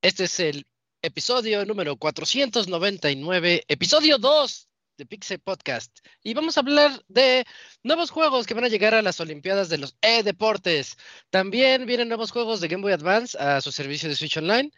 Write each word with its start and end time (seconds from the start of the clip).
Este 0.00 0.24
es 0.24 0.40
el 0.40 0.66
episodio 1.02 1.66
número 1.66 1.96
499, 1.96 3.64
episodio 3.68 4.16
2 4.16 4.68
de 4.96 5.06
Pixel 5.06 5.40
Podcast. 5.40 5.98
Y 6.22 6.32
vamos 6.32 6.56
a 6.56 6.60
hablar 6.60 7.02
de 7.08 7.44
nuevos 7.82 8.10
juegos 8.10 8.46
que 8.46 8.54
van 8.54 8.64
a 8.64 8.68
llegar 8.68 8.94
a 8.94 9.02
las 9.02 9.20
Olimpiadas 9.20 9.68
de 9.68 9.78
los 9.78 9.96
e-deportes. 10.00 10.96
También 11.28 11.84
vienen 11.84 12.08
nuevos 12.08 12.30
juegos 12.30 12.60
de 12.60 12.68
Game 12.68 12.82
Boy 12.82 12.92
Advance 12.92 13.36
a 13.38 13.60
su 13.60 13.70
servicio 13.70 14.08
de 14.08 14.16
Switch 14.16 14.38
Online 14.38 14.70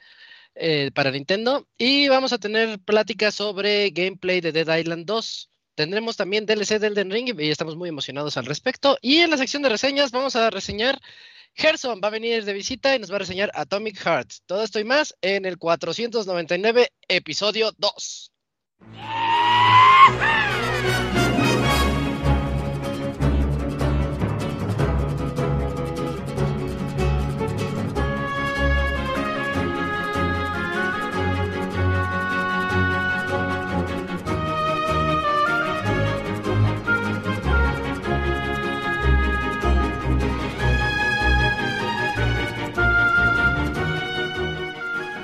eh, 0.56 0.90
para 0.94 1.12
Nintendo. 1.12 1.68
Y 1.78 2.08
vamos 2.08 2.32
a 2.32 2.38
tener 2.38 2.80
pláticas 2.80 3.36
sobre 3.36 3.90
gameplay 3.90 4.40
de 4.40 4.50
Dead 4.50 4.78
Island 4.78 5.06
2. 5.06 5.50
Tendremos 5.76 6.16
también 6.16 6.46
DLC 6.46 6.80
de 6.80 6.86
Elden 6.86 7.10
Ring 7.10 7.38
y 7.38 7.50
estamos 7.50 7.76
muy 7.76 7.90
emocionados 7.90 8.38
al 8.38 8.46
respecto. 8.46 8.96
Y 9.02 9.18
en 9.18 9.30
la 9.30 9.36
sección 9.36 9.62
de 9.62 9.68
reseñas 9.68 10.10
vamos 10.10 10.34
a 10.34 10.48
reseñar 10.48 10.98
Gerson 11.54 12.00
va 12.02 12.08
a 12.08 12.10
venir 12.10 12.44
de 12.44 12.52
visita 12.54 12.96
y 12.96 12.98
nos 12.98 13.10
va 13.10 13.16
a 13.16 13.20
reseñar 13.20 13.50
Atomic 13.54 13.98
Hearts. 13.98 14.42
Todo 14.46 14.62
esto 14.62 14.80
y 14.80 14.84
más 14.84 15.14
en 15.20 15.44
el 15.44 15.58
499 15.58 16.92
episodio 17.08 17.72
2. 17.76 18.32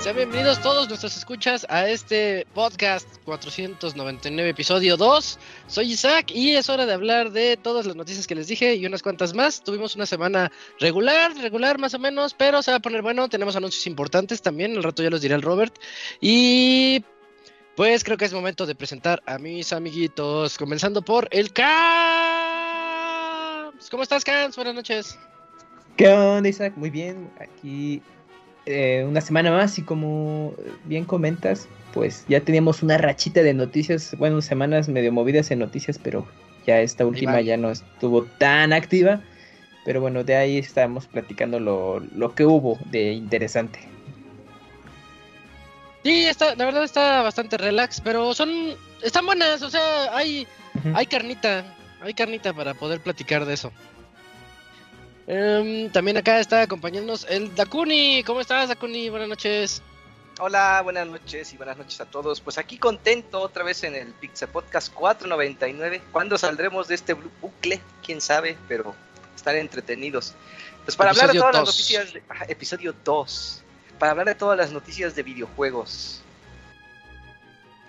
Sean 0.00 0.16
bienvenidos 0.16 0.60
todos 0.62 0.88
nuestros 0.88 1.14
escuchas 1.14 1.66
a 1.68 1.86
este 1.86 2.46
podcast 2.54 3.06
499 3.26 4.48
episodio 4.48 4.96
2. 4.96 5.38
Soy 5.66 5.92
Isaac 5.92 6.30
y 6.30 6.54
es 6.54 6.70
hora 6.70 6.86
de 6.86 6.94
hablar 6.94 7.32
de 7.32 7.58
todas 7.58 7.84
las 7.84 7.96
noticias 7.96 8.26
que 8.26 8.34
les 8.34 8.46
dije 8.48 8.76
y 8.76 8.86
unas 8.86 9.02
cuantas 9.02 9.34
más. 9.34 9.62
Tuvimos 9.62 9.96
una 9.96 10.06
semana 10.06 10.50
regular, 10.78 11.36
regular 11.36 11.78
más 11.78 11.92
o 11.92 11.98
menos, 11.98 12.32
pero 12.32 12.62
se 12.62 12.70
va 12.70 12.78
a 12.78 12.80
poner 12.80 13.02
bueno. 13.02 13.28
Tenemos 13.28 13.56
anuncios 13.56 13.86
importantes 13.86 14.40
también, 14.40 14.74
al 14.74 14.82
rato 14.82 15.02
ya 15.02 15.10
los 15.10 15.20
dirá 15.20 15.36
el 15.36 15.42
Robert. 15.42 15.74
Y 16.18 17.04
pues 17.76 18.02
creo 18.02 18.16
que 18.16 18.24
es 18.24 18.32
momento 18.32 18.64
de 18.64 18.74
presentar 18.74 19.22
a 19.26 19.36
mis 19.36 19.70
amiguitos, 19.74 20.56
comenzando 20.56 21.02
por 21.02 21.28
el 21.30 21.52
Cams. 21.52 21.68
¿Cómo 23.90 24.02
estás, 24.02 24.24
Cams? 24.24 24.56
Buenas 24.56 24.74
noches. 24.74 25.18
¿Qué 25.98 26.08
onda, 26.08 26.48
Isaac? 26.48 26.72
Muy 26.76 26.88
bien, 26.88 27.30
aquí 27.38 28.00
eh, 28.70 29.04
una 29.06 29.20
semana 29.20 29.50
más 29.50 29.78
y 29.78 29.82
como 29.82 30.54
bien 30.84 31.04
comentas, 31.04 31.68
pues 31.92 32.24
ya 32.28 32.40
teníamos 32.40 32.82
una 32.82 32.96
rachita 32.98 33.42
de 33.42 33.52
noticias, 33.52 34.16
bueno, 34.16 34.40
semanas 34.40 34.88
medio 34.88 35.12
movidas 35.12 35.50
en 35.50 35.58
noticias, 35.58 35.98
pero 35.98 36.26
ya 36.66 36.80
esta 36.80 37.04
última 37.04 37.40
ya 37.40 37.56
no 37.56 37.70
estuvo 37.70 38.24
tan 38.24 38.72
activa. 38.72 39.20
Pero 39.84 40.00
bueno, 40.00 40.24
de 40.24 40.36
ahí 40.36 40.58
estábamos 40.58 41.06
platicando 41.06 41.58
lo, 41.58 42.00
lo 42.00 42.34
que 42.34 42.44
hubo 42.44 42.78
de 42.90 43.12
interesante. 43.12 43.80
Sí, 46.02 46.26
está, 46.26 46.54
la 46.54 46.64
verdad 46.64 46.84
está 46.84 47.22
bastante 47.22 47.58
relax, 47.58 48.00
pero 48.00 48.34
son, 48.34 48.50
están 49.02 49.26
buenas, 49.26 49.62
o 49.62 49.70
sea, 49.70 50.16
hay, 50.16 50.46
hay 50.94 51.06
carnita, 51.06 51.76
hay 52.00 52.14
carnita 52.14 52.52
para 52.54 52.74
poder 52.74 53.00
platicar 53.00 53.44
de 53.44 53.54
eso. 53.54 53.72
Em, 55.32 55.88
también 55.92 56.16
acá 56.16 56.40
está 56.40 56.62
acompañándonos 56.62 57.24
el 57.30 57.54
Dakuni. 57.54 58.24
¿Cómo 58.24 58.40
estás, 58.40 58.68
Dakuni? 58.68 59.10
Buenas 59.10 59.28
noches. 59.28 59.80
Hola, 60.40 60.80
buenas 60.82 61.06
noches 61.06 61.52
y 61.52 61.56
buenas 61.56 61.78
noches 61.78 62.00
a 62.00 62.04
todos. 62.04 62.40
Pues 62.40 62.58
aquí 62.58 62.78
contento 62.78 63.40
otra 63.40 63.62
vez 63.62 63.84
en 63.84 63.94
el 63.94 64.08
Pixel 64.14 64.48
Podcast 64.48 64.92
499. 64.92 66.02
¿Cuándo 66.10 66.36
saldremos 66.36 66.88
de 66.88 66.96
este 66.96 67.14
bucle? 67.14 67.80
Quién 68.04 68.20
sabe, 68.20 68.58
pero 68.66 68.92
estar 69.36 69.54
entretenidos. 69.54 70.34
Pues 70.84 70.96
para 70.96 71.10
hablar 71.10 71.30
de 71.30 71.38
todas 71.38 71.54
las 71.54 71.64
noticias, 71.64 72.12
de, 72.12 72.22
episodio 72.48 72.92
2, 73.04 73.62
para 74.00 74.10
hablar 74.10 74.26
de 74.26 74.34
todas 74.34 74.58
las 74.58 74.72
noticias 74.72 75.14
de 75.14 75.22
videojuegos. 75.22 76.22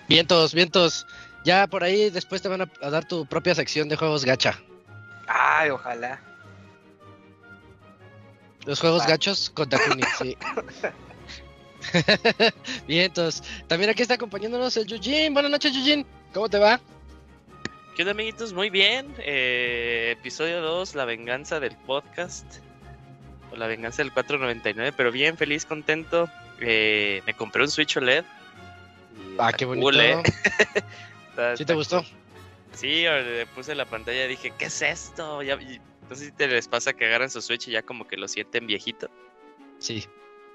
Vientos, 0.08 0.54
vientos. 0.54 1.08
Ya 1.44 1.66
por 1.66 1.84
ahí 1.84 2.12
después 2.12 2.44
te 2.44 2.50
van 2.50 2.62
a, 2.62 2.72
a 2.84 2.92
dar 2.92 3.04
tu 3.04 3.26
propia 3.26 3.56
sección 3.56 3.90
de 3.90 3.96
juegos 3.96 4.26
gacha. 4.26 4.62
Ay, 5.26 5.72
ojalá. 5.72 6.22
Los 8.66 8.80
juegos 8.80 9.06
gachos 9.08 9.50
con 9.50 9.70
Dakuni, 9.70 10.04
sí. 10.20 10.38
Bien, 12.88 13.06
entonces, 13.06 13.44
también 13.68 13.90
aquí 13.90 14.04
está 14.04 14.14
acompañándonos 14.14 14.78
el 14.78 14.86
Yujin. 14.86 15.34
Buenas 15.34 15.52
noches, 15.52 15.74
Yujin. 15.74 16.06
¿Cómo 16.34 16.48
te 16.48 16.60
va? 16.60 16.80
¿Qué 17.96 18.04
onda, 18.04 18.12
amiguitos? 18.12 18.54
Muy 18.54 18.70
bien. 18.70 19.14
Eh, 19.20 20.16
episodio 20.18 20.62
2, 20.62 20.96
la 20.96 21.06
venganza 21.06 21.60
del 21.60 21.76
podcast. 21.76 22.46
O 23.52 23.56
la 23.56 23.68
venganza 23.68 24.04
del 24.04 24.14
499, 24.14 24.94
pero 24.96 25.12
bien, 25.12 25.38
feliz, 25.38 25.66
contento. 25.66 26.30
Eh, 26.62 27.22
me 27.26 27.34
compré 27.34 27.64
un 27.64 27.70
Switch 27.70 27.98
OLED. 27.98 28.24
Ah, 29.40 29.52
qué 29.52 29.66
bonito. 29.66 29.86
Cool, 29.86 30.00
¿eh? 30.00 30.24
¿Sí 31.58 31.66
te 31.66 31.74
gustó? 31.74 32.06
Sí, 32.74 33.04
le 33.04 33.46
puse 33.48 33.76
la 33.76 33.86
pantalla 33.86 34.26
y 34.26 34.30
dije, 34.30 34.54
¿qué 34.58 34.66
es 34.66 34.82
esto? 34.82 35.42
Ya, 35.42 35.58
no 36.12 36.18
sé 36.18 36.26
si 36.26 36.32
te 36.34 36.46
les 36.46 36.68
pasa 36.68 36.92
que 36.92 37.06
agarran 37.06 37.30
su 37.30 37.42
Switch 37.42 37.70
y 37.70 37.72
ya 37.72 37.84
como 37.84 38.06
que 38.06 38.18
lo 38.18 38.28
sienten 38.28 38.68
viejito. 38.68 39.10
Sí. 39.80 40.06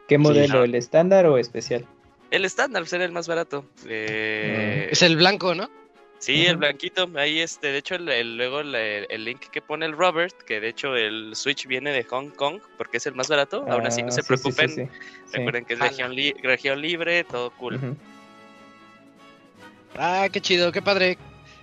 ¿Qué 0.06 0.19
modelo? 0.19 0.65
¿El 0.65 0.75
estándar 0.75 1.25
o 1.25 1.39
especial? 1.39 1.87
El 2.31 2.44
estándar, 2.44 2.83
pues 2.83 2.93
era 2.93 3.06
el 3.06 3.12
más 3.12 3.27
barato. 3.27 3.65
Eh... 3.87 4.89
Es 4.91 5.00
el 5.00 5.17
blanco, 5.17 5.55
¿no? 5.55 5.71
Sí, 6.19 6.44
el 6.44 6.59
blanquito. 6.59 7.09
Ahí, 7.17 7.41
este, 7.41 7.69
de 7.69 7.78
hecho, 7.78 7.94
el, 7.94 8.37
luego 8.37 8.61
el, 8.61 9.25
link 9.25 9.47
que 9.50 9.62
pone 9.62 9.87
el 9.87 9.93
Robert, 9.93 10.37
que 10.43 10.61
de 10.61 10.69
hecho 10.69 10.94
el 10.94 11.34
Switch 11.34 11.67
viene 11.67 11.91
de 11.91 12.05
Hong 12.05 12.33
Kong, 12.33 12.61
porque 12.77 12.99
es 12.99 13.06
el 13.06 13.15
más 13.15 13.28
barato. 13.28 13.65
Aún 13.67 13.87
así, 13.87 14.03
no 14.03 14.11
se 14.11 14.25
preocupen. 14.25 14.91
Recuerden 15.33 15.65
que 15.65 15.73
es 15.73 15.81
región, 15.81 16.15
región, 16.43 16.83
libre, 16.83 17.25
todo 17.25 17.50
cool. 17.53 17.97
Ah, 19.97 20.28
qué 20.31 20.43
chido, 20.43 20.71
qué 20.71 20.83
padre. 20.83 21.17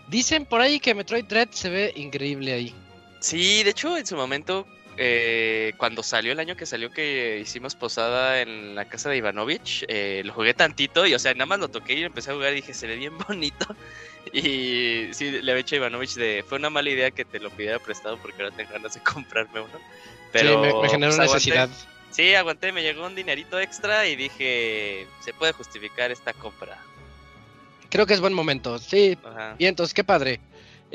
Dicen 0.07 0.47
por 0.47 0.61
ahí 0.61 0.79
que 0.79 0.95
Metroid 0.95 1.25
Dread 1.25 1.49
se 1.51 1.69
ve 1.69 1.93
increíble 1.95 2.53
ahí. 2.53 2.75
Sí, 3.23 3.63
de 3.63 3.69
hecho, 3.69 3.97
en 3.97 4.05
su 4.05 4.17
momento, 4.17 4.67
eh, 4.97 5.71
cuando 5.77 6.03
salió 6.03 6.33
el 6.33 6.39
año 6.41 6.57
que 6.57 6.65
salió 6.65 6.91
que 6.91 7.39
hicimos 7.41 7.73
posada 7.73 8.41
en 8.41 8.75
la 8.75 8.83
casa 8.83 9.09
de 9.09 9.15
Ivanovich, 9.15 9.85
eh, 9.87 10.23
lo 10.25 10.33
jugué 10.33 10.53
tantito 10.53 11.07
y, 11.07 11.13
o 11.13 11.19
sea, 11.19 11.33
nada 11.33 11.45
más 11.45 11.59
lo 11.59 11.69
toqué 11.69 11.93
y 11.93 12.03
empecé 12.03 12.31
a 12.31 12.33
jugar 12.33 12.51
y 12.51 12.57
dije, 12.57 12.73
se 12.73 12.85
ve 12.85 12.97
bien 12.97 13.17
bonito. 13.17 13.65
Y 14.31 15.09
sí, 15.13 15.31
le 15.31 15.51
había 15.51 15.61
hecho 15.61 15.75
a 15.75 15.79
Ivanovich 15.79 16.15
de, 16.15 16.45
fue 16.47 16.57
una 16.57 16.69
mala 16.69 16.89
idea 16.89 17.11
que 17.11 17.25
te 17.25 17.39
lo 17.39 17.49
pidiera 17.49 17.77
prestado 17.77 18.17
porque 18.17 18.41
ahora 18.41 18.55
tengo 18.55 18.71
ganas 18.71 18.93
de 18.93 18.99
comprarme 19.03 19.59
uno. 19.59 19.79
Pero, 20.31 20.63
sí, 20.63 20.71
me, 20.81 20.89
generó 20.89 21.15
pues, 21.15 21.29
necesidad. 21.29 21.69
Sí, 22.11 22.33
aguanté, 22.33 22.71
me 22.71 22.81
llegó 22.83 23.05
un 23.05 23.15
dinerito 23.15 23.59
extra 23.59 24.07
y 24.07 24.15
dije, 24.15 25.07
se 25.19 25.33
puede 25.33 25.51
justificar 25.53 26.11
esta 26.11 26.33
compra. 26.33 26.77
Creo 27.89 28.05
que 28.05 28.13
es 28.13 28.21
buen 28.21 28.33
momento, 28.33 28.79
sí. 28.79 29.17
Y 29.59 29.65
entonces, 29.65 29.93
qué 29.93 30.03
padre. 30.03 30.39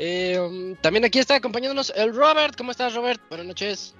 Eh, 0.01 0.77
también 0.79 1.03
aquí 1.03 1.19
está 1.19 1.35
acompañándonos 1.35 1.91
el 1.93 2.15
Robert. 2.15 2.55
¿Cómo 2.57 2.71
estás, 2.71 2.95
Robert? 2.95 3.21
Buenas 3.27 3.45
noches. 3.45 3.93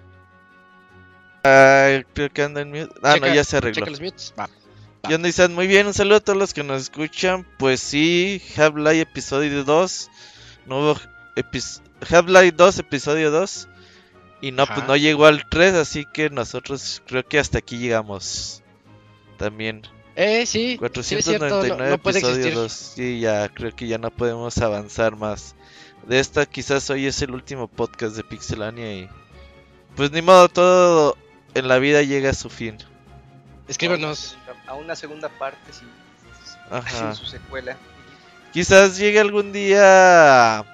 Uh, 1.44 2.04
creo 2.14 2.30
que 2.32 2.42
anda 2.42 2.62
en 2.62 2.70
mute. 2.70 2.94
Ah, 3.04 3.18
no, 3.20 3.28
ya 3.28 3.44
se 3.44 3.58
arregló. 3.58 3.86
Los 3.86 4.00
mutes. 4.00 4.34
Va. 4.40 4.50
Muy 5.50 5.68
bien, 5.68 5.88
un 5.88 5.94
saludo 5.94 6.16
a 6.16 6.20
todos 6.22 6.40
los 6.40 6.54
que 6.54 6.64
nos 6.64 6.84
escuchan. 6.84 7.46
Pues 7.58 7.82
sí, 7.82 8.42
Half-Life 8.56 9.02
episodio 9.02 9.66
2. 9.66 10.10
Nuevo 10.68 10.96
Half-Life 12.10 12.54
2, 12.56 12.80
episodio 12.80 13.30
2. 13.32 13.68
Y 14.40 14.52
no, 14.54 14.68
pues 14.68 14.88
no 14.88 14.96
llegó 14.96 15.26
al 15.26 15.50
3, 15.50 15.74
así 15.74 16.06
que 16.06 16.30
nosotros 16.30 17.04
creo 17.08 17.28
que 17.28 17.40
hasta 17.40 17.58
aquí 17.58 17.78
llegamos. 17.78 18.64
También. 19.38 19.82
Eh, 20.16 20.46
sí. 20.46 20.78
499 20.78 21.62
sí, 21.62 21.70
no, 21.78 21.90
no 21.90 21.98
puede 21.98 22.20
episodio 22.20 22.36
existir. 22.38 22.56
2. 22.56 22.72
Sí, 22.72 23.20
ya 23.20 23.50
creo 23.50 23.76
que 23.76 23.88
ya 23.88 23.98
no 23.98 24.12
podemos 24.12 24.58
avanzar 24.60 25.18
más 25.18 25.56
de 26.08 26.20
esta 26.20 26.46
quizás 26.46 26.90
hoy 26.90 27.06
es 27.06 27.22
el 27.22 27.32
último 27.32 27.68
podcast 27.68 28.16
de 28.16 28.24
Pixelania 28.24 28.94
y 28.94 29.10
Pues 29.96 30.12
ni 30.12 30.22
modo, 30.22 30.50
todo 30.50 31.18
en 31.54 31.68
la 31.68 31.80
vida 31.80 32.02
llega 32.04 32.32
a 32.32 32.34
su 32.34 32.50
fin. 32.50 32.78
Escríbanos. 33.68 34.38
A 34.68 34.74
una 34.76 34.96
segunda 34.96 35.30
parte, 35.30 35.74
sí. 35.74 35.86
Ajá. 36.70 37.16
su 37.16 37.26
secuela. 37.26 37.78
Quizás 38.54 38.98
llegue 38.98 39.20
algún 39.20 39.52
día 39.52 40.66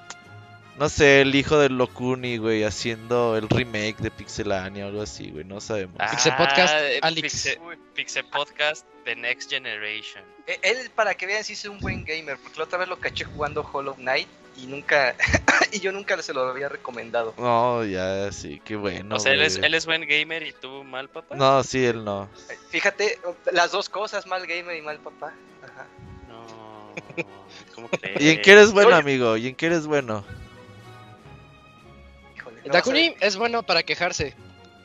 no 0.77 0.89
sé, 0.89 1.21
el 1.21 1.33
hijo 1.35 1.57
de 1.57 1.69
Locuni, 1.69 2.37
güey, 2.37 2.63
haciendo 2.63 3.37
el 3.37 3.47
remake 3.47 3.97
de 3.97 4.11
Pixelania 4.11 4.85
o 4.85 4.89
algo 4.89 5.01
así, 5.01 5.31
güey, 5.31 5.45
no 5.45 5.61
sabemos. 5.61 5.95
Ah, 5.99 6.09
Pixel 6.11 6.35
Podcast, 6.35 6.75
Alex. 7.01 7.57
Pixel, 7.93 8.25
Podcast, 8.25 8.85
The 9.05 9.15
Next 9.15 9.49
Generation. 9.49 10.23
E, 10.47 10.59
él, 10.63 10.91
para 10.93 11.13
que 11.15 11.27
vean, 11.27 11.43
sí 11.45 11.53
es 11.53 11.63
un 11.65 11.79
buen 11.79 12.03
gamer, 12.03 12.37
porque 12.37 12.57
la 12.57 12.65
otra 12.65 12.79
vez 12.79 12.89
lo 12.89 12.99
caché 12.99 13.23
jugando 13.23 13.61
Hollow 13.71 13.95
Knight 13.95 14.27
y 14.57 14.67
nunca, 14.67 15.15
y 15.71 15.79
yo 15.79 15.91
nunca 15.91 16.21
se 16.21 16.33
lo 16.33 16.41
había 16.41 16.69
recomendado. 16.69 17.33
No, 17.37 17.83
ya, 17.83 18.31
sí, 18.31 18.61
qué 18.63 18.75
bueno. 18.75 19.15
O 19.15 19.19
sea, 19.19 19.33
él 19.33 19.41
es, 19.41 19.57
él 19.57 19.73
es, 19.73 19.85
buen 19.85 20.07
gamer 20.07 20.43
y 20.43 20.53
tú 20.53 20.83
mal 20.83 21.09
papá. 21.09 21.35
No, 21.35 21.63
sí, 21.63 21.85
él 21.85 22.03
no. 22.03 22.29
Fíjate, 22.69 23.19
las 23.51 23.71
dos 23.71 23.89
cosas, 23.89 24.25
mal 24.27 24.45
gamer 24.47 24.77
y 24.77 24.81
mal 24.81 24.99
papá. 24.99 25.33
Ajá. 25.63 25.87
No, 26.27 26.93
¿cómo 27.75 27.89
crees? 27.89 28.21
¿Y 28.21 28.29
en 28.29 28.41
qué 28.41 28.51
eres 28.53 28.71
bueno, 28.71 28.95
amigo? 28.95 29.37
¿Y 29.37 29.47
en 29.47 29.55
qué 29.55 29.67
eres 29.67 29.87
bueno? 29.87 30.25
Dakuni 32.65 33.15
es 33.19 33.35
bueno 33.35 33.63
para 33.63 33.83
quejarse. 33.83 34.35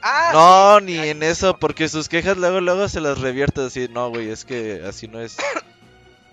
Ah, 0.02 0.30
no, 0.32 0.80
ni 0.80 0.96
en 0.96 1.22
eso, 1.22 1.58
porque 1.58 1.88
sus 1.88 2.08
quejas 2.08 2.38
luego 2.38 2.60
luego 2.60 2.88
se 2.88 3.00
las 3.00 3.18
revierte 3.18 3.60
así, 3.60 3.86
no, 3.90 4.08
güey, 4.08 4.30
es 4.30 4.44
que 4.44 4.82
así 4.86 5.08
no 5.08 5.20
es. 5.20 5.36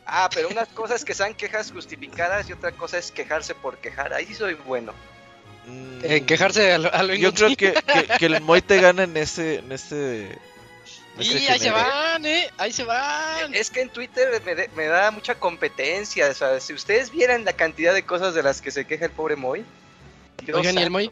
ah, 0.07 0.29
pero 0.33 0.49
una 0.49 0.65
cosa 0.65 0.95
es 0.95 1.05
que 1.05 1.13
sean 1.13 1.33
quejas 1.33 1.71
justificadas 1.71 2.49
y 2.49 2.53
otra 2.53 2.71
cosa 2.71 2.97
es 2.97 3.11
quejarse 3.11 3.53
por 3.55 3.77
quejar. 3.77 4.13
Ahí 4.13 4.33
soy 4.33 4.55
bueno. 4.55 4.93
Mm, 5.67 5.99
en 6.03 6.25
quejarse 6.25 6.73
a 6.73 6.77
lo, 6.77 7.13
Yo 7.13 7.33
creo 7.33 7.55
que, 7.55 7.73
que, 8.19 8.25
el 8.25 8.41
Moy 8.41 8.61
te 8.61 8.79
gana 8.79 9.03
en 9.03 9.17
ese 9.17 9.59
en 9.59 9.71
ese 9.71 10.37
y 11.19 11.47
ahí 11.47 11.59
se 11.59 11.71
van, 11.71 12.25
¿eh? 12.25 12.49
Ahí 12.57 12.71
se 12.71 12.83
van. 12.83 13.53
Es 13.53 13.71
que 13.71 13.81
en 13.81 13.89
Twitter 13.89 14.41
me, 14.45 14.67
me, 14.75 14.85
da 14.85 15.11
mucha 15.11 15.35
competencia. 15.35 16.29
O 16.29 16.33
sea, 16.33 16.59
si 16.59 16.73
ustedes 16.73 17.11
vieran 17.11 17.43
la 17.43 17.53
cantidad 17.53 17.93
de 17.93 18.03
cosas 18.03 18.33
de 18.33 18.43
las 18.43 18.61
que 18.61 18.71
se 18.71 18.85
queja 18.85 19.05
el 19.05 19.11
pobre 19.11 19.35
Moy. 19.35 19.65
Oigan, 20.53 20.77
¿y 20.77 20.81
el 20.81 20.91
Moy? 20.91 21.11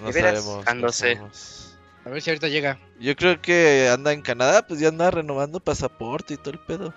No 0.00 0.12
sabemos, 0.12 1.76
A 2.04 2.08
ver 2.08 2.22
si 2.22 2.30
ahorita 2.30 2.48
llega. 2.48 2.78
Yo 2.98 3.14
creo 3.14 3.40
que 3.40 3.88
anda 3.88 4.12
en 4.12 4.22
Canadá, 4.22 4.66
pues 4.66 4.80
ya 4.80 4.88
anda 4.88 5.10
renovando 5.10 5.60
pasaporte 5.60 6.34
y 6.34 6.36
todo 6.36 6.50
el 6.52 6.58
pedo. 6.58 6.94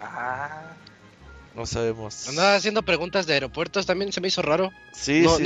Ah. 0.00 0.72
No 1.54 1.66
sabemos. 1.66 2.28
Anda 2.28 2.54
haciendo 2.54 2.82
preguntas 2.82 3.26
de 3.26 3.34
aeropuertos, 3.34 3.84
también 3.84 4.12
se 4.12 4.20
me 4.20 4.28
hizo 4.28 4.42
raro. 4.42 4.70
Sí, 4.92 5.24
sí, 5.24 5.28
sí, 5.28 5.42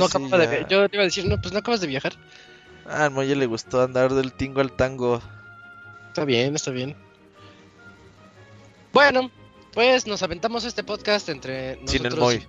Yo 0.69 0.87
te 0.87 0.95
iba 0.95 1.01
a 1.01 1.05
decir, 1.05 1.25
no, 1.25 1.41
pues 1.41 1.51
no 1.53 1.59
acabas 1.59 1.81
de 1.81 1.87
viajar. 1.87 2.13
Ah, 2.85 3.05
al 3.05 3.11
Moye 3.11 3.35
le 3.35 3.45
gustó 3.45 3.81
andar 3.81 4.13
del 4.13 4.33
tingo 4.33 4.61
al 4.61 4.73
tango. 4.73 5.21
Está 6.09 6.25
bien, 6.25 6.55
está 6.55 6.69
bien. 6.69 6.95
Bueno, 8.91 9.31
pues 9.73 10.05
nos 10.05 10.21
aventamos 10.21 10.65
este 10.65 10.83
podcast 10.83 11.29
entre 11.29 11.77
nosotros. 11.77 11.91
Sin 11.91 12.05
el 12.05 12.15
Moy. 12.15 12.47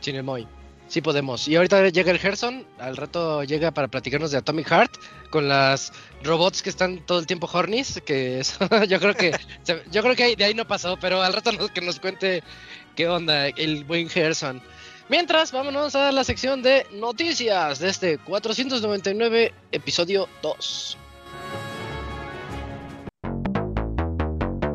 Sin 0.00 0.16
el 0.16 0.22
Moy. 0.24 0.48
Sí 0.92 1.00
podemos. 1.00 1.48
Y 1.48 1.56
ahorita 1.56 1.88
llega 1.88 2.10
el 2.10 2.18
Gerson, 2.18 2.66
al 2.78 2.98
rato 2.98 3.44
llega 3.44 3.70
para 3.70 3.88
platicarnos 3.88 4.30
de 4.30 4.36
Atomic 4.36 4.68
Heart 4.68 4.90
con 5.30 5.48
las 5.48 5.90
robots 6.22 6.60
que 6.60 6.68
están 6.68 6.98
todo 7.06 7.18
el 7.18 7.26
tiempo 7.26 7.48
hornies, 7.50 8.02
que 8.04 8.42
yo 8.90 9.00
creo 9.00 9.14
que 9.14 9.32
yo 9.90 10.02
creo 10.02 10.14
que 10.14 10.36
de 10.36 10.44
ahí 10.44 10.52
no 10.52 10.68
pasó, 10.68 10.98
pero 11.00 11.22
al 11.22 11.32
rato 11.32 11.50
nos, 11.52 11.70
que 11.70 11.80
nos 11.80 11.98
cuente 11.98 12.42
qué 12.94 13.08
onda 13.08 13.46
el 13.46 13.84
buen 13.84 14.06
Gerson. 14.10 14.60
Mientras, 15.08 15.50
vámonos 15.50 15.94
a 15.96 16.12
la 16.12 16.24
sección 16.24 16.62
de 16.62 16.86
noticias 16.92 17.78
de 17.78 17.88
este 17.88 18.18
499 18.18 19.54
episodio 19.72 20.28
2. 20.42 20.98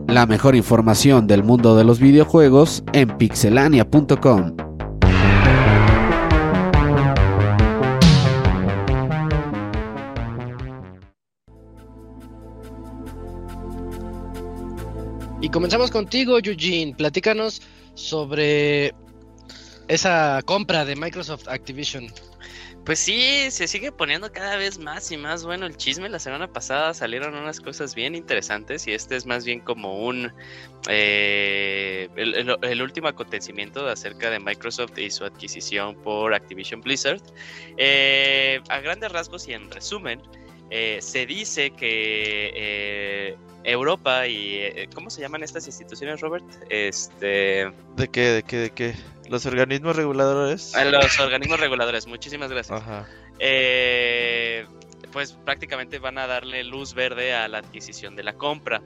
La 0.08 0.26
mejor 0.26 0.56
información 0.56 1.28
del 1.28 1.44
mundo 1.44 1.76
de 1.76 1.84
los 1.84 2.00
videojuegos 2.00 2.84
en 2.94 3.16
pixelania.com. 3.20 4.67
Y 15.48 15.50
comenzamos 15.50 15.92
contigo, 15.92 16.40
Eugene. 16.44 16.94
Platícanos 16.94 17.62
sobre 17.94 18.94
esa 19.88 20.42
compra 20.44 20.84
de 20.84 20.98
Microsoft 20.98 21.48
Activision. 21.48 22.12
Pues 22.84 23.00
sí, 23.00 23.50
se 23.50 23.66
sigue 23.66 23.94
poniendo 23.94 24.30
cada 24.30 24.58
vez 24.58 24.78
más 24.78 25.10
y 25.10 25.16
más 25.16 25.46
bueno 25.46 25.66
el 25.66 25.78
chisme. 25.78 26.10
La 26.10 26.20
semana 26.20 26.52
pasada 26.52 26.94
salieron 26.94 27.34
unas 27.34 27.62
cosas 27.62 27.96
bien 27.96 28.14
interesantes 28.14 28.88
y 28.88 28.92
este 28.92 29.16
es 29.16 29.26
más 29.26 29.46
bien 29.46 29.62
como 29.62 30.06
un 30.06 30.34
eh, 30.90 32.10
el, 32.18 32.82
último 32.82 33.08
acontecimiento 33.08 33.88
acerca 33.88 34.30
de 34.30 34.42
Microsoft 34.42 34.98
y 34.98 35.10
su 35.10 35.24
adquisición 35.24 35.96
por 36.04 36.34
Activision 36.34 36.82
Blizzard. 36.82 37.22
Eh, 37.78 38.60
a 38.68 38.82
grandes 38.82 39.14
rasgos 39.14 39.48
y 39.48 39.54
en 39.54 39.72
resumen, 39.72 40.22
eh, 40.72 40.98
se 41.00 41.26
dice 41.26 41.70
que 41.70 43.38
Europa 43.68 44.26
y 44.28 44.56
eh, 44.56 44.90
¿cómo 44.96 45.10
se 45.10 45.20
llaman 45.20 45.44
estas 45.44 45.68
instituciones, 45.68 46.22
Robert? 46.22 46.46
Este 46.70 47.70
¿De 47.98 48.08
qué 48.08 48.30
de 48.30 48.44
qué 48.44 48.58
de 48.58 48.70
qué? 48.70 48.96
Los 49.30 49.46
organismos 49.46 49.98
reguladores. 49.98 50.74
Ah, 50.74 50.86
los 50.86 51.20
organismos 51.20 51.60
reguladores, 51.60 52.08
muchísimas 52.08 52.50
gracias. 52.50 52.82
Eh, 53.40 54.66
pues 55.12 55.34
prácticamente 55.34 56.00
van 56.00 56.18
a 56.18 56.28
darle 56.28 56.64
luz 56.64 56.94
verde 56.94 57.34
a 57.34 57.50
la 57.50 57.58
adquisición 57.58 58.16
de 58.16 58.24
la 58.24 58.34
compra. 58.34 58.82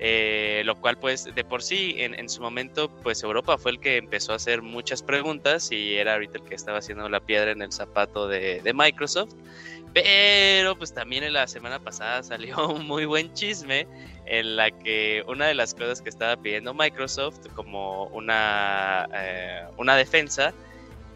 Eh, 0.00 0.62
lo 0.64 0.74
cual 0.80 0.98
pues 0.98 1.32
de 1.32 1.44
por 1.44 1.62
sí 1.62 1.94
en, 1.98 2.18
en, 2.18 2.28
su 2.28 2.42
momento 2.42 2.88
pues 3.04 3.22
Europa 3.22 3.56
fue 3.56 3.70
el 3.70 3.78
que 3.78 3.96
empezó 3.96 4.32
a 4.32 4.36
hacer 4.36 4.60
muchas 4.60 5.04
preguntas 5.04 5.70
y 5.70 5.94
era 5.94 6.14
ahorita 6.14 6.38
el 6.38 6.44
que 6.44 6.56
estaba 6.56 6.78
haciendo 6.78 7.08
la 7.08 7.20
piedra 7.20 7.52
en 7.52 7.62
el 7.62 7.70
zapato 7.70 8.26
de, 8.26 8.60
de 8.60 8.74
Microsoft 8.74 9.34
pero 9.94 10.76
pues 10.76 10.92
también 10.92 11.22
en 11.22 11.32
la 11.32 11.46
semana 11.46 11.78
pasada 11.78 12.22
salió 12.24 12.68
un 12.68 12.86
muy 12.86 13.06
buen 13.06 13.32
chisme 13.32 13.86
en 14.26 14.56
la 14.56 14.70
que 14.70 15.24
una 15.28 15.46
de 15.46 15.54
las 15.54 15.74
cosas 15.74 16.00
que 16.00 16.08
estaba 16.08 16.36
pidiendo 16.36 16.74
Microsoft 16.74 17.46
como 17.54 18.04
una, 18.06 19.08
eh, 19.12 19.64
una 19.76 19.96
defensa 19.96 20.52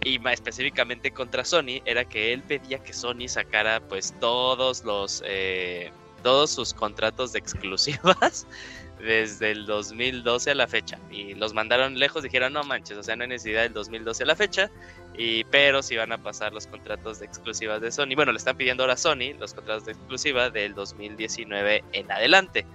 y 0.04 0.18
más 0.18 0.34
específicamente 0.34 1.10
contra 1.10 1.44
Sony 1.44 1.80
era 1.84 2.04
que 2.04 2.32
él 2.32 2.42
pedía 2.42 2.78
que 2.78 2.92
Sony 2.92 3.28
sacara 3.28 3.80
pues 3.80 4.14
todos 4.20 4.84
los 4.84 5.22
eh, 5.26 5.90
todos 6.22 6.50
sus 6.50 6.74
contratos 6.74 7.32
de 7.32 7.38
exclusivas 7.38 8.46
desde 8.98 9.52
el 9.52 9.66
2012 9.66 10.50
a 10.50 10.54
la 10.54 10.66
fecha. 10.66 10.98
Y 11.10 11.34
los 11.34 11.54
mandaron 11.54 11.98
lejos, 11.98 12.22
dijeron, 12.22 12.52
no 12.52 12.62
manches, 12.64 12.98
o 12.98 13.02
sea, 13.02 13.16
no 13.16 13.22
hay 13.22 13.28
necesidad 13.28 13.62
del 13.62 13.72
2012 13.72 14.22
a 14.22 14.26
la 14.26 14.36
fecha, 14.36 14.70
y, 15.16 15.44
pero 15.44 15.82
si 15.82 15.96
van 15.96 16.12
a 16.12 16.18
pasar 16.18 16.52
los 16.52 16.66
contratos 16.66 17.20
de 17.20 17.26
exclusivas 17.26 17.80
de 17.80 17.90
Sony. 17.90 18.14
Bueno, 18.14 18.32
le 18.32 18.38
están 18.38 18.56
pidiendo 18.56 18.82
ahora 18.82 18.94
a 18.94 18.96
Sony 18.96 19.34
los 19.38 19.54
contratos 19.54 19.84
de 19.84 19.92
exclusiva 19.92 20.50
del 20.50 20.74
2019 20.74 21.84
en 21.92 22.10
adelante, 22.10 22.66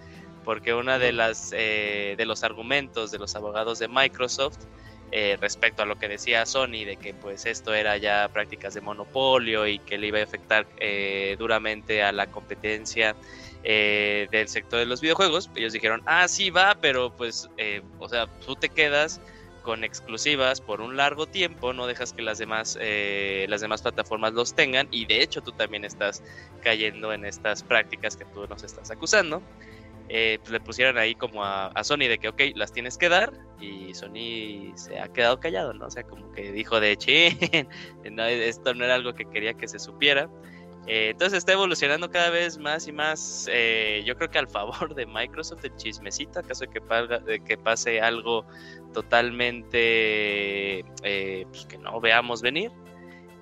porque 0.43 0.73
una 0.73 0.99
de 0.99 1.11
las 1.11 1.51
eh, 1.53 2.15
de 2.17 2.25
los 2.25 2.43
argumentos 2.43 3.11
de 3.11 3.19
los 3.19 3.35
abogados 3.35 3.79
de 3.79 3.87
Microsoft 3.87 4.59
eh, 5.11 5.37
respecto 5.39 5.83
a 5.83 5.85
lo 5.85 5.97
que 5.97 6.07
decía 6.07 6.45
Sony 6.45 6.85
de 6.85 6.97
que 6.97 7.13
pues 7.13 7.45
esto 7.45 7.73
era 7.73 7.97
ya 7.97 8.29
prácticas 8.33 8.73
de 8.73 8.81
monopolio 8.81 9.67
y 9.67 9.79
que 9.79 9.97
le 9.97 10.07
iba 10.07 10.19
a 10.19 10.23
afectar 10.23 10.65
eh, 10.77 11.35
duramente 11.37 12.01
a 12.01 12.11
la 12.11 12.27
competencia 12.27 13.15
eh, 13.65 14.27
del 14.29 14.49
sector 14.49 14.79
de 14.79 14.85
los 14.85 14.99
videojuegos, 14.99 15.49
ellos 15.55 15.71
dijeron, 15.71 16.01
ah, 16.05 16.27
sí 16.27 16.49
va, 16.49 16.75
pero 16.81 17.15
pues, 17.15 17.49
eh, 17.55 17.81
o 17.97 18.09
sea, 18.09 18.27
tú 18.45 18.57
te 18.57 18.67
quedas 18.67 19.21
con 19.61 19.85
exclusivas 19.85 20.59
por 20.59 20.81
un 20.81 20.97
largo 20.97 21.27
tiempo, 21.27 21.71
no 21.71 21.87
dejas 21.87 22.11
que 22.11 22.21
las 22.21 22.37
demás, 22.37 22.77
eh, 22.81 23.45
las 23.47 23.61
demás 23.61 23.81
plataformas 23.81 24.33
los 24.33 24.53
tengan 24.53 24.89
y 24.91 25.05
de 25.05 25.21
hecho 25.21 25.41
tú 25.41 25.53
también 25.53 25.85
estás 25.85 26.21
cayendo 26.61 27.13
en 27.13 27.23
estas 27.23 27.63
prácticas 27.63 28.17
que 28.17 28.25
tú 28.25 28.45
nos 28.47 28.63
estás 28.63 28.91
acusando. 28.91 29.41
Pues 30.07 30.49
le 30.49 30.59
pusieron 30.59 30.97
ahí 30.97 31.15
como 31.15 31.43
a, 31.43 31.83
Sony 31.83 32.07
de 32.07 32.17
que, 32.19 32.27
ok, 32.27 32.41
las 32.55 32.71
tienes 32.71 32.97
que 32.97 33.09
dar 33.09 33.33
y 33.59 33.93
Sony 33.93 34.75
se 34.75 34.99
ha 34.99 35.07
quedado 35.07 35.39
callado, 35.39 35.73
¿no? 35.73 35.85
O 35.85 35.91
sea, 35.91 36.03
como 36.03 36.31
que 36.31 36.51
dijo 36.51 36.79
de, 36.79 36.97
che, 36.97 37.37
esto 38.03 38.73
no 38.73 38.85
era 38.85 38.95
algo 38.95 39.13
que 39.13 39.25
quería 39.25 39.53
que 39.53 39.67
se 39.67 39.79
supiera. 39.79 40.29
Eh, 40.85 41.11
entonces 41.11 41.37
está 41.37 41.53
evolucionando 41.53 42.11
cada 42.11 42.29
vez 42.29 42.57
más 42.57 42.87
y 42.87 42.91
más, 42.91 43.47
eh, 43.49 44.03
yo 44.05 44.17
creo 44.17 44.29
que 44.29 44.39
al 44.39 44.47
favor 44.49 44.93
de 44.95 45.05
Microsoft 45.05 45.63
el 45.63 45.75
chismecito, 45.77 46.39
acaso 46.39 46.65
de 46.65 46.71
que, 46.71 47.39
que 47.45 47.57
pase 47.57 48.01
algo 48.01 48.45
totalmente 48.93 50.79
eh, 51.03 51.45
pues, 51.49 51.65
que 51.65 51.77
no 51.77 51.99
veamos 52.01 52.41
venir. 52.41 52.71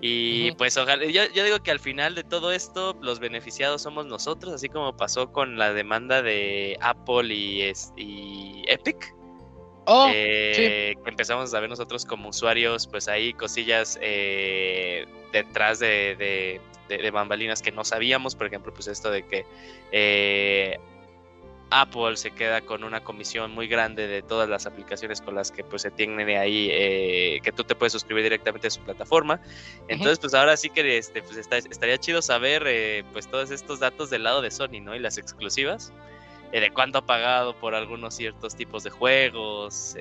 Y 0.01 0.51
pues 0.53 0.75
ojalá, 0.77 1.05
yo, 1.05 1.27
digo 1.27 1.60
que 1.62 1.72
al 1.72 1.79
final 1.79 2.15
de 2.15 2.24
todo 2.24 2.51
esto 2.51 2.98
los 3.01 3.20
beneficiados 3.20 3.84
somos 3.84 4.05
nosotros, 4.08 4.53
así 4.53 4.67
como 4.67 4.98
pasó 4.98 5.31
con 5.31 5.58
la 5.58 5.74
demanda 5.74 6.22
de 6.22 6.77
Apple 6.81 7.34
y, 7.34 7.72
y 7.98 8.63
Epic. 8.67 9.15
Oh, 9.86 10.08
que 10.12 10.96
empezamos 11.05 11.53
a 11.53 11.60
ver 11.60 11.70
nosotros 11.70 12.05
como 12.05 12.29
usuarios, 12.29 12.88
pues 12.88 13.08
ahí 13.08 13.34
cosillas 13.34 14.00
detrás 15.31 15.79
de 15.79 16.60
de, 16.98 17.12
bambalinas 17.12 17.62
que 17.62 17.72
no 17.72 17.84
sabíamos, 17.84 18.36
por 18.36 18.48
ejemplo, 18.48 18.74
pues 18.74 18.88
esto 18.88 19.12
de 19.12 19.24
que 19.24 19.46
eh, 19.91 20.79
Apple 21.72 22.18
se 22.18 22.32
queda 22.32 22.62
con 22.62 22.84
una 22.84 23.01
comisión 23.01 23.51
muy 23.51 23.68
grande 23.68 24.08
de 24.08 24.22
todas 24.22 24.48
las 24.48 24.66
aplicaciones 24.66 25.22
con 25.22 25.36
las 25.36 25.51
que 25.51 25.63
pues 25.63 25.82
se 25.82 25.92
tiene 25.92 26.38
ahí, 26.38 26.70
eh, 26.70 27.40
que 27.42 27.51
tú 27.51 27.63
te 27.63 27.75
puedes 27.75 27.94
suscribir 27.94 28.24
directamente 28.24 28.68
a 28.68 28.70
su 28.70 28.82
plataforma. 28.82 29.40
Entonces, 29.88 30.20
pues 30.20 30.34
ahora 30.34 30.58
sí 30.58 30.70
que 30.70 30.98
este, 30.98 31.24
pues 31.24 31.38
estaría 31.38 31.98
chido 31.98 32.22
saber 32.22 32.63
eh, 32.68 33.04
pues 33.13 33.28
todos 33.28 33.51
estos 33.51 33.80
datos 33.80 34.10
del 34.10 34.24
lado 34.24 34.42
de 34.42 34.51
Sony, 34.51 34.82
¿no? 34.82 34.96
Y 34.96 35.00
las 35.00 35.18
exclusivas. 35.18 35.92
Eh, 36.54 36.60
de 36.60 36.70
cuánto 36.70 36.98
ha 36.98 37.06
pagado 37.06 37.56
por 37.56 37.75
algunos 37.75 38.13
ciertos 38.13 38.58
tipos 38.58 38.84
de 38.84 38.90
juegos, 38.90 39.96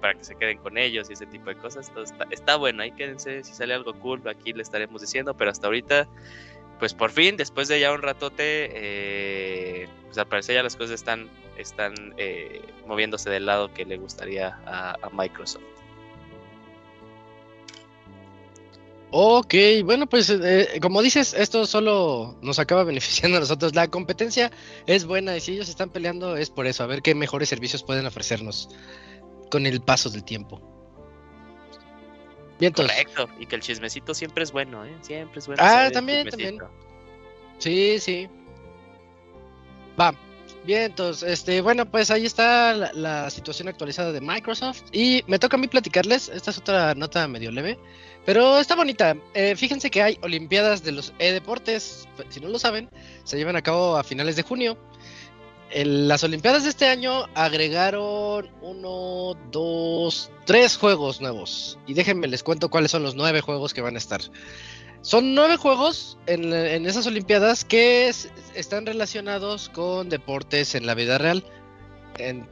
para 0.00 0.14
que 0.14 0.22
se 0.22 0.36
queden 0.36 0.58
con 0.58 0.78
ellos 0.78 1.10
y 1.10 1.14
ese 1.14 1.26
tipo 1.26 1.46
de 1.50 1.56
cosas. 1.56 1.90
está, 2.04 2.24
está, 2.30 2.54
bueno, 2.54 2.84
ahí 2.84 2.92
quédense, 2.92 3.42
si 3.42 3.52
sale 3.52 3.74
algo 3.74 3.92
cool, 3.94 4.22
aquí 4.28 4.52
le 4.52 4.62
estaremos 4.62 5.00
diciendo, 5.00 5.34
pero 5.34 5.50
hasta 5.50 5.66
ahorita 5.66 6.06
pues 6.82 6.94
por 6.94 7.12
fin, 7.12 7.36
después 7.36 7.68
de 7.68 7.78
ya 7.78 7.92
un 7.92 8.02
ratote, 8.02 8.68
eh, 8.72 9.88
pues 10.06 10.18
al 10.18 10.26
parecer 10.26 10.56
ya 10.56 10.64
las 10.64 10.74
cosas 10.74 10.90
están, 10.90 11.30
están 11.56 11.94
eh, 12.16 12.60
moviéndose 12.88 13.30
del 13.30 13.46
lado 13.46 13.72
que 13.72 13.84
le 13.84 13.98
gustaría 13.98 14.58
a, 14.66 15.08
Microsoft. 15.12 15.62
Ok, 19.12 19.54
bueno, 19.84 20.08
pues 20.08 20.28
eh, 20.28 20.80
como 20.82 21.02
dices, 21.02 21.34
esto 21.34 21.66
solo 21.66 22.36
nos 22.42 22.58
acaba 22.58 22.82
beneficiando 22.92 23.36
a 23.36 23.40
nosotros. 23.40 23.76
La 23.76 23.86
competencia 23.86 24.50
es 24.86 25.04
buena 25.04 25.36
y 25.36 25.40
si 25.40 25.52
ellos 25.52 25.68
están 25.68 25.90
peleando 25.90 26.36
es 26.36 26.50
por 26.50 26.66
eso, 26.66 26.82
a 26.82 26.88
ver 26.88 27.00
qué 27.00 27.14
mejores 27.14 27.48
servicios 27.48 27.84
pueden 27.84 28.06
ofrecernos 28.06 28.68
con 29.52 29.66
el 29.66 29.82
paso 29.82 30.10
del 30.10 30.24
tiempo. 30.24 30.81
Correcto, 32.58 33.28
y 33.40 33.46
que 33.46 33.56
el 33.56 33.62
chismecito 33.62 34.14
siempre 34.14 34.44
es 34.44 34.52
bueno, 34.52 34.84
¿eh? 34.84 34.96
Siempre 35.00 35.40
es 35.40 35.46
bueno. 35.46 35.62
Ah, 35.64 35.90
también, 35.92 36.28
también. 36.28 36.58
Sí, 37.58 37.98
sí. 37.98 38.28
Va. 39.98 40.14
Bien, 40.64 40.82
entonces, 40.82 41.28
este, 41.28 41.60
bueno, 41.60 41.90
pues 41.90 42.12
ahí 42.12 42.24
está 42.24 42.72
la, 42.74 43.30
situación 43.30 43.66
actualizada 43.66 44.12
de 44.12 44.20
Microsoft. 44.20 44.82
Y 44.92 45.24
me 45.26 45.38
toca 45.38 45.56
a 45.56 45.60
mí 45.60 45.66
platicarles, 45.66 46.28
esta 46.28 46.52
es 46.52 46.58
otra 46.58 46.94
nota 46.94 47.26
medio 47.26 47.50
leve, 47.50 47.78
pero 48.24 48.58
está 48.58 48.76
bonita. 48.76 49.16
Eh, 49.34 49.56
fíjense 49.56 49.90
que 49.90 50.02
hay 50.02 50.18
Olimpiadas 50.22 50.84
de 50.84 50.92
los 50.92 51.12
e-deportes, 51.18 52.06
si 52.28 52.38
no 52.38 52.48
lo 52.48 52.60
saben, 52.60 52.88
se 53.24 53.36
llevan 53.36 53.56
a 53.56 53.62
cabo 53.62 53.96
a 53.96 54.04
finales 54.04 54.36
de 54.36 54.42
junio 54.42 54.78
las 55.74 56.22
Olimpiadas 56.22 56.64
de 56.64 56.70
este 56.70 56.86
año 56.86 57.24
agregaron 57.34 58.50
uno, 58.60 59.34
dos, 59.50 60.30
tres 60.44 60.76
juegos 60.76 61.20
nuevos. 61.20 61.78
Y 61.86 61.94
déjenme 61.94 62.28
les 62.28 62.42
cuento 62.42 62.68
cuáles 62.68 62.90
son 62.90 63.02
los 63.02 63.14
nueve 63.14 63.40
juegos 63.40 63.72
que 63.72 63.80
van 63.80 63.94
a 63.94 63.98
estar. 63.98 64.20
Son 65.00 65.34
nueve 65.34 65.56
juegos 65.56 66.18
en, 66.26 66.52
esas 66.86 67.06
Olimpiadas 67.06 67.64
que 67.64 68.12
están 68.54 68.86
relacionados 68.86 69.68
con 69.70 70.08
deportes 70.08 70.74
en 70.74 70.86
la 70.86 70.94
vida 70.94 71.18
real. 71.18 71.44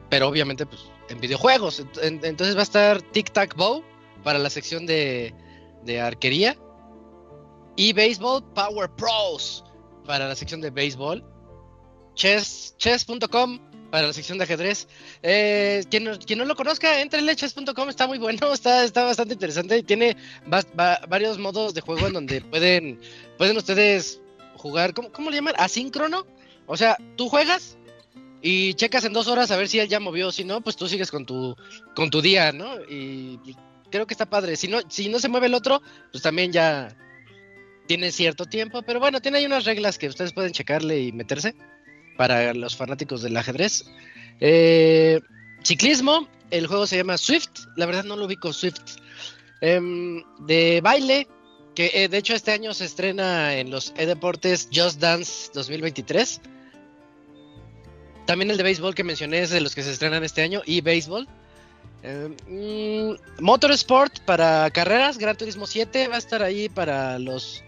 pero 0.09 0.27
obviamente 0.27 0.65
pues, 0.65 0.81
en 1.09 1.19
videojuegos. 1.19 1.85
entonces 2.01 2.55
va 2.55 2.61
a 2.61 2.63
estar 2.63 3.01
Tic 3.01 3.31
Tac 3.31 3.55
Bow 3.55 3.83
para 4.23 4.39
la 4.39 4.49
sección 4.49 4.85
de, 4.85 5.33
de 5.83 6.01
arquería. 6.01 6.57
Y 7.75 7.93
Baseball 7.93 8.43
Power 8.53 8.89
Pros 8.97 9.63
para 10.05 10.27
la 10.27 10.35
sección 10.35 10.59
de 10.59 10.71
béisbol 10.71 11.30
chess, 12.15 12.75
chess.com 12.77 13.59
para 13.91 14.07
la 14.07 14.13
sección 14.13 14.37
de 14.37 14.45
ajedrez. 14.45 14.87
Eh, 15.21 15.83
quien, 15.91 16.05
no 16.05 16.45
lo 16.45 16.55
conozca, 16.55 17.01
entrele 17.01 17.35
chess.com, 17.35 17.89
está 17.89 18.07
muy 18.07 18.17
bueno, 18.17 18.53
está, 18.53 18.83
está 18.83 19.03
bastante 19.03 19.33
interesante 19.33 19.77
y 19.77 19.83
tiene 19.83 20.17
varios 21.07 21.37
modos 21.37 21.73
de 21.73 21.81
juego 21.81 22.07
en 22.07 22.13
donde 22.13 22.41
pueden, 22.51 22.99
pueden 23.37 23.57
ustedes 23.57 24.21
jugar, 24.55 24.93
¿cómo, 24.93 25.11
¿cómo 25.11 25.29
le 25.29 25.35
llaman? 25.35 25.53
Asíncrono. 25.57 26.25
O 26.65 26.77
sea, 26.77 26.95
tú 27.17 27.27
juegas 27.27 27.77
y 28.41 28.73
checas 28.75 29.03
en 29.03 29.13
dos 29.13 29.27
horas 29.27 29.51
a 29.51 29.57
ver 29.57 29.67
si 29.67 29.79
él 29.79 29.89
ya 29.89 29.99
movió, 29.99 30.31
si 30.31 30.43
no, 30.43 30.61
pues 30.61 30.75
tú 30.75 30.87
sigues 30.87 31.11
con 31.11 31.25
tu, 31.25 31.55
con 31.95 32.09
tu 32.09 32.21
día, 32.21 32.51
¿no? 32.51 32.79
Y 32.89 33.39
creo 33.91 34.07
que 34.07 34.13
está 34.13 34.29
padre. 34.29 34.55
Si 34.55 34.67
no, 34.67 34.79
si 34.87 35.09
no 35.09 35.19
se 35.19 35.27
mueve 35.27 35.47
el 35.47 35.53
otro, 35.53 35.81
pues 36.11 36.23
también 36.23 36.51
ya 36.51 36.95
tiene 37.87 38.11
cierto 38.11 38.45
tiempo, 38.45 38.83
pero 38.83 38.99
bueno, 38.99 39.19
tiene 39.19 39.39
ahí 39.39 39.45
unas 39.45 39.65
reglas 39.65 39.97
que 39.97 40.07
ustedes 40.07 40.31
pueden 40.31 40.53
checarle 40.53 41.01
y 41.01 41.11
meterse 41.11 41.55
para 42.21 42.53
los 42.53 42.75
fanáticos 42.75 43.23
del 43.23 43.35
ajedrez. 43.35 43.83
Eh, 44.41 45.21
ciclismo, 45.63 46.27
el 46.51 46.67
juego 46.67 46.85
se 46.85 46.97
llama 46.97 47.17
Swift, 47.17 47.49
la 47.77 47.87
verdad 47.87 48.03
no 48.03 48.15
lo 48.15 48.25
ubico 48.25 48.53
Swift. 48.53 48.97
Em, 49.59 50.23
de 50.45 50.81
baile, 50.83 51.27
que 51.73 51.89
eh, 51.95 52.09
de 52.09 52.17
hecho 52.19 52.35
este 52.35 52.51
año 52.51 52.75
se 52.75 52.85
estrena 52.85 53.55
en 53.55 53.71
los 53.71 53.91
e-deportes 53.97 54.69
Just 54.71 54.99
Dance 54.99 55.49
2023. 55.55 56.41
También 58.27 58.51
el 58.51 58.57
de 58.57 58.63
béisbol 58.65 58.93
que 58.93 59.03
mencioné 59.03 59.39
es 59.39 59.49
de 59.49 59.59
los 59.59 59.73
que 59.73 59.81
se 59.81 59.91
estrenan 59.91 60.23
este 60.23 60.43
año 60.43 60.61
y 60.63 60.81
béisbol. 60.81 61.27
Em, 62.03 62.35
mm, 62.47 63.15
Motorsport 63.39 64.19
para 64.25 64.69
carreras, 64.69 65.17
Gran 65.17 65.35
Turismo 65.35 65.65
7 65.65 66.07
va 66.07 66.17
a 66.17 66.19
estar 66.19 66.43
ahí 66.43 66.69
para 66.69 67.17
los, 67.17 67.63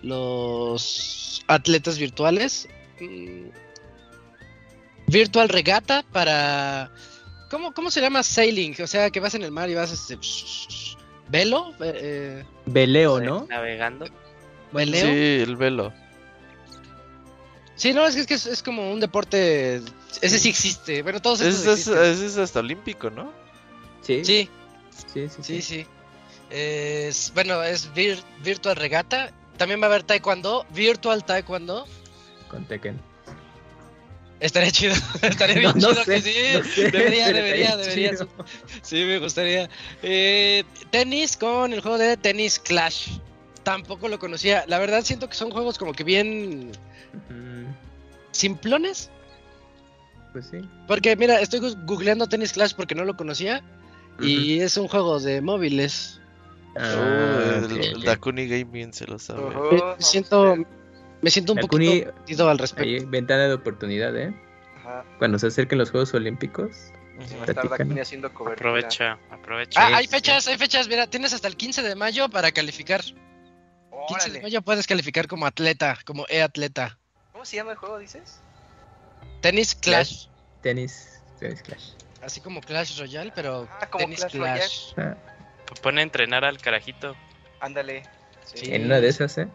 los 0.00 1.44
atletas 1.46 1.98
virtuales. 1.98 2.70
Mm, 2.98 3.50
Virtual 5.12 5.48
Regata 5.48 6.04
para. 6.10 6.90
¿Cómo, 7.50 7.72
¿Cómo 7.74 7.90
se 7.90 8.00
llama 8.00 8.22
sailing? 8.22 8.74
O 8.82 8.86
sea, 8.86 9.10
que 9.10 9.20
vas 9.20 9.34
en 9.34 9.42
el 9.42 9.50
mar 9.50 9.68
y 9.68 9.74
vas 9.74 9.92
este. 9.92 10.18
¿Velo? 11.28 11.74
Eh, 11.80 12.42
Veleo, 12.66 13.20
¿no? 13.20 13.46
Navegando. 13.48 14.06
¿Veleo? 14.72 15.06
Sí, 15.06 15.42
el 15.42 15.56
velo. 15.56 15.92
Sí, 17.76 17.92
no, 17.92 18.06
es 18.06 18.26
que 18.26 18.34
es, 18.34 18.62
como 18.62 18.90
un 18.90 19.00
deporte. 19.00 19.82
Ese 20.22 20.38
sí 20.38 20.48
existe. 20.48 21.02
Bueno, 21.02 21.20
todos 21.20 21.40
estos 21.42 21.86
Ese 21.88 22.26
es, 22.26 22.38
hasta 22.38 22.60
olímpico, 22.60 23.10
¿no? 23.10 23.32
Sí. 24.00 24.24
Sí. 24.24 24.48
Sí, 25.12 25.28
sí. 25.42 25.62
sí, 25.62 25.86
Es, 26.50 27.32
bueno, 27.34 27.62
es 27.62 27.90
Virtual 28.42 28.76
Regata. 28.76 29.30
También 29.58 29.80
va 29.80 29.86
a 29.86 29.88
haber 29.90 30.04
Taekwondo. 30.04 30.64
Virtual 30.70 31.24
Taekwondo. 31.24 31.86
Con 32.48 32.64
Tekken. 32.64 33.11
Estaría 34.42 34.72
chido, 34.72 34.94
estaría 35.22 35.54
bien 35.54 35.72
chido 35.74 36.04
que 36.04 36.20
sí. 36.20 36.82
debería, 36.90 37.32
debería, 37.32 37.76
debería. 37.76 38.10
Sí, 38.82 39.04
me 39.04 39.18
gustaría. 39.18 39.70
Eh, 40.02 40.64
tenis 40.90 41.36
con 41.36 41.72
el 41.72 41.80
juego 41.80 41.96
de 41.96 42.16
Tenis 42.16 42.58
Clash. 42.58 43.08
Tampoco 43.62 44.08
lo 44.08 44.18
conocía. 44.18 44.64
La 44.66 44.80
verdad 44.80 45.04
siento 45.04 45.28
que 45.28 45.36
son 45.36 45.52
juegos 45.52 45.78
como 45.78 45.92
que 45.92 46.02
bien 46.02 46.72
simplones. 48.32 49.10
Pues 50.32 50.46
sí. 50.50 50.58
Porque 50.88 51.14
mira, 51.14 51.40
estoy 51.40 51.60
googleando 51.86 52.26
Tennis 52.26 52.52
Clash 52.52 52.74
porque 52.74 52.96
no 52.96 53.04
lo 53.04 53.16
conocía. 53.16 53.62
Y 54.20 54.58
es 54.58 54.76
un 54.76 54.88
juego 54.88 55.20
de 55.20 55.40
móviles. 55.40 56.20
Ah, 56.76 57.60
el, 57.62 58.02
Dakuni 58.02 58.48
Gaming 58.48 58.92
se 58.92 59.06
lo 59.06 59.20
sabe. 59.20 59.54
siento, 59.98 60.56
me 61.22 61.30
siento 61.30 61.52
un 61.52 61.60
poquito 61.60 62.48
al 62.48 62.58
respecto. 62.58 63.08
ventana 63.08 63.48
de 63.48 63.54
oportunidad, 63.54 64.14
¿eh? 64.16 64.34
Ajá. 64.78 65.04
Cuando 65.18 65.38
se 65.38 65.46
acerquen 65.46 65.78
los 65.78 65.90
Juegos 65.90 66.12
Olímpicos. 66.14 66.92
haciendo 68.00 68.28
Aprovecha, 68.28 69.18
aprovecha. 69.30 69.80
Ah, 69.80 69.96
hay 69.96 70.06
fechas, 70.08 70.48
hay 70.48 70.58
fechas. 70.58 70.88
Mira, 70.88 71.06
tienes 71.06 71.32
hasta 71.32 71.46
el 71.46 71.56
15 71.56 71.82
de 71.82 71.94
mayo 71.94 72.28
para 72.28 72.50
calificar. 72.50 73.02
15 74.08 74.30
de 74.30 74.42
mayo 74.42 74.62
puedes 74.62 74.86
calificar 74.86 75.28
como 75.28 75.46
atleta, 75.46 75.96
como 76.04 76.26
e-atleta. 76.28 76.98
¿Cómo 77.30 77.44
se 77.44 77.56
llama 77.56 77.72
el 77.72 77.76
juego, 77.78 77.98
dices? 77.98 78.40
Tennis 79.40 79.76
Clash. 79.76 80.26
Tenis, 80.60 81.20
Tenis 81.38 81.62
Clash. 81.62 81.90
Así 82.20 82.40
como 82.40 82.60
Clash 82.60 82.98
Royale, 82.98 83.32
pero 83.34 83.68
ah, 83.70 83.86
como 83.86 84.04
Tennis 84.04 84.24
Clash. 84.24 84.94
Ah. 84.96 85.16
Pone 85.82 86.00
a 86.00 86.04
entrenar 86.04 86.44
al 86.44 86.58
carajito. 86.58 87.14
Ándale. 87.60 88.02
Sí. 88.44 88.74
En 88.74 88.86
una 88.86 89.00
de 89.00 89.08
esas, 89.08 89.38
¿eh? 89.38 89.48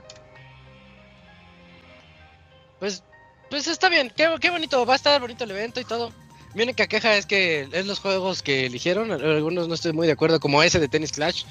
Pues, 2.80 3.04
pues 3.50 3.68
está 3.68 3.90
bien, 3.90 4.12
qué, 4.16 4.30
qué 4.40 4.50
bonito, 4.50 4.86
va 4.86 4.94
a 4.94 4.98
estar 4.98 5.20
bonito 5.20 5.44
el 5.44 5.52
evento 5.52 5.80
y 5.80 5.86
todo. 5.86 6.12
Mi 6.54 6.64
única 6.64 6.88
queja 6.88 7.16
es 7.16 7.26
que 7.26 7.68
es 7.72 7.86
los 7.86 8.00
juegos 8.00 8.42
que 8.42 8.66
eligieron, 8.66 9.12
algunos 9.12 9.68
no 9.68 9.76
estoy 9.76 9.94
muy 9.94 10.08
de 10.08 10.14
acuerdo, 10.14 10.40
como 10.40 10.64
ese 10.64 10.80
de 10.80 10.88
Tennis 10.88 11.12
Clash. 11.12 11.44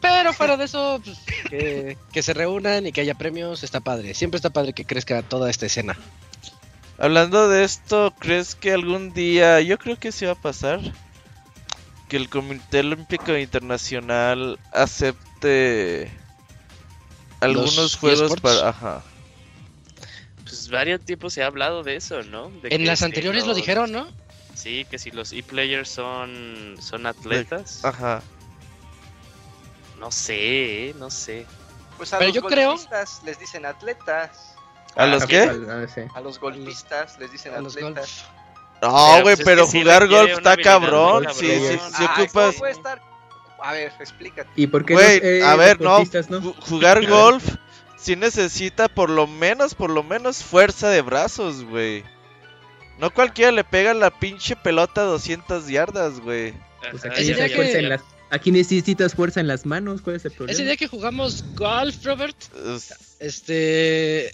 Pero 0.00 0.32
fuera 0.32 0.56
de 0.56 0.64
eso, 0.64 1.00
pues, 1.04 1.18
que, 1.50 1.98
que, 2.12 2.22
se 2.22 2.34
reúnan 2.34 2.86
y 2.86 2.92
que 2.92 3.00
haya 3.00 3.14
premios, 3.14 3.64
está 3.64 3.80
padre. 3.80 4.14
Siempre 4.14 4.36
está 4.36 4.50
padre 4.50 4.72
que 4.72 4.84
crezca 4.84 5.22
toda 5.22 5.50
esta 5.50 5.66
escena. 5.66 5.96
Hablando 6.98 7.48
de 7.48 7.64
esto, 7.64 8.14
¿crees 8.18 8.54
que 8.54 8.72
algún 8.72 9.12
día, 9.12 9.60
yo 9.60 9.78
creo 9.78 9.98
que 9.98 10.12
sí 10.12 10.24
va 10.24 10.32
a 10.32 10.36
pasar, 10.36 10.80
que 12.08 12.16
el 12.16 12.30
Comité 12.30 12.80
Olímpico 12.80 13.36
Internacional 13.36 14.58
acepte 14.72 16.10
algunos 17.40 17.96
juegos 17.96 18.40
para... 18.40 18.68
Ajá 18.70 19.04
pues 20.66 20.72
varios 20.72 21.00
tiempos 21.00 21.32
se 21.32 21.44
ha 21.44 21.46
hablado 21.46 21.84
de 21.84 21.94
eso, 21.94 22.24
¿no? 22.24 22.50
en 22.64 22.86
las 22.86 23.02
anteriores 23.02 23.46
lo 23.46 23.54
dijeron, 23.54 23.92
¿no? 23.92 24.08
Sí, 24.54 24.84
que 24.90 24.98
si 24.98 25.12
los 25.12 25.32
e-players 25.32 25.88
son, 25.88 26.74
son 26.80 27.06
atletas. 27.06 27.84
Ajá. 27.84 28.20
No 30.00 30.10
sé, 30.10 30.92
no 30.98 31.08
sé. 31.08 31.46
Pues 31.96 32.12
a 32.12 32.20
los 32.20 32.32
yo 32.32 32.42
golfistas 32.42 33.22
les 33.24 33.38
dicen 33.38 33.64
atletas. 33.64 34.56
¿A 34.96 35.06
los 35.06 35.24
qué? 35.26 35.42
A 36.14 36.20
los 36.20 36.40
golfistas 36.40 37.16
les 37.20 37.30
dicen 37.30 37.54
atletas. 37.54 38.24
No, 38.82 39.22
güey, 39.22 39.36
pero, 39.36 39.68
pues 39.68 39.82
jugar 39.82 40.08
golf 40.08 40.32
está 40.32 40.56
cabrón. 40.56 41.26
Sí, 41.32 41.48
sí, 41.48 41.78
sí, 41.96 42.04
ocupas. 42.04 42.56
A 43.60 43.72
ver, 43.72 43.92
explícate. 44.00 44.50
¿Y 44.56 44.66
por 44.66 44.84
qué 44.84 44.94
Güey, 44.94 45.42
a 45.42 45.54
ver, 45.54 45.80
no, 45.80 46.02
jugar 46.60 47.06
golf 47.06 47.44
sí 48.06 48.14
necesita 48.14 48.88
por 48.88 49.10
lo 49.10 49.26
menos, 49.26 49.74
por 49.74 49.90
lo 49.90 50.04
menos 50.04 50.44
fuerza 50.44 50.88
de 50.90 51.02
brazos, 51.02 51.64
güey. 51.64 52.04
No 53.00 53.12
cualquiera 53.12 53.50
le 53.50 53.64
pega 53.64 53.94
la 53.94 54.16
pinche 54.16 54.54
pelota 54.54 55.00
a 55.00 55.06
200 55.06 55.66
yardas, 55.66 56.20
güey. 56.20 56.54
Pues 56.92 57.04
aquí, 57.04 57.34
que... 57.34 57.98
aquí, 58.30 58.52
necesitas 58.52 59.16
fuerza 59.16 59.40
en 59.40 59.48
las 59.48 59.66
manos, 59.66 60.02
¿cuál 60.02 60.16
es 60.16 60.24
el 60.24 60.30
problema? 60.30 60.52
Ese 60.52 60.64
día 60.64 60.76
que 60.76 60.86
jugamos 60.86 61.44
golf, 61.56 61.96
Robert, 62.04 62.36
este... 63.18 64.32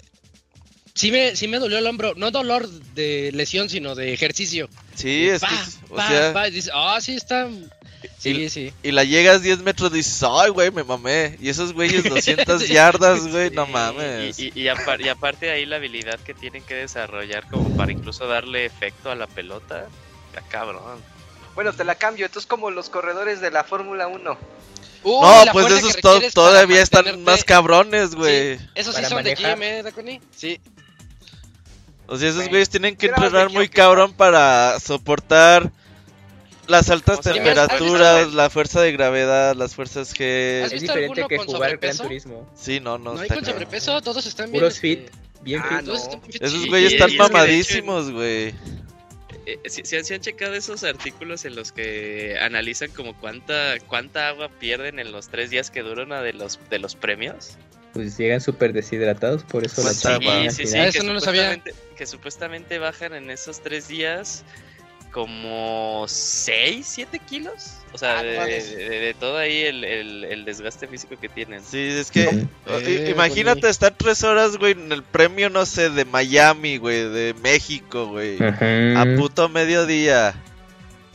Sí 0.93 1.11
me, 1.11 1.35
sí 1.35 1.47
me 1.47 1.57
dolió 1.57 1.79
el 1.79 1.87
hombro, 1.87 2.13
no 2.15 2.29
dolor 2.29 2.69
de 2.69 3.31
lesión, 3.33 3.67
sino 3.67 3.95
de 3.95 4.13
ejercicio. 4.13 4.69
Sí, 4.93 5.27
es 5.27 5.41
que, 5.41 5.55
o 5.89 5.97
sea... 5.97 6.31
ah, 6.75 7.01
sí, 7.01 7.15
está 7.15 7.49
Sí, 8.23 8.43
y, 8.43 8.49
sí. 8.49 8.73
Y 8.83 8.91
la 8.91 9.03
llegas 9.03 9.41
10 9.41 9.63
metros 9.63 9.91
y 9.91 9.95
dices, 9.95 10.23
ay, 10.23 10.49
güey, 10.49 10.71
me 10.71 10.85
mamé. 10.85 11.35
Y 11.41 11.49
esos 11.49 11.73
güeyes 11.73 12.05
200 12.05 12.67
yardas, 12.69 13.27
güey, 13.27 13.49
no 13.49 13.67
mames. 13.67 14.39
Y, 14.39 14.53
y, 14.55 14.69
aparte 14.69 15.47
de 15.47 15.51
ahí 15.51 15.65
la 15.65 15.75
habilidad 15.75 16.17
que 16.21 16.33
tienen 16.33 16.63
que 16.63 16.73
desarrollar 16.73 17.49
como 17.49 17.75
para 17.75 17.91
incluso 17.91 18.25
darle 18.25 18.65
efecto 18.65 19.11
a 19.11 19.15
la 19.15 19.27
pelota. 19.27 19.87
Ya 20.33 20.39
cabrón. 20.39 21.01
Bueno, 21.53 21.73
te 21.73 21.83
la 21.83 21.95
cambio. 21.95 22.25
Esto 22.25 22.39
es 22.39 22.45
como 22.45 22.71
los 22.71 22.89
corredores 22.89 23.41
de 23.41 23.51
la 23.51 23.65
Fórmula 23.65 24.07
1. 24.07 24.23
no, 25.03 25.43
pues 25.51 25.71
esos 25.73 25.97
todavía 26.33 26.81
están 26.81 27.21
más 27.25 27.43
cabrones, 27.43 28.15
güey. 28.15 28.57
esos 28.73 28.95
sí 28.95 29.03
son 29.03 29.21
de 29.25 29.35
GM, 29.35 29.63
¿eh, 29.63 30.21
Sí. 30.33 30.61
O 32.07 32.17
sea, 32.17 32.29
esos 32.29 32.47
güeyes 32.47 32.69
tienen 32.69 32.95
que 32.95 33.07
entrenar 33.07 33.49
muy 33.49 33.67
cabrón 33.67 34.13
para 34.13 34.79
soportar 34.79 35.73
las 36.67 36.89
altas 36.89 37.21
temperaturas, 37.21 38.33
la 38.33 38.49
fuerza 38.49 38.81
de 38.81 38.91
gravedad, 38.91 39.55
las 39.55 39.75
fuerzas 39.75 40.13
G. 40.13 40.63
Es 40.71 40.81
diferente 40.81 41.25
que 41.27 41.37
jugar 41.37 41.77
Gran 41.77 41.97
Turismo. 41.97 42.49
Sí, 42.55 42.79
no, 42.79 42.97
no. 42.97 43.15
No 43.15 43.21
hay 43.21 43.29
con 43.29 43.45
sobrepeso, 43.45 44.01
todos 44.01 44.25
están 44.25 44.51
bien. 44.51 44.61
Puros 44.61 44.79
fit, 44.79 45.09
bien 45.41 45.61
ah, 45.63 45.81
fit. 45.81 46.41
Esos 46.41 46.67
güeyes 46.67 46.93
están 46.93 47.15
mamadísimos, 47.17 48.11
güey. 48.11 48.53
Eh, 49.45 49.59
si, 49.67 49.95
han 49.97 50.21
checado 50.21 50.53
esos 50.53 50.85
artículos 50.85 51.43
en 51.43 51.55
los 51.55 51.73
que 51.73 52.37
analizan 52.39 52.91
como 52.91 53.13
cuánta 53.19 53.75
cuánta 53.87 54.29
agua 54.29 54.47
pierden 54.47 54.99
en 54.99 55.11
los 55.11 55.27
tres 55.27 55.49
días 55.49 55.69
que 55.69 55.81
duran 55.81 56.09
de 56.09 56.31
los 56.31 56.59
de 56.69 56.79
los 56.79 56.95
premios. 56.95 57.57
Pues 57.91 58.17
llegan 58.17 58.41
súper 58.41 58.73
deshidratados, 58.73 59.43
por 59.43 59.65
eso 59.65 59.81
pues 59.83 60.03
la 60.03 60.49
sí, 60.49 60.65
sí, 60.65 60.67
sí, 60.67 60.77
eso 60.77 61.03
no 61.03 61.13
lo 61.13 61.19
sabía. 61.19 61.61
Que 61.95 62.05
supuestamente 62.05 62.79
bajan 62.79 63.13
en 63.13 63.29
esos 63.29 63.61
tres 63.61 63.87
días 63.87 64.43
como 65.13 66.05
6, 66.07 66.85
7 66.85 67.19
kilos. 67.19 67.77
O 67.93 67.97
sea, 67.99 68.19
ah, 68.19 68.23
de, 68.23 69.15
todo 69.19 69.37
ahí 69.37 69.61
el, 69.61 70.43
desgaste 70.45 70.87
físico 70.87 71.15
que 71.21 71.29
tienen. 71.29 71.61
Sí, 71.63 71.77
es 71.79 72.09
que 72.09 72.47
imagínate 73.11 73.69
estar 73.69 73.93
tres 73.95 74.23
horas, 74.23 74.57
güey, 74.57 74.71
en 74.71 74.91
el 74.91 75.03
premio, 75.03 75.51
no 75.51 75.65
sé, 75.67 75.91
de 75.91 76.03
Miami, 76.03 76.77
güey, 76.77 77.07
de 77.07 77.35
México, 77.43 78.07
güey. 78.07 78.37
A 78.41 79.05
puto 79.15 79.47
mediodía. 79.47 80.33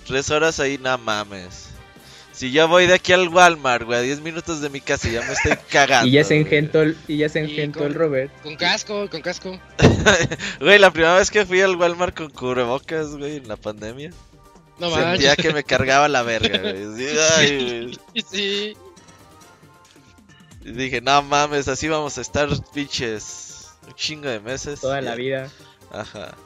Tres 0.07 0.31
horas 0.31 0.61
ahí, 0.61 0.79
no 0.79 0.97
mames. 0.99 1.68
Si 2.39 2.53
yo 2.53 2.69
voy 2.69 2.87
de 2.87 2.95
aquí 2.95 3.13
al 3.13 3.31
Walmart, 3.31 3.85
güey, 3.85 3.99
a 3.99 4.03
10 4.03 4.21
minutos 4.21 4.61
de 4.61 4.71
mi 4.71 4.81
casa, 4.81 5.09
ya 5.09 5.23
me 5.23 5.33
estoy 5.33 5.57
cagando. 5.69 6.07
y 6.09 6.13
ya 6.13 6.23
se 6.23 6.37
engentó 6.37 6.83
el, 6.83 6.97
y 7.09 7.17
ya 7.17 7.29
se 7.29 7.41
engentó 7.41 7.85
el 7.85 7.95
Robert. 7.95 8.31
Con 8.45 8.55
casco, 8.55 9.11
con 9.11 9.23
casco. 9.23 9.59
güey, 10.61 10.79
la 10.79 10.93
primera 10.93 11.17
vez 11.17 11.33
que 11.33 11.45
fui 11.45 11.61
al 11.63 11.75
Walmart 11.75 12.17
con 12.17 12.31
cubrebocas, 12.31 13.17
güey, 13.17 13.39
en 13.39 13.49
la 13.49 13.57
pandemia. 13.57 14.13
No 14.79 14.95
Sentía 14.95 15.35
que 15.35 15.53
me 15.53 15.65
cargaba 15.65 16.07
la 16.07 16.23
verga, 16.23 16.59
güey. 16.63 16.95
Sí, 16.95 17.99
sí. 18.31 18.77
Y 20.65 20.71
dije, 20.71 21.01
no 21.01 21.21
mames, 21.23 21.67
así 21.67 21.89
vamos 21.89 22.19
a 22.19 22.21
estar 22.21 22.49
pinches 22.73 23.71
un 23.85 23.95
chingo 23.95 24.29
de 24.29 24.39
meses. 24.39 24.81
Toda 24.81 25.01
la 25.01 25.17
vida. 25.17 25.51
Ajá. 25.91 26.37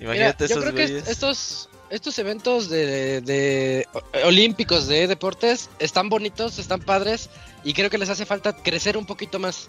Imagínate 0.00 0.44
Mira, 0.44 0.54
yo 0.54 0.60
creo 0.60 0.74
que 0.74 0.98
estos 1.10 1.65
estos 1.90 2.18
eventos 2.18 2.68
de, 2.68 3.86
olímpicos 4.24 4.86
de 4.86 5.06
deportes 5.06 5.70
están 5.78 6.08
bonitos, 6.08 6.58
están 6.58 6.80
padres 6.80 7.30
y 7.64 7.74
creo 7.74 7.90
que 7.90 7.98
les 7.98 8.08
hace 8.08 8.26
falta 8.26 8.54
crecer 8.54 8.96
un 8.96 9.06
poquito 9.06 9.38
más. 9.38 9.68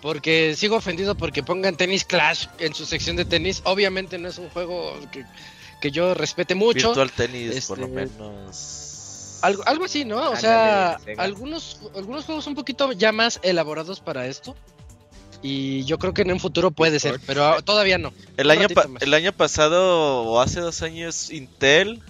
Porque 0.00 0.56
sigo 0.56 0.76
ofendido 0.76 1.14
porque 1.14 1.44
pongan 1.44 1.76
tenis 1.76 2.04
Clash 2.04 2.46
en 2.58 2.74
su 2.74 2.84
sección 2.84 3.14
de 3.14 3.24
tenis. 3.24 3.62
Obviamente 3.64 4.18
no 4.18 4.28
es 4.28 4.38
un 4.38 4.48
juego 4.50 4.98
que, 5.80 5.90
yo 5.92 6.14
respete 6.14 6.56
mucho. 6.56 6.88
Virtual 6.88 7.12
tenis, 7.12 7.66
por 7.66 7.78
lo 7.78 7.86
este, 7.86 7.96
menos. 7.96 9.38
Algo, 9.42 9.62
algo 9.64 9.84
así, 9.84 10.04
¿no? 10.04 10.30
O 10.30 10.36
sea, 10.36 10.98
algunos, 11.18 11.80
algunos 11.94 12.24
juegos 12.24 12.46
un 12.48 12.56
poquito 12.56 12.90
ya 12.92 13.12
más 13.12 13.38
elaborados 13.42 14.00
para 14.00 14.26
esto. 14.26 14.56
Y 15.42 15.84
yo 15.84 15.98
creo 15.98 16.14
que 16.14 16.22
en 16.22 16.32
un 16.32 16.40
futuro 16.40 16.70
puede 16.70 17.00
ser, 17.00 17.20
pero 17.26 17.60
todavía 17.62 17.98
no. 17.98 18.12
El 18.36 18.50
año, 18.50 18.68
el 19.00 19.12
año 19.12 19.32
pasado 19.32 20.22
o 20.22 20.40
hace 20.40 20.60
dos 20.60 20.82
años 20.82 21.30
Intel 21.30 22.00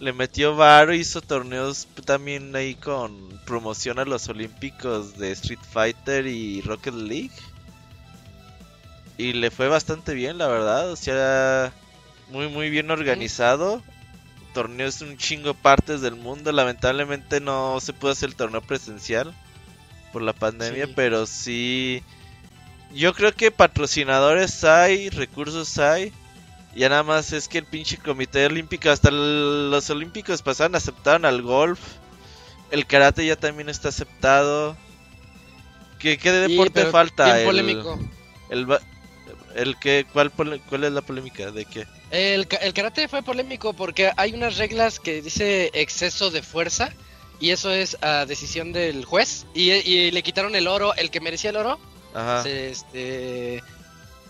le 0.00 0.12
metió 0.12 0.54
varo, 0.54 0.94
hizo 0.94 1.20
torneos 1.20 1.88
también 2.04 2.54
ahí 2.54 2.76
con 2.76 3.28
promoción 3.44 3.98
a 3.98 4.04
los 4.04 4.28
olímpicos 4.28 5.18
de 5.18 5.32
Street 5.32 5.58
Fighter 5.72 6.26
y 6.26 6.60
Rocket 6.60 6.94
League. 6.94 7.32
Y 9.16 9.32
le 9.32 9.50
fue 9.50 9.66
bastante 9.66 10.14
bien, 10.14 10.38
la 10.38 10.46
verdad. 10.46 10.92
O 10.92 10.96
sea, 10.96 11.72
muy, 12.30 12.48
muy 12.48 12.70
bien 12.70 12.90
organizado. 12.92 13.82
Torneos 14.54 15.00
un 15.00 15.16
chingo 15.16 15.54
partes 15.54 16.00
del 16.00 16.14
mundo. 16.14 16.52
Lamentablemente 16.52 17.40
no 17.40 17.80
se 17.80 17.92
pudo 17.92 18.12
hacer 18.12 18.28
el 18.28 18.36
torneo 18.36 18.60
presencial 18.60 19.34
por 20.12 20.22
la 20.22 20.32
pandemia, 20.32 20.88
pero 20.94 21.26
sí 21.26 22.04
yo 22.94 23.14
creo 23.14 23.34
que 23.34 23.50
patrocinadores 23.50 24.64
hay, 24.64 25.10
recursos 25.10 25.78
hay. 25.78 26.12
Ya 26.74 26.88
nada 26.88 27.02
más 27.02 27.32
es 27.32 27.48
que 27.48 27.58
el 27.58 27.64
pinche 27.64 27.96
comité 27.96 28.46
olímpico, 28.46 28.90
hasta 28.90 29.10
los 29.10 29.90
olímpicos 29.90 30.42
pasaron, 30.42 30.74
aceptaron 30.74 31.24
al 31.24 31.42
golf. 31.42 31.80
El 32.70 32.86
karate 32.86 33.26
ya 33.26 33.36
también 33.36 33.68
está 33.68 33.88
aceptado. 33.88 34.76
¿Qué, 35.98 36.18
qué 36.18 36.30
deporte 36.32 36.86
falta? 36.86 37.40
el, 37.40 37.46
polémico. 37.46 37.98
El, 38.50 38.66
el, 39.54 39.76
que, 39.78 40.06
¿cuál, 40.12 40.30
¿Cuál 40.30 40.84
es 40.84 40.92
la 40.92 41.00
polémica? 41.00 41.50
¿De 41.50 41.64
qué? 41.64 41.86
El, 42.10 42.46
el 42.60 42.74
karate 42.74 43.08
fue 43.08 43.22
polémico 43.22 43.72
porque 43.72 44.12
hay 44.16 44.32
unas 44.32 44.56
reglas 44.56 45.00
que 45.00 45.20
dice 45.20 45.70
exceso 45.74 46.30
de 46.30 46.42
fuerza. 46.42 46.92
Y 47.40 47.50
eso 47.50 47.70
es 47.70 47.96
a 48.02 48.26
decisión 48.26 48.72
del 48.72 49.04
juez. 49.04 49.46
Y, 49.54 49.70
y 49.70 50.10
le 50.10 50.22
quitaron 50.22 50.54
el 50.54 50.66
oro, 50.68 50.94
el 50.94 51.10
que 51.10 51.20
merecía 51.20 51.50
el 51.50 51.56
oro 51.56 51.78
se, 52.42 52.70
este, 52.70 53.62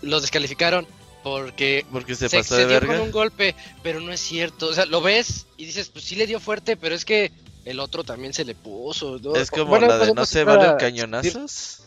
lo 0.01 0.21
descalificaron 0.21 0.87
porque, 1.23 1.85
porque 1.91 2.15
se, 2.15 2.29
pasó 2.29 2.55
de 2.55 2.67
dio 2.67 2.79
con 2.79 2.99
un 2.99 3.11
golpe, 3.11 3.55
pero 3.83 3.99
no 3.99 4.11
es 4.11 4.19
cierto. 4.19 4.67
O 4.67 4.73
sea, 4.73 4.85
lo 4.85 5.01
ves 5.01 5.47
y 5.57 5.65
dices, 5.65 5.89
pues 5.89 6.05
sí 6.05 6.15
le 6.15 6.27
dio 6.27 6.39
fuerte, 6.39 6.77
pero 6.77 6.95
es 6.95 7.05
que 7.05 7.31
el 7.65 7.79
otro 7.79 8.03
también 8.03 8.33
se 8.33 8.45
le 8.45 8.55
puso. 8.55 9.19
Es 9.35 9.51
como 9.51 9.77
la 9.77 9.97
de 9.97 10.13
no 10.13 10.25
se 10.25 10.43
valen 10.43 10.77
cañonazos. 10.77 11.83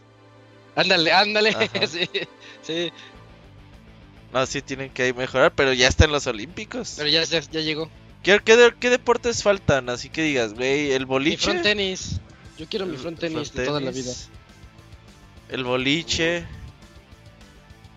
Ándale, 0.74 1.12
ándale. 1.12 1.52
sí, 1.88 2.09
sí. 2.62 2.92
No, 4.33 4.46
sí 4.46 4.62
tienen 4.62 4.90
que 4.90 5.12
mejorar, 5.12 5.55
pero 5.55 5.72
ya 5.72 5.88
está 5.88 6.05
en 6.05 6.12
los 6.12 6.26
Olímpicos. 6.26 6.94
Pero 6.96 7.09
ya, 7.09 7.22
ya, 7.24 7.40
llegó. 7.61 7.90
¿Qué, 8.22 8.40
qué, 8.44 8.90
deportes 8.90 9.42
faltan? 9.42 9.90
Así 9.90 10.09
que 10.09 10.22
digas, 10.22 10.55
güey, 10.55 10.92
el 10.92 11.05
boliche. 11.05 11.37
Mi 11.37 11.42
front 11.42 11.62
tenis. 11.62 12.20
Yo 12.59 12.66
quiero 12.66 12.87
mi 12.87 12.96
front 12.96 13.18
tenis 13.18 13.52
de 13.52 13.66
toda 13.66 13.81
la 13.81 13.90
vida. 13.90 14.12
El 15.52 15.64
boliche. 15.64 16.44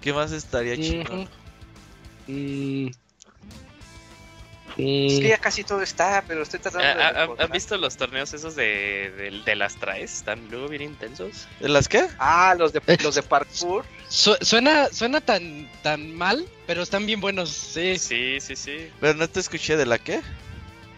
¿Qué 0.02 0.14
más 0.14 0.32
estaría 0.32 0.76
chido? 0.76 1.28
Mm. 2.28 2.88
Es 4.78 5.20
que 5.22 5.30
ya 5.30 5.38
casi 5.38 5.64
todo 5.64 5.82
está, 5.82 6.24
pero 6.28 6.44
estoy 6.44 6.60
tratando 6.60 6.86
de. 6.86 7.02
Ah, 7.02 7.14
ah, 7.16 7.44
¿Han 7.44 7.50
visto 7.50 7.78
los 7.78 7.96
torneos 7.96 8.34
esos 8.34 8.58
de, 8.58 9.42
de, 9.46 9.56
las 9.56 9.76
traes? 9.78 10.18
Están 10.18 10.50
luego 10.52 10.68
bien 10.68 10.82
intensos. 10.82 11.48
¿De 11.62 11.70
las 11.70 11.88
qué? 11.88 12.08
Ah, 12.20 12.56
los 12.58 12.74
de, 12.74 12.82
los 13.02 13.16
de 13.16 13.24
parkour. 13.24 13.86
suena 14.10 14.90
suena 14.92 15.22
tan, 15.22 15.72
tan 15.82 16.14
mal, 16.14 16.46
pero 16.68 16.84
están 16.84 17.06
bien 17.06 17.22
buenos, 17.22 17.50
sí. 17.50 17.98
Sí, 17.98 18.40
sí, 18.42 18.58
sí. 18.58 18.92
Pero 19.00 19.14
no 19.14 19.30
te 19.30 19.40
escuché 19.40 19.78
de 19.78 19.86
la 19.86 19.98
qué? 19.98 20.20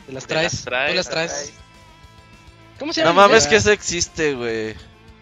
De 0.07 0.13
las 0.13 0.25
traes. 0.25 0.65
De 0.65 0.95
las 0.95 1.07
traes. 1.07 1.53
¿Cómo 2.79 2.93
se 2.93 3.01
llama? 3.01 3.13
No 3.13 3.27
mames 3.27 3.45
que 3.45 3.57
eso 3.57 3.71
existe, 3.71 4.33
güey. 4.33 4.75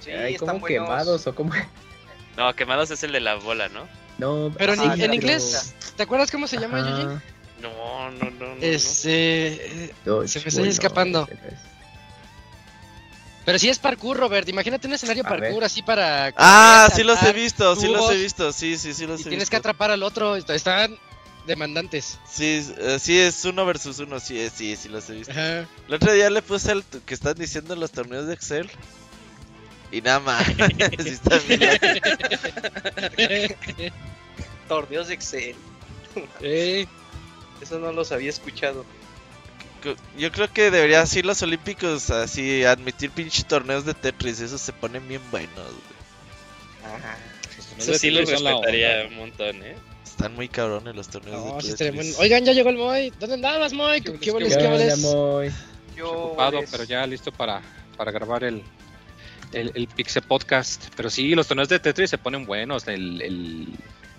Sí, 0.05 0.37
como 0.37 0.63
quemados 0.63 1.27
o 1.27 1.35
como. 1.35 1.51
No, 2.37 2.53
quemados 2.53 2.91
es 2.91 3.01
el 3.03 3.13
de 3.13 3.21
la 3.21 3.35
bola, 3.35 3.69
¿no? 3.69 3.87
No, 4.17 4.53
pero 4.57 4.73
en, 4.73 5.13
inglés, 5.13 5.73
¿te 5.95 6.03
acuerdas 6.03 6.29
cómo 6.31 6.47
se 6.47 6.57
llama, 6.57 6.79
Yuji? 6.81 7.03
No, 7.61 8.11
no, 8.11 8.29
no. 8.29 8.55
Este. 8.59 9.93
se 10.25 10.39
me 10.39 10.47
está 10.47 10.61
escapando. 10.63 11.27
Pero 13.45 13.59
si 13.59 13.69
es 13.69 13.77
parkour, 13.79 14.17
Robert. 14.17 14.49
Imagínate 14.49 14.87
un 14.87 14.93
escenario 14.93 15.23
parkour 15.23 15.63
así 15.63 15.81
para. 15.83 16.33
Ah, 16.35 16.89
sí 16.93 17.03
los 17.03 17.21
he 17.23 17.31
visto, 17.31 17.75
sí 17.75 17.87
los 17.87 18.11
he 18.11 18.17
visto. 18.17 18.51
Sí, 18.51 18.77
sí, 18.77 18.93
sí 18.93 19.05
los 19.05 19.13
he 19.13 19.17
visto. 19.17 19.29
Tienes 19.29 19.49
que 19.49 19.55
atrapar 19.55 19.91
al 19.91 20.03
otro. 20.03 20.35
Están 20.35 20.97
demandantes. 21.45 22.17
Sí, 22.27 22.67
eh, 22.79 22.97
sí, 22.99 23.19
es 23.19 23.45
uno 23.45 23.65
versus 23.65 23.99
uno. 23.99 24.19
Sí, 24.19 24.49
sí, 24.53 24.75
sí 24.75 24.89
los 24.89 25.09
he 25.09 25.13
visto. 25.13 25.33
El 25.33 25.93
otro 25.93 26.11
día 26.11 26.29
le 26.29 26.41
puse 26.41 26.71
el 26.71 26.83
que 27.05 27.13
están 27.13 27.35
diciendo 27.35 27.75
los 27.75 27.91
torneos 27.91 28.25
de 28.25 28.33
Excel. 28.33 28.69
Y 29.95 30.01
nada 30.01 30.19
más. 30.19 30.45
torneos 34.67 35.08
de 35.08 35.13
Excel. 35.13 35.55
Eso 37.62 37.79
no 37.79 37.93
los 37.93 38.12
había 38.12 38.29
escuchado 38.29 38.86
yo 40.17 40.31
creo 40.31 40.51
que 40.51 40.71
debería 40.71 41.01
así 41.01 41.21
los 41.21 41.41
olímpicos, 41.43 42.10
así 42.10 42.63
admitir 42.63 43.12
pinche 43.12 43.43
torneos 43.43 43.86
de 43.86 43.93
Tetris, 43.93 44.39
esos 44.39 44.62
se 44.62 44.73
ponen 44.73 45.08
bien 45.08 45.21
buenos, 45.31 45.51
Ajá. 46.84 47.17
Eso 47.77 47.93
sí 47.95 48.10
lo 48.12 48.21
respetaría 48.21 49.08
un 49.08 49.17
montón, 49.17 49.63
¿eh? 49.63 49.75
Están 50.03 50.36
muy 50.36 50.47
cabrones 50.47 50.95
los 50.95 51.10
torneos 51.10 51.63
de 51.65 51.75
Tetris. 51.75 52.17
Oigan, 52.19 52.45
ya 52.45 52.53
llegó 52.53 52.69
el 52.69 52.77
Moy. 52.77 53.12
¿Dónde 53.19 53.36
andabas, 53.36 53.73
Moy? 53.73 54.01
¿Qué, 54.01 54.13
qué, 54.13 54.31
qué, 54.31 54.47
qué 54.47 55.51
Yo 55.95 56.12
ocupado, 56.12 56.60
pero 56.71 56.84
ya 56.84 57.05
listo 57.05 57.31
para, 57.31 57.62
para 57.97 58.12
grabar 58.12 58.43
el, 58.43 58.63
el, 59.55 59.71
el 59.73 59.87
Pixel 59.87 60.23
Podcast. 60.23 60.87
Pero 60.95 61.09
sí, 61.09 61.33
los 61.35 61.47
torneos 61.47 61.69
de 61.69 61.79
Tetris 61.79 62.09
se 62.09 62.17
ponen 62.17 62.45
buenos. 62.45 62.87
El, 62.87 63.21
el, 63.21 63.67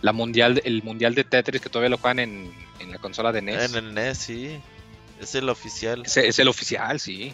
la 0.03 0.12
mundial, 0.12 0.61
el 0.64 0.83
mundial 0.83 1.14
de 1.14 1.25
Tetris 1.25 1.61
que 1.61 1.68
todavía 1.68 1.90
lo 1.90 1.99
juegan 1.99 2.18
en, 2.18 2.53
en 2.81 2.90
la 2.90 2.99
consola 2.99 3.33
de 3.33 3.42
NES. 3.42 3.75
En 3.75 3.85
el 3.85 3.94
NES, 3.94 4.18
sí. 4.18 4.61
Es 5.20 5.35
el 5.35 5.49
oficial. 5.49 6.03
Es, 6.05 6.38
el 6.38 6.49
oficial, 6.49 7.01
sí. 7.01 7.33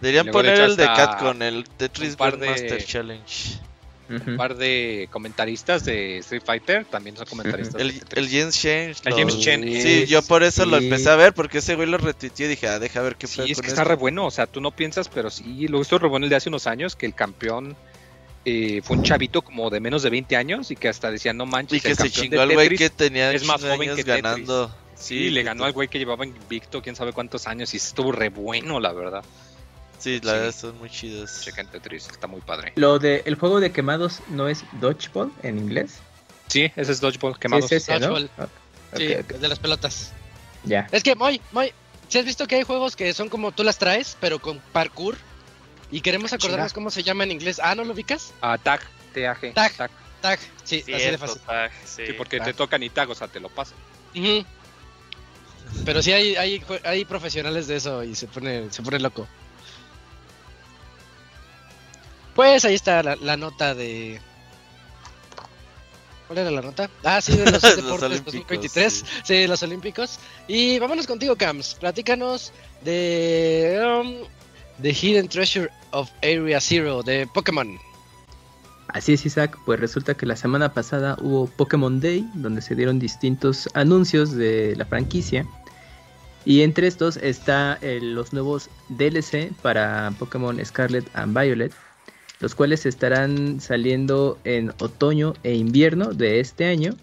Deberían 0.00 0.28
poner 0.28 0.60
el 0.60 0.76
de 0.76 0.84
Cat 0.84 1.18
con 1.18 1.42
el 1.42 1.64
Tetris 1.64 2.18
Master 2.18 2.84
Challenge. 2.84 3.60
Un 4.08 4.36
par 4.36 4.56
de 4.56 5.08
comentaristas 5.10 5.84
de 5.84 6.18
Street 6.18 6.42
Fighter 6.44 6.84
también 6.86 7.16
son 7.16 7.26
comentaristas. 7.26 7.80
el, 7.80 8.02
el 8.14 8.28
James 8.28 8.58
Chen. 8.58 8.94
El 9.04 9.14
James 9.14 9.38
Chen. 9.38 9.62
Sí, 9.82 10.06
yo 10.06 10.22
por 10.22 10.42
eso 10.42 10.64
lo 10.64 10.78
empecé 10.78 11.10
a 11.10 11.16
ver, 11.16 11.34
porque 11.34 11.58
ese 11.58 11.74
güey 11.74 11.88
lo 11.88 11.98
retuiteó 11.98 12.46
y 12.46 12.50
dije, 12.50 12.68
ah, 12.68 12.78
deja 12.78 13.02
ver 13.02 13.16
qué 13.16 13.26
Sí, 13.26 13.42
es 13.52 13.60
que 13.60 13.68
está 13.68 13.84
re 13.84 13.96
bueno, 13.96 14.26
o 14.26 14.30
sea, 14.30 14.46
tú 14.46 14.60
no 14.60 14.70
piensas, 14.70 15.08
pero 15.08 15.30
sí, 15.30 15.68
lo 15.68 15.78
visto 15.78 15.98
re 15.98 16.08
bueno 16.08 16.24
el 16.24 16.30
de 16.30 16.36
hace 16.36 16.48
unos 16.48 16.66
años, 16.66 16.96
que 16.96 17.06
el 17.06 17.14
campeón 17.14 17.76
eh, 18.44 18.80
fue 18.82 18.96
un 18.96 19.02
chavito 19.02 19.42
como 19.42 19.68
de 19.68 19.80
menos 19.80 20.02
de 20.02 20.10
20 20.10 20.36
años 20.36 20.70
y 20.70 20.76
que 20.76 20.88
hasta 20.88 21.10
decía, 21.10 21.34
no 21.34 21.44
manches, 21.44 21.78
y 21.78 21.80
que 21.80 21.94
se 21.94 22.10
chingó 22.10 22.40
al 22.40 22.54
güey 22.54 22.76
que 22.76 22.88
tenía 22.88 23.30
es 23.32 23.44
más 23.44 23.62
joven 23.62 23.94
que 23.94 24.02
ganando. 24.02 24.74
Sí, 24.94 25.30
le 25.30 25.42
ganó 25.42 25.64
al 25.64 25.72
güey 25.72 25.88
que 25.88 25.98
llevaba 25.98 26.24
invicto 26.24 26.82
quién 26.82 26.96
sabe 26.96 27.12
cuántos 27.12 27.46
años 27.46 27.72
y 27.74 27.76
estuvo 27.76 28.10
re 28.10 28.30
bueno, 28.30 28.80
la 28.80 28.92
verdad. 28.92 29.22
Sí, 29.98 30.20
la 30.22 30.32
verdad 30.34 30.54
son 30.54 30.78
muy 30.78 30.90
chidos. 30.90 31.40
Chequen 31.42 31.66
Tetris, 31.66 32.08
está 32.08 32.26
muy 32.26 32.40
padre. 32.40 32.72
Lo 32.76 32.98
de 32.98 33.22
el 33.26 33.34
juego 33.34 33.60
de 33.60 33.72
quemados 33.72 34.20
no 34.28 34.48
es 34.48 34.64
Dodgeball 34.80 35.32
en 35.42 35.58
inglés. 35.58 35.98
Sí, 36.46 36.70
ese 36.76 36.92
es 36.92 37.00
Dodgeball, 37.00 37.38
quemados. 37.38 37.68
Sí, 37.68 37.76
Dodgeball. 37.78 38.30
Ah, 38.38 38.48
sí, 38.96 39.06
de 39.06 39.48
las 39.48 39.58
pelotas. 39.58 40.12
Ya. 40.64 40.88
Es 40.92 41.02
que, 41.02 41.14
muy, 41.14 41.40
muy, 41.52 41.72
si 42.08 42.18
has 42.18 42.24
visto 42.24 42.46
que 42.46 42.56
hay 42.56 42.62
juegos 42.62 42.96
que 42.96 43.12
son 43.12 43.28
como 43.28 43.52
tú 43.52 43.64
las 43.64 43.78
traes, 43.78 44.16
pero 44.20 44.38
con 44.38 44.60
parkour? 44.72 45.16
Y 45.90 46.00
queremos 46.00 46.32
acordarnos 46.32 46.72
cómo 46.72 46.90
se 46.90 47.02
llama 47.02 47.24
en 47.24 47.32
inglés. 47.32 47.60
Ah, 47.62 47.74
¿no 47.74 47.84
lo 47.84 47.92
ubicas? 47.92 48.32
Ah, 48.40 48.58
tag, 48.58 48.80
T-A-G. 49.14 49.54
Tag, 49.54 49.90
tag, 50.20 50.38
sí, 50.64 50.80
así 50.82 51.10
de 51.10 51.18
fácil. 51.18 51.40
sí. 51.84 52.12
porque 52.16 52.40
te 52.40 52.52
tocan 52.52 52.82
y 52.82 52.90
tag, 52.90 53.10
o 53.10 53.14
sea, 53.14 53.28
te 53.28 53.40
lo 53.40 53.48
pasan. 53.48 53.76
Pero 55.84 56.02
sí 56.02 56.12
hay, 56.12 56.36
hay, 56.36 56.64
hay 56.84 57.04
profesionales 57.04 57.66
de 57.66 57.76
eso 57.76 58.02
y 58.04 58.14
se 58.14 58.26
pone, 58.26 58.70
se 58.70 58.82
pone 58.82 58.98
loco. 58.98 59.26
Pues 62.38 62.64
ahí 62.64 62.76
está 62.76 63.02
la, 63.02 63.36
nota 63.36 63.74
de. 63.74 64.20
¿Cuál 66.28 66.38
era 66.38 66.52
la 66.52 66.62
nota? 66.62 66.88
Ah, 67.02 67.20
sí, 67.20 67.36
de 67.36 67.50
los, 67.50 67.60
deportes 67.76 68.24
2023. 68.24 69.04
Sí. 69.24 69.34
de 69.34 69.48
los 69.48 69.60
Olímpicos. 69.64 70.20
Y 70.46 70.78
vámonos 70.78 71.08
contigo, 71.08 71.34
Cams. 71.34 71.74
Platícanos 71.80 72.52
de. 72.84 73.82
Um, 73.84 74.18
The 74.80 74.90
Hidden 74.90 75.28
Treasure 75.28 75.68
of 75.90 76.12
Area 76.22 76.60
Zero 76.60 77.02
de 77.02 77.26
Pokémon. 77.26 77.76
Así 78.86 79.14
es, 79.14 79.26
Isaac. 79.26 79.58
Pues 79.66 79.80
resulta 79.80 80.14
que 80.14 80.24
la 80.24 80.36
semana 80.36 80.72
pasada 80.72 81.16
hubo 81.20 81.48
Pokémon 81.48 81.98
Day, 81.98 82.24
donde 82.34 82.62
se 82.62 82.76
dieron 82.76 83.00
distintos 83.00 83.68
anuncios 83.74 84.30
de 84.30 84.76
la 84.76 84.84
franquicia. 84.84 85.44
Y 86.44 86.62
entre 86.62 86.86
estos 86.86 87.16
está 87.16 87.78
eh, 87.82 87.98
los 88.00 88.32
nuevos 88.32 88.70
DLC 88.90 89.52
para 89.60 90.12
Pokémon 90.20 90.64
Scarlet 90.64 91.04
and 91.14 91.36
Violet, 91.36 91.72
los 92.40 92.54
cuales 92.54 92.86
estarán 92.86 93.60
saliendo 93.60 94.38
en 94.44 94.70
otoño 94.80 95.34
e 95.42 95.54
invierno 95.54 96.12
de 96.12 96.40
este 96.40 96.66
año. 96.66 96.94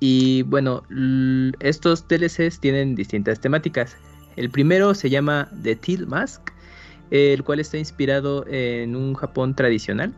Y 0.00 0.42
bueno, 0.42 0.82
estos 1.60 2.06
DLCs 2.06 2.60
tienen 2.60 2.94
distintas 2.94 3.40
temáticas. 3.40 3.96
El 4.36 4.50
primero 4.50 4.94
se 4.94 5.10
llama 5.10 5.48
The 5.62 5.76
Teal 5.76 6.06
Mask, 6.06 6.50
el 7.10 7.42
cual 7.42 7.60
está 7.60 7.78
inspirado 7.78 8.46
en 8.48 8.96
un 8.96 9.14
Japón 9.14 9.54
tradicional. 9.54 10.14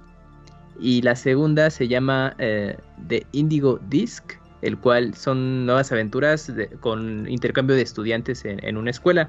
Y 0.78 1.02
la 1.02 1.16
segunda 1.16 1.70
se 1.70 1.88
llama 1.88 2.34
eh, 2.38 2.76
The 3.08 3.26
Indigo 3.32 3.80
Disc, 3.88 4.34
el 4.62 4.76
cual 4.78 5.14
son 5.14 5.64
nuevas 5.64 5.92
aventuras 5.92 6.52
con 6.80 7.28
intercambio 7.30 7.76
de 7.76 7.82
estudiantes 7.82 8.44
en, 8.44 8.76
una 8.76 8.90
escuela. 8.90 9.28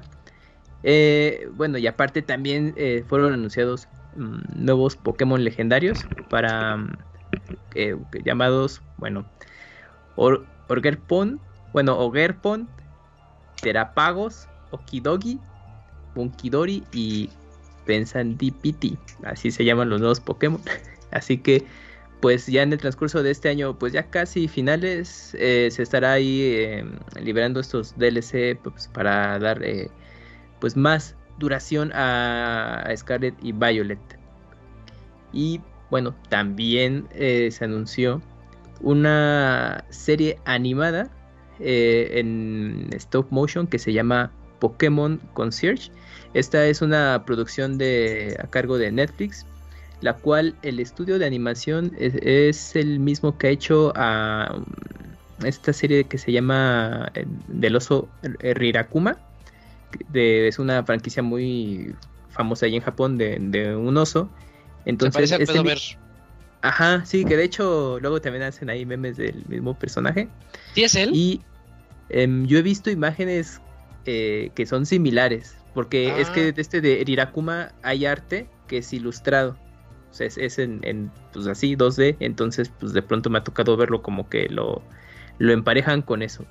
Eh, 0.82 1.48
bueno, 1.54 1.78
y 1.78 1.86
aparte 1.86 2.22
también 2.22 2.74
eh, 2.76 3.04
fueron 3.06 3.32
anunciados 3.32 3.88
nuevos 4.18 4.96
Pokémon 4.96 5.42
legendarios 5.42 6.06
para 6.28 6.76
mm, 6.76 6.98
llamados, 8.24 8.82
bueno, 8.96 9.24
Orgerpon, 10.16 11.40
bueno, 11.72 11.98
Ogerpon, 11.98 12.68
Terapagos, 13.62 14.48
Okidogi, 14.70 15.38
Bunkidori 16.14 16.84
y 16.92 17.30
Pensandipiti, 17.86 18.98
así 19.24 19.50
se 19.50 19.64
llaman 19.64 19.88
los 19.90 20.00
nuevos 20.00 20.20
Pokémon. 20.20 20.60
así 21.10 21.38
que 21.38 21.64
pues 22.20 22.46
ya 22.46 22.62
en 22.62 22.72
el 22.72 22.78
transcurso 22.78 23.22
de 23.22 23.30
este 23.30 23.48
año, 23.48 23.78
pues 23.78 23.92
ya 23.92 24.10
casi 24.10 24.48
finales, 24.48 25.36
eh, 25.38 25.68
se 25.70 25.82
estará 25.82 26.12
ahí 26.12 26.42
eh, 26.42 26.84
liberando 27.20 27.60
estos 27.60 27.96
DLC 27.96 28.58
pues, 28.60 28.88
para 28.88 29.38
dar 29.38 29.62
eh, 29.62 29.88
pues 30.58 30.76
más 30.76 31.14
duración 31.38 31.92
a, 31.94 32.84
Scarlet 32.96 33.34
y 33.42 33.52
Violet. 33.52 33.98
Y 35.32 35.60
bueno, 35.90 36.14
también 36.28 37.06
se 37.14 37.64
anunció 37.64 38.20
una 38.80 39.84
serie 39.90 40.38
animada 40.44 41.10
en 41.60 42.88
stop 42.92 43.26
motion 43.30 43.66
que 43.66 43.78
se 43.78 43.92
llama 43.92 44.30
Pokémon 44.58 45.20
Concierge. 45.34 45.90
Esta 46.34 46.66
es 46.66 46.82
una 46.82 47.24
producción 47.24 47.78
de, 47.78 48.36
a 48.42 48.46
cargo 48.46 48.78
de 48.78 48.92
Netflix 48.92 49.46
la 50.00 50.14
cual 50.14 50.54
el 50.62 50.80
estudio 50.80 51.18
de 51.18 51.26
animación 51.26 51.92
es, 51.98 52.76
el 52.76 53.00
mismo 53.00 53.36
que 53.36 53.48
ha 53.48 53.50
hecho 53.50 53.92
a 53.96 54.54
um, 54.54 54.64
esta 55.44 55.72
serie 55.72 56.04
que 56.04 56.18
se 56.18 56.32
llama 56.32 57.10
eh, 57.14 57.26
Del 57.48 57.76
oso 57.76 58.08
Rirakuma. 58.40 59.18
Es 60.12 60.58
una 60.58 60.82
franquicia 60.84 61.22
muy 61.22 61.94
famosa 62.30 62.66
ahí 62.66 62.76
en 62.76 62.82
Japón 62.82 63.16
de, 63.18 63.76
un 63.76 63.96
oso. 63.96 64.30
Entonces, 64.84 65.30
Se 65.30 65.62
ver. 65.62 65.78
Ajá, 66.60 67.04
sí, 67.04 67.24
que 67.24 67.36
de 67.36 67.44
hecho 67.44 67.98
luego 68.00 68.20
también 68.20 68.42
hacen 68.42 68.68
ahí 68.68 68.84
memes 68.84 69.16
del 69.16 69.44
mismo 69.46 69.78
personaje. 69.78 70.28
¿Sí 70.74 70.82
es 70.82 70.94
él? 70.96 71.10
Y 71.14 71.40
em, 72.08 72.46
yo 72.46 72.58
he 72.58 72.62
visto 72.62 72.90
imágenes 72.90 73.60
eh, 74.06 74.50
que 74.56 74.66
son 74.66 74.84
similares, 74.84 75.56
porque 75.72 76.20
es 76.20 76.28
que 76.30 76.48
ah. 76.48 76.52
de 76.52 76.60
este 76.60 76.80
de 76.80 77.04
Rirakuma 77.06 77.72
hay 77.82 78.06
arte 78.06 78.48
que 78.66 78.78
es 78.78 78.92
ilustrado 78.92 79.56
es, 80.20 80.58
en, 80.58 81.10
pues 81.32 81.46
así 81.46 81.76
2D, 81.76 82.16
entonces 82.20 82.70
pues 82.80 82.92
de 82.92 83.02
pronto 83.02 83.30
me 83.30 83.38
ha 83.38 83.44
tocado 83.44 83.76
verlo 83.76 84.02
como 84.02 84.28
que 84.28 84.48
lo, 84.48 84.82
lo 85.38 85.52
emparejan 85.52 86.02
con 86.02 86.22
eso. 86.22 86.44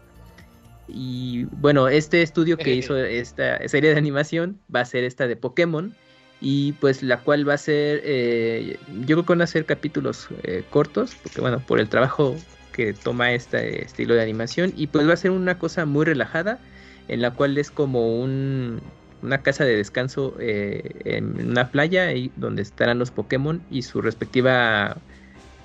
Y 0.88 1.46
bueno, 1.46 1.88
este 1.88 2.22
estudio 2.22 2.58
que 2.58 2.74
hizo 2.74 2.98
esta 2.98 3.68
serie 3.68 3.92
de 3.92 3.98
animación 3.98 4.60
va 4.74 4.82
a 4.82 4.86
ser 4.86 5.04
esta 5.04 5.28
de 5.28 5.36
Pokémon 5.36 5.94
y 6.40 6.74
pues 6.74 7.04
la 7.04 7.20
cual 7.20 7.48
va 7.48 7.56
a 7.56 7.58
ser, 7.58 8.02
eh, 8.04 8.78
yo 9.02 9.16
creo 9.16 9.24
que 9.24 9.34
van 9.34 9.42
a 9.42 9.48
ser 9.48 9.66
capítulos 9.66 10.28
eh, 10.44 10.64
cortos, 10.70 11.16
porque 11.22 11.42
bueno, 11.42 11.60
por 11.60 11.80
el 11.80 11.90
trabajo 11.90 12.36
que 12.72 12.94
toma 12.94 13.34
este 13.34 13.84
estilo 13.84 14.14
de 14.14 14.22
animación 14.22 14.72
y 14.78 14.88
pues 14.88 15.08
va 15.08 15.14
a 15.14 15.18
ser 15.18 15.32
una 15.32 15.58
cosa 15.58 15.86
muy 15.86 16.06
relajada 16.06 16.60
en 17.08 17.22
la 17.22 17.32
cual 17.32 17.58
es 17.58 17.72
como 17.72 18.20
un 18.22 18.82
una 19.22 19.42
casa 19.42 19.66
de 19.66 19.76
descanso 19.76 20.36
eh, 20.40 20.92
en 21.06 21.50
una 21.50 21.70
playa 21.72 22.14
y 22.14 22.32
donde 22.36 22.62
estarán 22.62 23.00
los 23.00 23.12
Pokémon 23.12 23.62
y 23.72 23.82
su 23.82 24.02
respectiva 24.02 24.98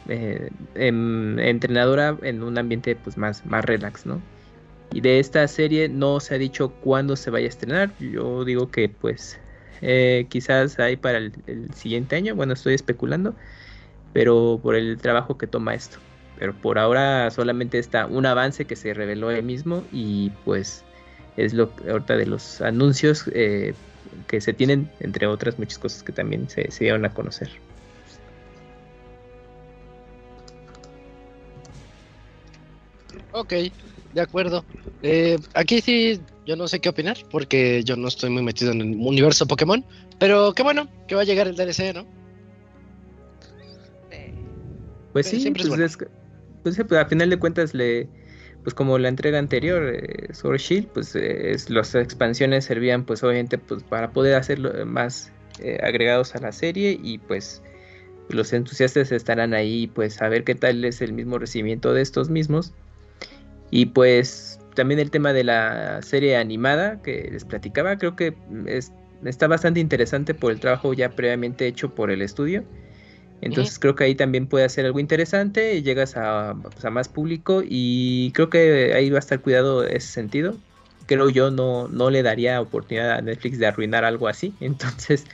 eh, 0.08 0.50
em, 0.74 1.38
entrenadora 1.38 2.16
en 2.22 2.42
un 2.42 2.58
ambiente 2.58 2.96
pues 2.96 3.16
más, 3.16 3.44
más 3.46 3.64
relax, 3.64 4.06
¿no? 4.06 4.20
Y 4.92 5.00
de 5.00 5.18
esta 5.18 5.46
serie 5.48 5.88
no 5.88 6.20
se 6.20 6.34
ha 6.34 6.38
dicho 6.38 6.72
cuándo 6.80 7.16
se 7.16 7.30
vaya 7.30 7.46
a 7.46 7.48
estrenar. 7.48 7.94
Yo 7.98 8.44
digo 8.44 8.70
que 8.70 8.88
pues 8.88 9.38
Eh, 9.82 10.26
quizás 10.30 10.78
hay 10.78 10.96
para 10.96 11.18
el, 11.18 11.32
siguiente 11.74 12.14
año, 12.14 12.36
bueno, 12.36 12.52
estoy 12.52 12.74
especulando, 12.74 13.34
pero 14.12 14.60
por 14.62 14.76
el 14.76 14.96
trabajo 14.98 15.36
que 15.36 15.48
toma 15.48 15.74
esto. 15.74 15.98
Pero 16.38 16.54
por 16.54 16.78
ahora 16.78 17.30
solamente 17.30 17.78
está 17.78 18.06
un 18.06 18.24
avance 18.24 18.64
que 18.64 18.76
se 18.76 18.94
reveló 18.94 19.30
él 19.30 19.42
mismo 19.42 19.84
y 19.92 20.30
pues 20.44 20.84
es 21.36 21.52
lo 21.52 21.72
ahorita 21.88 22.16
de 22.16 22.26
los 22.26 22.60
anuncios 22.60 23.28
eh, 23.34 23.74
que 24.28 24.40
se 24.40 24.52
tienen, 24.52 24.88
entre 25.00 25.26
otras 25.26 25.58
muchas 25.58 25.78
cosas 25.78 26.02
que 26.04 26.12
también 26.12 26.48
se, 26.48 26.70
se 26.70 26.84
dieron 26.84 27.04
a 27.04 27.12
conocer. 27.12 27.50
Ok, 33.32 33.54
de 34.12 34.20
acuerdo. 34.20 34.64
Eh, 35.02 35.38
aquí 35.54 35.80
sí, 35.80 36.20
yo 36.46 36.56
no 36.56 36.68
sé 36.68 36.80
qué 36.80 36.88
opinar, 36.88 37.16
porque 37.30 37.82
yo 37.84 37.96
no 37.96 38.08
estoy 38.08 38.30
muy 38.30 38.42
metido 38.42 38.72
en 38.72 38.80
el 38.80 38.96
universo 38.96 39.46
Pokémon, 39.46 39.84
pero 40.18 40.52
qué 40.52 40.62
bueno 40.62 40.88
que 41.08 41.14
va 41.14 41.22
a 41.22 41.24
llegar 41.24 41.48
el 41.48 41.56
DLC, 41.56 41.94
¿no? 41.94 42.06
Pues 45.12 45.26
sí, 45.26 45.50
pues, 45.50 45.66
es, 45.78 45.98
pues, 46.62 46.80
pues, 46.88 46.92
a 46.92 47.04
final 47.04 47.28
de 47.28 47.38
cuentas 47.38 47.74
le, 47.74 48.08
pues 48.62 48.74
como 48.74 48.98
la 48.98 49.08
entrega 49.08 49.38
anterior, 49.38 49.94
eh, 49.94 50.32
Sword 50.32 50.58
Shield, 50.58 50.88
pues 50.88 51.14
eh, 51.16 51.54
las 51.68 51.94
expansiones 51.94 52.64
servían 52.64 53.04
pues 53.04 53.22
obviamente 53.22 53.58
pues 53.58 53.82
para 53.82 54.12
poder 54.12 54.36
hacerlo 54.36 54.72
más 54.86 55.32
eh, 55.58 55.78
agregados 55.82 56.34
a 56.34 56.38
la 56.38 56.52
serie 56.52 56.98
y 57.02 57.18
pues 57.18 57.62
los 58.30 58.52
entusiastas 58.52 59.12
estarán 59.12 59.52
ahí 59.52 59.88
pues 59.88 60.22
a 60.22 60.28
ver 60.28 60.44
qué 60.44 60.54
tal 60.54 60.84
es 60.84 61.02
el 61.02 61.12
mismo 61.12 61.38
recibimiento 61.38 61.92
de 61.92 62.00
estos 62.02 62.30
mismos 62.30 62.72
y 63.72 63.86
pues 63.86 64.60
también 64.74 65.00
el 65.00 65.10
tema 65.10 65.32
de 65.32 65.44
la 65.44 66.02
serie 66.02 66.36
animada 66.36 67.00
que 67.02 67.30
les 67.32 67.44
platicaba, 67.46 67.96
creo 67.96 68.14
que 68.14 68.34
está 69.24 69.46
bastante 69.48 69.80
interesante 69.80 70.34
por 70.34 70.52
el 70.52 70.60
trabajo 70.60 70.92
ya 70.92 71.08
previamente 71.08 71.66
hecho 71.66 71.94
por 71.94 72.10
el 72.10 72.20
estudio. 72.20 72.64
Entonces 73.40 73.78
creo 73.78 73.94
que 73.94 74.04
ahí 74.04 74.14
también 74.14 74.46
puede 74.46 74.66
hacer 74.66 74.84
algo 74.84 75.00
interesante, 75.00 75.74
y 75.74 75.82
llegas 75.82 76.18
a, 76.18 76.54
pues, 76.62 76.84
a, 76.84 76.90
más 76.90 77.08
público 77.08 77.62
y 77.66 78.30
creo 78.32 78.50
que 78.50 78.92
ahí 78.94 79.08
va 79.08 79.16
a 79.16 79.20
estar 79.20 79.40
cuidado 79.40 79.84
ese 79.84 80.08
sentido. 80.08 80.54
Creo 81.06 81.30
yo 81.30 81.50
no, 81.50 81.88
no 81.88 82.10
le 82.10 82.22
daría 82.22 82.60
oportunidad 82.60 83.10
a 83.12 83.22
Netflix 83.22 83.58
de 83.58 83.66
arruinar 83.66 84.04
algo 84.04 84.28
así. 84.28 84.54
Entonces 84.60 85.24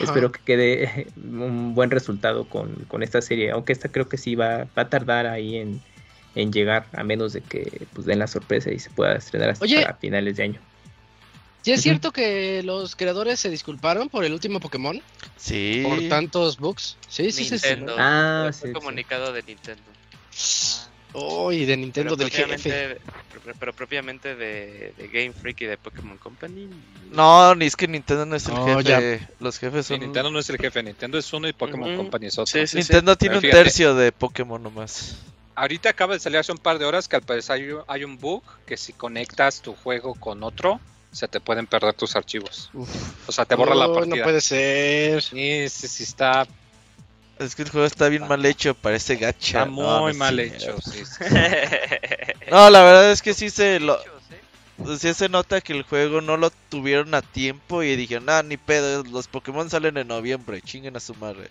espero 0.00 0.32
que 0.32 0.40
quede 0.44 1.06
un 1.16 1.76
buen 1.76 1.92
resultado 1.92 2.48
con, 2.48 2.74
con, 2.88 3.04
esta 3.04 3.22
serie. 3.22 3.52
Aunque 3.52 3.72
esta 3.72 3.88
creo 3.88 4.08
que 4.08 4.18
sí 4.18 4.34
va, 4.34 4.66
va 4.76 4.82
a 4.82 4.88
tardar 4.90 5.28
ahí 5.28 5.58
en, 5.58 5.80
en 6.34 6.52
llegar, 6.52 6.86
a 6.92 7.04
menos 7.04 7.32
de 7.32 7.40
que 7.40 7.86
pues, 7.92 8.06
den 8.06 8.18
la 8.18 8.26
sorpresa 8.26 8.70
y 8.70 8.78
se 8.78 8.90
pueda 8.90 9.14
estrenar 9.16 9.50
hasta 9.50 9.94
finales 9.94 10.36
de 10.36 10.42
año. 10.42 10.60
¿Sí 11.62 11.72
es 11.72 11.80
cierto 11.80 12.12
que 12.12 12.62
los 12.62 12.94
creadores 12.94 13.40
se 13.40 13.48
disculparon 13.48 14.10
por 14.10 14.26
el 14.26 14.34
último 14.34 14.60
Pokémon? 14.60 15.00
Sí. 15.38 15.82
Por 15.82 16.08
tantos 16.10 16.58
bugs. 16.58 16.98
Sí, 17.08 17.32
sí, 17.32 17.44
sí. 17.44 17.58
Ah, 17.96 18.50
sí. 18.52 18.70
comunicado 18.72 19.32
de 19.32 19.42
Nintendo. 19.42 19.82
Oh, 21.14 21.52
y 21.52 21.64
de 21.64 21.76
Nintendo 21.76 22.16
del 22.16 22.28
jefe. 22.28 22.98
Pero, 23.58 23.72
propiamente 23.72 24.34
de, 24.34 24.92
Game 25.10 25.32
Freak 25.32 25.62
y 25.62 25.66
de 25.66 25.78
Pokémon 25.78 26.18
Company. 26.18 26.68
No, 27.12 27.54
ni 27.54 27.64
es 27.64 27.76
que 27.76 27.88
Nintendo 27.88 28.26
no 28.26 28.36
es 28.36 28.46
el 28.46 28.56
jefe. 28.56 29.28
Los 29.40 29.58
jefes 29.58 29.86
son. 29.86 30.00
Nintendo 30.00 30.30
no 30.30 30.40
es 30.40 30.50
el 30.50 30.58
jefe. 30.58 30.82
Nintendo 30.82 31.16
es 31.16 31.32
uno 31.32 31.48
y 31.48 31.54
Pokémon 31.54 31.96
Company 31.96 32.26
es 32.26 32.38
otro. 32.38 32.60
Nintendo 32.74 33.16
tiene 33.16 33.36
un 33.36 33.42
tercio 33.42 33.94
de 33.94 34.12
Pokémon 34.12 34.62
nomás. 34.62 35.16
Ahorita 35.56 35.90
acaba 35.90 36.14
de 36.14 36.20
salir 36.20 36.38
hace 36.38 36.52
un 36.52 36.58
par 36.58 36.78
de 36.78 36.84
horas 36.84 37.06
que 37.06 37.16
al 37.16 37.22
parecer 37.22 37.76
hay, 37.86 38.04
un 38.04 38.18
bug 38.18 38.42
que 38.66 38.76
si 38.76 38.92
conectas 38.92 39.62
tu 39.62 39.74
juego 39.74 40.14
con 40.14 40.42
otro, 40.42 40.80
se 41.12 41.28
te 41.28 41.40
pueden 41.40 41.66
perder 41.66 41.94
tus 41.94 42.16
archivos. 42.16 42.70
O 43.26 43.32
sea, 43.32 43.44
te 43.44 43.54
borra 43.54 43.74
la 43.74 43.92
partida. 43.92 44.16
No 44.16 44.22
puede 44.24 44.40
ser. 44.40 45.22
Sí, 45.22 45.68
sí, 45.68 45.88
sí 45.88 46.02
está. 46.02 46.46
Es 47.38 47.54
que 47.54 47.62
el 47.62 47.70
juego 47.70 47.86
está 47.86 48.08
bien 48.08 48.26
mal 48.26 48.44
hecho, 48.46 48.74
parece 48.74 49.16
gacha. 49.16 49.60
Está 49.60 49.64
muy 49.66 50.14
mal 50.14 50.38
hecho, 50.40 50.76
sí, 50.80 51.02
No, 52.50 52.70
la 52.70 52.82
verdad 52.82 53.10
es 53.10 53.22
que 53.22 53.34
sí 53.34 53.50
se 53.50 53.78
lo. 53.78 53.98
Sí 54.98 55.14
se 55.14 55.28
nota 55.28 55.60
que 55.60 55.72
el 55.72 55.84
juego 55.84 56.20
no 56.20 56.36
lo 56.36 56.50
tuvieron 56.68 57.14
a 57.14 57.22
tiempo 57.22 57.84
y 57.84 57.94
dijeron, 57.94 58.28
ah, 58.28 58.42
ni 58.42 58.56
pedo, 58.56 59.04
los 59.04 59.28
Pokémon 59.28 59.70
salen 59.70 59.96
en 59.98 60.08
noviembre, 60.08 60.60
chinguen 60.60 60.96
a 60.96 61.00
su 61.00 61.14
madre. 61.14 61.48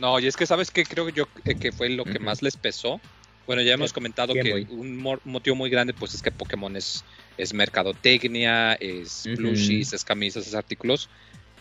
No, 0.00 0.18
y 0.18 0.26
es 0.26 0.36
que 0.36 0.44
sabes 0.44 0.72
que 0.72 0.84
creo 0.84 1.08
yo 1.08 1.28
eh, 1.44 1.54
que 1.54 1.70
fue 1.70 1.88
lo 1.88 2.04
que 2.04 2.18
más 2.18 2.42
les 2.42 2.56
pesó 2.56 3.00
bueno, 3.46 3.62
ya 3.62 3.74
hemos 3.74 3.92
comentado 3.92 4.32
que 4.34 4.66
un 4.70 5.20
motivo 5.24 5.56
muy 5.56 5.70
grande 5.70 5.92
pues 5.92 6.14
es 6.14 6.22
que 6.22 6.30
Pokémon 6.30 6.76
es, 6.76 7.04
es 7.36 7.52
mercadotecnia, 7.52 8.74
es 8.74 9.28
plushies, 9.36 9.92
es 9.92 10.04
camisas, 10.04 10.46
es 10.46 10.54
artículos, 10.54 11.08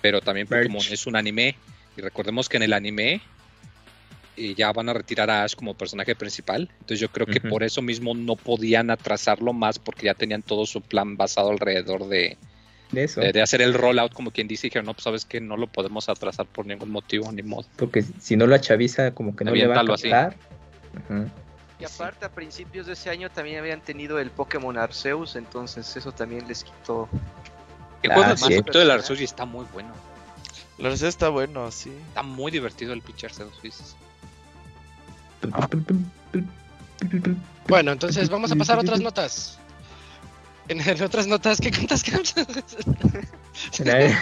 pero 0.01 0.21
también 0.21 0.47
Pokémon 0.47 0.81
es 0.89 1.05
un 1.07 1.15
anime. 1.15 1.55
Y 1.97 2.01
recordemos 2.01 2.49
que 2.49 2.57
en 2.57 2.63
el 2.63 2.73
anime 2.73 3.21
eh, 4.37 4.55
ya 4.55 4.71
van 4.71 4.89
a 4.89 4.93
retirar 4.93 5.29
a 5.29 5.43
Ash 5.43 5.55
como 5.55 5.75
personaje 5.75 6.15
principal, 6.15 6.69
entonces 6.73 6.99
yo 6.99 7.09
creo 7.09 7.27
que 7.27 7.39
por 7.39 7.63
eso 7.63 7.81
mismo 7.81 8.15
no 8.15 8.35
podían 8.35 8.89
atrasarlo 8.89 9.53
más 9.53 9.77
porque 9.77 10.05
ya 10.07 10.15
tenían 10.15 10.41
todo 10.41 10.65
su 10.65 10.81
plan 10.81 11.17
basado 11.17 11.51
alrededor 11.51 12.07
de, 12.07 12.37
de 12.91 13.03
eso. 13.03 13.21
De, 13.21 13.41
hacer 13.41 13.61
el 13.61 13.73
rollout, 13.73 14.13
como 14.13 14.31
quien 14.31 14.47
dice, 14.47 14.67
y 14.67 14.69
dijeron, 14.69 14.87
no, 14.87 14.93
pues 14.93 15.03
sabes 15.03 15.25
que 15.25 15.39
no 15.39 15.57
lo 15.57 15.67
podemos 15.67 16.09
atrasar 16.09 16.47
por 16.47 16.65
ningún 16.65 16.89
motivo 16.89 17.31
ni 17.31 17.43
modo. 17.43 17.67
Porque 17.75 18.03
si 18.19 18.35
no 18.35 18.47
lo 18.47 18.57
chaviza, 18.57 19.13
como 19.13 19.35
que 19.35 19.43
no 19.43 19.51
le 19.53 19.67
va 19.67 19.81
a 19.81 19.85
captar. 19.85 20.35
Y 21.83 21.85
aparte 21.85 22.25
a 22.25 22.29
principios 22.29 22.87
de 22.87 22.93
ese 22.93 23.09
año 23.09 23.29
también 23.29 23.59
habían 23.59 23.81
tenido 23.81 24.17
el 24.17 24.31
Pokémon 24.31 24.77
Arceus, 24.77 25.35
entonces 25.35 25.93
eso 25.97 26.13
también 26.13 26.47
les 26.47 26.63
quitó. 26.63 27.09
El 28.01 28.13
juego 28.13 28.35
ah, 28.41 28.71
del 28.71 28.91
Arceus 28.91 29.19
y 29.19 29.25
está 29.25 29.43
muy 29.43 29.65
bueno. 29.73 29.89
El 30.77 30.85
Arceus 30.85 31.09
está 31.09 31.27
bueno, 31.27 31.69
sí. 31.71 31.91
Está 32.07 32.23
muy 32.23 32.53
divertido 32.53 32.93
el 32.93 33.01
pitch 33.01 33.25
Arceus, 33.25 33.97
Bueno, 37.67 37.91
entonces 37.91 38.29
vamos 38.29 38.49
a 38.53 38.55
pasar 38.55 38.77
a 38.77 38.81
otras 38.81 39.01
notas. 39.01 39.59
En, 40.69 40.79
otras 41.03 41.27
notas, 41.27 41.59
¿qué 41.59 41.69
cuentas 41.69 42.01
era, 43.81 43.99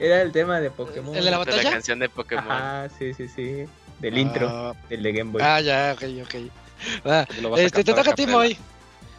era 0.00 0.22
el 0.22 0.32
tema 0.32 0.60
de 0.60 0.70
Pokémon. 0.70 1.14
¿El 1.14 1.26
de 1.26 1.30
la 1.30 1.36
batalla? 1.36 1.62
la 1.62 1.70
canción 1.72 1.98
de 1.98 2.08
Pokémon. 2.08 2.46
Ah, 2.48 2.88
sí, 2.98 3.12
sí, 3.12 3.28
sí 3.28 3.66
del 3.98 4.18
intro 4.18 4.48
ah. 4.48 4.74
del 4.88 5.02
de 5.02 5.12
Game 5.12 5.32
Boy. 5.32 5.42
Ah, 5.44 5.60
ya, 5.60 5.94
ok, 5.96 6.04
ok. 6.22 6.34
Ah, 7.04 7.26
este, 7.56 7.84
te 7.84 7.92
toca 7.92 8.10
a 8.10 8.14
ti, 8.14 8.26
Moy. 8.26 8.56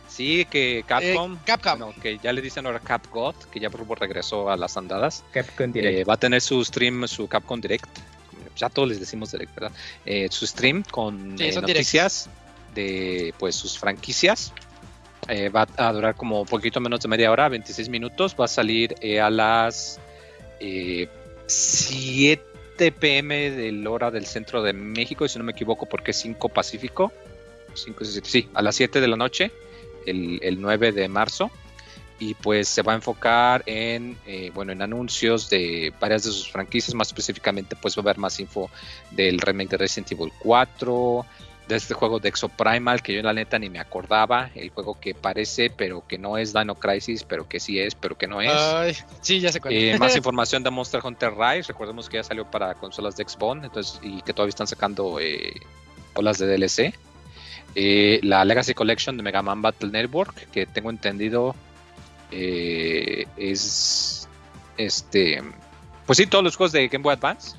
Sí, 0.07 0.45
que 0.49 0.83
Capcom, 0.87 1.35
eh, 1.35 1.37
Capcom. 1.45 1.93
que 1.93 2.17
ya 2.17 2.33
le 2.33 2.41
dicen 2.41 2.65
ahora 2.65 2.79
CapGod, 2.79 3.35
que 3.51 3.59
ya 3.59 3.69
regresó 3.69 4.49
a 4.49 4.57
las 4.57 4.75
andadas. 4.75 5.23
Capcom 5.31 5.71
Direct. 5.71 5.99
Eh, 5.99 6.03
va 6.03 6.15
a 6.15 6.17
tener 6.17 6.41
su 6.41 6.63
stream, 6.65 7.07
su 7.07 7.27
Capcom 7.27 7.61
Direct. 7.61 7.87
Ya 8.55 8.69
todos 8.69 8.89
les 8.89 8.99
decimos 8.99 9.31
Direct, 9.31 9.53
¿verdad? 9.55 9.71
Eh, 10.05 10.27
su 10.31 10.45
stream 10.47 10.83
con 10.83 11.35
noticias 11.35 12.29
de 12.73 13.33
pues 13.37 13.55
sus 13.55 13.77
franquicias. 13.77 14.51
va 15.55 15.67
a 15.77 15.93
durar 15.93 16.15
como 16.15 16.41
un 16.41 16.47
poquito 16.47 16.79
menos 16.79 17.01
de 17.01 17.07
media 17.07 17.31
hora, 17.31 17.47
26 17.47 17.87
minutos. 17.89 18.35
Va 18.37 18.45
a 18.45 18.47
salir 18.47 18.95
a 19.21 19.29
las 19.29 19.99
7 21.47 22.48
pm 22.91 23.51
del 23.51 23.85
hora 23.87 24.09
del 24.09 24.25
centro 24.25 24.63
de 24.63 24.73
México, 24.73 25.27
si 25.27 25.37
no 25.37 25.45
me 25.45 25.51
equivoco, 25.51 25.85
porque 25.85 26.11
es 26.11 26.17
5 26.17 26.49
Pacífico. 26.49 27.11
5, 27.73 28.05
sí, 28.05 28.49
a 28.53 28.61
las 28.61 28.75
7 28.75 28.99
de 28.99 29.07
la 29.07 29.15
noche, 29.15 29.51
el, 30.05 30.39
el 30.41 30.59
9 30.59 30.91
de 30.91 31.07
marzo. 31.07 31.51
Y 32.21 32.33
pues 32.33 32.67
se 32.67 32.81
va 32.81 32.93
a 32.93 32.95
enfocar 32.95 33.63
en, 33.65 34.17
eh, 34.25 34.51
bueno, 34.53 34.73
en 34.73 34.81
anuncios 34.81 35.49
de 35.49 35.93
varias 36.01 36.23
de 36.23 36.31
sus 36.31 36.51
franquicias, 36.51 36.93
más 36.93 37.07
específicamente 37.07 37.77
pues 37.81 37.95
va 37.95 38.01
a 38.01 38.03
haber 38.03 38.17
más 38.17 38.39
info 38.41 38.69
del 39.11 39.39
remake 39.39 39.69
de 39.69 39.77
Resident 39.77 40.11
Evil 40.11 40.33
4, 40.39 41.25
de 41.69 41.75
este 41.75 41.93
juego 41.93 42.19
de 42.19 42.29
Exoprimal 42.29 43.03
que 43.03 43.13
yo 43.13 43.21
la 43.21 43.31
neta 43.31 43.59
ni 43.59 43.69
me 43.69 43.79
acordaba, 43.79 44.49
el 44.55 44.71
juego 44.71 44.99
que 44.99 45.13
parece 45.13 45.69
pero 45.69 46.05
que 46.05 46.17
no 46.17 46.37
es 46.37 46.51
Dino 46.51 46.73
Crisis, 46.75 47.23
pero 47.23 47.47
que 47.47 47.59
sí 47.59 47.79
es, 47.79 47.93
pero 47.93 48.17
que 48.17 48.27
no 48.27 48.41
es. 48.41 48.51
Ay, 48.51 48.97
sí, 49.21 49.39
ya 49.39 49.51
cuál. 49.61 49.73
Eh, 49.73 49.97
más 49.99 50.15
información 50.17 50.63
de 50.63 50.71
Monster 50.71 50.99
Hunter 51.03 51.31
Rise, 51.31 51.71
recordemos 51.71 52.09
que 52.09 52.17
ya 52.17 52.23
salió 52.23 52.49
para 52.49 52.73
consolas 52.73 53.15
de 53.15 53.23
Xbox, 53.23 53.63
entonces 53.63 53.99
y 54.01 54.21
que 54.23 54.33
todavía 54.33 54.49
están 54.49 54.67
sacando 54.67 55.19
eh, 55.19 55.53
olas 56.15 56.39
de 56.39 56.47
DLC. 56.47 56.93
Eh, 57.75 58.19
la 58.23 58.43
Legacy 58.43 58.73
Collection 58.73 59.15
de 59.15 59.21
Mega 59.21 59.43
Man 59.43 59.61
Battle 59.61 59.91
Network, 59.91 60.49
que 60.49 60.65
tengo 60.65 60.89
entendido 60.89 61.55
es 62.31 64.27
este 64.77 65.41
pues 66.07 66.17
sí, 66.17 66.25
todos 66.25 66.43
los 66.43 66.55
juegos 66.55 66.71
de 66.71 66.87
Game 66.87 67.03
Boy 67.03 67.13
Advance 67.13 67.58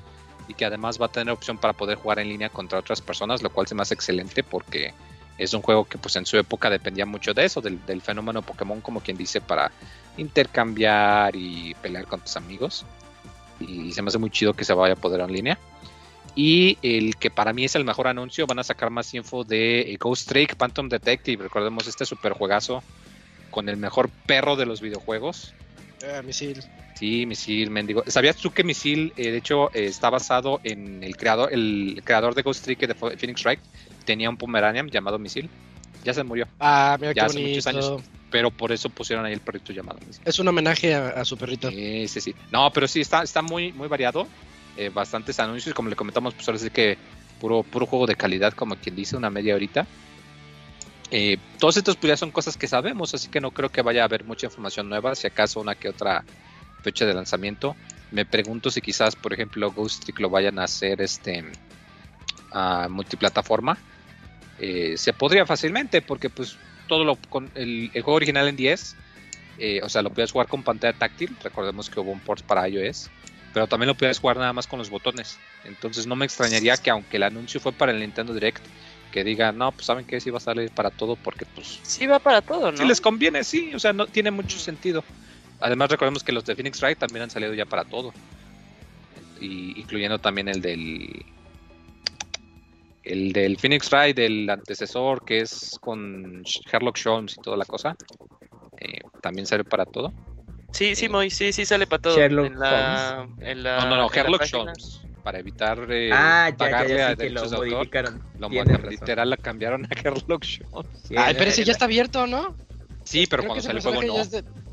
y 0.51 0.53
que 0.53 0.65
además 0.65 1.01
va 1.01 1.05
a 1.05 1.11
tener 1.11 1.31
opción 1.31 1.57
para 1.57 1.71
poder 1.71 1.97
jugar 1.97 2.19
en 2.19 2.27
línea 2.27 2.49
contra 2.49 2.77
otras 2.77 3.01
personas, 3.01 3.41
lo 3.41 3.49
cual 3.49 3.67
se 3.67 3.75
me 3.75 3.81
hace 3.83 3.93
excelente 3.93 4.43
porque 4.43 4.93
es 5.37 5.53
un 5.53 5.61
juego 5.61 5.85
que 5.85 5.97
pues 5.97 6.17
en 6.17 6.25
su 6.25 6.37
época 6.37 6.69
dependía 6.69 7.05
mucho 7.05 7.33
de 7.33 7.45
eso, 7.45 7.61
del, 7.61 8.01
fenómeno 8.01 8.41
Pokémon 8.41 8.81
como 8.81 8.99
quien 8.99 9.15
dice 9.15 9.39
para 9.39 9.71
intercambiar 10.17 11.35
y 11.37 11.73
pelear 11.81 12.05
con 12.05 12.19
tus 12.19 12.35
amigos 12.35 12.85
y 13.61 13.93
se 13.93 14.01
me 14.01 14.09
hace 14.09 14.17
muy 14.17 14.29
chido 14.29 14.53
que 14.53 14.65
se 14.65 14.73
vaya 14.73 14.93
a 14.93 14.97
poder 14.97 15.21
en 15.21 15.31
línea. 15.31 15.57
Y 16.35 16.77
el 16.81 17.15
que 17.17 17.29
para 17.29 17.53
mí 17.53 17.65
es 17.65 17.75
el 17.75 17.85
mejor 17.85 18.07
anuncio, 18.07 18.47
van 18.47 18.59
a 18.59 18.63
sacar 18.63 18.89
más 18.89 19.13
info 19.13 19.43
de 19.43 19.97
Ghost 19.99 20.27
Trick 20.27 20.55
Phantom 20.55 20.89
Detective. 20.89 21.43
Recordemos 21.43 21.87
este 21.87 22.05
super 22.05 22.33
juegazo 22.33 22.83
con 23.51 23.69
el 23.69 23.77
mejor 23.77 24.09
perro 24.25 24.55
de 24.55 24.65
los 24.65 24.81
videojuegos. 24.81 25.53
Eh, 26.03 26.21
misil. 26.23 26.63
Sí, 26.93 27.25
Misil, 27.25 27.69
mendigo. 27.69 28.03
¿Sabías 28.07 28.37
tú 28.37 28.51
que 28.51 28.63
Misil, 28.63 29.13
eh, 29.17 29.31
de 29.31 29.37
hecho, 29.37 29.73
eh, 29.73 29.85
está 29.85 30.09
basado 30.09 30.59
en 30.63 31.03
el 31.03 31.15
creador, 31.17 31.51
el 31.51 32.01
creador 32.03 32.35
de 32.35 32.41
Ghost 32.41 32.63
Trick 32.63 32.79
de 32.79 32.93
Phoenix 32.93 33.43
Wright? 33.43 33.59
Tenía 34.05 34.29
un 34.29 34.37
Pomeranian 34.37 34.89
llamado 34.89 35.17
Misil. 35.17 35.49
Ya 36.03 36.13
se 36.13 36.23
murió. 36.23 36.47
Ah, 36.59 36.97
mira 36.99 37.13
ya 37.13 37.25
qué 37.25 37.29
hace 37.29 37.39
muchos 37.39 37.67
años. 37.67 38.03
Pero 38.29 38.49
por 38.49 38.71
eso 38.71 38.89
pusieron 38.89 39.25
ahí 39.25 39.33
el 39.33 39.41
perrito 39.41 39.73
llamado 39.73 39.99
Misil. 40.05 40.21
Es 40.25 40.39
un 40.39 40.47
homenaje 40.47 40.93
a, 40.95 41.23
su 41.25 41.37
perrito. 41.37 41.69
Sí, 41.69 42.07
sí, 42.07 42.21
sí. 42.21 42.35
No, 42.51 42.71
pero 42.71 42.87
sí, 42.87 43.01
está, 43.01 43.23
está 43.23 43.41
muy, 43.41 43.71
muy 43.73 43.87
variado. 43.87 44.27
bastantes 44.93 45.39
anuncios. 45.39 45.75
Como 45.75 45.89
le 45.89 45.95
comentamos, 45.95 46.33
pues 46.33 46.47
ahora 46.47 46.59
sí 46.59 46.69
que 46.69 46.97
puro, 47.39 47.63
puro 47.63 47.85
juego 47.85 48.07
de 48.07 48.15
calidad, 48.15 48.53
como 48.53 48.75
quien 48.75 48.95
dice, 48.95 49.17
una 49.17 49.29
media 49.29 49.55
horita. 49.55 49.85
Eh, 51.11 51.37
todos 51.59 51.75
estos 51.75 51.97
pues 51.97 52.09
ya 52.09 52.17
son 52.17 52.31
cosas 52.31 52.55
que 52.55 52.67
sabemos, 52.67 53.13
así 53.13 53.27
que 53.27 53.41
no 53.41 53.51
creo 53.51 53.69
que 53.69 53.81
vaya 53.81 54.01
a 54.01 54.05
haber 54.05 54.23
mucha 54.23 54.47
información 54.47 54.87
nueva, 54.87 55.13
si 55.13 55.27
acaso 55.27 55.59
una 55.59 55.75
que 55.75 55.89
otra 55.89 56.23
fecha 56.81 57.05
de 57.05 57.13
lanzamiento. 57.13 57.75
Me 58.11 58.25
pregunto 58.25 58.71
si 58.71 58.81
quizás, 58.81 59.15
por 59.15 59.33
ejemplo, 59.33 59.71
Ghost 59.71 60.03
Trick 60.03 60.19
lo 60.19 60.29
vayan 60.29 60.57
a 60.57 60.63
hacer 60.63 61.01
este 61.01 61.43
a 62.51 62.87
multiplataforma. 62.89 63.77
Eh, 64.59 64.95
se 64.97 65.13
podría 65.13 65.45
fácilmente, 65.45 66.01
porque 66.01 66.29
pues 66.29 66.57
todo 66.87 67.03
lo 67.03 67.15
con 67.15 67.49
el, 67.55 67.89
juego 67.91 68.13
original 68.13 68.47
en 68.47 68.55
10, 68.55 68.95
eh, 69.57 69.81
o 69.83 69.89
sea, 69.89 70.01
lo 70.01 70.11
puedes 70.11 70.31
jugar 70.31 70.47
con 70.47 70.63
pantalla 70.63 70.97
táctil. 70.97 71.35
Recordemos 71.43 71.89
que 71.89 71.99
hubo 71.99 72.11
un 72.11 72.19
port 72.19 72.43
para 72.43 72.67
iOS, 72.67 73.09
pero 73.53 73.67
también 73.67 73.87
lo 73.87 73.95
puedes 73.95 74.19
jugar 74.19 74.37
nada 74.37 74.53
más 74.53 74.67
con 74.67 74.79
los 74.79 74.89
botones. 74.89 75.39
Entonces 75.65 76.07
no 76.07 76.15
me 76.15 76.25
extrañaría 76.25 76.77
que 76.77 76.89
aunque 76.89 77.17
el 77.17 77.23
anuncio 77.23 77.59
fue 77.59 77.71
para 77.71 77.91
el 77.91 77.99
Nintendo 77.99 78.33
Direct, 78.33 78.63
que 79.11 79.23
diga, 79.23 79.51
no, 79.51 79.71
pues 79.71 79.85
saben 79.85 80.05
que 80.05 80.19
sí 80.19 80.29
va 80.29 80.37
a 80.37 80.41
salir 80.41 80.71
para 80.71 80.89
todo 80.89 81.15
porque 81.15 81.45
pues... 81.45 81.79
Sí 81.83 82.07
va 82.07 82.19
para 82.19 82.41
todo, 82.41 82.71
¿no? 82.71 82.77
Si 82.77 82.85
les 82.85 83.01
conviene, 83.01 83.43
sí, 83.43 83.73
o 83.75 83.79
sea, 83.79 83.93
no 83.93 84.07
tiene 84.07 84.31
mucho 84.31 84.57
sentido. 84.57 85.03
Además 85.59 85.91
recordemos 85.91 86.23
que 86.23 86.31
los 86.31 86.45
de 86.45 86.55
Phoenix 86.55 86.81
Wright 86.81 86.97
también 86.97 87.23
han 87.23 87.29
salido 87.29 87.53
ya 87.53 87.65
para 87.65 87.85
todo. 87.85 88.13
Y, 89.39 89.79
incluyendo 89.79 90.17
también 90.19 90.47
el 90.47 90.61
del... 90.61 91.25
El 93.03 93.33
del 93.33 93.57
Phoenix 93.57 93.91
Wright, 93.91 94.15
del 94.15 94.49
antecesor, 94.49 95.25
que 95.25 95.41
es 95.41 95.77
con 95.81 96.43
Sherlock 96.43 96.99
Holmes 97.05 97.35
y 97.37 97.41
toda 97.41 97.57
la 97.57 97.65
cosa. 97.65 97.95
Eh, 98.79 98.99
también 99.21 99.45
sale 99.45 99.63
para 99.63 99.85
todo. 99.85 100.13
Sí, 100.71 100.95
sí, 100.95 101.09
muy, 101.09 101.29
sí, 101.29 101.51
sí 101.51 101.65
sale 101.65 101.87
para 101.87 102.01
todo. 102.01 102.15
Sherlock 102.15 102.45
en 102.45 102.59
la, 102.59 103.27
en 103.39 103.63
la, 103.63 103.79
no, 103.79 103.89
no, 103.89 103.97
no, 103.97 104.09
Sherlock 104.09 104.43
Holmes 104.53 105.01
para 105.21 105.39
evitar 105.39 105.87
eh, 105.89 106.09
ah, 106.11 106.49
ya, 106.49 106.57
pagarle 106.57 106.97
ya, 106.97 107.09
ya, 107.09 107.15
que 107.15 107.29
lo 107.29 107.49
modificaron. 107.49 108.21
Lo 108.39 108.49
literal 108.49 109.29
la 109.29 109.37
cambiaron 109.37 109.85
a 109.85 109.89
Sherlock 110.01 110.45
Holmes. 110.71 111.11
Ay, 111.15 111.35
pero 111.37 111.49
ese 111.49 111.63
ya 111.63 111.71
está 111.71 111.85
abierto, 111.85 112.27
¿no? 112.27 112.55
Sí, 113.03 113.25
pero 113.29 113.43
cuando 113.43 113.61
sale 113.63 113.79
el 113.79 113.83
juego 113.83 114.03
no. 114.03 114.23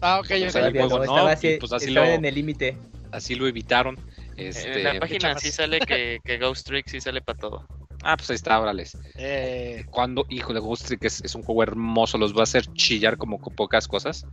Ah, 0.01 0.21
ok, 0.21 0.31
el 0.31 0.51
juego 0.51 1.05
no. 1.05 1.29
pues 1.59 1.73
así 1.73 1.91
lo... 1.91 2.05
en 2.05 2.25
el 2.25 2.35
límite. 2.35 2.77
Así 3.11 3.35
lo 3.35 3.47
evitaron. 3.47 3.99
Este, 4.37 4.79
en 4.79 4.85
la 4.85 5.01
página 5.01 5.37
sí 5.39 5.51
sale 5.51 5.81
que, 5.81 6.21
que 6.25 6.39
Ghost 6.39 6.67
Trick 6.67 6.89
sí 6.89 7.01
sale 7.01 7.21
para 7.21 7.39
todo. 7.39 7.67
Ah, 8.03 8.17
pues 8.17 8.31
ahí 8.31 8.37
está, 8.37 8.61
órales. 8.61 8.97
Eh, 9.17 9.85
cuando, 9.91 10.25
hijo 10.29 10.53
de 10.53 10.61
Ghost 10.61 10.87
Trick 10.87 11.05
es, 11.05 11.35
un 11.35 11.43
juego 11.43 11.63
hermoso, 11.63 12.17
los 12.17 12.35
va 12.35 12.41
a 12.41 12.43
hacer 12.45 12.73
chillar 12.73 13.17
como 13.17 13.41
con 13.41 13.55
pocas 13.55 13.89
cosas. 13.89 14.27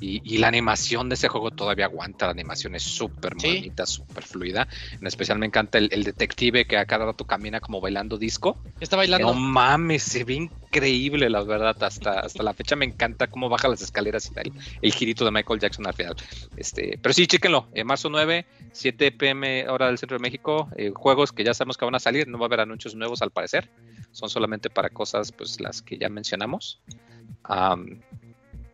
Y, 0.00 0.38
la 0.38 0.48
animación 0.48 1.10
de 1.10 1.16
ese 1.16 1.28
juego 1.28 1.50
todavía 1.50 1.84
aguanta, 1.84 2.24
la 2.24 2.32
animación 2.32 2.74
es 2.74 2.82
súper 2.82 3.34
bonita, 3.34 3.84
súper 3.84 4.24
fluida. 4.24 4.66
En 4.98 5.06
especial 5.06 5.38
me 5.38 5.44
encanta 5.44 5.76
el, 5.76 5.88
detective 6.02 6.64
que 6.64 6.78
a 6.78 6.86
cada 6.86 7.04
rato 7.04 7.26
camina 7.26 7.60
como 7.60 7.80
bailando 7.82 8.16
disco. 8.16 8.56
Está 8.80 8.96
bailando. 8.96 9.26
No 9.26 9.38
mames, 9.38 10.02
se 10.02 10.24
ve 10.24 10.34
increíble, 10.34 11.28
la 11.28 11.42
verdad. 11.42 11.76
Hasta, 11.82 12.20
hasta 12.20 12.42
la 12.42 12.54
fecha 12.54 12.76
me 12.76 12.86
encanta 12.86 13.26
cómo 13.26 13.50
baja 13.50 13.68
las 13.68 13.82
escaleras 13.82 14.26
y 14.26 14.32
tal. 14.32 14.52
El 14.80 14.92
girito 14.94 15.26
de 15.26 15.30
Michael 15.30 15.60
Jackson 15.60 15.86
al 15.86 15.94
final. 15.94 16.16
Este, 16.56 16.98
pero 17.02 17.12
sí, 17.12 17.26
chéquenlo. 17.26 17.68
En 17.74 17.86
marzo 17.86 18.08
9, 18.08 18.46
7 18.72 19.12
pm, 19.12 19.68
hora 19.68 19.88
del 19.88 19.98
centro 19.98 20.16
de 20.16 20.22
México. 20.22 20.70
Eh, 20.76 20.92
juegos 20.94 21.32
que 21.32 21.44
ya 21.44 21.52
sabemos 21.52 21.76
que 21.76 21.84
van 21.84 21.94
a 21.94 22.00
salir, 22.00 22.26
no 22.26 22.38
va 22.38 22.46
a 22.46 22.48
haber 22.48 22.60
anuncios 22.60 22.94
nuevos 22.94 23.09
al 23.22 23.30
parecer. 23.30 23.70
Son 24.12 24.28
solamente 24.28 24.70
para 24.70 24.90
cosas, 24.90 25.32
pues 25.32 25.60
las 25.60 25.82
que 25.82 25.98
ya 25.98 26.08
mencionamos. 26.08 26.80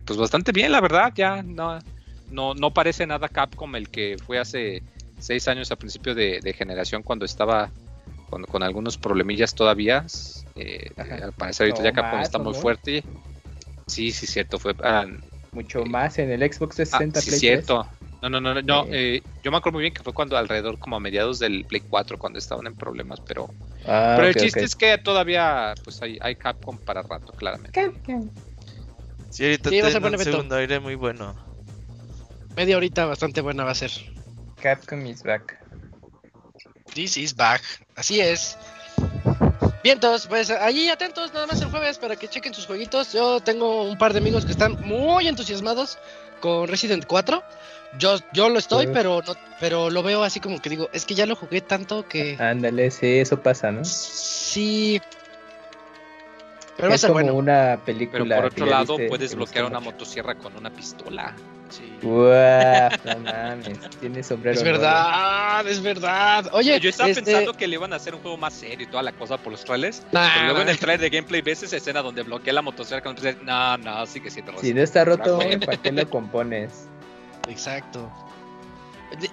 pues 0.05 0.19
bastante 0.19 0.53
bien, 0.53 0.73
la 0.73 0.81
verdad. 0.81 1.13
Ya 1.15 1.43
no, 1.43 1.79
no, 2.31 2.55
no 2.55 2.73
parece 2.73 3.07
nada 3.07 3.29
Capcom 3.29 3.75
el 3.77 3.89
que 3.89 4.17
fue 4.25 4.39
hace 4.39 4.83
seis 5.19 5.49
años 5.49 5.71
a 5.73 5.77
principio 5.77 6.15
de, 6.15 6.55
generación 6.57 7.03
cuando 7.03 7.25
estaba 7.25 7.71
con, 8.29 8.45
con, 8.45 8.63
algunos 8.63 8.99
problemillas 8.99 9.55
todavía. 9.55 10.07
Eh, 10.55 10.91
al 10.97 11.33
parecer 11.33 11.67
ahorita 11.67 11.83
ya 11.83 11.93
Capcom 11.93 12.21
está 12.21 12.39
muy 12.39 12.55
fuerte. 12.55 13.05
Sí, 13.87 14.11
sí, 14.11 14.27
cierto. 14.27 14.59
Fue 14.59 14.75
ah, 14.83 15.07
mucho 15.53 15.81
eh, 15.81 15.89
más 15.89 16.19
en 16.19 16.31
el 16.31 16.41
Xbox 16.53 16.77
60 16.77 17.19
ah, 17.19 17.23
sí, 17.23 17.31
cierto. 17.33 17.87
No, 18.29 18.41
no, 18.41 18.55
no, 18.55 18.63
no. 18.63 18.87
Eh, 18.91 19.23
yo 19.43 19.51
me 19.51 19.59
acuerdo 19.59 19.77
muy 19.77 19.83
bien 19.83 19.95
que 19.95 20.03
fue 20.03 20.13
cuando 20.13 20.37
alrededor 20.37 20.79
como 20.79 20.97
a 20.97 21.01
mediados 21.01 21.39
del 21.39 21.65
Play 21.65 21.83
4 21.89 22.19
cuando 22.19 22.39
estaban 22.39 22.67
en 22.67 22.75
problemas, 22.75 23.21
pero 23.21 23.49
ah, 23.87 24.15
pero 24.17 24.29
el 24.29 24.35
chiste 24.35 24.65
es 24.65 24.75
que 24.75 24.99
todavía 24.99 25.75
pues 25.85 26.03
hay, 26.03 26.19
hay 26.21 26.35
Capcom 26.37 26.79
para 26.79 27.03
rato, 27.03 27.33
claramente. 27.33 27.73
Capcom. 27.73 28.31
Sí, 29.31 29.45
ahorita 29.45 29.71
sí, 29.71 29.81
va 29.81 29.89
a 29.89 29.91
ser 29.91 30.05
un 30.05 30.19
segundo 30.19 30.57
aire 30.57 30.81
muy 30.81 30.95
bueno. 30.95 31.35
Media 32.57 32.77
horita 32.77 33.05
bastante 33.05 33.41
buena 33.41 33.65
va 33.65 33.73
a 33.73 33.75
ser. 33.75 33.91
Capcom 34.61 35.05
is 35.07 35.23
back. 35.23 35.59
This 36.95 37.17
is 37.17 37.37
back. 37.37 37.63
Así 37.95 38.21
es. 38.21 38.57
Vientos, 39.85 40.27
pues 40.27 40.51
allí 40.51 40.89
atentos 40.89 41.33
nada 41.33 41.47
más 41.47 41.61
el 41.61 41.69
jueves 41.69 41.99
para 41.99 42.17
que 42.17 42.27
chequen 42.27 42.55
sus 42.55 42.67
jueguitos. 42.67 43.13
Yo 43.13 43.41
tengo 43.41 43.83
un 43.83 43.97
par 43.99 44.13
de 44.13 44.19
amigos 44.19 44.45
que 44.45 44.53
están 44.53 44.81
muy 44.81 45.29
entusiasmados 45.29 45.99
con 46.41 46.67
Resident 46.67 47.05
4. 47.07 47.43
Yo, 47.99 48.17
yo 48.33 48.49
lo 48.49 48.59
estoy, 48.59 48.89
pero 48.89 49.23
no, 49.27 49.35
pero 49.61 49.91
lo 49.91 50.03
veo 50.03 50.23
así 50.23 50.41
como 50.41 50.61
que 50.61 50.71
digo, 50.71 50.89
es 50.93 51.05
que 51.05 51.15
ya 51.15 51.27
lo 51.27 51.37
jugué 51.37 51.61
tanto 51.61 52.07
que. 52.07 52.37
Ándale, 52.39 52.91
sí, 52.91 53.19
eso 53.19 53.41
pasa, 53.41 53.73
¿no? 53.73 53.85
Sí. 53.85 55.01
Pero 56.77 56.93
es 56.93 57.07
como 57.07 57.35
una 57.35 57.81
película. 57.85 58.23
Pero 58.23 58.37
por 58.37 58.45
otro 58.53 58.67
lado, 58.67 58.97
puedes 59.09 59.35
bloquear 59.35 59.65
una 59.65 59.81
motosierra 59.81 60.35
con 60.35 60.55
una 60.57 60.71
pistola. 60.71 61.35
Sí. 61.71 61.99
Wow, 62.03 62.91
no 63.05 63.19
mames, 63.25 63.81
tiene 63.99 64.23
sombrero. 64.23 64.57
Es 64.57 64.63
verdad, 64.63 65.67
es 65.67 65.83
verdad. 65.83 66.49
Oye, 66.53 66.79
yo 66.79 66.91
estaba 66.91 67.09
este 67.09 67.23
pensando 67.23 67.55
que 67.55 67.67
le 67.67 67.75
iban 67.75 67.93
a 67.93 67.97
hacer 67.97 68.15
un 68.15 68.21
juego 68.21 68.37
más 68.37 68.53
serio 68.53 68.87
y 68.87 68.91
toda 68.91 69.03
la 69.03 69.13
cosa 69.13 69.37
por 69.39 69.53
los 69.53 69.65
trailers. 69.65 70.03
pero 70.13 70.45
luego 70.45 70.61
en 70.61 70.69
el 70.69 70.79
trailer 70.79 71.01
de 71.01 71.17
gameplay 71.17 71.41
ves 71.41 71.63
esa 71.65 71.79
escena 71.79 72.03
donde 72.03 72.23
bloquea 72.23 72.53
la 72.53 72.63
motosierra 72.63 73.03
con 73.03 73.17
No, 73.43 73.79
no, 73.79 74.07
sí 74.07 74.21
que 74.21 74.31
sí 74.31 74.43
Si 74.61 74.75
no 74.75 74.83
está 74.83 75.05
roto, 75.05 75.39
¿para 75.65 75.77
qué 75.79 75.91
lo 75.91 76.09
compones? 76.11 76.89
Exacto. 77.49 78.11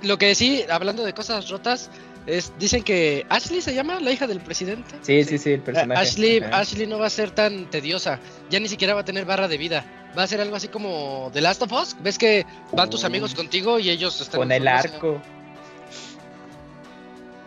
Lo 0.04 0.18
que 0.18 0.36
sí, 0.36 0.64
hablando 0.70 1.04
de 1.04 1.14
cosas 1.14 1.50
rotas, 1.50 1.90
es, 2.26 2.54
dicen 2.58 2.84
que 2.84 3.26
Ashley 3.30 3.62
se 3.62 3.74
llama 3.74 4.00
la 4.00 4.12
hija 4.12 4.28
del 4.28 4.40
presidente. 4.40 4.96
Sí, 5.02 5.24
sí, 5.24 5.38
sí, 5.38 5.52
el 5.54 5.62
personaje. 5.62 6.00
Ashley, 6.02 6.42
Ashley 6.52 6.88
no 6.88 7.00
va 7.00 7.08
a 7.08 7.10
ser 7.10 7.32
tan 7.32 7.70
tediosa, 7.70 8.20
ya 8.50 8.60
ni 8.60 8.68
siquiera 8.68 8.94
va 8.94 9.02
a 9.02 9.06
tener 9.06 9.26
barra 9.26 9.48
de 9.48 9.58
vida. 9.58 9.86
Va 10.18 10.24
a 10.24 10.28
ser 10.28 10.40
algo 10.42 10.56
así 10.56 10.68
como 10.68 11.32
The 11.34 11.42
Last 11.42 11.64
of 11.64 11.72
Us. 11.72 11.96
¿Ves 12.02 12.20
que 12.20 12.46
van 12.72 12.90
tus 12.90 13.04
amigos 13.04 13.34
contigo 13.34 13.80
y 13.80 13.90
ellos 13.90 14.22
están 14.22 14.42
con 14.42 14.52
el 14.52 14.68
arco? 14.68 15.20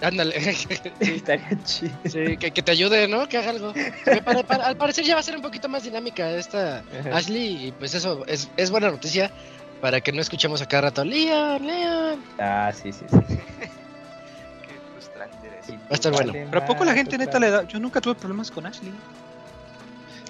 Ándale. 0.00 0.34
Estaría 1.00 1.58
chido. 1.64 1.96
Sí, 2.04 2.36
que, 2.36 2.50
te 2.50 2.72
ayude, 2.72 3.06
¿no? 3.06 3.28
Que 3.28 3.38
haga 3.38 3.50
algo. 3.50 3.72
al 4.48 4.76
parecer 4.76 5.04
ya 5.04 5.14
va 5.14 5.20
a 5.20 5.22
ser 5.22 5.36
un 5.36 5.42
poquito 5.42 5.68
más 5.68 5.84
dinámica 5.84 6.28
esta 6.32 6.82
Ashley 7.12 7.68
y 7.68 7.72
pues 7.72 7.94
eso 7.94 8.26
es, 8.26 8.50
es 8.56 8.70
buena 8.70 8.90
noticia 8.90 9.30
para 9.80 10.00
que 10.00 10.12
no 10.12 10.20
escuchemos 10.20 10.62
a 10.62 10.66
cada 10.66 10.82
rato, 10.82 11.04
Leon, 11.04 11.66
Leon. 11.66 12.22
Ah, 12.38 12.72
sí, 12.74 12.92
sí, 12.92 13.04
sí. 13.08 13.16
Qué 13.28 14.74
frustrante 14.92 15.46
eres. 15.46 15.70
Va 15.70 15.86
a 15.90 15.94
estar 15.94 16.12
bueno. 16.12 16.32
Pero 16.32 16.58
a 16.58 16.64
poco 16.64 16.84
la 16.84 16.94
gente 16.94 17.18
neta 17.18 17.38
le 17.38 17.50
da. 17.50 17.64
Yo 17.64 17.78
nunca 17.78 18.00
tuve 18.00 18.14
problemas 18.14 18.50
con 18.50 18.66
Ashley. 18.66 18.92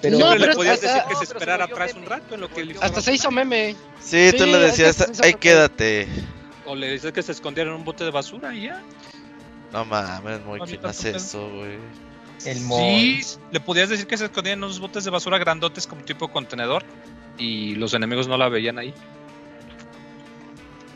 Pero 0.01 0.19
no, 0.19 0.35
le 0.35 0.53
podías 0.53 0.81
decir 0.81 1.01
que 1.09 1.15
se 1.15 1.23
esperara 1.23 1.65
atrás 1.65 1.93
un 1.95 2.05
rato 2.05 2.35
en 2.35 2.41
lo 2.41 2.49
que 2.49 2.75
Hasta 2.81 3.01
se 3.01 3.13
hizo 3.13 3.31
meme. 3.31 3.75
Sí, 3.99 4.31
tú 4.37 4.45
le 4.45 4.59
decías, 4.59 5.19
ahí 5.23 5.33
quédate. 5.33 6.07
O 6.65 6.75
le 6.75 6.91
dices 6.91 7.11
que 7.13 7.23
se 7.23 7.31
escondiera 7.31 7.69
en 7.71 7.77
un 7.77 7.85
bote 7.85 8.03
de 8.03 8.11
basura 8.11 8.53
y 8.53 8.63
ya. 8.63 8.83
No 9.71 9.85
mames, 9.85 10.43
muy 10.45 10.59
¿quién 10.61 10.85
hace 10.85 11.15
eso, 11.15 11.49
güey? 11.49 11.77
El 12.45 12.59
sí, 12.59 13.21
le 13.51 13.59
podías 13.59 13.89
decir 13.89 14.05
que 14.05 14.17
se 14.17 14.25
escondía 14.25 14.53
en 14.53 14.63
unos 14.63 14.79
botes 14.79 15.03
de 15.03 15.09
basura 15.09 15.39
grandotes 15.39 15.87
como 15.87 16.03
tipo 16.03 16.27
contenedor 16.27 16.83
y 17.37 17.75
los 17.75 17.93
enemigos 17.93 18.27
no 18.27 18.37
la 18.37 18.47
veían 18.47 18.77
ahí. 18.77 18.93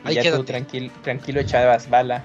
Ahí 0.03 0.15
ya 0.15 0.35
tú 0.35 0.43
tranquilo, 0.43 0.91
tranquilo 1.03 1.41
echabas 1.41 1.89
bala. 1.89 2.23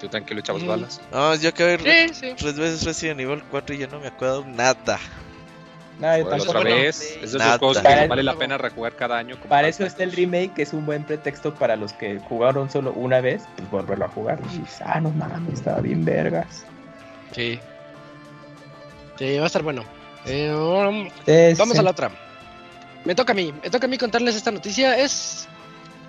Tú 0.00 0.08
tranquilo 0.08 0.40
echabas 0.40 0.64
balas. 0.64 1.00
No, 1.12 1.34
yo 1.34 1.48
acabé 1.48 1.78
sí, 1.78 2.14
sí. 2.14 2.34
tres 2.38 2.56
veces 2.56 2.84
Resident 2.84 3.18
nivel 3.18 3.42
4 3.50 3.74
y 3.74 3.78
ya 3.78 3.86
no 3.88 4.00
me 4.00 4.06
acuerdo 4.06 4.44
nada. 4.46 4.98
No, 5.98 6.14
otra 6.36 6.60
vez. 6.60 7.18
Es 7.22 7.32
de 7.32 7.38
esos 7.38 7.58
juegos 7.58 7.78
que 7.78 8.06
vale 8.06 8.22
la 8.22 8.36
pena 8.36 8.56
rejugar 8.56 8.94
cada 8.94 9.18
año. 9.18 9.36
Para 9.48 9.66
eso 9.66 9.84
está 9.84 10.04
el 10.04 10.12
remake, 10.12 10.54
que 10.54 10.62
es 10.62 10.72
un 10.72 10.86
buen 10.86 11.04
pretexto 11.04 11.54
para 11.54 11.74
los 11.74 11.92
que 11.92 12.20
jugaron 12.20 12.70
solo 12.70 12.92
una 12.92 13.20
vez, 13.20 13.42
pues 13.56 13.68
volverlo 13.70 14.04
a 14.04 14.08
jugar. 14.08 14.38
Y 14.54 14.58
dices, 14.58 14.80
ah, 14.84 15.00
no 15.00 15.10
mames, 15.10 15.54
estaba 15.54 15.80
bien 15.80 16.04
vergas. 16.04 16.64
Sí. 17.32 17.58
Sí, 19.18 19.36
va 19.38 19.44
a 19.44 19.46
estar 19.46 19.62
bueno. 19.62 19.84
Eh, 20.24 21.54
vamos 21.58 21.78
a 21.78 21.82
la 21.82 21.90
otra. 21.90 22.10
Me 23.04 23.14
toca 23.14 23.32
a 23.32 23.36
mí, 23.36 23.52
me 23.62 23.70
toca 23.70 23.86
a 23.86 23.88
mí 23.88 23.98
contarles 23.98 24.36
esta 24.36 24.52
noticia. 24.52 24.96
Es 24.96 25.48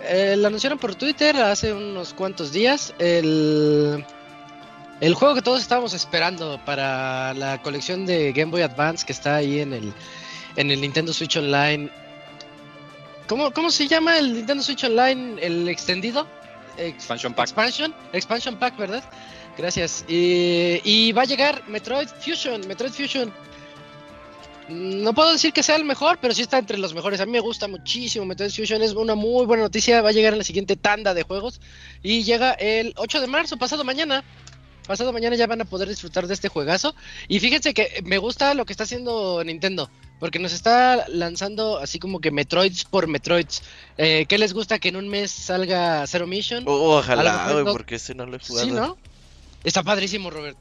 Eh, 0.02 0.36
lo 0.38 0.48
anunciaron 0.48 0.80
por 0.80 0.96
Twitter 0.96 1.36
hace 1.38 1.74
unos 1.74 2.14
cuantos 2.14 2.52
días. 2.52 2.94
El, 3.00 4.06
el 5.02 5.14
juego 5.14 5.36
que 5.36 5.42
todos 5.42 5.62
estábamos 5.62 5.94
esperando 5.94 6.60
para 6.66 7.34
la 7.34 7.62
colección 7.62 8.06
de 8.06 8.32
Game 8.32 8.52
Boy 8.52 8.62
Advance 8.62 9.06
que 9.06 9.14
está 9.14 9.38
ahí 9.38 9.60
en 9.60 9.74
el, 9.74 9.94
en 10.56 10.72
el 10.72 10.82
Nintendo 10.82 11.14
Switch 11.14 11.38
Online. 11.38 11.90
¿Cómo, 13.28 13.52
¿Cómo 13.52 13.70
se 13.70 13.88
llama 13.88 14.18
el 14.18 14.34
Nintendo 14.34 14.64
Switch 14.64 14.84
Online? 14.84 15.40
¿El 15.42 15.68
extendido? 15.70 16.28
Expansion 16.78 17.34
Pack. 17.34 17.50
Expansion, 17.50 17.94
Expansion 18.14 18.56
Pack, 18.58 18.78
¿verdad? 18.78 19.04
Gracias. 19.58 20.06
Y, 20.08 20.80
y 20.84 21.12
va 21.12 21.24
a 21.24 21.26
llegar 21.26 21.62
Metroid 21.68 22.08
Fusion. 22.08 22.66
Metroid 22.68 22.92
Fusion 22.92 23.32
no 24.70 25.14
puedo 25.14 25.32
decir 25.32 25.52
que 25.52 25.64
sea 25.64 25.76
el 25.76 25.84
mejor, 25.84 26.20
pero 26.22 26.34
sí 26.34 26.42
está 26.42 26.58
entre 26.58 26.78
los 26.78 26.94
mejores. 26.94 27.20
A 27.20 27.26
mí 27.26 27.32
me 27.32 27.40
gusta 27.40 27.68
muchísimo 27.68 28.26
Metroid 28.26 28.52
Fusion, 28.52 28.82
es 28.82 28.94
una 28.94 29.16
muy 29.16 29.46
buena 29.46 29.64
noticia. 29.64 30.02
Va 30.02 30.10
a 30.10 30.12
llegar 30.12 30.34
en 30.34 30.40
la 30.40 30.46
siguiente 30.46 30.76
tanda 30.76 31.14
de 31.14 31.24
juegos 31.24 31.60
y 32.04 32.24
llega 32.24 32.52
el 32.54 32.94
8 32.96 33.22
de 33.22 33.28
marzo, 33.28 33.58
pasado 33.58 33.84
mañana. 33.84 34.24
Pasado 34.88 35.14
mañana 35.14 35.36
ya 35.36 35.46
van 35.46 35.62
a 35.62 35.66
poder 35.66 35.88
disfrutar 35.88 36.28
de 36.28 36.34
este 36.34 36.50
juegazo. 36.50 36.96
Y 37.28 37.40
fíjense 37.40 37.74
que 37.74 38.02
me 38.06 38.18
gusta 38.18 38.54
lo 38.54 38.66
que 38.66 38.74
está 38.74 38.84
haciendo 38.84 39.44
Nintendo. 39.44 39.90
Porque 40.20 40.40
nos 40.40 40.52
está 40.52 41.08
lanzando 41.08 41.78
así 41.78 41.98
como 41.98 42.20
que 42.20 42.32
Metroids 42.32 42.86
por 42.86 43.08
Metroids. 43.08 43.62
Eh, 43.98 44.26
¿Qué 44.28 44.38
les 44.38 44.54
gusta 44.54 44.80
que 44.80 44.90
en 44.90 44.98
un 44.98 45.08
mes 45.08 45.32
salga 45.32 46.06
Zero 46.08 46.28
Mission? 46.28 46.64
ojalá, 46.68 47.52
güey, 47.54 47.66
porque 47.66 47.96
ese 47.96 48.14
no 48.16 48.26
lo 48.26 48.36
he 48.36 48.40
jugado. 48.40 48.66
Sí, 48.68 48.72
¿no? 48.72 48.98
Está 49.64 49.84
padrísimo, 49.84 50.30
Robert. 50.30 50.58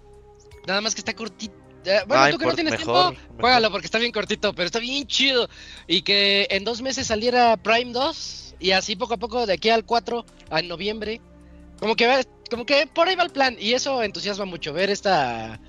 Nada 0.67 0.81
más 0.81 0.95
que 0.95 1.01
está 1.01 1.15
cortito 1.15 1.68
bueno, 2.07 2.31
tú 2.31 2.39
que 2.39 2.47
no 2.47 2.55
tienes 2.55 2.77
tiempo, 2.77 3.15
juégalo 3.39 3.71
porque 3.71 3.87
está 3.87 3.99
bien 3.99 4.13
cortito, 4.13 4.55
pero 4.55 4.67
está 4.67 4.79
bien 4.79 5.07
chido. 5.07 5.49
Y 5.87 6.03
que 6.03 6.47
en 6.51 6.65
dos 6.65 6.83
meses 6.83 7.07
saliera 7.07 7.57
Prime 7.57 7.93
2 7.93 8.57
y 8.61 8.73
así 8.73 8.97
poco 8.97 9.15
a 9.15 9.19
poco 9.19 9.47
de 9.47 9.55
aquí 9.55 9.71
al 9.71 9.85
4 9.85 10.25
a 10.51 10.63
noviembre. 10.63 11.21
Como 11.79 11.95
que 11.97 12.27
como 12.51 12.67
que 12.67 12.87
por 12.87 13.09
ahí 13.09 13.15
va 13.15 13.25
el 13.25 13.31
plan 13.31 13.57
y 13.59 13.75
eso 13.75 14.03
entusiasma 14.03 14.45
mucho 14.45 14.73
ver 14.73 14.91
esta 14.91 15.61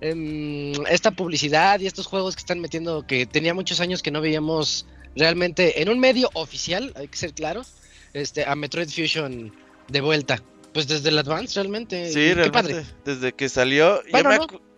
em, 0.00 0.72
esta 0.86 1.10
publicidad 1.10 1.80
y 1.80 1.86
estos 1.86 2.06
juegos 2.06 2.36
que 2.36 2.40
están 2.40 2.60
metiendo 2.60 3.06
que 3.06 3.26
tenía 3.26 3.52
muchos 3.52 3.80
años 3.80 4.02
que 4.02 4.10
no 4.10 4.20
veíamos 4.20 4.86
realmente 5.16 5.82
en 5.82 5.88
un 5.88 5.98
medio 5.98 6.30
oficial, 6.34 6.92
hay 6.94 7.08
que 7.08 7.16
ser 7.16 7.34
claros, 7.34 7.72
este 8.12 8.44
a 8.44 8.54
Metroid 8.54 8.88
Fusion 8.88 9.52
de 9.88 10.00
vuelta. 10.00 10.42
Pues 10.72 10.86
desde 10.86 11.08
el 11.08 11.18
Advance 11.18 11.54
realmente. 11.54 12.12
Sí, 12.12 12.32
realmente. 12.32 12.50
Padre. 12.52 12.86
Desde 13.04 13.32
que 13.32 13.48
salió. 13.48 14.02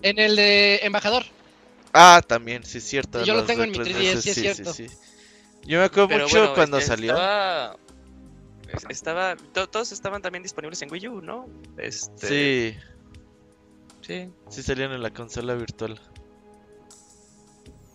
En 0.02 0.18
el 0.18 0.36
de 0.36 0.80
Embajador. 0.82 1.24
Ah, 1.92 2.22
también, 2.26 2.64
sí 2.64 2.78
es 2.78 2.84
cierto. 2.84 3.22
yo 3.24 3.34
lo 3.34 3.44
tengo 3.44 3.64
en 3.64 3.70
mi 3.70 3.78
3DS, 3.78 4.20
sí, 4.20 4.30
es 4.30 4.34
cierto. 4.34 4.72
Yo 5.64 5.78
me 5.78 5.84
acuerdo 5.84 6.18
mucho 6.18 6.54
cuando 6.54 6.78
este, 6.78 6.88
salió. 6.88 7.14
Estaba, 8.88 9.36
todos 9.52 9.92
estaban 9.92 10.22
también 10.22 10.42
disponibles 10.42 10.80
en 10.80 10.90
Wii 10.90 11.08
U, 11.08 11.20
¿no? 11.20 11.46
Este... 11.76 12.26
Sí. 12.26 12.78
Sí. 14.00 14.32
Sí 14.48 14.62
salían 14.62 14.92
en 14.92 15.02
la 15.02 15.12
consola 15.12 15.54
virtual. 15.54 16.00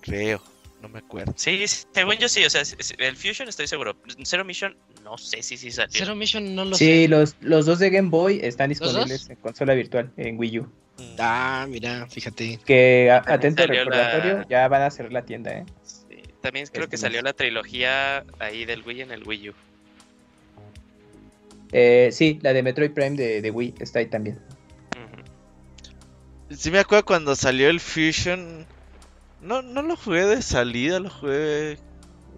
Creo, 0.01 0.41
no 0.81 0.87
me 0.87 0.99
acuerdo. 0.99 1.33
Sí, 1.35 1.65
según 1.67 2.15
yo 2.17 2.29
sí, 2.29 2.45
o 2.45 2.49
sea, 2.49 2.61
el 2.99 3.17
Fusion 3.17 3.49
estoy 3.49 3.67
seguro. 3.67 3.97
Zero 4.23 4.45
Mission 4.45 4.77
no 5.07 5.17
sé 5.17 5.41
si 5.41 5.55
sí 5.55 5.71
salió. 5.71 5.93
Zero 5.93 6.15
Mission 6.15 6.53
no 6.53 6.65
lo 6.65 6.75
sé. 6.75 6.85
Sí, 6.85 7.07
los, 7.07 7.37
los 7.39 7.65
dos 7.65 7.79
de 7.79 7.89
Game 7.89 8.09
Boy 8.09 8.41
están 8.43 8.69
disponibles 8.69 9.29
en 9.29 9.37
consola 9.37 9.73
virtual 9.73 10.11
en 10.17 10.37
Wii 10.37 10.59
U. 10.59 10.69
Ah, 11.17 11.65
mira, 11.69 12.07
fíjate. 12.07 12.59
Que 12.65 13.09
atento 13.09 13.65
recordatorio, 13.65 14.45
ya 14.49 14.67
van 14.67 14.81
a 14.81 14.91
cerrar 14.91 15.13
la 15.13 15.23
tienda, 15.23 15.51
¿eh? 15.51 15.65
también 16.41 16.67
creo 16.71 16.87
que 16.87 16.97
salió 16.97 17.21
la 17.21 17.33
trilogía 17.33 18.25
ahí 18.39 18.65
del 18.65 18.81
Wii 18.83 19.01
en 19.01 19.11
el 19.11 19.27
Wii 19.27 19.49
U. 19.49 19.53
Eh, 21.71 22.09
sí, 22.11 22.39
la 22.41 22.53
de 22.53 22.63
Metroid 22.63 22.91
Prime 22.91 23.15
de, 23.17 23.51
Wii 23.51 23.75
está 23.79 23.99
ahí 23.99 24.07
también. 24.07 24.39
Sí 26.49 26.71
me 26.71 26.79
acuerdo 26.79 27.05
cuando 27.05 27.35
salió 27.35 27.69
el 27.69 27.79
Fusion. 27.79 28.65
No, 29.41 29.61
no 29.61 29.81
lo 29.81 29.95
jugué 29.95 30.25
de 30.25 30.41
salida, 30.41 30.99
lo 30.99 31.09
jugué 31.09 31.77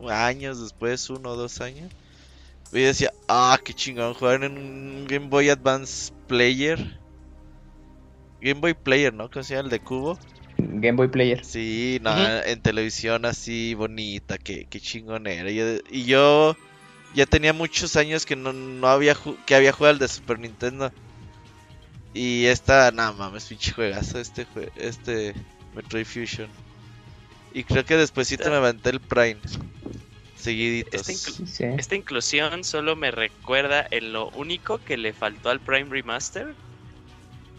años 0.07 0.61
después, 0.61 1.09
uno 1.09 1.30
o 1.30 1.36
dos 1.36 1.61
años. 1.61 1.91
Y 2.72 2.82
decía, 2.82 3.11
ah, 3.28 3.59
qué 3.63 3.74
chingón, 3.74 4.13
jugar 4.13 4.43
en 4.43 4.57
un 4.57 5.05
Game 5.07 5.28
Boy 5.28 5.49
Advance 5.49 6.13
Player. 6.28 6.99
Game 8.41 8.59
Boy 8.59 8.74
Player, 8.74 9.13
¿no? 9.13 9.30
¿Cómo 9.30 9.43
se 9.43 9.55
llama 9.55 9.65
el 9.65 9.72
de 9.72 9.80
cubo? 9.80 10.20
Game 10.57 10.97
Boy 10.97 11.07
Player. 11.07 11.43
Sí, 11.43 11.99
no, 12.01 12.11
en 12.43 12.61
televisión 12.61 13.26
así 13.26 13.74
bonita, 13.74 14.38
qué, 14.38 14.67
qué 14.70 14.80
chingón 14.80 15.26
era. 15.28 15.49
Y 15.49 16.05
yo, 16.05 16.55
ya 17.15 17.26
tenía 17.26 17.53
muchos 17.53 17.95
años 17.95 18.26
que 18.26 18.36
no, 18.36 18.88
había 18.88 19.15
que 19.45 19.55
había 19.55 19.72
jugado 19.72 19.93
el 19.93 19.99
de 19.99 20.07
Super 20.07 20.39
Nintendo. 20.39 20.91
Y 22.13 22.45
esta, 22.45 22.91
nada 22.91 23.13
mames, 23.13 23.45
pinche 23.45 23.72
juegazo 23.72 24.20
este, 24.20 24.45
este 24.76 25.34
Metroid 25.76 26.05
Fusion. 26.05 26.49
Y 27.53 27.63
creo 27.63 27.86
que 27.86 27.97
después 27.97 28.32
me 28.38 28.45
levanté 28.45 28.91
el 28.91 28.99
Prime. 28.99 29.39
Seguiditos. 30.39 31.09
Esta, 31.77 31.95
inclusión 31.95 32.63
solo 32.63 32.95
me 32.95 33.11
recuerda 33.11 33.85
en 33.91 34.13
lo 34.13 34.29
único 34.31 34.77
que 34.79 34.97
le 34.97 35.13
faltó 35.13 35.49
al 35.49 35.59
Prime 35.59 35.89
Remaster 35.89 36.55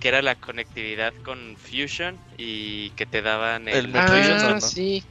que 0.00 0.08
era 0.08 0.22
la 0.22 0.34
conectividad 0.34 1.12
con 1.24 1.56
Fusion 1.58 2.18
y 2.38 2.88
que 2.90 3.04
te 3.04 3.20
daban 3.20 3.68
el, 3.68 3.94
el 3.94 4.02
Fusion 4.02 4.38
ah, 4.40 4.60
sí. 4.60 5.04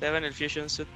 Te 0.00 0.06
daban 0.06 0.24
el 0.24 0.34
Fusion 0.34 0.68
Suit. 0.68 0.88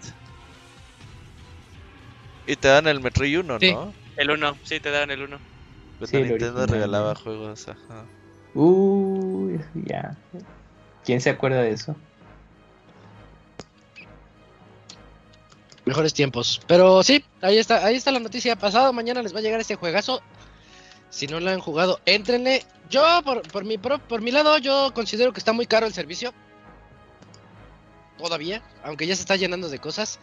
Y 2.46 2.57
te 2.57 2.68
dan 2.68 2.88
el 2.88 3.00
Metroid 3.00 3.38
1, 3.38 3.59
¿no? 3.61 3.94
El 4.16 4.30
1, 4.30 4.57
sí, 4.64 4.80
te 4.80 4.90
daban 4.90 5.11
el 5.12 5.22
1. 5.22 5.38
Pues 5.98 6.11
sí, 6.11 6.16
Nintendo 6.16 6.66
regalaba 6.66 7.14
juegos, 7.14 7.68
ajá. 7.68 8.09
Uy, 8.55 9.61
ya. 9.86 10.16
¿Quién 11.05 11.20
se 11.20 11.30
acuerda 11.30 11.62
de 11.62 11.70
eso? 11.70 11.96
Mejores 15.85 16.14
tiempos. 16.14 16.61
Pero 16.66 17.03
sí, 17.03 17.24
ahí 17.41 17.59
está, 17.59 17.85
ahí 17.85 17.97
está 17.97 18.12
la 18.12 18.20
noticia. 18.20 18.57
Pasado 18.57 18.93
mañana 18.93 19.22
les 19.22 19.35
va 19.35 19.41
a 19.41 19.43
llegar 19.43 19.61
este 19.61 19.74
juegazo. 19.74 20.22
Si 21.11 21.26
no 21.26 21.41
lo 21.41 21.51
han 21.51 21.61
jugado, 21.61 22.01
entrenle. 22.07 22.64
Yo, 22.89 23.03
por, 23.24 23.43
por, 23.43 23.64
mi, 23.64 23.78
por, 23.78 24.20
mi 24.20 24.30
lado, 24.30 24.59
yo 24.59 24.93
considero 24.95 25.33
que 25.33 25.41
está 25.41 25.53
muy 25.53 25.66
caro 25.66 25.87
el 25.87 25.93
servicio. 25.93 26.33
Todavía, 28.18 28.62
aunque 28.85 29.07
ya 29.07 29.16
se 29.16 29.22
está 29.22 29.37
llenando 29.37 29.68
de 29.68 29.78
cosas. 29.78 30.20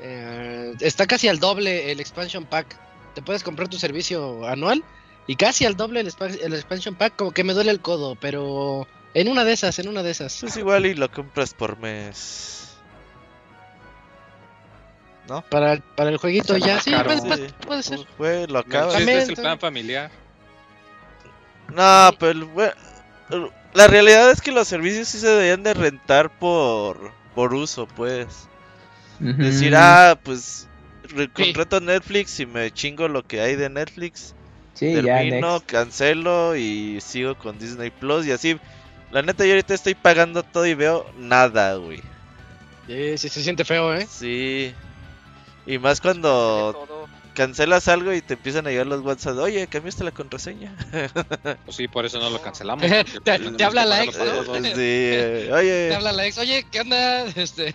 Eh, 0.00 0.74
está 0.80 1.06
casi 1.06 1.28
al 1.28 1.38
doble 1.38 1.92
el 1.92 2.00
expansion 2.00 2.44
pack. 2.44 2.78
Te 3.14 3.22
puedes 3.22 3.42
comprar 3.42 3.68
tu 3.68 3.78
servicio 3.78 4.46
anual 4.46 4.84
y 5.26 5.36
casi 5.36 5.64
al 5.64 5.76
doble 5.76 6.00
el, 6.00 6.12
el 6.42 6.54
expansion 6.54 6.94
pack. 6.94 7.16
Como 7.16 7.32
que 7.32 7.44
me 7.44 7.52
duele 7.52 7.70
el 7.70 7.80
codo, 7.80 8.16
pero 8.16 8.86
en 9.14 9.28
una 9.28 9.44
de 9.44 9.52
esas, 9.52 9.78
en 9.78 9.88
una 9.88 10.02
de 10.02 10.10
esas. 10.10 10.42
Es 10.42 10.56
igual 10.56 10.86
y 10.86 10.94
lo 10.94 11.10
compras 11.10 11.54
por 11.54 11.78
mes. 11.78 12.65
¿No? 15.28 15.42
Para, 15.42 15.78
para 15.96 16.10
el 16.10 16.18
jueguito 16.18 16.56
ya, 16.56 16.80
sí, 16.80 16.92
puede, 17.66 17.82
ser. 17.82 18.00
Pues, 18.16 18.48
lo 18.50 18.60
acabas. 18.60 19.00
es 19.00 19.28
el 19.28 19.34
plan 19.36 19.58
familiar. 19.58 20.10
No, 21.74 22.10
pero 22.18 22.48
la 23.74 23.86
realidad 23.88 24.30
es 24.30 24.40
que 24.40 24.52
los 24.52 24.68
servicios 24.68 25.08
sí 25.08 25.18
se 25.18 25.28
deberían 25.28 25.62
de 25.62 25.74
rentar 25.74 26.30
por, 26.30 27.10
por 27.34 27.54
uso, 27.54 27.86
pues. 27.86 28.48
Decir, 29.18 29.74
ah, 29.76 30.18
pues 30.22 30.68
contrato 31.32 31.80
Netflix 31.80 32.38
y 32.40 32.46
me 32.46 32.70
chingo 32.70 33.08
lo 33.08 33.26
que 33.26 33.40
hay 33.40 33.56
de 33.56 33.68
Netflix. 33.68 34.34
Sí, 34.74 34.92
termino, 34.92 35.62
cancelo 35.64 36.54
y 36.54 37.00
sigo 37.00 37.34
con 37.36 37.58
Disney 37.58 37.90
Plus 37.90 38.26
y 38.26 38.32
así. 38.32 38.58
La 39.10 39.22
neta, 39.22 39.44
yo 39.44 39.52
ahorita 39.52 39.72
estoy 39.72 39.94
pagando 39.94 40.42
todo 40.42 40.66
y 40.66 40.74
veo 40.74 41.10
nada, 41.18 41.76
güey. 41.76 42.02
Sí, 42.86 43.18
sí 43.18 43.28
se 43.28 43.42
siente 43.42 43.64
feo, 43.64 43.94
¿eh? 43.94 44.06
Sí. 44.10 44.74
Y 45.66 45.78
más 45.78 46.00
cuando 46.00 47.08
cancelas 47.34 47.86
algo 47.88 48.14
y 48.14 48.22
te 48.22 48.34
empiezan 48.34 48.66
a 48.66 48.70
llegar 48.70 48.86
los 48.86 49.02
WhatsApp, 49.02 49.36
oye, 49.38 49.66
cambiaste 49.66 50.04
la 50.04 50.10
contraseña. 50.10 50.74
Pues 51.64 51.76
sí, 51.76 51.86
por 51.86 52.06
eso 52.06 52.18
no 52.18 52.30
lo 52.30 52.40
cancelamos. 52.40 52.86
te, 53.24 53.64
habla 53.64 53.84
la 53.84 54.02
ex, 54.04 54.16
¿no? 54.18 54.54
Sí, 54.54 54.72
eh, 54.76 55.50
oye. 55.52 55.88
Te 55.90 55.94
habla 55.94 56.12
la 56.12 56.26
ex, 56.26 56.38
oye, 56.38 56.64
¿qué 56.70 56.80
onda? 56.80 57.26
Este... 57.36 57.72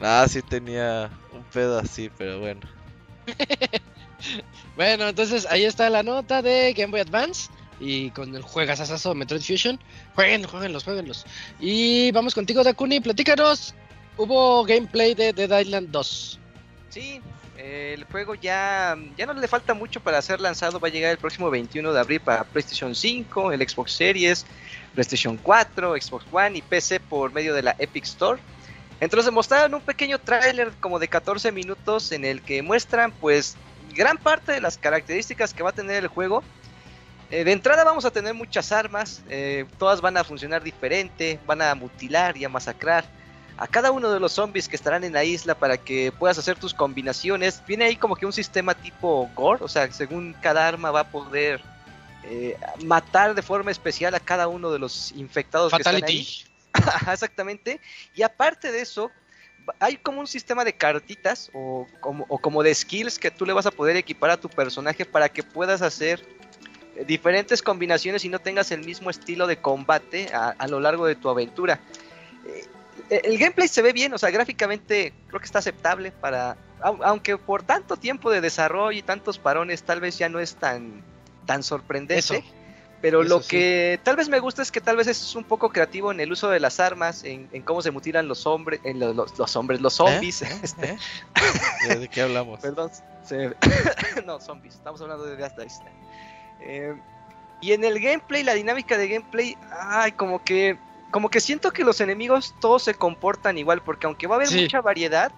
ah, 0.00 0.26
sí 0.28 0.42
tenía 0.42 1.10
un 1.32 1.42
pedo 1.44 1.78
así, 1.78 2.10
pero 2.16 2.38
bueno. 2.38 2.60
bueno, 4.76 5.08
entonces 5.08 5.46
ahí 5.50 5.64
está 5.64 5.90
la 5.90 6.02
nota 6.02 6.40
de 6.40 6.72
Game 6.74 6.90
Boy 6.90 7.00
Advance. 7.00 7.50
Y 7.80 8.10
con 8.10 8.34
el 8.34 8.42
juegas 8.42 8.80
asazo 8.80 9.14
Metroid 9.14 9.42
Fusion. 9.42 9.78
Jueguen, 10.14 10.44
jueguenlos, 10.44 10.82
jueguenlos. 10.82 11.24
Y 11.60 12.10
vamos 12.10 12.34
contigo, 12.34 12.64
Dakuni, 12.64 13.00
platícanos 13.00 13.74
hubo 14.18 14.64
gameplay 14.64 15.14
de 15.14 15.32
Dead 15.32 15.60
Island 15.60 15.88
2. 15.90 16.38
Sí, 16.90 17.22
el 17.56 18.04
juego 18.04 18.34
ya, 18.34 18.96
ya 19.16 19.26
no 19.26 19.32
le 19.32 19.48
falta 19.48 19.72
mucho 19.72 20.00
para 20.00 20.20
ser 20.20 20.40
lanzado. 20.40 20.78
Va 20.78 20.88
a 20.88 20.90
llegar 20.90 21.12
el 21.12 21.18
próximo 21.18 21.48
21 21.48 21.92
de 21.92 22.00
abril 22.00 22.20
para 22.20 22.44
PlayStation 22.44 22.94
5, 22.94 23.52
el 23.52 23.66
Xbox 23.66 23.92
Series, 23.92 24.44
PlayStation 24.94 25.36
4, 25.36 25.94
Xbox 26.00 26.26
One 26.30 26.58
y 26.58 26.62
PC 26.62 27.00
por 27.00 27.32
medio 27.32 27.54
de 27.54 27.62
la 27.62 27.76
Epic 27.78 28.04
Store. 28.04 28.40
Entonces 29.00 29.32
mostraron 29.32 29.74
un 29.74 29.80
pequeño 29.80 30.18
tráiler 30.18 30.72
como 30.80 30.98
de 30.98 31.08
14 31.08 31.52
minutos 31.52 32.10
en 32.10 32.24
el 32.24 32.42
que 32.42 32.62
muestran 32.62 33.12
pues 33.12 33.56
gran 33.94 34.18
parte 34.18 34.52
de 34.52 34.60
las 34.60 34.76
características 34.76 35.54
que 35.54 35.62
va 35.62 35.70
a 35.70 35.74
tener 35.74 36.02
el 36.02 36.08
juego. 36.08 36.42
Eh, 37.30 37.44
de 37.44 37.52
entrada 37.52 37.84
vamos 37.84 38.04
a 38.04 38.10
tener 38.10 38.34
muchas 38.34 38.72
armas, 38.72 39.22
eh, 39.28 39.66
todas 39.78 40.00
van 40.00 40.16
a 40.16 40.24
funcionar 40.24 40.62
diferente, 40.62 41.38
van 41.46 41.60
a 41.62 41.74
mutilar 41.74 42.36
y 42.36 42.44
a 42.44 42.48
masacrar 42.48 43.04
a 43.58 43.66
cada 43.66 43.90
uno 43.90 44.10
de 44.12 44.20
los 44.20 44.32
zombies 44.32 44.68
que 44.68 44.76
estarán 44.76 45.02
en 45.02 45.12
la 45.12 45.24
isla 45.24 45.56
para 45.56 45.76
que 45.76 46.12
puedas 46.12 46.38
hacer 46.38 46.56
tus 46.56 46.72
combinaciones. 46.72 47.60
Viene 47.66 47.86
ahí 47.86 47.96
como 47.96 48.14
que 48.14 48.24
un 48.24 48.32
sistema 48.32 48.74
tipo 48.74 49.28
gore, 49.34 49.64
o 49.64 49.68
sea, 49.68 49.90
según 49.90 50.34
cada 50.40 50.66
arma 50.66 50.92
va 50.92 51.00
a 51.00 51.10
poder 51.10 51.60
eh, 52.22 52.56
matar 52.84 53.34
de 53.34 53.42
forma 53.42 53.72
especial 53.72 54.14
a 54.14 54.20
cada 54.20 54.46
uno 54.46 54.70
de 54.70 54.78
los 54.78 55.10
infectados 55.12 55.72
que 55.72 55.78
están 55.78 56.02
ahí. 56.04 56.26
Exactamente. 57.12 57.80
Y 58.14 58.22
aparte 58.22 58.70
de 58.70 58.80
eso, 58.80 59.10
hay 59.80 59.96
como 59.96 60.20
un 60.20 60.28
sistema 60.28 60.64
de 60.64 60.74
cartitas 60.74 61.50
o 61.52 61.86
como, 61.98 62.26
o 62.28 62.38
como 62.38 62.62
de 62.62 62.72
skills 62.72 63.18
que 63.18 63.32
tú 63.32 63.44
le 63.44 63.52
vas 63.52 63.66
a 63.66 63.72
poder 63.72 63.96
equipar 63.96 64.30
a 64.30 64.36
tu 64.36 64.48
personaje 64.48 65.04
para 65.04 65.28
que 65.28 65.42
puedas 65.42 65.82
hacer 65.82 66.24
eh, 66.94 67.04
diferentes 67.04 67.60
combinaciones 67.60 68.24
y 68.24 68.28
no 68.28 68.38
tengas 68.38 68.70
el 68.70 68.84
mismo 68.84 69.10
estilo 69.10 69.48
de 69.48 69.56
combate 69.56 70.28
a, 70.32 70.66
lo 70.68 70.78
largo 70.78 71.06
de 71.06 71.16
tu 71.16 71.28
aventura. 71.28 71.80
Eh, 72.46 72.64
el 73.10 73.38
gameplay 73.38 73.68
se 73.68 73.82
ve 73.82 73.92
bien, 73.92 74.12
o 74.12 74.18
sea, 74.18 74.30
gráficamente 74.30 75.12
creo 75.28 75.40
que 75.40 75.46
está 75.46 75.58
aceptable 75.58 76.12
para... 76.12 76.56
Aunque 76.80 77.36
por 77.36 77.64
tanto 77.64 77.96
tiempo 77.96 78.30
de 78.30 78.40
desarrollo 78.40 78.96
y 78.96 79.02
tantos 79.02 79.38
parones 79.38 79.82
tal 79.82 80.00
vez 80.00 80.16
ya 80.16 80.28
no 80.28 80.38
es 80.38 80.54
tan, 80.54 81.02
tan 81.44 81.62
sorprendente. 81.64 82.44
Pero 83.00 83.22
lo 83.22 83.40
que 83.40 84.00
tal 84.02 84.16
vez 84.16 84.28
me 84.28 84.40
gusta 84.40 84.62
es 84.62 84.72
que 84.72 84.80
tal 84.80 84.96
vez 84.96 85.06
es 85.06 85.36
un 85.36 85.44
poco 85.44 85.70
creativo 85.70 86.10
en 86.10 86.18
el 86.18 86.32
uso 86.32 86.50
de 86.50 86.58
las 86.58 86.80
armas, 86.80 87.22
en, 87.22 87.46
cómo 87.62 87.80
se 87.80 87.92
mutilan 87.92 88.26
los 88.26 88.44
hombres, 88.46 88.80
en 88.82 88.98
los, 88.98 89.56
hombres, 89.56 89.80
los 89.80 89.94
zombies. 89.94 90.42
¿Eh? 90.42 90.48
Este. 90.62 90.98
¿Eh? 91.88 91.96
¿De 91.96 92.08
qué 92.08 92.22
hablamos? 92.22 92.60
Perdón, 92.60 92.90
no, 94.26 94.40
zombies, 94.40 94.74
estamos 94.74 95.00
hablando 95.00 95.24
de 95.24 95.36
Death 95.36 95.58
eh, 96.60 96.94
y 97.60 97.72
en 97.72 97.84
el 97.84 98.00
gameplay, 98.00 98.42
la 98.42 98.54
dinámica 98.54 98.96
de 98.96 99.08
gameplay, 99.08 99.56
ay, 99.70 100.12
como 100.12 100.42
que, 100.42 100.78
como 101.10 101.30
que 101.30 101.40
siento 101.40 101.70
que 101.70 101.84
los 101.84 102.00
enemigos 102.00 102.54
todos 102.60 102.82
se 102.82 102.94
comportan 102.94 103.58
igual, 103.58 103.82
porque 103.82 104.06
aunque 104.06 104.26
va 104.26 104.36
a 104.36 104.38
haber 104.38 104.50
mucha 104.50 104.80
variedad, 104.80 105.32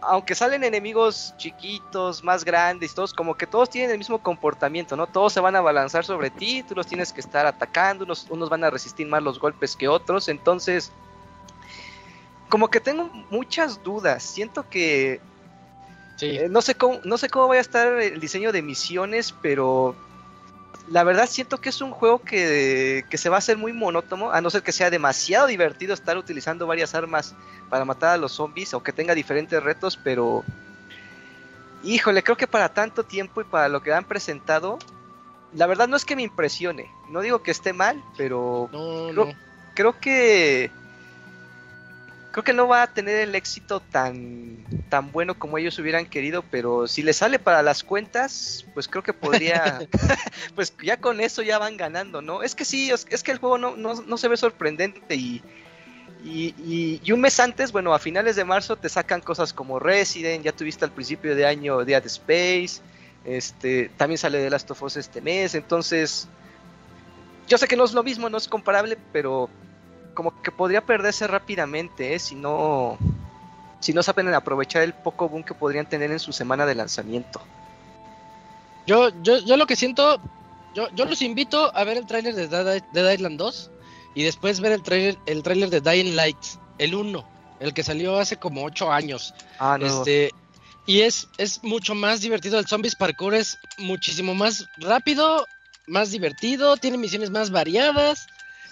aunque 0.00 0.34
salen 0.34 0.62
enemigos 0.62 1.34
chiquitos, 1.38 2.22
más 2.22 2.44
grandes, 2.44 2.94
todos 2.94 3.12
como 3.12 3.34
que 3.34 3.46
todos 3.46 3.68
tienen 3.68 3.90
el 3.90 3.98
mismo 3.98 4.18
comportamiento, 4.22 4.96
¿no? 4.96 5.06
Todos 5.06 5.32
se 5.32 5.40
van 5.40 5.56
a 5.56 5.60
balanzar 5.60 6.04
sobre 6.04 6.30
ti, 6.30 6.62
tú 6.62 6.74
los 6.74 6.86
tienes 6.86 7.12
que 7.12 7.20
estar 7.20 7.46
atacando, 7.46 8.04
unos, 8.04 8.26
unos 8.30 8.48
van 8.48 8.62
a 8.64 8.70
resistir 8.70 9.06
más 9.06 9.22
los 9.22 9.40
golpes 9.40 9.74
que 9.74 9.88
otros, 9.88 10.28
entonces 10.28 10.92
como 12.48 12.68
que 12.68 12.80
tengo 12.80 13.10
muchas 13.30 13.82
dudas, 13.82 14.22
siento 14.22 14.68
que 14.68 15.20
eh, 16.20 16.48
no 16.50 16.60
sé 16.60 16.74
cómo 16.74 17.00
no 17.02 17.16
sé 17.18 17.28
cómo 17.28 17.48
va 17.48 17.54
a 17.54 17.60
estar 17.60 18.00
el 18.00 18.20
diseño 18.20 18.52
de 18.52 18.62
misiones, 18.62 19.34
pero 19.42 19.96
la 20.92 21.04
verdad 21.04 21.26
siento 21.26 21.56
que 21.56 21.70
es 21.70 21.80
un 21.80 21.90
juego 21.90 22.18
que, 22.18 23.06
se 23.10 23.28
va 23.30 23.36
a 23.36 23.38
hacer 23.38 23.56
muy 23.56 23.72
monótono, 23.72 24.30
a 24.30 24.42
no 24.42 24.50
ser 24.50 24.62
que 24.62 24.72
sea 24.72 24.90
demasiado 24.90 25.46
divertido 25.46 25.94
estar 25.94 26.18
utilizando 26.18 26.66
varias 26.66 26.94
armas 26.94 27.34
para 27.70 27.86
matar 27.86 28.10
a 28.10 28.16
los 28.18 28.32
zombies 28.32 28.74
o 28.74 28.82
que 28.82 28.92
tenga 28.92 29.14
diferentes 29.14 29.62
retos, 29.62 29.96
pero 29.96 30.44
híjole, 31.82 32.22
creo 32.22 32.36
que 32.36 32.46
para 32.46 32.68
tanto 32.68 33.04
tiempo 33.04 33.40
y 33.40 33.44
para 33.44 33.70
lo 33.70 33.80
que 33.80 33.90
han 33.90 34.04
presentado, 34.04 34.78
la 35.54 35.66
verdad 35.66 35.88
no 35.88 35.96
es 35.96 36.04
que 36.04 36.14
me 36.14 36.24
impresione, 36.24 36.90
no 37.08 37.22
digo 37.22 37.42
que 37.42 37.52
esté 37.52 37.72
mal, 37.72 38.04
pero 38.18 38.68
creo 39.74 39.98
que 39.98 40.70
creo 42.32 42.44
que 42.44 42.54
no 42.54 42.66
va 42.66 42.82
a 42.82 42.92
tener 42.92 43.16
el 43.16 43.34
éxito 43.34 43.80
tan, 43.80 44.56
tan 44.88 45.12
bueno 45.12 45.38
como 45.38 45.58
ellos 45.58 45.78
hubieran 45.78 46.06
querido, 46.06 46.42
pero 46.50 46.88
si 46.88 47.02
le 47.02 47.12
sale 47.12 47.38
para 47.38 47.62
las 47.62 47.84
cuentas, 47.84 48.64
pues 48.72 48.88
creo 48.88 49.02
que 49.02 49.12
podría, 49.12 49.86
pues 50.54 50.74
ya 50.82 50.96
con 50.96 51.20
eso 51.20 51.42
ya 51.42 51.58
van 51.58 51.76
ganando, 51.76 52.22
¿no? 52.22 52.42
Es 52.42 52.54
que 52.54 52.64
sí, 52.64 52.90
es, 52.90 53.22
que 53.22 53.30
el 53.30 53.38
juego 53.38 53.58
no, 53.58 53.76
no, 53.76 54.16
se 54.16 54.28
ve 54.28 54.38
sorprendente 54.38 55.14
y, 55.14 55.42
y, 56.24 57.00
y, 57.04 57.12
un 57.12 57.20
mes 57.20 57.38
antes, 57.38 57.70
bueno, 57.70 57.92
a 57.92 57.98
finales 57.98 58.34
de 58.34 58.44
marzo 58.44 58.76
te 58.76 58.88
sacan 58.88 59.20
cosas 59.20 59.52
como 59.52 59.78
Resident, 59.78 60.42
ya 60.42 60.52
tuviste 60.52 60.86
al 60.86 60.92
principio 60.92 61.36
de 61.36 61.44
año 61.44 61.84
Dead 61.84 62.04
Space, 62.06 62.80
este, 63.26 63.90
también 63.98 64.16
sale 64.16 64.38
de 64.38 64.48
Last 64.48 64.70
of 64.70 64.82
Us 64.82 64.96
este 64.96 65.20
mes, 65.20 65.54
entonces, 65.54 66.28
yo 67.46 67.58
sé 67.58 67.68
que 67.68 67.76
no 67.76 67.84
es 67.84 67.92
lo 67.92 68.02
mismo, 68.02 68.30
no 68.30 68.38
es 68.38 68.48
comparable, 68.48 68.96
pero 69.12 69.50
como 70.14 70.40
que 70.42 70.50
podría 70.50 70.80
perderse 70.80 71.26
rápidamente 71.26 72.14
¿eh? 72.14 72.18
si 72.18 72.34
no 72.34 72.98
si 73.80 73.92
no 73.92 74.02
saben 74.02 74.32
aprovechar 74.32 74.82
el 74.82 74.94
poco 74.94 75.28
boom 75.28 75.42
que 75.42 75.54
podrían 75.54 75.86
tener 75.86 76.12
en 76.12 76.20
su 76.20 76.32
semana 76.32 76.66
de 76.66 76.76
lanzamiento. 76.76 77.42
Yo, 78.86 79.10
yo, 79.22 79.38
yo 79.38 79.56
lo 79.56 79.66
que 79.66 79.74
siento, 79.74 80.20
yo, 80.74 80.88
yo 80.94 81.04
los 81.04 81.20
invito 81.20 81.74
a 81.76 81.82
ver 81.84 81.96
el 81.96 82.06
tráiler 82.06 82.34
de 82.34 82.48
Dead, 82.48 83.12
Island 83.12 83.38
2 83.38 83.70
y 84.14 84.22
después 84.22 84.60
ver 84.60 84.72
el 84.72 84.82
tráiler 84.82 85.18
el 85.26 85.42
tráiler 85.42 85.68
de 85.70 85.80
Dying 85.80 86.14
Light, 86.14 86.38
el 86.78 86.94
1, 86.94 87.24
el 87.58 87.74
que 87.74 87.82
salió 87.82 88.18
hace 88.18 88.36
como 88.36 88.64
8 88.64 88.92
años. 88.92 89.34
Ah, 89.58 89.76
no. 89.78 89.86
Este, 89.86 90.30
y 90.86 91.00
es, 91.00 91.28
es 91.38 91.62
mucho 91.62 91.94
más 91.94 92.20
divertido. 92.20 92.58
El 92.58 92.66
Zombies 92.66 92.96
Parkour 92.96 93.34
es 93.34 93.58
muchísimo 93.78 94.34
más 94.34 94.68
rápido, 94.78 95.46
más 95.86 96.10
divertido, 96.10 96.76
tiene 96.76 96.98
misiones 96.98 97.30
más 97.30 97.50
variadas. 97.50 98.26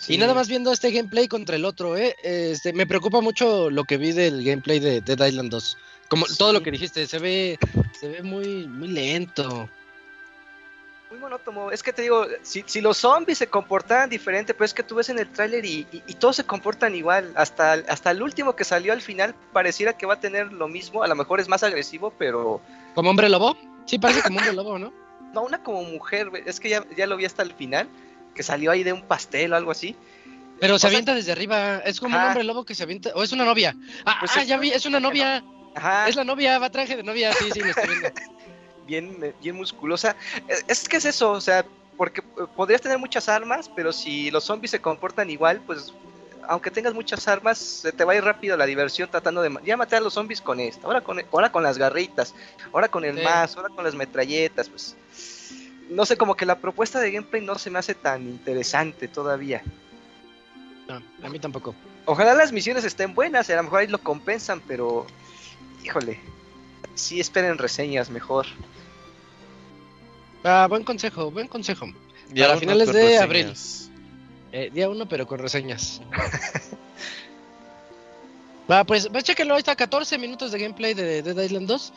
Y 0.08 0.18
nada 0.18 0.34
más 0.34 0.48
viendo 0.48 0.72
este 0.72 0.90
gameplay 0.90 1.28
contra 1.28 1.56
el 1.56 1.64
otro, 1.64 1.96
¿eh? 1.96 2.16
Este, 2.22 2.72
me 2.72 2.86
preocupa 2.86 3.20
mucho 3.20 3.70
lo 3.70 3.84
que 3.84 3.98
vi 3.98 4.12
del 4.12 4.42
gameplay 4.42 4.80
de 4.80 5.00
Dead 5.00 5.26
Island 5.26 5.50
2. 5.50 5.76
Como 6.08 6.26
todo 6.26 6.52
lo 6.52 6.62
que 6.62 6.70
dijiste, 6.70 7.06
se 7.06 7.18
ve, 7.18 7.58
se 7.98 8.08
ve 8.08 8.22
muy, 8.22 8.66
muy 8.66 8.88
lento. 8.88 9.68
Muy 11.10 11.18
monótono. 11.18 11.70
Es 11.70 11.82
que 11.82 11.92
te 11.92 12.02
digo, 12.02 12.26
si, 12.42 12.64
si 12.66 12.80
los 12.80 12.96
zombies 12.96 13.38
se 13.38 13.48
comportaran 13.48 14.08
diferente, 14.08 14.54
pero 14.54 14.64
es 14.64 14.74
que 14.74 14.82
tú 14.82 14.96
ves 14.96 15.08
en 15.08 15.18
el 15.18 15.28
tráiler 15.28 15.64
y, 15.64 15.86
y, 15.92 16.14
todos 16.14 16.36
se 16.36 16.44
comportan 16.44 16.94
igual. 16.94 17.32
Hasta, 17.36 17.72
hasta 17.72 18.10
el 18.10 18.22
último 18.22 18.56
que 18.56 18.64
salió 18.64 18.92
al 18.92 19.02
final 19.02 19.34
pareciera 19.52 19.96
que 19.96 20.06
va 20.06 20.14
a 20.14 20.20
tener 20.20 20.52
lo 20.52 20.66
mismo. 20.66 21.02
A 21.02 21.08
lo 21.08 21.14
mejor 21.14 21.40
es 21.40 21.48
más 21.48 21.62
agresivo, 21.62 22.12
pero... 22.18 22.60
¿Como 22.94 23.10
hombre 23.10 23.28
lobo? 23.28 23.56
Sí, 23.86 23.98
parece 23.98 24.22
como 24.22 24.38
hombre 24.38 24.52
lobo, 24.54 24.78
¿no? 24.78 24.92
No, 25.32 25.42
una 25.42 25.62
como 25.62 25.84
mujer. 25.84 26.28
Es 26.44 26.58
que 26.58 26.70
ya, 26.70 26.84
ya 26.96 27.06
lo 27.06 27.16
vi 27.16 27.24
hasta 27.24 27.44
el 27.44 27.54
final 27.54 27.88
que 28.34 28.42
salió 28.42 28.70
ahí 28.70 28.82
de 28.82 28.92
un 28.92 29.02
pastel 29.02 29.52
o 29.52 29.56
algo 29.56 29.70
así. 29.70 29.96
Pero 30.60 30.78
se 30.78 30.86
avienta 30.86 31.14
desde 31.14 31.32
arriba, 31.32 31.78
es 31.78 32.00
como 32.00 32.16
un 32.16 32.22
hombre 32.22 32.44
lobo 32.44 32.64
que 32.64 32.74
se 32.74 32.82
avienta, 32.82 33.10
o 33.14 33.22
es 33.22 33.32
una 33.32 33.44
novia. 33.44 33.74
Ah, 34.04 34.18
pues 34.20 34.36
ah 34.36 34.42
ya 34.42 34.58
vi, 34.58 34.70
es 34.70 34.84
una 34.84 35.00
novia. 35.00 35.42
Ajá. 35.74 36.08
Es 36.08 36.16
la 36.16 36.24
novia, 36.24 36.58
va 36.58 36.68
traje 36.70 36.96
de 36.96 37.02
novia, 37.02 37.32
sí, 37.32 37.50
sí, 37.52 37.60
lo 37.60 37.70
estoy 37.70 37.88
viendo. 37.88 38.10
bien, 38.86 39.34
bien 39.40 39.56
musculosa. 39.56 40.16
Es, 40.68 40.88
que 40.88 40.96
es 40.96 41.04
eso, 41.04 41.30
o 41.30 41.40
sea, 41.40 41.64
porque 41.96 42.20
eh, 42.20 42.44
podrías 42.56 42.82
tener 42.82 42.98
muchas 42.98 43.28
armas, 43.28 43.70
pero 43.74 43.92
si 43.92 44.30
los 44.30 44.44
zombies 44.44 44.72
se 44.72 44.80
comportan 44.80 45.30
igual, 45.30 45.62
pues 45.64 45.94
aunque 46.48 46.70
tengas 46.70 46.92
muchas 46.92 47.28
armas, 47.28 47.58
se 47.58 47.92
te 47.92 48.04
va 48.04 48.12
a 48.12 48.16
ir 48.16 48.24
rápido 48.24 48.56
la 48.56 48.66
diversión 48.66 49.08
tratando 49.08 49.40
de... 49.40 49.56
Ya 49.64 49.76
matar 49.76 49.98
a 49.98 50.02
los 50.02 50.14
zombies 50.14 50.40
con 50.40 50.58
esta, 50.58 50.86
ahora 50.86 51.00
con, 51.00 51.22
ahora 51.30 51.52
con 51.52 51.62
las 51.62 51.78
garritas, 51.78 52.34
ahora 52.72 52.88
con 52.88 53.04
el 53.04 53.22
más, 53.22 53.56
ahora 53.56 53.68
con 53.68 53.84
las 53.84 53.94
metralletas, 53.94 54.68
pues 54.68 54.96
no 55.90 56.06
sé, 56.06 56.16
como 56.16 56.36
que 56.36 56.46
la 56.46 56.58
propuesta 56.58 57.00
de 57.00 57.10
gameplay 57.10 57.42
no 57.42 57.58
se 57.58 57.70
me 57.70 57.78
hace 57.78 57.94
tan 57.94 58.22
interesante 58.22 59.08
todavía. 59.08 59.62
No, 60.88 61.02
a 61.26 61.28
mí 61.28 61.38
tampoco. 61.38 61.74
Ojalá 62.06 62.34
las 62.34 62.52
misiones 62.52 62.84
estén 62.84 63.14
buenas, 63.14 63.50
a 63.50 63.56
lo 63.56 63.64
mejor 63.64 63.80
ahí 63.80 63.86
lo 63.88 63.98
compensan, 63.98 64.60
pero 64.66 65.06
híjole, 65.84 66.18
sí 66.94 67.20
esperen 67.20 67.58
reseñas 67.58 68.10
mejor. 68.10 68.46
Ah, 70.44 70.66
buen 70.68 70.84
consejo, 70.84 71.30
buen 71.30 71.48
consejo. 71.48 71.86
Para 72.34 72.56
finales 72.56 72.92
de 72.92 73.18
abril. 73.18 73.52
Eh, 74.52 74.70
día 74.72 74.88
uno, 74.88 75.06
pero 75.08 75.26
con 75.26 75.38
reseñas. 75.38 76.00
Va, 78.70 78.84
pues, 78.84 79.08
pues 79.08 79.24
chequenlo, 79.24 79.54
ahí 79.54 79.58
está 79.60 79.74
14 79.74 80.16
minutos 80.18 80.52
de 80.52 80.60
gameplay 80.60 80.94
de 80.94 81.22
Dead 81.22 81.44
Island 81.44 81.66
2. 81.66 81.92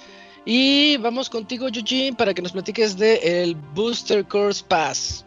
Y 0.46 0.98
vamos 0.98 1.30
contigo, 1.30 1.68
Eugene, 1.68 2.16
para 2.16 2.34
que 2.34 2.42
nos 2.42 2.52
platiques 2.52 2.98
de 2.98 3.16
el 3.24 3.56
Booster 3.74 4.26
Course 4.26 4.64
Pass. 4.68 5.26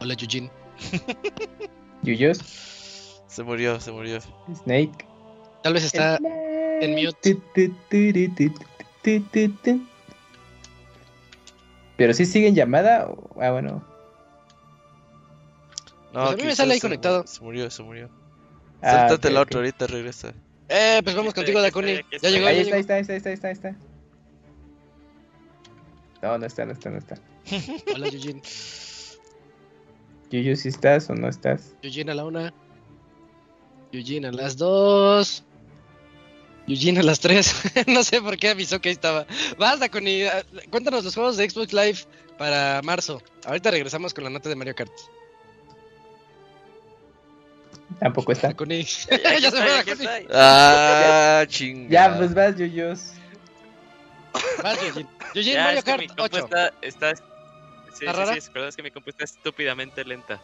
Hola, 0.00 0.14
Eugene. 0.14 0.50
¿Yuyos? 2.02 2.38
Se 3.26 3.42
murió, 3.42 3.78
se 3.78 3.92
murió. 3.92 4.20
Snake. 4.54 5.06
Tal 5.62 5.74
vez 5.74 5.84
está 5.84 6.18
en 6.80 6.94
mute. 6.94 7.38
Pero 11.98 12.14
si 12.14 12.24
sigue 12.24 12.48
en 12.48 12.54
llamada. 12.54 13.12
Ah, 13.38 13.50
bueno. 13.50 13.84
No, 16.14 16.24
pues 16.24 16.32
a 16.32 16.36
mí 16.36 16.42
me 16.44 16.56
sale 16.56 16.74
ahí 16.74 16.80
conectado. 16.80 17.26
Se 17.26 17.42
murió, 17.42 17.70
se 17.70 17.82
murió. 17.82 18.19
Ah, 18.82 19.08
Sáltate 19.08 19.28
el 19.28 19.36
otro, 19.36 19.60
ahorita 19.60 19.86
regresa. 19.86 20.32
Eh, 20.68 21.00
pues 21.02 21.16
vamos 21.16 21.34
contigo, 21.34 21.60
Dakuni. 21.60 22.00
Ya 22.22 22.30
llegó. 22.30 22.46
Ahí 22.46 22.60
está, 22.60 22.76
ahí 22.76 22.80
está, 22.80 22.94
ahí 22.94 23.00
está, 23.00 23.12
ahí 23.12 23.34
está, 23.34 23.48
ahí 23.48 23.52
está. 23.52 23.76
No, 26.22 26.38
no 26.38 26.46
está, 26.46 26.64
no 26.64 26.72
está, 26.72 26.90
no 26.90 26.98
está. 26.98 27.16
Hola, 27.94 28.08
Eugene. 28.08 28.42
Yuyu, 30.30 30.54
si 30.54 30.68
estás 30.68 31.10
o 31.10 31.14
no 31.14 31.28
estás. 31.28 31.74
Eugene 31.82 32.12
a 32.12 32.14
la 32.14 32.24
una. 32.24 32.54
Eugene 33.92 34.28
a 34.28 34.32
las 34.32 34.56
dos. 34.56 35.44
Eugene 36.68 37.00
a 37.00 37.02
las 37.02 37.18
tres. 37.20 37.54
no 37.88 38.04
sé 38.04 38.22
por 38.22 38.36
qué 38.36 38.50
avisó 38.50 38.80
que 38.80 38.90
ahí 38.90 38.94
estaba. 38.94 39.26
Basta, 39.58 39.88
con 39.88 40.04
Cuéntanos 40.70 41.04
los 41.04 41.14
juegos 41.14 41.36
de 41.36 41.50
Xbox 41.50 41.72
Live 41.72 41.98
para 42.38 42.80
marzo. 42.82 43.20
Ahorita 43.44 43.70
regresamos 43.70 44.14
con 44.14 44.24
la 44.24 44.30
nota 44.30 44.48
de 44.48 44.54
Mario 44.54 44.74
Kart. 44.74 44.92
Tampoco 47.98 48.32
está. 48.32 48.48
ya, 48.58 49.50
se 49.50 49.96
fue 49.96 50.26
Ah, 50.30 51.44
chingada. 51.48 52.12
Ya, 52.12 52.18
pues 52.18 52.34
vas, 52.34 52.56
Yuyos. 52.56 53.12
Vas, 54.62 54.78
Eugene. 54.82 55.08
Mario 55.64 55.82
Kart 55.82 56.04
8. 56.18 56.48
Está, 56.82 57.14
Sí, 57.92 58.06
sí, 58.06 58.40
sí, 58.40 58.50
es 58.54 58.76
que 58.76 58.82
mi 58.82 58.90
compu 58.90 59.10
está 59.10 59.24
estúpidamente 59.24 60.04
lenta. 60.04 60.40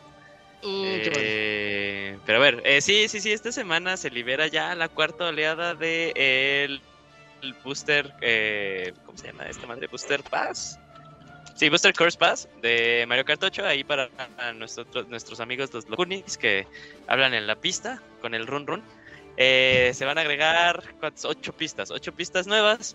Uh, 0.62 0.82
eh, 0.84 2.18
pero 2.26 2.38
a 2.38 2.40
ver, 2.40 2.62
eh, 2.64 2.80
sí, 2.80 3.09
sí, 3.09 3.20
sí, 3.20 3.32
esta 3.32 3.53
semana 3.53 3.97
se 3.97 4.11
libera 4.11 4.47
ya 4.47 4.74
la 4.74 4.88
cuarta 4.88 5.26
oleada 5.26 5.74
de 5.74 6.12
el, 6.64 6.82
Booster, 7.62 8.12
eh, 8.20 8.92
¿cómo 9.05 9.16
se 9.16 9.28
llama 9.28 9.44
esta 9.44 9.66
madre? 9.66 9.86
Booster 9.86 10.22
Pass. 10.24 10.78
Sí, 11.57 11.70
Booster 11.70 11.94
Course 11.94 12.18
Pass 12.18 12.48
de 12.61 13.07
Mario 13.09 13.24
8, 13.26 13.64
ahí 13.64 13.82
para 13.82 14.11
nuestros, 14.54 15.09
nuestros 15.09 15.40
amigos 15.40 15.72
los 15.72 15.88
Locunis 15.88 16.36
que 16.36 16.66
hablan 17.07 17.32
en 17.32 17.46
la 17.46 17.57
pista 17.57 18.02
con 18.20 18.34
el 18.34 18.46
Run 18.46 18.66
Run. 18.66 18.82
se 19.38 20.04
van 20.04 20.18
a 20.18 20.20
agregar 20.20 20.82
ocho 21.24 21.57
pistas, 21.57 21.90
ocho 21.90 22.12
pistas 22.12 22.46
nuevas 22.46 22.94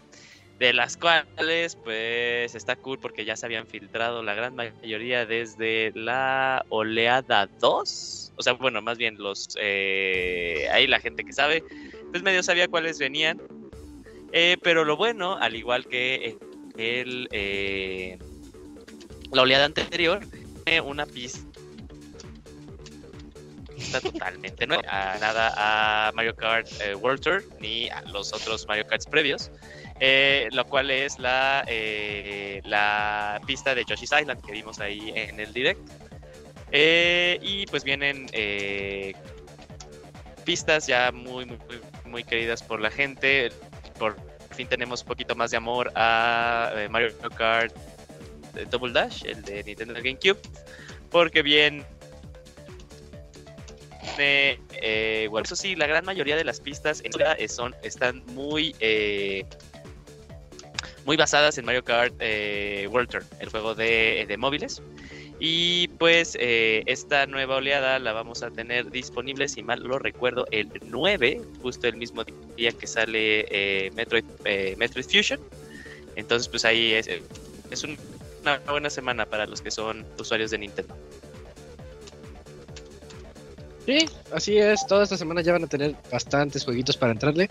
de 0.61 0.73
las 0.73 0.95
cuales 0.95 1.75
pues 1.75 2.53
está 2.53 2.75
cool 2.75 2.99
porque 2.99 3.25
ya 3.25 3.35
se 3.35 3.47
habían 3.47 3.65
filtrado 3.65 4.21
la 4.21 4.35
gran 4.35 4.53
mayoría 4.53 5.25
desde 5.25 5.91
la 5.95 6.63
oleada 6.69 7.49
2, 7.59 8.33
o 8.35 8.43
sea, 8.43 8.53
bueno, 8.53 8.79
más 8.83 8.99
bien 8.99 9.15
los, 9.17 9.57
eh, 9.59 10.67
ahí 10.71 10.85
la 10.85 10.99
gente 10.99 11.23
que 11.23 11.33
sabe, 11.33 11.63
pues 12.11 12.21
medio 12.21 12.43
sabía 12.43 12.67
cuáles 12.67 12.99
venían, 12.99 13.41
eh, 14.33 14.55
pero 14.61 14.85
lo 14.85 14.97
bueno, 14.97 15.35
al 15.35 15.55
igual 15.55 15.87
que 15.87 16.37
el, 16.77 17.27
eh, 17.31 18.19
la 19.31 19.41
oleada 19.41 19.65
anterior, 19.65 20.21
una 20.83 21.05
pista 21.05 21.47
totalmente 24.01 24.67
nueva, 24.67 24.83
nada 25.19 25.53
a 25.57 26.11
Mario 26.13 26.35
Kart 26.35 26.67
World 26.99 27.21
Tour 27.21 27.43
ni 27.59 27.89
a 27.89 28.01
los 28.03 28.31
otros 28.33 28.67
Mario 28.67 28.85
Karts 28.87 29.05
previos. 29.05 29.51
Eh, 30.03 30.49
lo 30.51 30.65
cual 30.65 30.89
es 30.89 31.19
la, 31.19 31.63
eh, 31.67 32.59
la 32.65 33.39
pista 33.45 33.75
de 33.75 33.85
Yoshi's 33.85 34.11
Island 34.19 34.43
que 34.43 34.51
vimos 34.51 34.79
ahí 34.79 35.13
en 35.15 35.39
el 35.39 35.53
direct. 35.53 35.79
Eh, 36.71 37.37
y 37.43 37.67
pues 37.67 37.83
vienen 37.83 38.27
pistas 40.43 40.87
ya 40.87 41.11
muy, 41.11 41.45
muy, 41.45 41.59
muy 42.05 42.23
queridas 42.23 42.63
por 42.63 42.81
la 42.81 42.89
gente. 42.89 43.51
Por 43.99 44.17
fin 44.55 44.67
tenemos 44.67 45.03
un 45.03 45.07
poquito 45.07 45.35
más 45.35 45.51
de 45.51 45.57
amor 45.57 45.91
a 45.93 46.73
Mario 46.89 47.15
Kart 47.37 47.71
Double 48.69 48.93
Dash, 48.93 49.25
el 49.25 49.41
de 49.43 49.63
Nintendo 49.63 49.93
GameCube, 49.95 50.39
porque 51.09 51.41
bien 51.41 51.85
bueno, 55.29 55.45
eso 55.45 55.55
sí, 55.55 55.75
la 55.75 55.87
gran 55.87 56.05
mayoría 56.05 56.35
de 56.35 56.43
las 56.43 56.59
pistas 56.59 57.01
son, 57.47 57.75
están 57.81 58.23
muy 58.27 58.75
muy 61.05 61.17
basadas 61.17 61.57
en 61.57 61.65
Mario 61.65 61.83
Kart 61.83 62.13
eh, 62.19 62.87
World 62.91 63.09
Tour, 63.09 63.23
el 63.39 63.49
juego 63.49 63.75
de, 63.75 64.35
móviles. 64.37 64.81
Y 65.39 65.87
pues 65.97 66.37
eh, 66.39 66.83
esta 66.85 67.25
nueva 67.25 67.55
oleada 67.55 67.97
la 67.97 68.13
vamos 68.13 68.43
a 68.43 68.51
tener 68.51 68.91
disponible, 68.91 69.47
si 69.49 69.63
mal 69.63 69.81
lo 69.81 69.97
recuerdo, 69.97 70.45
el 70.51 70.69
9, 70.85 71.41
justo 71.61 71.87
el 71.87 71.97
mismo 71.97 72.23
día 72.55 72.71
que 72.71 72.85
sale 72.85 73.45
eh, 73.49 73.91
Metroid, 73.95 74.25
Metroid 74.77 75.05
Fusion. 75.05 75.39
Entonces 76.15 76.47
pues 76.47 76.63
ahí 76.63 76.93
es, 76.93 77.07
es 77.71 77.83
una 78.41 78.57
buena 78.59 78.89
semana 78.89 79.25
para 79.25 79.45
los 79.45 79.61
que 79.61 79.71
son 79.71 80.05
usuarios 80.19 80.51
de 80.51 80.57
Nintendo. 80.59 80.95
Sí, 83.85 84.05
así 84.31 84.57
es. 84.57 84.85
Toda 84.87 85.03
esta 85.03 85.17
semana 85.17 85.41
ya 85.41 85.53
van 85.53 85.63
a 85.63 85.67
tener 85.67 85.95
bastantes 86.11 86.63
jueguitos 86.63 86.97
para 86.97 87.11
entrarle. 87.11 87.49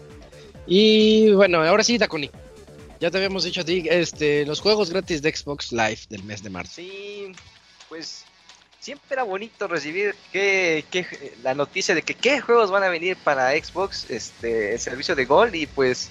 Y 0.66 1.32
bueno, 1.32 1.62
ahora 1.62 1.82
sí, 1.82 1.98
Dakuni. 1.98 2.30
Ya 3.00 3.10
te 3.10 3.16
habíamos 3.16 3.44
dicho 3.44 3.62
a 3.62 3.64
ti, 3.64 3.86
este, 3.90 4.44
los 4.44 4.60
juegos 4.60 4.90
gratis 4.90 5.22
de 5.22 5.34
Xbox 5.34 5.72
Live 5.72 6.00
del 6.10 6.22
mes 6.22 6.42
de 6.42 6.50
marzo. 6.50 6.74
Sí, 6.76 7.32
pues 7.88 8.24
siempre 8.78 9.14
era 9.14 9.22
bonito 9.22 9.66
recibir 9.68 10.14
que, 10.32 10.84
la 11.42 11.54
noticia 11.54 11.94
de 11.94 12.02
que 12.02 12.14
qué 12.14 12.40
juegos 12.40 12.70
van 12.70 12.82
a 12.82 12.88
venir 12.88 13.16
para 13.16 13.52
Xbox, 13.52 14.10
este, 14.10 14.74
el 14.74 14.78
servicio 14.78 15.16
de 15.16 15.24
Gold 15.24 15.54
y 15.54 15.66
pues, 15.66 16.10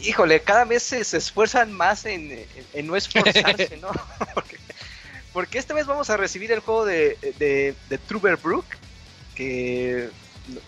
híjole, 0.00 0.40
cada 0.40 0.64
vez 0.64 0.82
se, 0.82 1.00
esfuerzan 1.00 1.72
más 1.72 2.04
en, 2.06 2.46
no 2.84 2.96
esforzarse, 2.96 3.78
¿no? 3.80 3.90
porque, 5.32 5.58
esta 5.58 5.74
vez 5.74 5.86
vamos 5.86 6.10
a 6.10 6.16
recibir 6.16 6.52
el 6.52 6.60
juego 6.60 6.84
de, 6.84 7.18
de, 7.38 7.74
de 7.88 7.98
Truber 7.98 8.36
Brook, 8.36 8.66
que 9.34 10.10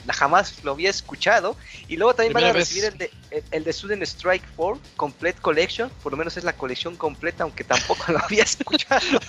jamás 0.08 0.64
lo 0.64 0.72
había 0.72 0.90
escuchado. 0.90 1.56
Y 1.88 1.96
luego 1.96 2.14
también 2.14 2.32
van 2.32 2.44
a 2.44 2.52
recibir 2.52 2.84
el 2.84 2.98
de, 2.98 3.10
el, 3.50 3.64
de 3.64 3.72
Student 3.72 4.02
Strike 4.02 4.44
4 4.56 4.80
Complete 4.96 5.40
Collection, 5.40 5.90
por 6.02 6.12
lo 6.12 6.18
menos 6.18 6.36
es 6.36 6.44
la 6.44 6.54
colección 6.54 6.96
completa, 6.96 7.44
aunque 7.44 7.64
tampoco 7.64 8.12
lo 8.12 8.18
había 8.18 8.42
escuchado. 8.44 9.20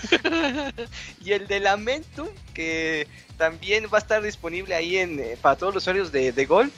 y 1.23 1.31
el 1.31 1.47
de 1.47 1.59
Lamentum, 1.59 2.27
que 2.53 3.07
también 3.37 3.85
va 3.93 3.97
a 3.97 4.01
estar 4.01 4.21
disponible 4.21 4.75
ahí 4.75 4.97
en, 4.97 5.19
eh, 5.19 5.37
para 5.41 5.55
todos 5.55 5.73
los 5.73 5.83
usuarios 5.83 6.11
de, 6.11 6.31
de 6.31 6.45
Gold. 6.45 6.71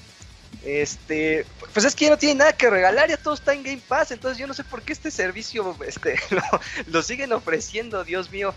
Este, 0.64 1.46
pues 1.74 1.86
es 1.86 1.96
que 1.96 2.06
ya 2.06 2.12
no 2.12 2.18
tiene 2.18 2.36
nada 2.36 2.54
que 2.54 2.70
regalar, 2.70 3.10
ya 3.10 3.16
todo 3.16 3.34
está 3.34 3.54
en 3.54 3.64
Game 3.64 3.82
Pass, 3.88 4.12
entonces 4.12 4.38
yo 4.38 4.46
no 4.46 4.54
sé 4.54 4.66
por 4.66 4.82
qué 4.82 4.92
este 4.92 5.10
servicio 5.10 5.76
este, 5.88 6.20
lo, 6.88 7.02
siguen 7.02 7.32
ofreciendo, 7.32 8.04
Dios 8.04 8.30
mío. 8.30 8.54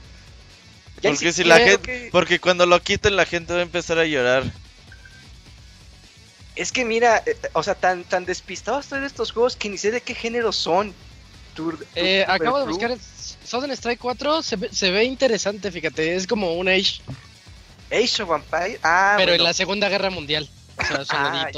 porque 1.00 1.32
si 1.32 1.44
la 1.44 1.58
gente, 1.58 2.08
porque 2.10 2.40
cuando 2.40 2.66
lo 2.66 2.80
quiten 2.80 3.14
la 3.14 3.24
gente 3.24 3.52
va 3.52 3.60
a 3.60 3.62
empezar 3.62 3.98
a 3.98 4.04
llorar. 4.04 4.44
Es 6.56 6.70
que 6.70 6.84
mira, 6.84 7.22
eh, 7.24 7.36
o 7.54 7.62
sea, 7.62 7.74
tan, 7.74 8.04
tan 8.04 8.26
despistado 8.26 8.80
estoy 8.80 9.00
de 9.00 9.06
estos 9.06 9.32
juegos 9.32 9.56
que 9.56 9.70
ni 9.70 9.78
sé 9.78 9.90
de 9.90 10.00
qué 10.00 10.14
género 10.14 10.52
son. 10.52 10.92
eh, 11.94 12.24
acabo 12.26 12.58
de 12.58 12.66
buscar 12.66 12.98
Southern 13.44 13.72
Strike 13.72 14.00
4, 14.00 14.42
se 14.42 14.56
ve, 14.56 14.68
se 14.72 14.90
ve 14.90 15.04
interesante, 15.04 15.70
fíjate, 15.70 16.16
es 16.16 16.26
como 16.26 16.54
un 16.54 16.68
Age. 16.68 17.00
Age 17.90 18.22
of 18.22 18.28
Vampire, 18.28 18.80
ah, 18.82 19.14
pero 19.18 19.32
en 19.32 19.42
la 19.42 19.52
Segunda 19.52 19.88
Guerra 19.88 20.10
Mundial. 20.10 20.48
O 21.00 21.04
sea, 21.04 21.44
ah, 21.44 21.50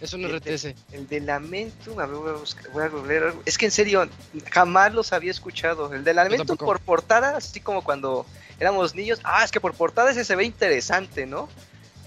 Es 0.00 0.12
un 0.12 0.24
RTS. 0.24 0.74
el 0.92 1.08
de 1.08 1.20
Lamentum, 1.20 1.98
a 1.98 2.06
ver, 2.06 2.16
voy 2.16 2.30
a, 2.30 2.34
buscar, 2.34 2.70
voy 2.72 2.84
a 2.84 2.88
googlear. 2.88 3.34
Es 3.44 3.58
que 3.58 3.66
en 3.66 3.70
serio, 3.70 4.08
jamás 4.50 4.92
los 4.94 5.12
había 5.12 5.30
escuchado. 5.30 5.92
El 5.92 6.04
de 6.04 6.14
Lamentum 6.14 6.56
por 6.56 6.80
portada, 6.80 7.36
así 7.36 7.60
como 7.60 7.82
cuando 7.82 8.26
éramos 8.58 8.94
niños. 8.94 9.20
Ah, 9.24 9.44
es 9.44 9.50
que 9.50 9.60
por 9.60 9.74
portada 9.74 10.10
ese 10.10 10.24
se 10.24 10.36
ve 10.36 10.44
interesante, 10.44 11.26
¿no? 11.26 11.48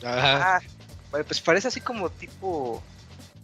Ajá. 0.04 0.58
Ah, 0.58 0.62
pues 1.12 1.42
parece 1.42 1.68
así 1.68 1.82
como 1.82 2.10
tipo. 2.10 2.82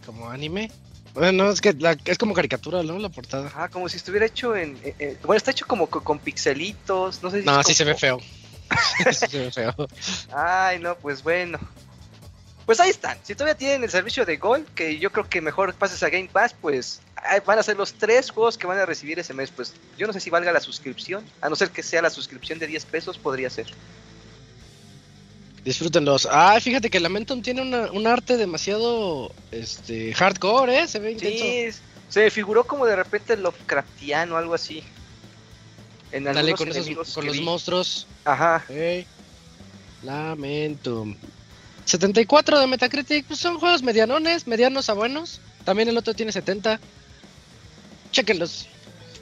Como 0.04 0.28
anime. 0.28 0.70
Bueno, 1.14 1.50
es 1.50 1.60
que 1.60 1.76
es 2.04 2.18
como 2.18 2.34
caricatura, 2.34 2.82
¿no? 2.82 2.98
La 2.98 3.08
portada. 3.08 3.50
Ah, 3.54 3.68
como 3.68 3.88
si 3.88 3.96
estuviera 3.96 4.26
hecho 4.26 4.56
en. 4.56 4.78
bueno, 5.24 5.36
está 5.36 5.50
hecho 5.50 5.66
como 5.66 5.88
con, 5.88 6.18
pixelitos. 6.18 7.22
No 7.22 7.30
sé 7.30 7.40
si. 7.40 7.46
No, 7.46 7.62
sí 7.62 7.74
se 7.74 7.84
ve 7.84 7.94
feo. 7.94 8.20
sí 9.10 9.26
se 9.26 9.38
ve 9.38 9.50
feo. 9.50 9.74
Ay, 10.32 10.78
no, 10.78 10.96
pues 10.96 11.22
bueno. 11.22 11.58
Pues 12.66 12.78
ahí 12.80 12.90
están. 12.90 13.18
Si 13.22 13.34
todavía 13.34 13.56
tienen 13.56 13.82
el 13.82 13.90
servicio 13.90 14.24
de 14.24 14.36
Gold, 14.36 14.66
que 14.74 14.98
yo 14.98 15.10
creo 15.10 15.28
que 15.28 15.40
mejor 15.40 15.74
pases 15.74 16.02
a 16.02 16.08
Game 16.08 16.28
Pass, 16.32 16.54
pues 16.60 17.00
van 17.44 17.58
a 17.58 17.62
ser 17.62 17.76
los 17.76 17.94
tres 17.94 18.30
juegos 18.30 18.56
que 18.56 18.66
van 18.66 18.78
a 18.78 18.86
recibir 18.86 19.18
ese 19.18 19.34
mes. 19.34 19.50
Pues 19.50 19.74
yo 19.98 20.06
no 20.06 20.12
sé 20.12 20.20
si 20.20 20.30
valga 20.30 20.52
la 20.52 20.60
suscripción. 20.60 21.24
A 21.40 21.48
no 21.48 21.56
ser 21.56 21.70
que 21.70 21.82
sea 21.82 22.02
la 22.02 22.10
suscripción 22.10 22.58
de 22.58 22.66
10 22.66 22.84
pesos, 22.86 23.18
podría 23.18 23.50
ser. 23.50 23.66
Disfrútenlos. 25.64 26.26
Ah, 26.30 26.58
fíjate 26.60 26.88
que 26.88 27.00
Lamentum 27.00 27.42
tiene 27.42 27.60
una, 27.60 27.90
un 27.92 28.06
arte 28.06 28.36
demasiado 28.36 29.32
este 29.50 30.14
hardcore, 30.14 30.80
¿eh? 30.80 30.88
Se 30.88 30.98
ve 30.98 31.12
intenso. 31.12 31.44
Sí, 31.44 31.82
se 32.08 32.30
figuró 32.30 32.64
como 32.64 32.86
de 32.86 32.96
repente 32.96 33.36
Lovecraftiano 33.36 34.36
o 34.36 34.38
algo 34.38 34.54
así. 34.54 34.82
En 36.12 36.24
Dale, 36.24 36.54
con, 36.54 36.68
esos, 36.68 37.14
con 37.14 37.26
los 37.26 37.40
monstruos. 37.40 38.06
Ajá. 38.24 38.64
Lamentum. 40.02 41.14
74 41.90 42.60
de 42.60 42.66
Metacritic, 42.68 43.26
pues 43.26 43.40
son 43.40 43.58
juegos 43.58 43.82
medianones, 43.82 44.46
medianos 44.46 44.88
a 44.88 44.94
buenos. 44.94 45.40
También 45.64 45.88
el 45.88 45.98
otro 45.98 46.14
tiene 46.14 46.30
70. 46.30 46.78
Chequenlos. 48.12 48.66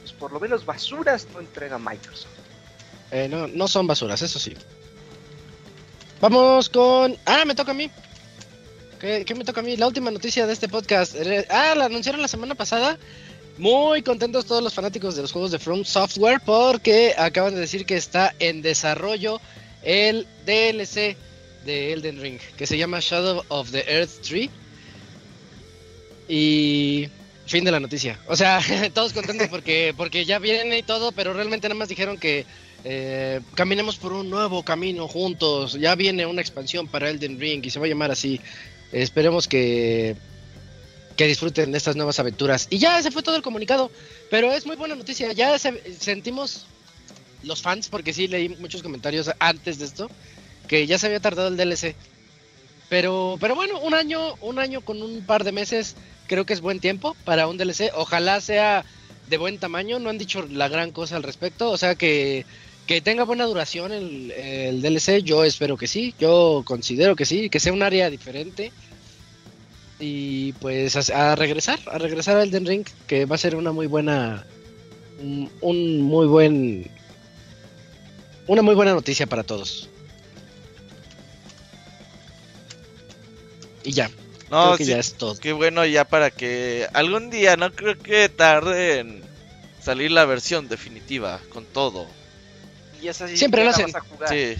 Pues 0.01 0.13
por 0.13 0.31
lo 0.31 0.39
menos 0.39 0.65
basuras 0.65 1.27
no 1.33 1.39
entrega 1.39 1.77
Microsoft. 1.79 2.27
Eh, 3.11 3.27
no, 3.27 3.47
no 3.47 3.67
son 3.67 3.87
basuras, 3.87 4.21
eso 4.21 4.37
sí. 4.37 4.53
Vamos 6.21 6.69
con. 6.69 7.17
Ah, 7.25 7.43
me 7.45 7.55
toca 7.55 7.71
a 7.71 7.73
mí. 7.73 7.89
¿Qué, 8.99 9.25
me 9.35 9.45
toca 9.45 9.61
a 9.61 9.63
mí? 9.63 9.77
La 9.77 9.87
última 9.87 10.11
noticia 10.11 10.45
de 10.45 10.53
este 10.53 10.67
podcast. 10.67 11.15
Ah, 11.49 11.73
la 11.75 11.85
anunciaron 11.85 12.21
la 12.21 12.27
semana 12.27 12.53
pasada. 12.53 12.99
Muy 13.57 14.03
contentos 14.03 14.45
todos 14.45 14.61
los 14.61 14.73
fanáticos 14.73 15.15
de 15.15 15.23
los 15.23 15.31
juegos 15.31 15.51
de 15.51 15.59
From 15.59 15.83
Software 15.85 16.39
porque 16.45 17.15
acaban 17.17 17.55
de 17.55 17.61
decir 17.61 17.85
que 17.85 17.97
está 17.97 18.33
en 18.39 18.61
desarrollo 18.61 19.41
el 19.83 20.27
DLC 20.45 21.17
de 21.69 21.93
Elden 21.93 22.19
Ring, 22.19 22.39
que 22.57 22.65
se 22.65 22.77
llama 22.77 22.99
Shadow 22.99 23.43
of 23.49 23.69
the 23.71 23.85
Earth 23.87 24.21
Tree. 24.21 24.49
Y 26.27 27.07
fin 27.45 27.63
de 27.63 27.71
la 27.71 27.79
noticia. 27.79 28.19
O 28.27 28.35
sea, 28.35 28.59
todos 28.93 29.13
contentos 29.13 29.47
porque, 29.51 29.93
porque 29.95 30.25
ya 30.25 30.39
viene 30.39 30.79
y 30.79 30.83
todo, 30.83 31.11
pero 31.11 31.33
realmente 31.33 31.67
nada 31.67 31.77
más 31.77 31.87
dijeron 31.89 32.17
que 32.17 32.45
eh, 32.83 33.41
caminemos 33.53 33.97
por 33.97 34.13
un 34.13 34.31
nuevo 34.31 34.63
camino 34.63 35.07
juntos. 35.07 35.73
Ya 35.73 35.93
viene 35.93 36.25
una 36.25 36.41
expansión 36.41 36.87
para 36.87 37.09
Elden 37.09 37.39
Ring 37.39 37.63
y 37.63 37.69
se 37.69 37.79
va 37.79 37.85
a 37.85 37.89
llamar 37.89 38.09
así. 38.09 38.41
Esperemos 38.91 39.47
que, 39.47 40.15
que 41.15 41.27
disfruten 41.27 41.71
de 41.71 41.77
estas 41.77 41.95
nuevas 41.95 42.19
aventuras. 42.19 42.65
Y 42.71 42.79
ya 42.79 42.97
ese 42.97 43.11
fue 43.11 43.21
todo 43.21 43.35
el 43.35 43.43
comunicado. 43.43 43.91
Pero 44.31 44.51
es 44.51 44.65
muy 44.65 44.75
buena 44.75 44.95
noticia. 44.95 45.31
Ya 45.33 45.57
sentimos 45.59 46.65
los 47.43 47.61
fans, 47.61 47.89
porque 47.89 48.13
sí 48.13 48.27
leí 48.27 48.49
muchos 48.49 48.83
comentarios 48.83 49.29
antes 49.39 49.79
de 49.79 49.85
esto, 49.85 50.09
que 50.69 50.87
ya 50.87 50.97
se 50.97 51.07
había 51.07 51.19
tardado 51.19 51.49
el 51.49 51.57
DLC. 51.57 51.95
Pero, 52.87 53.37
pero 53.41 53.55
bueno, 53.55 53.79
un 53.81 53.93
año, 53.93 54.35
un 54.41 54.59
año 54.59 54.81
con 54.81 55.01
un 55.01 55.25
par 55.25 55.43
de 55.43 55.51
meses, 55.51 55.95
creo 56.27 56.45
que 56.45 56.53
es 56.53 56.61
buen 56.61 56.79
tiempo 56.79 57.17
para 57.25 57.47
un 57.47 57.57
DLC. 57.57 57.91
Ojalá 57.95 58.39
sea 58.39 58.85
de 59.27 59.37
buen 59.37 59.57
tamaño. 59.57 59.99
No 59.99 60.09
han 60.09 60.17
dicho 60.17 60.47
la 60.47 60.69
gran 60.69 60.91
cosa 60.91 61.17
al 61.17 61.23
respecto. 61.23 61.71
O 61.71 61.77
sea 61.77 61.95
que, 61.95 62.45
que 62.87 63.01
tenga 63.01 63.25
buena 63.25 63.45
duración 63.45 63.91
el, 63.91 64.31
el 64.31 64.81
DLC. 64.81 65.23
Yo 65.23 65.43
espero 65.43 65.75
que 65.75 65.87
sí. 65.87 66.13
Yo 66.19 66.63
considero 66.65 67.15
que 67.15 67.25
sí. 67.25 67.49
Que 67.49 67.59
sea 67.59 67.73
un 67.73 67.83
área 67.83 68.09
diferente. 68.09 68.71
Y 69.99 70.53
pues 70.53 70.95
a, 71.09 71.35
regresar, 71.35 71.79
a 71.87 71.97
regresar 71.97 72.37
al 72.37 72.47
Elden 72.47 72.65
Ring, 72.65 72.85
que 73.05 73.25
va 73.25 73.35
a 73.35 73.39
ser 73.39 73.55
una 73.55 73.73
muy 73.73 73.87
buena, 73.87 74.45
un 75.61 76.01
muy 76.01 76.25
buen 76.25 76.89
una 78.49 78.63
muy 78.63 78.73
buena 78.73 78.93
noticia 78.93 79.27
para 79.27 79.43
todos. 79.43 79.89
Y 83.89 83.91
ya. 83.91 84.11
No, 84.51 84.77
ya 84.77 84.99
es 84.99 85.15
todo. 85.15 85.35
Qué 85.35 85.51
bueno 85.51 85.83
ya 85.83 86.05
para 86.05 86.29
que 86.29 86.87
algún 86.93 87.31
día, 87.31 87.57
no 87.57 87.71
creo 87.71 87.97
que 87.97 88.29
tarde 88.29 88.99
en 88.99 89.23
salir 89.81 90.11
la 90.11 90.25
versión 90.25 90.69
definitiva 90.69 91.39
con 91.51 91.65
todo. 91.65 92.05
Y 93.01 93.07
esa 93.07 93.27
Siempre 93.27 93.63
lo 93.63 93.71
hacen. 93.71 93.91
Sí. 94.27 94.55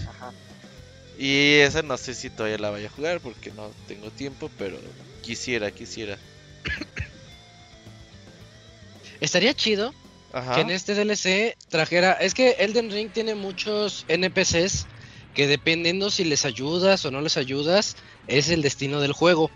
Y 1.16 1.60
esa 1.60 1.82
no 1.82 1.96
sé 1.96 2.14
si 2.14 2.28
todavía 2.28 2.58
la 2.58 2.70
vaya 2.70 2.88
a 2.88 2.90
jugar 2.90 3.20
porque 3.20 3.52
no 3.52 3.70
tengo 3.86 4.10
tiempo, 4.10 4.50
pero 4.58 4.78
quisiera, 5.22 5.70
quisiera. 5.70 6.18
Estaría 9.20 9.54
chido 9.54 9.94
que 10.54 10.60
en 10.60 10.70
este 10.70 10.96
DLC 10.96 11.56
trajera. 11.68 12.14
Es 12.14 12.34
que 12.34 12.56
Elden 12.58 12.90
Ring 12.90 13.12
tiene 13.12 13.36
muchos 13.36 14.06
NPCs 14.08 14.86
que 15.34 15.46
dependiendo 15.46 16.10
si 16.10 16.24
les 16.24 16.44
ayudas 16.44 17.04
o 17.04 17.12
no 17.12 17.20
les 17.20 17.36
ayudas, 17.36 17.96
es 18.30 18.48
el 18.48 18.62
destino 18.62 19.00
del 19.00 19.12
juego, 19.12 19.50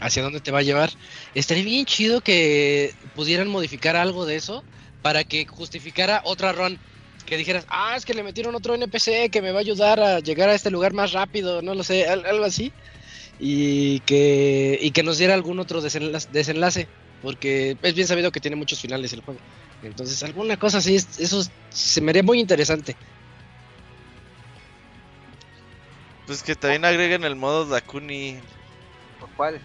hacia 0.00 0.22
dónde 0.22 0.40
te 0.40 0.50
va 0.50 0.60
a 0.60 0.62
llevar. 0.62 0.90
Estaría 1.34 1.64
bien 1.64 1.84
chido 1.84 2.20
que 2.20 2.94
pudieran 3.14 3.48
modificar 3.48 3.96
algo 3.96 4.26
de 4.26 4.36
eso 4.36 4.64
para 5.02 5.24
que 5.24 5.46
justificara 5.46 6.22
otra 6.24 6.52
run. 6.52 6.78
Que 7.26 7.36
dijeras, 7.36 7.64
ah, 7.68 7.94
es 7.96 8.04
que 8.04 8.14
le 8.14 8.22
metieron 8.22 8.54
otro 8.54 8.74
NPC 8.74 9.30
que 9.30 9.42
me 9.42 9.52
va 9.52 9.58
a 9.58 9.60
ayudar 9.60 10.00
a 10.00 10.20
llegar 10.20 10.48
a 10.48 10.54
este 10.54 10.70
lugar 10.70 10.92
más 10.92 11.12
rápido, 11.12 11.62
no 11.62 11.74
lo 11.74 11.82
sé, 11.84 12.06
algo 12.06 12.44
así. 12.44 12.72
Y 13.38 14.00
que, 14.00 14.78
y 14.80 14.90
que 14.90 15.02
nos 15.02 15.18
diera 15.18 15.34
algún 15.34 15.60
otro 15.60 15.80
desenlace, 15.80 16.88
porque 17.22 17.76
es 17.82 17.94
bien 17.94 18.06
sabido 18.06 18.32
que 18.32 18.40
tiene 18.40 18.56
muchos 18.56 18.80
finales 18.80 19.12
el 19.12 19.20
juego. 19.20 19.40
Entonces, 19.82 20.22
alguna 20.22 20.56
cosa 20.56 20.78
así, 20.78 20.96
eso 20.96 21.42
se 21.70 22.00
me 22.00 22.10
haría 22.10 22.22
muy 22.22 22.38
interesante. 22.38 22.96
Pues 26.30 26.44
que 26.44 26.54
también 26.54 26.84
agreguen 26.84 27.24
el 27.24 27.34
modo 27.34 27.66
Dakuni. 27.66 28.38
¿Por 29.18 29.28
cuál? 29.30 29.60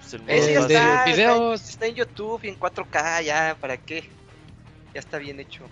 Pues 0.00 0.14
el 0.14 0.22
modo 0.22 0.66
de 0.66 0.80
videos. 1.04 1.68
Está, 1.68 1.84
en 1.84 1.94
YouTube 1.94 2.40
y 2.42 2.48
en 2.48 2.58
4K, 2.58 3.22
ya, 3.22 3.54
¿para 3.60 3.76
qué? 3.76 4.08
Ya 4.94 5.00
está 5.00 5.18
bien 5.18 5.40
hecho. 5.40 5.64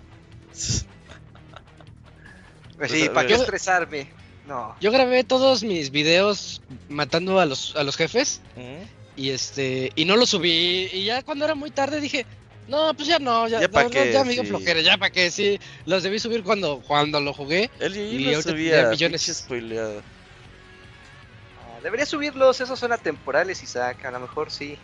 pues 2.77 2.91
sí, 2.91 3.09
¿para 3.09 3.27
qué 3.27 3.33
estresarme? 3.33 4.07
No. 4.45 4.75
Yo 4.81 4.91
grabé 4.91 5.23
todos 5.23 5.63
mis 5.63 5.89
videos 5.89 6.61
matando 6.89 7.39
a 7.39 7.47
los, 7.47 7.75
a 7.75 7.83
los 7.83 7.97
jefes. 7.97 8.39
Y 9.17 9.31
este, 9.31 9.93
y 9.95 10.05
no 10.05 10.15
los 10.15 10.29
subí. 10.29 10.89
Y 10.93 11.05
ya 11.05 11.23
cuando 11.23 11.45
era 11.45 11.55
muy 11.55 11.71
tarde 11.71 11.99
dije, 11.99 12.23
no, 12.67 12.93
pues 12.93 13.07
ya 13.07 13.17
no, 13.17 13.47
ya, 13.47 13.61
ya, 13.61 13.67
para 13.67 13.89
qué, 13.89 14.13
ya 14.13 14.23
me 14.23 14.35
flojera, 14.43 14.81
ya 14.81 14.95
para 14.99 15.09
qué, 15.09 15.31
sí. 15.31 15.59
Los 15.87 16.03
debí 16.03 16.19
subir 16.19 16.43
cuando, 16.43 16.83
cuando 16.85 17.19
lo 17.19 17.33
jugué. 17.33 17.71
y 17.81 18.25
lo 18.25 18.43
subía, 18.43 18.89
millones. 18.89 19.47
Debería 21.85 22.07
subirlos, 22.07 22.59
esos 22.61 22.79
son 22.79 22.91
atemporales, 22.93 23.61
Isaac, 23.61 24.03
a 24.05 24.11
lo 24.11 24.19
mejor 24.19 24.49
sí. 24.49 24.75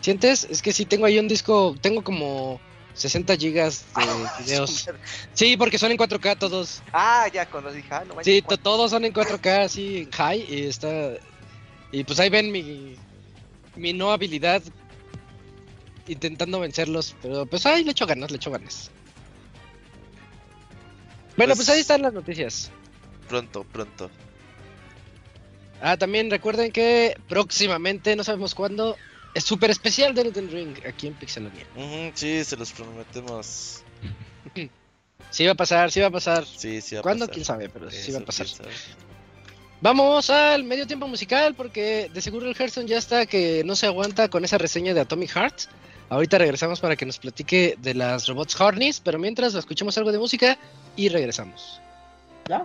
¿Sientes? 0.00 0.44
Es 0.44 0.62
que 0.62 0.72
sí 0.72 0.86
tengo 0.86 1.04
ahí 1.04 1.18
un 1.18 1.28
disco, 1.28 1.76
tengo 1.82 2.02
como 2.02 2.58
60 2.94 3.36
gigas 3.36 3.84
de 3.94 4.02
ah, 4.02 4.36
videos. 4.40 4.88
Sí, 5.34 5.58
porque 5.58 5.76
son 5.76 5.92
en 5.92 5.98
4K 5.98 6.38
todos. 6.38 6.82
Ah, 6.94 7.28
ya, 7.30 7.44
cuando 7.44 7.70
dije, 7.70 7.88
ah, 7.90 8.04
no 8.06 8.14
Sí, 8.24 8.42
todos 8.62 8.90
son 8.90 9.04
en 9.04 9.12
4K, 9.12 9.68
sí, 9.68 9.98
en 9.98 10.10
high, 10.10 10.46
y 10.48 10.66
está... 10.66 10.88
Y 11.92 12.04
pues 12.04 12.18
ahí 12.20 12.30
ven 12.30 12.50
mi, 12.50 12.96
mi 13.74 13.92
no 13.92 14.10
habilidad 14.10 14.62
intentando 16.08 16.58
vencerlos, 16.58 17.14
pero 17.20 17.44
pues 17.44 17.66
ahí 17.66 17.84
le 17.84 17.90
echo 17.90 18.06
ganas, 18.06 18.30
le 18.30 18.38
echo 18.38 18.50
ganas. 18.50 18.90
Bueno, 21.36 21.54
pues, 21.54 21.68
ahí 21.68 21.80
están 21.80 22.00
las 22.00 22.14
noticias. 22.14 22.70
Pronto, 23.28 23.64
pronto. 23.64 24.10
Ah, 25.80 25.96
también 25.96 26.30
recuerden 26.30 26.72
que 26.72 27.16
próximamente, 27.28 28.16
no 28.16 28.24
sabemos 28.24 28.54
cuándo, 28.54 28.96
es 29.34 29.44
súper 29.44 29.70
especial 29.70 30.14
de 30.14 30.22
Elden 30.22 30.50
Ring 30.50 30.76
aquí 30.86 31.08
en 31.08 31.14
Pixelania. 31.14 31.66
sí, 32.14 32.42
se 32.42 32.56
los 32.56 32.72
prometemos. 32.72 33.82
sí 35.30 35.44
va 35.44 35.52
a 35.52 35.56
pasar, 35.56 35.90
sí 35.90 36.00
va 36.00 36.06
a 36.06 36.10
pasar. 36.10 36.46
Sí, 36.46 36.80
sí 36.80 36.94
va 36.94 37.00
a 37.00 37.02
¿Cuándo? 37.02 37.28
Quién 37.28 37.44
sabe, 37.44 37.68
pero 37.68 37.90
sí 37.90 38.12
va 38.12 38.20
a 38.20 38.24
pasar. 38.24 38.46
Vamos 39.82 40.30
al 40.30 40.64
medio 40.64 40.86
tiempo 40.86 41.06
musical 41.06 41.54
porque 41.54 42.10
de 42.12 42.22
seguro 42.22 42.48
el 42.48 42.56
Hearthstone 42.56 42.88
ya 42.88 42.96
está 42.96 43.26
que 43.26 43.62
no 43.64 43.76
se 43.76 43.86
aguanta 43.86 44.28
con 44.28 44.42
esa 44.42 44.56
reseña 44.56 44.94
de 44.94 45.00
Atomic 45.00 45.30
Heart. 45.32 45.60
Ahorita 46.08 46.38
regresamos 46.38 46.80
para 46.80 46.96
que 46.96 47.04
nos 47.04 47.18
platique 47.18 47.76
de 47.78 47.92
las 47.92 48.26
robots 48.26 48.58
Harness, 48.58 49.00
pero 49.00 49.18
mientras 49.18 49.54
escuchemos 49.54 49.98
algo 49.98 50.12
de 50.12 50.18
música 50.18 50.56
y 50.96 51.10
regresamos. 51.10 51.80
¿Ya? 52.48 52.64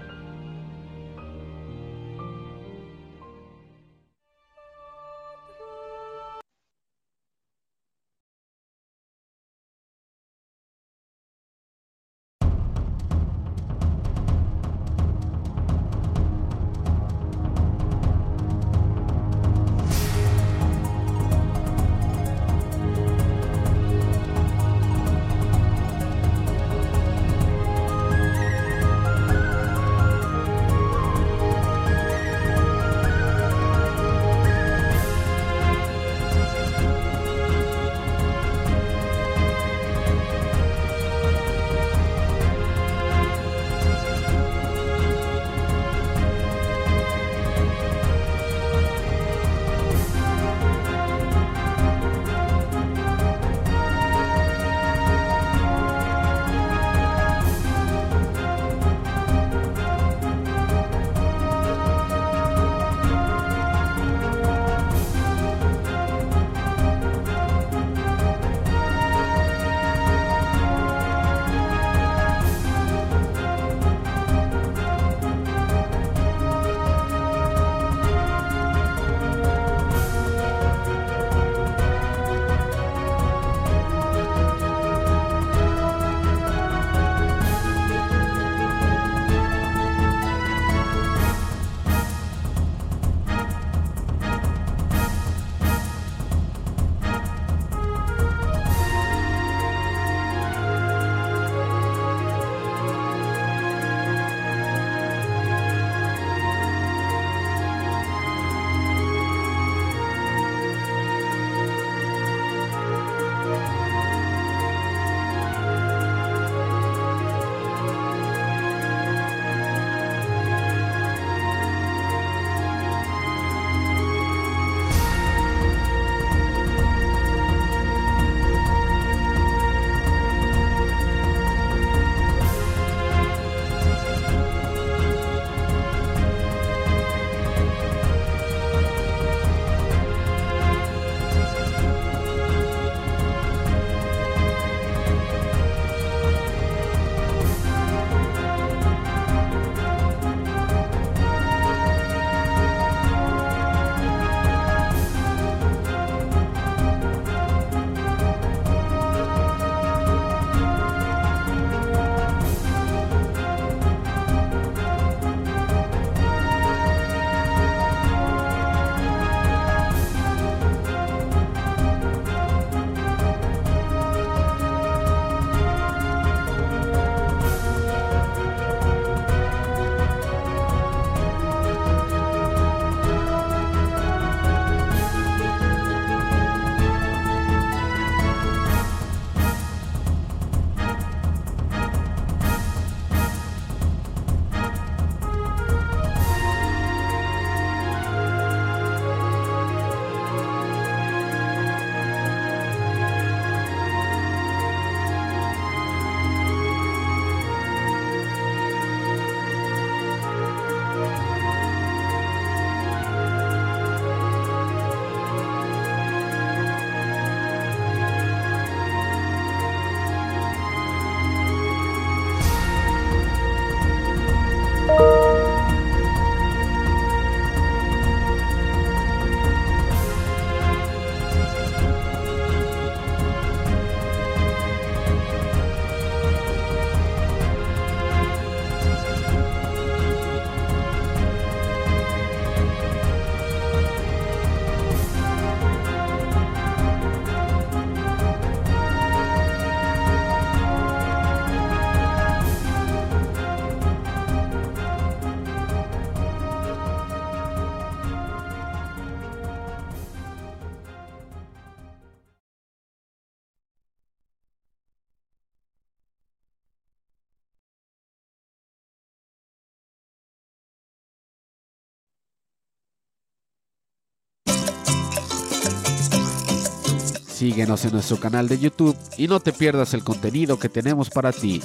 Síguenos 277.41 277.83
en 277.85 277.93
nuestro 277.93 278.19
canal 278.19 278.47
de 278.47 278.59
YouTube 278.59 278.95
y 279.17 279.27
no 279.27 279.39
te 279.39 279.51
pierdas 279.51 279.95
el 279.95 280.03
contenido 280.03 280.59
que 280.59 280.69
tenemos 280.69 281.09
para 281.09 281.31
ti. 281.31 281.59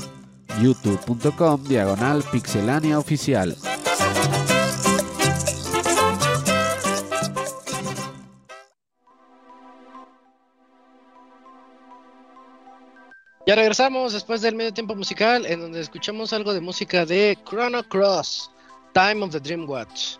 youtube.com 0.62 1.64
diagonal 1.64 2.22
pixelania 2.32 2.98
oficial. 2.98 3.54
Ya 13.46 13.54
regresamos 13.54 14.14
después 14.14 14.40
del 14.40 14.54
medio 14.54 14.72
tiempo 14.72 14.94
musical 14.94 15.44
en 15.44 15.60
donde 15.60 15.82
escuchamos 15.82 16.32
algo 16.32 16.54
de 16.54 16.62
música 16.62 17.04
de 17.04 17.36
Chrono 17.46 17.86
Cross, 17.86 18.50
Time 18.94 19.22
of 19.22 19.32
the 19.32 19.40
Dream 19.40 19.68
Watch. 19.68 20.16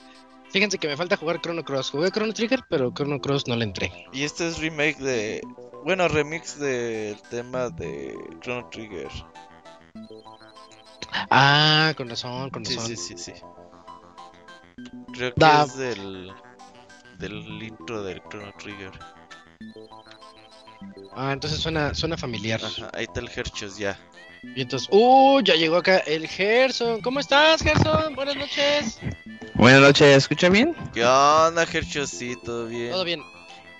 Fíjense 0.50 0.78
que 0.78 0.88
me 0.88 0.96
falta 0.96 1.16
jugar 1.16 1.40
Chrono 1.40 1.64
Cross. 1.64 1.90
Jugué 1.90 2.10
Chrono 2.10 2.32
Trigger, 2.32 2.62
pero 2.68 2.92
Chrono 2.92 3.20
Cross 3.20 3.46
no 3.48 3.56
le 3.56 3.64
entré. 3.64 3.92
Y 4.12 4.24
este 4.24 4.48
es 4.48 4.58
remake 4.58 4.98
de. 4.98 5.40
Bueno, 5.84 6.08
remix 6.08 6.58
del 6.58 7.20
tema 7.30 7.70
de 7.70 8.16
Chrono 8.40 8.68
Trigger. 8.70 9.08
Ah, 11.30 11.94
con 11.96 12.08
razón, 12.08 12.50
con 12.50 12.64
razón. 12.64 12.86
Sí, 12.86 12.96
sí, 12.96 13.16
sí, 13.16 13.32
sí. 13.32 13.42
Creo 15.12 15.34
que 15.34 15.62
es 15.64 15.76
del. 15.76 16.32
del 17.18 17.62
intro 17.62 18.02
del 18.02 18.22
Chrono 18.28 18.52
Trigger. 18.58 18.92
Ah, 21.14 21.32
entonces 21.32 21.58
suena, 21.58 21.94
suena 21.94 22.16
familiar. 22.16 22.60
ahí 22.92 23.04
está 23.04 23.20
el 23.20 23.30
Herchos 23.34 23.78
ya. 23.78 23.98
Y 24.42 24.62
entonces, 24.62 24.88
uh, 24.92 25.40
ya 25.42 25.54
llegó 25.54 25.76
acá 25.76 25.98
el 25.98 26.26
Gerson. 26.26 27.00
¿Cómo 27.00 27.20
estás, 27.20 27.62
Gerson? 27.62 28.14
Buenas 28.14 28.36
noches. 28.36 29.00
Buenas 29.54 29.80
noches, 29.80 30.16
¿escucha 30.16 30.48
bien? 30.48 30.74
¿Qué 30.94 31.04
onda, 31.04 31.66
Gerson? 31.66 32.06
Sí, 32.06 32.36
todo 32.44 32.66
bien. 32.66 32.90
Todo 32.92 33.04
bien. 33.04 33.22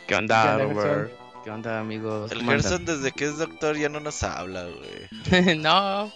¿Qué 0.06 0.14
onda, 0.14 0.58
Robert? 0.58 1.12
¿Qué 1.44 1.50
onda, 1.50 1.78
amigos? 1.78 2.32
El 2.32 2.42
Gerson 2.44 2.84
desde 2.84 3.12
que 3.12 3.26
es 3.26 3.38
doctor 3.38 3.76
ya 3.76 3.88
no 3.88 4.00
nos 4.00 4.22
habla, 4.22 4.64
güey. 4.64 5.56
no. 5.58 6.12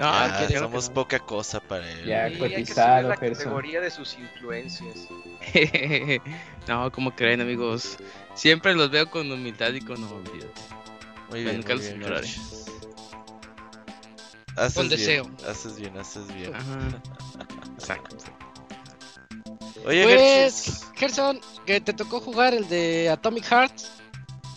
No, 0.00 0.48
somos 0.58 0.88
poca 0.88 1.18
cosa 1.18 1.60
para 1.60 1.86
él. 1.90 2.06
Ya 2.06 2.38
cotizado, 2.38 3.10
la 3.10 3.16
categoría 3.16 3.82
de 3.82 3.90
sus 3.90 4.16
influencias. 4.18 5.06
no, 6.68 6.90
como 6.90 7.14
creen, 7.14 7.42
amigos. 7.42 7.98
Siempre 8.34 8.74
los 8.74 8.90
veo 8.90 9.10
con 9.10 9.30
humildad 9.30 9.74
y 9.74 9.82
con 9.82 10.02
obviedad. 10.04 10.48
Muy 11.30 11.44
bien, 11.44 11.64
muy 11.64 11.78
bien, 11.78 12.04
Haces 14.56 14.74
con 14.74 14.88
bien, 14.88 15.00
deseo. 15.00 15.30
Haces 15.48 15.76
bien, 15.76 15.96
haces 15.96 16.34
bien. 16.34 16.52
Exacto. 17.74 18.16
Oye, 19.86 20.02
pues, 20.02 20.86
Gerson, 20.96 21.40
que 21.64 21.80
te 21.80 21.92
tocó 21.92 22.20
jugar 22.20 22.52
el 22.52 22.68
de 22.68 23.08
Atomic 23.08 23.44
Hearts. 23.44 23.92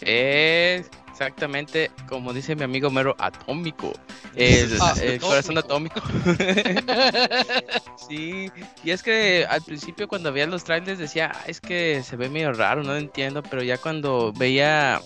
Eh, 0.02 0.84
exactamente 1.14 1.92
como 2.10 2.34
dice 2.34 2.56
mi 2.56 2.64
amigo 2.64 2.90
Mero, 2.90 3.16
atómico. 3.20 3.94
El, 4.36 4.78
ah, 4.82 4.96
corazón 5.22 5.58
atómico. 5.58 6.02
sí, 8.10 8.52
y 8.84 8.92
es 8.92 9.04
que 9.04 9.46
al 9.48 9.62
principio 9.62 10.08
cuando 10.08 10.34
veía 10.34 10.48
los 10.48 10.64
trailers 10.64 11.00
decía, 11.00 11.32
ah, 11.34 11.44
es 11.48 11.62
que 11.62 12.04
se 12.04 12.18
ve 12.18 12.30
medio 12.30 12.52
raro, 12.52 12.84
no 12.84 12.94
lo 12.94 12.98
entiendo, 12.98 13.44
pero 13.44 13.64
ya 13.64 13.78
cuando 13.78 14.34
veía, 14.34 15.02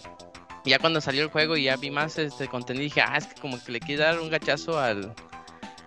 ya 0.66 0.80
cuando 0.80 1.02
salió 1.02 1.24
el 1.24 1.30
juego 1.30 1.58
y 1.58 1.64
ya 1.64 1.78
vi 1.78 1.92
más 1.92 2.18
este 2.18 2.48
contenido, 2.48 2.84
dije, 2.84 3.02
ah, 3.02 3.18
es 3.18 3.28
que 3.28 3.40
como 3.42 3.64
que 3.64 3.72
le 3.72 3.80
quiere 3.80 4.04
dar 4.04 4.20
un 4.20 4.30
gachazo 4.30 4.80
al, 4.80 5.14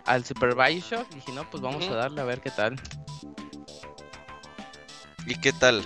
al 0.07 0.25
Super 0.25 0.55
Bioshock. 0.55 1.09
Dije, 1.14 1.33
no, 1.33 1.49
pues 1.51 1.62
vamos 1.62 1.87
a 1.89 1.95
darle 1.95 2.21
a 2.21 2.25
ver 2.25 2.41
qué 2.41 2.51
tal. 2.51 2.81
¿Y 5.27 5.35
qué 5.37 5.53
tal? 5.53 5.85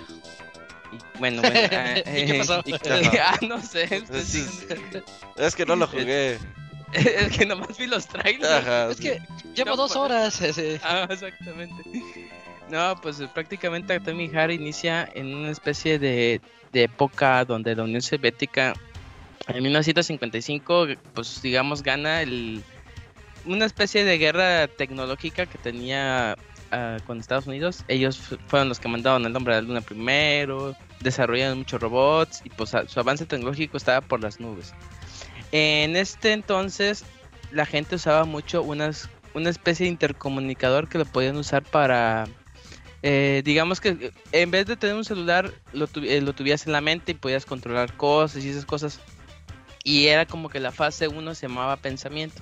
bueno, 1.19 1.41
bueno. 1.41 1.59
¿Y 2.15 2.25
qué 2.25 2.35
pasó? 2.39 2.63
ah, 3.21 3.37
no 3.41 3.61
sé. 3.61 4.03
Es, 5.37 5.55
que 5.55 5.65
no 5.65 5.75
lo 5.75 5.87
jugué. 5.87 6.39
es 6.93 7.37
que 7.37 7.45
nomás 7.45 7.77
vi 7.77 7.87
los 7.87 8.07
trailers. 8.07 8.91
es 8.91 8.97
que 8.97 9.21
llevo 9.53 9.75
dos 9.75 9.95
horas. 9.95 10.41
Ah, 10.81 11.07
exactamente. 11.09 11.83
No, 12.69 12.99
pues 13.01 13.21
prácticamente 13.33 13.93
Atomic 13.93 14.31
Heart 14.31 14.51
inicia 14.51 15.07
en 15.13 15.35
una 15.35 15.51
especie 15.51 15.99
de, 15.99 16.41
de 16.71 16.83
época 16.83 17.45
donde 17.45 17.75
la 17.75 17.83
Unión 17.83 18.01
Soviética 18.01 18.73
en 19.47 19.61
1955, 19.61 20.87
pues 21.13 21.41
digamos, 21.41 21.83
gana 21.83 22.21
el, 22.21 22.63
una 23.45 23.65
especie 23.65 24.03
de 24.03 24.17
guerra 24.17 24.67
tecnológica 24.67 25.45
que 25.45 25.57
tenía 25.57 26.35
uh, 26.71 27.03
con 27.05 27.19
Estados 27.19 27.47
Unidos. 27.47 27.83
Ellos 27.87 28.19
fueron 28.47 28.69
los 28.69 28.79
que 28.79 28.87
mandaron 28.87 29.25
el 29.25 29.33
nombre 29.33 29.55
de 29.55 29.61
la 29.61 29.67
luna 29.67 29.81
primero, 29.81 30.75
desarrollaron 31.01 31.59
muchos 31.59 31.79
robots 31.79 32.41
y 32.43 32.49
pues 32.49 32.71
su 32.87 32.99
avance 32.99 33.25
tecnológico 33.25 33.77
estaba 33.77 34.01
por 34.01 34.21
las 34.21 34.39
nubes. 34.39 34.73
En 35.51 35.95
este 35.95 36.33
entonces 36.33 37.05
la 37.51 37.65
gente 37.65 37.95
usaba 37.95 38.25
mucho 38.25 38.63
unas, 38.63 39.09
una 39.33 39.49
especie 39.49 39.85
de 39.85 39.91
intercomunicador 39.91 40.89
que 40.89 40.97
lo 40.97 41.05
podían 41.05 41.37
usar 41.37 41.63
para... 41.63 42.25
Eh, 43.07 43.43
digamos 43.45 43.81
que 43.81 44.11
en 44.31 44.49
vez 44.49 44.65
de 44.65 44.75
tener 44.77 44.95
un 44.95 45.05
celular 45.05 45.53
lo, 45.73 45.87
eh, 45.97 46.21
lo 46.21 46.33
tuvieras 46.33 46.65
en 46.65 46.73
la 46.73 46.81
mente 46.81 47.11
y 47.11 47.15
podías 47.15 47.45
controlar 47.45 47.95
cosas 47.95 48.43
y 48.43 48.49
esas 48.49 48.65
cosas. 48.65 48.99
Y 49.83 50.07
era 50.07 50.25
como 50.25 50.49
que 50.49 50.59
la 50.59 50.71
fase 50.71 51.07
1 51.07 51.35
se 51.35 51.47
llamaba 51.47 51.77
pensamiento. 51.77 52.41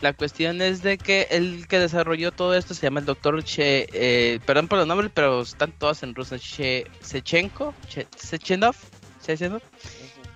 La 0.00 0.12
cuestión 0.12 0.62
es 0.62 0.84
de 0.84 0.96
que 0.96 1.26
el 1.28 1.66
que 1.66 1.80
desarrolló 1.80 2.30
todo 2.30 2.54
esto 2.54 2.72
se 2.72 2.82
llama 2.82 3.00
el 3.00 3.06
doctor 3.06 3.42
Che, 3.42 3.88
eh, 3.92 4.38
perdón 4.46 4.68
por 4.68 4.78
los 4.78 4.86
nombres, 4.86 5.10
pero 5.12 5.42
están 5.42 5.72
todos 5.72 6.04
en 6.04 6.14
ruso, 6.14 6.38
Che, 6.38 6.86
Sechenko, 7.00 7.74
che, 7.88 8.06
Sechenov, 8.16 8.76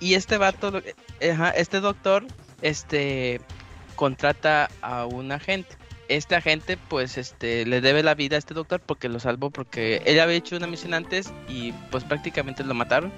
y 0.01 0.15
este 0.15 0.37
vato, 0.37 0.83
este 1.21 1.79
doctor, 1.79 2.27
este, 2.61 3.41
contrata 3.95 4.69
a 4.83 5.07
un 5.07 5.31
agente. 5.31 5.77
Este 6.09 6.35
agente, 6.35 6.77
pues, 6.77 7.19
este, 7.19 7.67
le 7.67 7.81
debe 7.81 8.03
la 8.03 8.15
vida 8.15 8.37
a 8.37 8.39
este 8.39 8.55
doctor 8.55 8.81
porque 8.81 9.09
lo 9.09 9.21
salvó, 9.21 9.51
porque 9.51 10.03
él 10.07 10.19
había 10.21 10.37
hecho 10.37 10.57
una 10.57 10.67
misión 10.67 10.95
antes 10.95 11.33
y, 11.49 11.73
pues, 11.91 12.05
prácticamente 12.05 12.65
lo 12.65 12.75
mataron. 12.75 13.13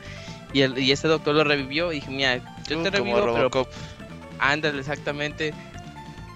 Y, 0.52 0.62
el, 0.62 0.78
y 0.78 0.90
este 0.90 1.06
doctor 1.06 1.34
lo 1.34 1.44
revivió 1.44 1.92
y 1.92 1.96
dije, 1.96 2.10
mira, 2.10 2.40
yo 2.68 2.82
te 2.82 2.90
revivo, 2.90 3.32
pero... 3.32 3.68
Ándale, 4.40 4.80
exactamente 4.80 5.52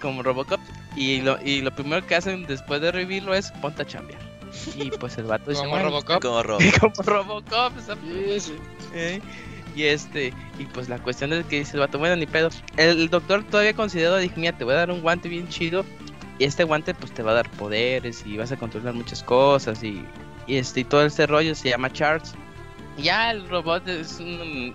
como 0.05 0.21
Robocop. 0.21 0.59
Y 0.95 1.21
lo, 1.21 1.41
y 1.41 1.61
lo 1.61 1.71
primero 1.71 2.05
que 2.05 2.15
hacen 2.15 2.45
después 2.45 2.79
de 2.79 2.91
revivirlo 2.91 3.33
es 3.33 3.51
ponte 3.53 3.81
a 3.81 3.85
chambear. 3.85 4.19
Y 4.75 4.91
pues 4.91 5.17
el 5.17 5.25
vato 5.25 5.49
dice: 5.49 5.63
¿Como 5.63 5.79
Robocop? 5.79 6.21
Como 6.21 6.43
Robocop. 6.43 6.95
como 6.95 7.09
Robocop, 7.09 7.73
¿Eh? 8.93 9.19
Y 9.75 9.83
este, 9.83 10.31
y 10.57 10.63
pues 10.73 10.87
la 10.87 10.99
cuestión 10.99 11.33
es 11.33 11.45
que 11.47 11.59
dice 11.59 11.73
el 11.73 11.81
vato, 11.81 11.99
bueno, 11.99 12.15
ni 12.15 12.25
pedo. 12.25 12.49
El, 12.77 13.09
doctor 13.09 13.43
todavía 13.43 13.73
consideró, 13.73 14.15
dije, 14.15 14.35
mira, 14.37 14.57
te 14.57 14.63
voy 14.63 14.73
a 14.73 14.77
dar 14.77 14.91
un 14.91 15.01
guante 15.01 15.27
bien 15.27 15.49
chido. 15.49 15.83
Y 16.37 16.43
este 16.43 16.63
guante 16.63 16.93
pues 16.93 17.13
te 17.13 17.23
va 17.23 17.31
a 17.31 17.35
dar 17.35 17.49
poderes 17.51 18.25
y 18.25 18.37
vas 18.37 18.51
a 18.51 18.57
controlar 18.57 18.93
muchas 18.93 19.23
cosas 19.23 19.83
y, 19.83 20.03
y 20.47 20.57
este 20.57 20.81
y 20.81 20.83
todo 20.83 21.05
este 21.05 21.25
rollo 21.27 21.55
se 21.55 21.69
llama 21.69 21.91
Charles. 21.91 22.33
Y 22.97 23.03
ya 23.03 23.31
el 23.31 23.47
robot 23.47 23.87
es 23.87 24.19
un, 24.19 24.73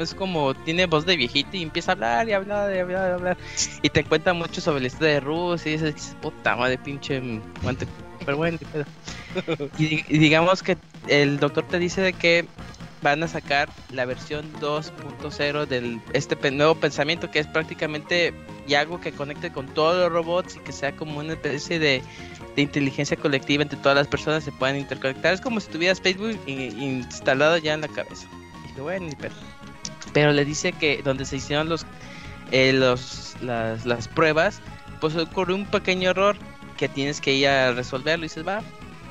es 0.00 0.14
como 0.14 0.54
tiene 0.54 0.86
voz 0.86 1.06
de 1.06 1.16
viejito 1.16 1.56
y 1.56 1.62
empieza 1.62 1.92
a 1.92 1.94
hablar 1.94 2.28
y 2.28 2.32
hablar 2.32 2.74
y 2.74 2.78
hablar 2.78 3.10
y 3.10 3.12
hablar. 3.12 3.36
Y 3.82 3.88
te 3.88 4.04
cuenta 4.04 4.32
mucho 4.32 4.60
sobre 4.60 4.80
la 4.80 4.86
historia 4.88 5.14
de 5.14 5.20
Rusia 5.20 5.72
y 5.72 5.78
dices, 5.78 6.16
puta 6.20 6.56
madre, 6.56 6.78
pinche 6.78 7.20
guante. 7.62 7.86
Pero 8.24 8.38
bueno, 8.38 8.58
y, 9.78 10.04
y, 10.12 10.18
digamos 10.18 10.62
que 10.62 10.76
el 11.06 11.38
doctor 11.38 11.64
te 11.68 11.78
dice 11.78 12.00
de 12.00 12.12
que 12.12 12.46
van 13.06 13.22
a 13.22 13.28
sacar 13.28 13.68
la 13.92 14.04
versión 14.04 14.52
2.0 14.54 15.66
del 15.66 16.00
este 16.12 16.50
nuevo 16.50 16.74
pensamiento 16.74 17.30
que 17.30 17.38
es 17.38 17.46
prácticamente 17.46 18.34
algo 18.76 19.00
que 19.00 19.12
conecte 19.12 19.52
con 19.52 19.68
todos 19.68 19.96
los 19.96 20.10
robots 20.10 20.56
y 20.56 20.58
que 20.58 20.72
sea 20.72 20.90
como 20.90 21.20
una 21.20 21.34
especie 21.34 21.78
de, 21.78 22.02
inteligencia 22.56 23.16
colectiva 23.16 23.62
entre 23.62 23.78
todas 23.78 23.94
las 23.94 24.08
personas 24.08 24.42
se 24.42 24.50
puedan 24.50 24.76
interconectar. 24.76 25.32
Es 25.32 25.40
como 25.40 25.60
si 25.60 25.68
tuvieras 25.68 26.00
Facebook 26.00 26.36
instalado 26.48 27.58
ya 27.58 27.74
en 27.74 27.82
la 27.82 27.88
cabeza. 27.88 28.26
Dije, 28.66 28.80
bueno, 28.80 29.06
pero 29.20 29.34
pero 30.12 30.32
le 30.32 30.44
dice 30.44 30.72
que 30.72 31.00
donde 31.04 31.26
se 31.26 31.36
hicieron 31.36 31.68
los, 31.68 31.86
eh, 32.50 32.72
los 32.72 33.36
las, 33.40 34.08
pruebas, 34.08 34.60
pues 35.00 35.14
ocurrió 35.14 35.54
un 35.54 35.66
pequeño 35.66 36.10
error 36.10 36.36
que 36.76 36.88
tienes 36.88 37.20
que 37.20 37.34
ir 37.34 37.46
a 37.46 37.70
resolverlo. 37.70 38.24
Y 38.24 38.28
dices, 38.28 38.44
va, 38.44 38.62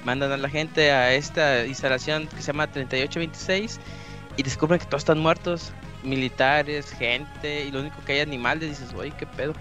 mandan 0.05 0.31
a 0.31 0.37
la 0.37 0.49
gente 0.49 0.91
a 0.91 1.13
esta 1.13 1.65
instalación 1.65 2.27
que 2.27 2.37
se 2.37 2.53
llama 2.53 2.67
3826 2.67 3.79
y 4.37 4.43
descubren 4.43 4.79
que 4.79 4.85
todos 4.85 5.01
están 5.01 5.19
muertos, 5.19 5.73
militares, 6.03 6.89
gente, 6.91 7.65
y 7.65 7.71
lo 7.71 7.81
único 7.81 7.97
que 8.05 8.13
hay 8.13 8.19
animales. 8.19 8.69
Dices, 8.69 8.93
oye, 8.95 9.11
qué 9.17 9.25
pedo. 9.25 9.53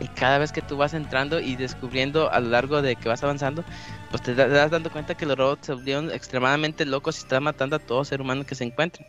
Y 0.00 0.08
cada 0.08 0.38
vez 0.38 0.52
que 0.52 0.62
tú 0.62 0.76
vas 0.76 0.94
entrando 0.94 1.40
y 1.40 1.56
descubriendo 1.56 2.30
a 2.32 2.40
lo 2.40 2.48
largo 2.48 2.80
de 2.80 2.96
que 2.96 3.08
vas 3.08 3.22
avanzando, 3.22 3.64
pues 4.10 4.22
te 4.22 4.34
das 4.34 4.70
dando 4.70 4.90
cuenta 4.90 5.14
que 5.14 5.26
los 5.26 5.36
robots 5.36 5.66
se 5.66 5.74
volvieron 5.74 6.10
extremadamente 6.10 6.86
locos 6.86 7.16
y 7.16 7.20
están 7.20 7.42
matando 7.42 7.76
a 7.76 7.78
todo 7.78 8.04
ser 8.04 8.20
humano 8.20 8.44
que 8.44 8.54
se 8.54 8.64
encuentren. 8.64 9.06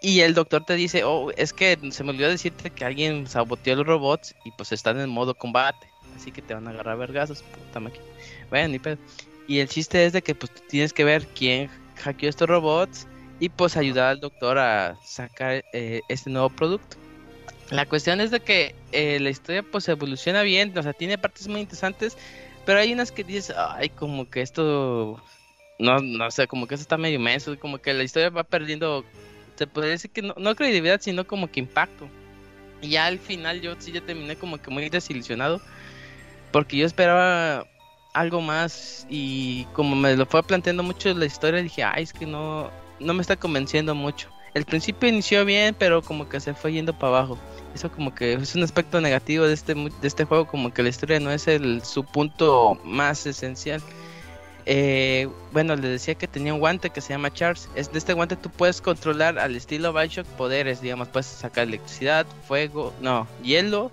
Y 0.00 0.20
el 0.20 0.34
doctor 0.34 0.64
te 0.64 0.74
dice, 0.74 1.02
oh, 1.02 1.32
es 1.36 1.52
que 1.52 1.76
se 1.90 2.04
me 2.04 2.10
olvidó 2.10 2.28
decirte 2.28 2.70
que 2.70 2.84
alguien 2.84 3.26
saboteó 3.26 3.74
los 3.74 3.86
robots 3.86 4.36
y 4.44 4.52
pues 4.52 4.70
están 4.70 5.00
en 5.00 5.10
modo 5.10 5.34
combate. 5.34 5.88
Así 6.14 6.30
que 6.30 6.42
te 6.42 6.54
van 6.54 6.68
a 6.68 6.70
agarrar 6.70 6.98
vergazos, 6.98 7.42
puta 7.42 7.80
máquina. 7.80 8.04
Bueno, 8.50 8.68
ni 8.68 8.78
pedo. 8.78 8.98
Y 9.48 9.60
el 9.60 9.68
chiste 9.68 10.04
es 10.04 10.12
de 10.12 10.22
que 10.22 10.34
pues 10.34 10.52
tienes 10.68 10.92
que 10.92 11.04
ver 11.04 11.26
quién 11.26 11.70
hackeó 11.96 12.28
estos 12.28 12.48
robots 12.48 13.08
y 13.40 13.48
pues 13.48 13.76
ayudar 13.76 14.10
al 14.10 14.20
doctor 14.20 14.58
a 14.58 14.96
sacar 15.02 15.64
eh, 15.72 16.02
este 16.08 16.28
nuevo 16.30 16.50
producto. 16.50 16.98
La 17.70 17.86
cuestión 17.86 18.20
es 18.20 18.30
de 18.30 18.40
que 18.40 18.74
eh, 18.92 19.18
la 19.20 19.30
historia 19.30 19.62
pues 19.62 19.88
evoluciona 19.88 20.42
bien, 20.42 20.76
o 20.76 20.82
sea, 20.82 20.92
tiene 20.92 21.16
partes 21.16 21.48
muy 21.48 21.60
interesantes, 21.60 22.16
pero 22.66 22.78
hay 22.78 22.92
unas 22.92 23.10
que 23.10 23.24
dices, 23.24 23.54
ay, 23.56 23.88
como 23.88 24.28
que 24.28 24.42
esto, 24.42 25.22
no, 25.78 25.98
no 25.98 26.30
sé, 26.30 26.46
como 26.46 26.66
que 26.66 26.74
eso 26.74 26.82
está 26.82 26.98
medio 26.98 27.18
menso, 27.18 27.58
como 27.58 27.78
que 27.78 27.94
la 27.94 28.04
historia 28.04 28.28
va 28.28 28.44
perdiendo, 28.44 29.04
se 29.56 29.66
puede 29.66 29.90
decir 29.90 30.10
que 30.10 30.22
no, 30.22 30.34
no 30.36 30.54
credibilidad, 30.54 31.00
sino 31.00 31.26
como 31.26 31.50
que 31.50 31.60
impacto. 31.60 32.08
Y 32.82 32.90
ya 32.90 33.06
al 33.06 33.18
final 33.18 33.62
yo 33.62 33.74
sí 33.78 33.92
ya 33.92 34.02
terminé 34.02 34.36
como 34.36 34.58
que 34.58 34.70
muy 34.70 34.88
desilusionado, 34.90 35.60
porque 36.52 36.76
yo 36.76 36.86
esperaba 36.86 37.66
algo 38.12 38.40
más 38.40 39.06
y 39.08 39.64
como 39.72 39.94
me 39.96 40.16
lo 40.16 40.26
fue 40.26 40.42
planteando 40.42 40.82
mucho 40.82 41.12
la 41.14 41.26
historia, 41.26 41.62
dije, 41.62 41.82
ay, 41.84 42.04
es 42.04 42.12
que 42.12 42.26
no, 42.26 42.70
no 43.00 43.14
me 43.14 43.20
está 43.20 43.36
convenciendo 43.36 43.94
mucho. 43.94 44.28
El 44.54 44.64
principio 44.64 45.08
inició 45.08 45.44
bien, 45.44 45.76
pero 45.78 46.02
como 46.02 46.28
que 46.28 46.40
se 46.40 46.54
fue 46.54 46.72
yendo 46.72 46.92
para 46.92 47.18
abajo. 47.18 47.38
Eso 47.74 47.90
como 47.92 48.14
que 48.14 48.32
es 48.32 48.54
un 48.54 48.62
aspecto 48.62 49.00
negativo 49.00 49.46
de 49.46 49.54
este, 49.54 49.74
de 49.74 49.90
este 50.08 50.24
juego, 50.24 50.46
como 50.46 50.72
que 50.72 50.82
la 50.82 50.88
historia 50.88 51.20
no 51.20 51.30
es 51.30 51.46
el, 51.46 51.82
su 51.84 52.04
punto 52.04 52.78
más 52.82 53.26
esencial. 53.26 53.82
Eh, 54.70 55.28
bueno, 55.52 55.76
les 55.76 55.90
decía 55.90 56.14
que 56.14 56.28
tenía 56.28 56.52
un 56.52 56.60
guante 56.60 56.90
que 56.90 57.00
se 57.00 57.10
llama 57.10 57.32
Charles. 57.32 57.68
Es 57.74 57.92
de 57.92 57.98
este 57.98 58.14
guante 58.14 58.36
tú 58.36 58.50
puedes 58.50 58.80
controlar 58.80 59.38
al 59.38 59.54
estilo 59.54 59.92
Bioshock 59.92 60.26
poderes, 60.26 60.80
digamos, 60.80 61.08
puedes 61.08 61.26
sacar 61.26 61.68
electricidad, 61.68 62.26
fuego, 62.46 62.92
no, 63.00 63.26
hielo, 63.42 63.90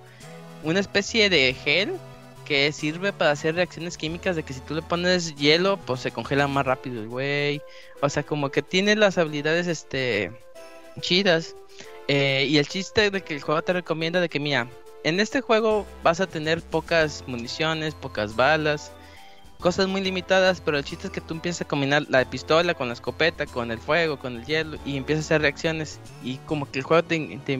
una 0.63 0.79
especie 0.79 1.29
de 1.29 1.53
gel 1.53 1.97
que 2.45 2.71
sirve 2.71 3.11
para 3.11 3.31
hacer 3.31 3.55
reacciones 3.55 3.97
químicas 3.97 4.35
de 4.35 4.43
que 4.43 4.53
si 4.53 4.61
tú 4.61 4.75
le 4.75 4.81
pones 4.81 5.35
hielo, 5.35 5.77
pues 5.77 5.99
se 6.01 6.11
congela 6.11 6.47
más 6.47 6.65
rápido 6.65 7.01
el 7.01 7.09
güey. 7.09 7.61
O 8.01 8.09
sea, 8.09 8.23
como 8.23 8.49
que 8.51 8.61
tiene 8.61 8.95
las 8.95 9.17
habilidades 9.17 9.67
este 9.67 10.31
chidas. 11.01 11.55
Eh, 12.07 12.45
y 12.47 12.57
el 12.57 12.67
chiste 12.67 13.09
de 13.09 13.21
que 13.21 13.35
el 13.35 13.41
juego 13.41 13.61
te 13.63 13.73
recomienda 13.73 14.21
de 14.21 14.29
que, 14.29 14.39
mira, 14.39 14.67
en 15.03 15.19
este 15.19 15.41
juego 15.41 15.85
vas 16.03 16.21
a 16.21 16.27
tener 16.27 16.61
pocas 16.61 17.23
municiones, 17.27 17.95
pocas 17.95 18.35
balas, 18.35 18.91
cosas 19.59 19.87
muy 19.87 20.01
limitadas, 20.01 20.61
pero 20.61 20.77
el 20.77 20.83
chiste 20.83 21.07
es 21.07 21.13
que 21.13 21.21
tú 21.21 21.33
empiezas 21.33 21.61
a 21.61 21.67
combinar 21.67 22.03
la 22.09 22.23
pistola 22.29 22.73
con 22.75 22.87
la 22.87 22.93
escopeta, 22.93 23.45
con 23.45 23.71
el 23.71 23.79
fuego, 23.79 24.19
con 24.19 24.37
el 24.37 24.45
hielo, 24.45 24.77
y 24.85 24.97
empiezas 24.97 25.25
a 25.25 25.27
hacer 25.27 25.41
reacciones. 25.41 25.99
Y 26.23 26.37
como 26.45 26.69
que 26.69 26.79
el 26.79 26.85
juego 26.85 27.03
te, 27.03 27.39
te, 27.45 27.59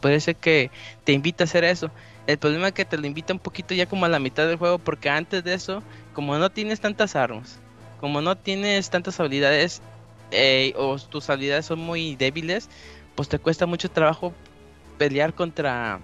parece 0.00 0.34
que 0.34 0.70
te 1.04 1.12
invita 1.12 1.44
a 1.44 1.46
hacer 1.46 1.64
eso. 1.64 1.90
El 2.26 2.38
problema 2.38 2.68
es 2.68 2.74
que 2.74 2.84
te 2.84 2.98
lo 2.98 3.06
invita 3.06 3.32
un 3.32 3.38
poquito 3.38 3.74
ya 3.74 3.86
como 3.86 4.04
a 4.06 4.08
la 4.08 4.18
mitad 4.18 4.46
del 4.46 4.56
juego, 4.56 4.78
porque 4.78 5.10
antes 5.10 5.42
de 5.42 5.54
eso, 5.54 5.82
como 6.12 6.38
no 6.38 6.50
tienes 6.50 6.80
tantas 6.80 7.16
armas, 7.16 7.58
como 8.00 8.20
no 8.20 8.36
tienes 8.36 8.90
tantas 8.90 9.18
habilidades, 9.18 9.82
eh, 10.30 10.72
o 10.76 10.98
tus 10.98 11.28
habilidades 11.30 11.66
son 11.66 11.80
muy 11.80 12.16
débiles, 12.16 12.68
pues 13.14 13.28
te 13.28 13.38
cuesta 13.38 13.66
mucho 13.66 13.90
trabajo 13.90 14.32
pelear 14.98 15.34
contra 15.34 16.00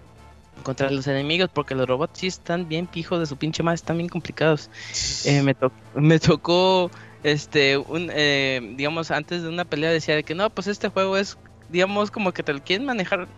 contra 0.64 0.90
los 0.90 1.06
enemigos 1.06 1.50
porque 1.52 1.76
los 1.76 1.86
robots 1.86 2.18
sí 2.18 2.26
están 2.26 2.68
bien 2.68 2.88
pijos 2.88 3.20
de 3.20 3.26
su 3.26 3.36
pinche 3.36 3.62
madre, 3.62 3.76
están 3.76 3.96
bien 3.96 4.08
complicados. 4.08 4.70
Eh, 5.24 5.40
me, 5.42 5.54
me 5.94 6.18
tocó 6.18 6.90
este 7.22 7.76
un 7.76 8.10
eh, 8.12 8.74
digamos 8.76 9.10
antes 9.10 9.42
de 9.42 9.48
una 9.48 9.64
pelea 9.64 9.90
decía 9.90 10.16
de 10.16 10.24
que 10.24 10.34
no, 10.34 10.50
pues 10.50 10.66
este 10.66 10.88
juego 10.88 11.16
es 11.16 11.38
digamos 11.68 12.10
como 12.10 12.32
que 12.32 12.42
te 12.42 12.52
lo 12.52 12.62
quieren 12.62 12.86
manejar 12.86 13.28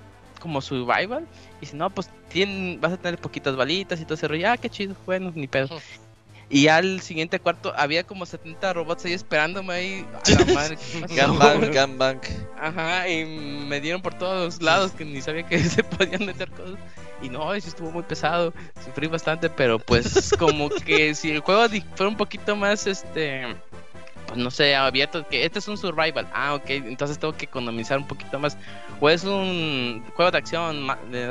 como 0.41 0.61
survival 0.61 1.27
y 1.61 1.67
si 1.67 1.77
no, 1.77 1.91
pues 1.91 2.11
tienen, 2.29 2.81
vas 2.81 2.93
a 2.93 2.97
tener 2.97 3.21
poquitas 3.21 3.55
balitas 3.55 4.01
y 4.01 4.05
todo 4.05 4.15
ese 4.15 4.27
rollo. 4.27 4.51
Ah, 4.51 4.57
qué 4.57 4.69
chido, 4.69 4.97
bueno, 5.07 5.31
ni 5.35 5.47
pedo. 5.47 5.81
Y 6.53 6.67
al 6.67 7.01
siguiente 7.01 7.39
cuarto 7.39 7.73
había 7.77 8.03
como 8.03 8.27
70 8.27 8.73
robots 8.73 9.05
ahí 9.05 9.13
esperándome 9.13 9.73
ahí. 9.73 10.07
A 10.27 10.31
la 10.31 11.33
madre. 11.33 11.71
Gangbang, 11.71 12.21
Ajá, 12.59 13.09
y 13.09 13.25
me 13.25 13.81
dieron 13.81 14.03
por 14.03 14.15
todos 14.15 14.61
lados 14.61 14.91
que 14.91 15.05
ni 15.05 15.23
sabía 15.23 15.47
que 15.47 15.59
se 15.63 15.85
podían 15.85 16.27
meter 16.27 16.51
cosas. 16.51 16.75
Y 17.23 17.29
no, 17.29 17.55
eso 17.55 17.69
estuvo 17.69 17.93
muy 17.93 18.03
pesado. 18.03 18.53
Sufrí 18.85 19.07
bastante, 19.07 19.49
pero 19.49 19.79
pues 19.79 20.35
como 20.39 20.71
que 20.71 21.15
si 21.15 21.31
el 21.31 21.41
juego 21.41 21.69
fuera 21.95 22.09
un 22.09 22.17
poquito 22.17 22.57
más 22.57 22.87
este 22.89 23.47
pues 24.31 24.39
no 24.39 24.51
sé, 24.53 24.77
abierto, 24.77 25.27
que 25.27 25.45
este 25.45 25.59
es 25.59 25.67
un 25.67 25.77
survival. 25.77 26.29
Ah, 26.33 26.55
ok, 26.55 26.71
entonces 26.71 27.19
tengo 27.19 27.37
que 27.37 27.47
economizar 27.47 27.99
un 27.99 28.07
poquito 28.07 28.39
más. 28.39 28.57
O 29.01 29.11
es 29.11 29.25
un 29.25 30.05
juego 30.15 30.31
de 30.31 30.39
acción, 30.39 30.87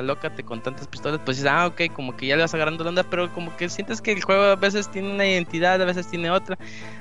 lócate 0.05 0.43
con 0.43 0.61
tantas 0.61 0.85
pistolas, 0.85 1.21
pues 1.23 1.37
dices, 1.37 1.49
ah, 1.49 1.67
ok, 1.67 1.93
como 1.93 2.17
que 2.17 2.27
ya 2.27 2.35
le 2.35 2.41
vas 2.41 2.53
agarrando 2.53 2.83
la 2.83 2.89
onda, 2.89 3.03
pero 3.03 3.33
como 3.33 3.55
que 3.55 3.69
sientes 3.69 4.01
que 4.01 4.11
el 4.11 4.21
juego 4.21 4.43
a 4.43 4.55
veces 4.57 4.91
tiene 4.91 5.13
una 5.13 5.25
identidad, 5.25 5.81
a 5.81 5.85
veces 5.85 6.09
tiene 6.09 6.29
otra, 6.29 6.57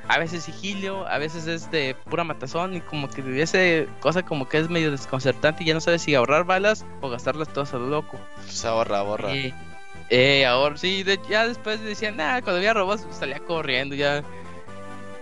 a 0.06 0.18
veces 0.18 0.44
sigilio, 0.44 1.04
a 1.08 1.18
veces 1.18 1.48
es 1.48 1.68
de 1.72 1.96
pura 2.08 2.22
matazón 2.22 2.76
y 2.76 2.80
como 2.80 3.10
que 3.10 3.42
ese 3.42 3.88
cosa 3.98 4.22
como 4.22 4.48
que 4.48 4.58
es 4.58 4.70
medio 4.70 4.92
desconcertante 4.92 5.64
y 5.64 5.66
ya 5.66 5.74
no 5.74 5.80
sabes 5.80 6.02
si 6.02 6.14
ahorrar 6.14 6.44
balas 6.44 6.86
o 7.00 7.10
gastarlas 7.10 7.52
todas 7.52 7.74
a 7.74 7.78
lo 7.78 7.88
loco. 7.88 8.20
Se 8.46 8.68
ahorra, 8.68 8.98
ahorra. 8.98 9.32
Eh, 10.10 10.46
ahora 10.46 10.76
sí, 10.76 11.04
ya 11.28 11.48
después 11.48 11.82
decían, 11.82 12.16
nah, 12.16 12.40
cuando 12.40 12.58
había 12.58 12.72
robots 12.72 13.04
salía 13.10 13.40
corriendo, 13.40 13.96
ya 13.96 14.22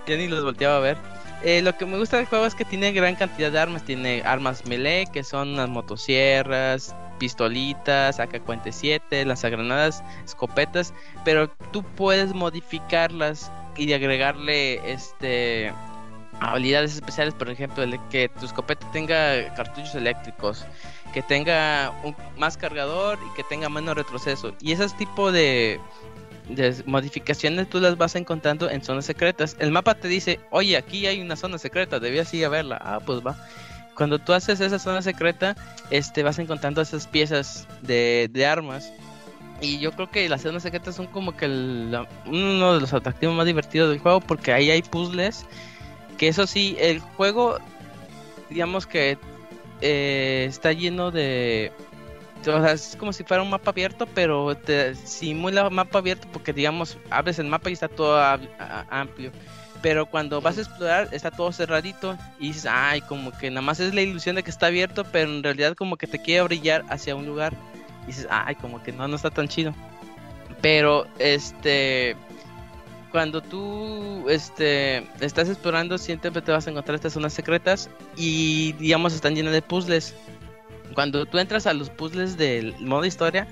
ya 0.07 0.17
ni 0.17 0.29
los 0.29 0.45
volteaba 0.45 0.77
a 0.77 0.81
ver. 0.81 0.97
Eh, 1.43 1.61
lo 1.63 1.77
que 1.77 1.87
me 1.87 1.99
gusta 1.99 2.17
del 2.17 2.27
juego 2.27 2.47
es 2.47 2.55
que 2.55 2.65
tiene 2.65 2.93
gran 2.93 3.15
cantidad 3.15 3.53
de 3.53 3.59
armas. 3.59 3.85
Tiene 3.85 4.23
armas 4.25 4.65
melee, 4.67 5.07
que 5.13 5.23
son 5.23 5.57
las 5.57 5.69
motosierras, 5.69 6.95
pistolitas, 7.19 8.19
AK-47, 8.19 9.25
lanzagranadas, 9.25 10.03
escopetas. 10.25 10.95
Pero 11.25 11.49
tú 11.73 11.83
puedes 11.83 12.35
modificarlas 12.35 13.51
y 13.77 13.93
agregarle 13.93 14.91
este 14.91 15.73
habilidades 16.41 16.95
especiales. 16.95 17.35
Por 17.35 17.51
ejemplo, 17.51 17.85
que 18.11 18.29
tu 18.29 18.47
escopeta 18.47 18.91
tenga 18.93 19.55
cartuchos 19.55 19.95
eléctricos, 19.95 20.65
que 21.13 21.23
tenga 21.23 21.93
un, 22.03 22.17
más 22.39 22.57
cargador 22.57 23.19
y 23.31 23.37
que 23.37 23.43
tenga 23.45 23.69
menos 23.69 23.95
retroceso. 23.95 24.55
Y 24.61 24.73
ese 24.73 24.89
tipo 24.97 25.33
de 25.33 25.81
de 26.49 26.83
modificaciones 26.87 27.69
tú 27.69 27.81
las 27.81 27.97
vas 27.97 28.15
encontrando 28.15 28.71
en 28.71 28.83
zonas 28.83 29.05
secretas. 29.05 29.57
El 29.59 29.73
mapa 29.73 29.95
te 29.95 30.09
dice, 30.09 30.41
oye, 30.51 30.77
aquí 30.77 31.07
hay 31.07 31.21
una 31.21 31.37
zona 31.37 31.59
secreta, 31.59 31.99
debías 31.99 32.33
ir 32.35 32.45
a 32.45 32.49
verla. 32.49 32.79
Ah, 32.81 33.01
pues 33.05 33.21
va. 33.27 33.37
Cuando 33.95 34.19
tú 34.19 34.33
haces 34.33 34.61
esa 34.61 34.79
zona 34.79 35.03
secreta, 35.03 35.57
este, 35.91 36.23
vas 36.23 36.39
encontrando 36.39 36.83
esas 36.83 37.07
piezas 37.07 37.67
de, 37.83 38.29
de 38.33 38.47
armas. 38.47 38.93
Y 39.61 39.79
yo 39.79 39.93
creo 39.93 40.11
que 40.11 40.29
las 40.29 40.43
zonas 40.43 40.63
secretas 40.63 40.95
son 40.97 41.07
como 41.07 41.35
que 41.35 41.47
uno 41.47 42.75
de 42.75 42.81
los 42.81 42.93
atractivos 42.93 43.35
más 43.35 43.47
divertidos 43.47 43.89
del 43.89 44.01
juego 44.01 44.21
porque 44.21 44.53
ahí 44.53 44.71
hay 44.71 44.83
puzzles. 44.83 45.47
Que 46.19 46.29
eso 46.29 46.47
sí, 46.47 46.77
el 46.79 47.01
juego, 47.01 47.59
digamos 48.51 48.87
que 48.87 49.19
eh, 49.81 50.47
está 50.49 50.73
lleno 50.73 51.11
de 51.11 51.73
o 52.47 52.67
es 52.67 52.97
como 52.99 53.13
si 53.13 53.25
fuera 53.25 53.43
un 53.43 53.51
mapa 53.51 53.71
abierto, 53.71 54.07
pero 54.07 54.57
te 54.57 54.95
simula 54.95 55.69
mapa 55.71 55.99
abierto 55.99 56.29
porque, 56.33 56.53
digamos, 56.53 56.99
abres 57.11 57.39
el 57.39 57.47
mapa 57.47 57.71
y 57.71 57.73
está 57.73 57.89
todo 57.89 58.19
amplio. 58.91 59.33
Pero 59.83 60.07
cuando 60.07 60.41
vas 60.41 60.59
a 60.59 60.63
explorar, 60.63 61.09
está 61.13 61.31
todo 61.31 61.53
cerradito 61.53 62.17
y 62.39 62.49
dices, 62.49 62.67
ay, 62.69 63.01
como 63.03 63.31
que 63.33 63.51
nada 63.51 63.63
más 63.63 63.81
es 63.81 63.95
la 63.95 64.03
ilusión 64.03 64.37
de 64.37 64.43
que 64.43 64.51
está 64.51 64.67
abierto, 64.67 65.05
pero 65.05 65.31
en 65.31 65.43
realidad 65.43 65.75
como 65.75 65.97
que 65.97 66.07
te 66.07 66.21
quiere 66.21 66.43
brillar 66.43 66.85
hacia 66.89 67.15
un 67.15 67.27
lugar. 67.27 67.55
Y 68.05 68.07
dices, 68.09 68.27
ay, 68.31 68.55
como 68.55 68.83
que 68.83 68.93
no, 68.93 69.07
no 69.07 69.17
está 69.17 69.31
tan 69.31 69.49
chido. 69.49 69.75
Pero, 70.61 71.07
este, 71.19 72.17
cuando 73.11 73.43
tú 73.43 74.29
este, 74.29 75.07
estás 75.21 75.49
explorando, 75.49 75.99
siempre 75.99 76.31
te 76.31 76.53
vas 76.53 76.67
a 76.67 76.71
encontrar 76.71 76.97
estas 76.97 77.13
zonas 77.13 77.33
secretas 77.33 77.91
y, 78.17 78.73
digamos, 78.75 79.15
están 79.15 79.35
llenas 79.35 79.53
de 79.53 79.63
puzzles 79.63 80.15
cuando 80.97 81.27
tú 81.27 81.39
entras 81.39 81.67
a 81.67 81.75
los 81.75 81.91
puzzles 81.91 82.39
del 82.39 82.75
modo 82.81 83.05
historia, 83.05 83.47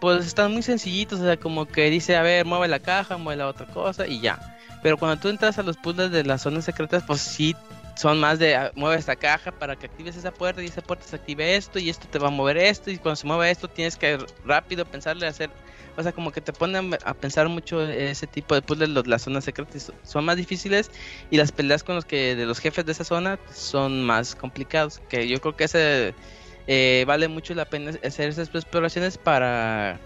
pues 0.00 0.26
están 0.26 0.52
muy 0.52 0.62
sencillitos, 0.62 1.20
o 1.20 1.24
sea, 1.24 1.36
como 1.36 1.66
que 1.66 1.88
dice, 1.90 2.16
a 2.16 2.22
ver, 2.22 2.44
mueve 2.44 2.66
la 2.66 2.80
caja, 2.80 3.16
mueve 3.16 3.38
la 3.38 3.46
otra 3.46 3.66
cosa 3.66 4.06
y 4.06 4.20
ya. 4.20 4.56
Pero 4.82 4.98
cuando 4.98 5.20
tú 5.20 5.28
entras 5.28 5.58
a 5.58 5.62
los 5.62 5.76
puzzles 5.76 6.10
de 6.10 6.24
las 6.24 6.42
zonas 6.42 6.64
secretas, 6.64 7.04
pues 7.06 7.20
sí 7.20 7.54
son 7.96 8.18
más 8.18 8.40
de 8.40 8.56
ah, 8.56 8.72
mueve 8.74 8.96
esta 8.96 9.14
caja 9.14 9.52
para 9.52 9.76
que 9.76 9.86
actives 9.86 10.16
esa 10.16 10.32
puerta 10.32 10.60
y 10.60 10.66
esa 10.66 10.82
puerta 10.82 11.04
se 11.04 11.16
active 11.16 11.56
esto 11.56 11.78
y 11.78 11.88
esto 11.88 12.06
te 12.08 12.18
va 12.18 12.28
a 12.28 12.30
mover 12.30 12.56
esto 12.56 12.90
y 12.90 12.98
cuando 12.98 13.16
se 13.16 13.26
mueve 13.26 13.50
esto 13.50 13.66
tienes 13.66 13.96
que 13.96 14.18
rápido 14.44 14.84
pensarle 14.84 15.26
hacer 15.26 15.50
o 15.96 16.02
sea 16.04 16.12
como 16.12 16.30
que 16.30 16.40
te 16.40 16.52
ponen 16.52 16.96
a 17.04 17.14
pensar 17.14 17.48
mucho 17.48 17.82
ese 17.82 18.28
tipo 18.28 18.54
de 18.54 18.62
puzzles 18.62 18.90
las 19.04 19.22
zonas 19.22 19.44
secretas 19.44 19.92
son 20.04 20.24
más 20.24 20.36
difíciles 20.36 20.92
y 21.30 21.38
las 21.38 21.50
peleas 21.50 21.82
con 21.82 21.96
los 21.96 22.04
que 22.04 22.36
de 22.36 22.46
los 22.46 22.60
jefes 22.60 22.86
de 22.86 22.92
esa 22.92 23.02
zona 23.02 23.36
son 23.52 24.04
más 24.04 24.36
complicados 24.36 25.00
que 25.08 25.26
yo 25.26 25.40
creo 25.40 25.56
que 25.56 25.64
ese 25.64 26.14
eh, 26.68 27.04
vale 27.06 27.26
mucho 27.28 27.54
la 27.54 27.64
pena 27.64 27.92
hacer 28.04 28.28
esas 28.28 28.54
exploraciones 28.54 29.18
para 29.18 29.98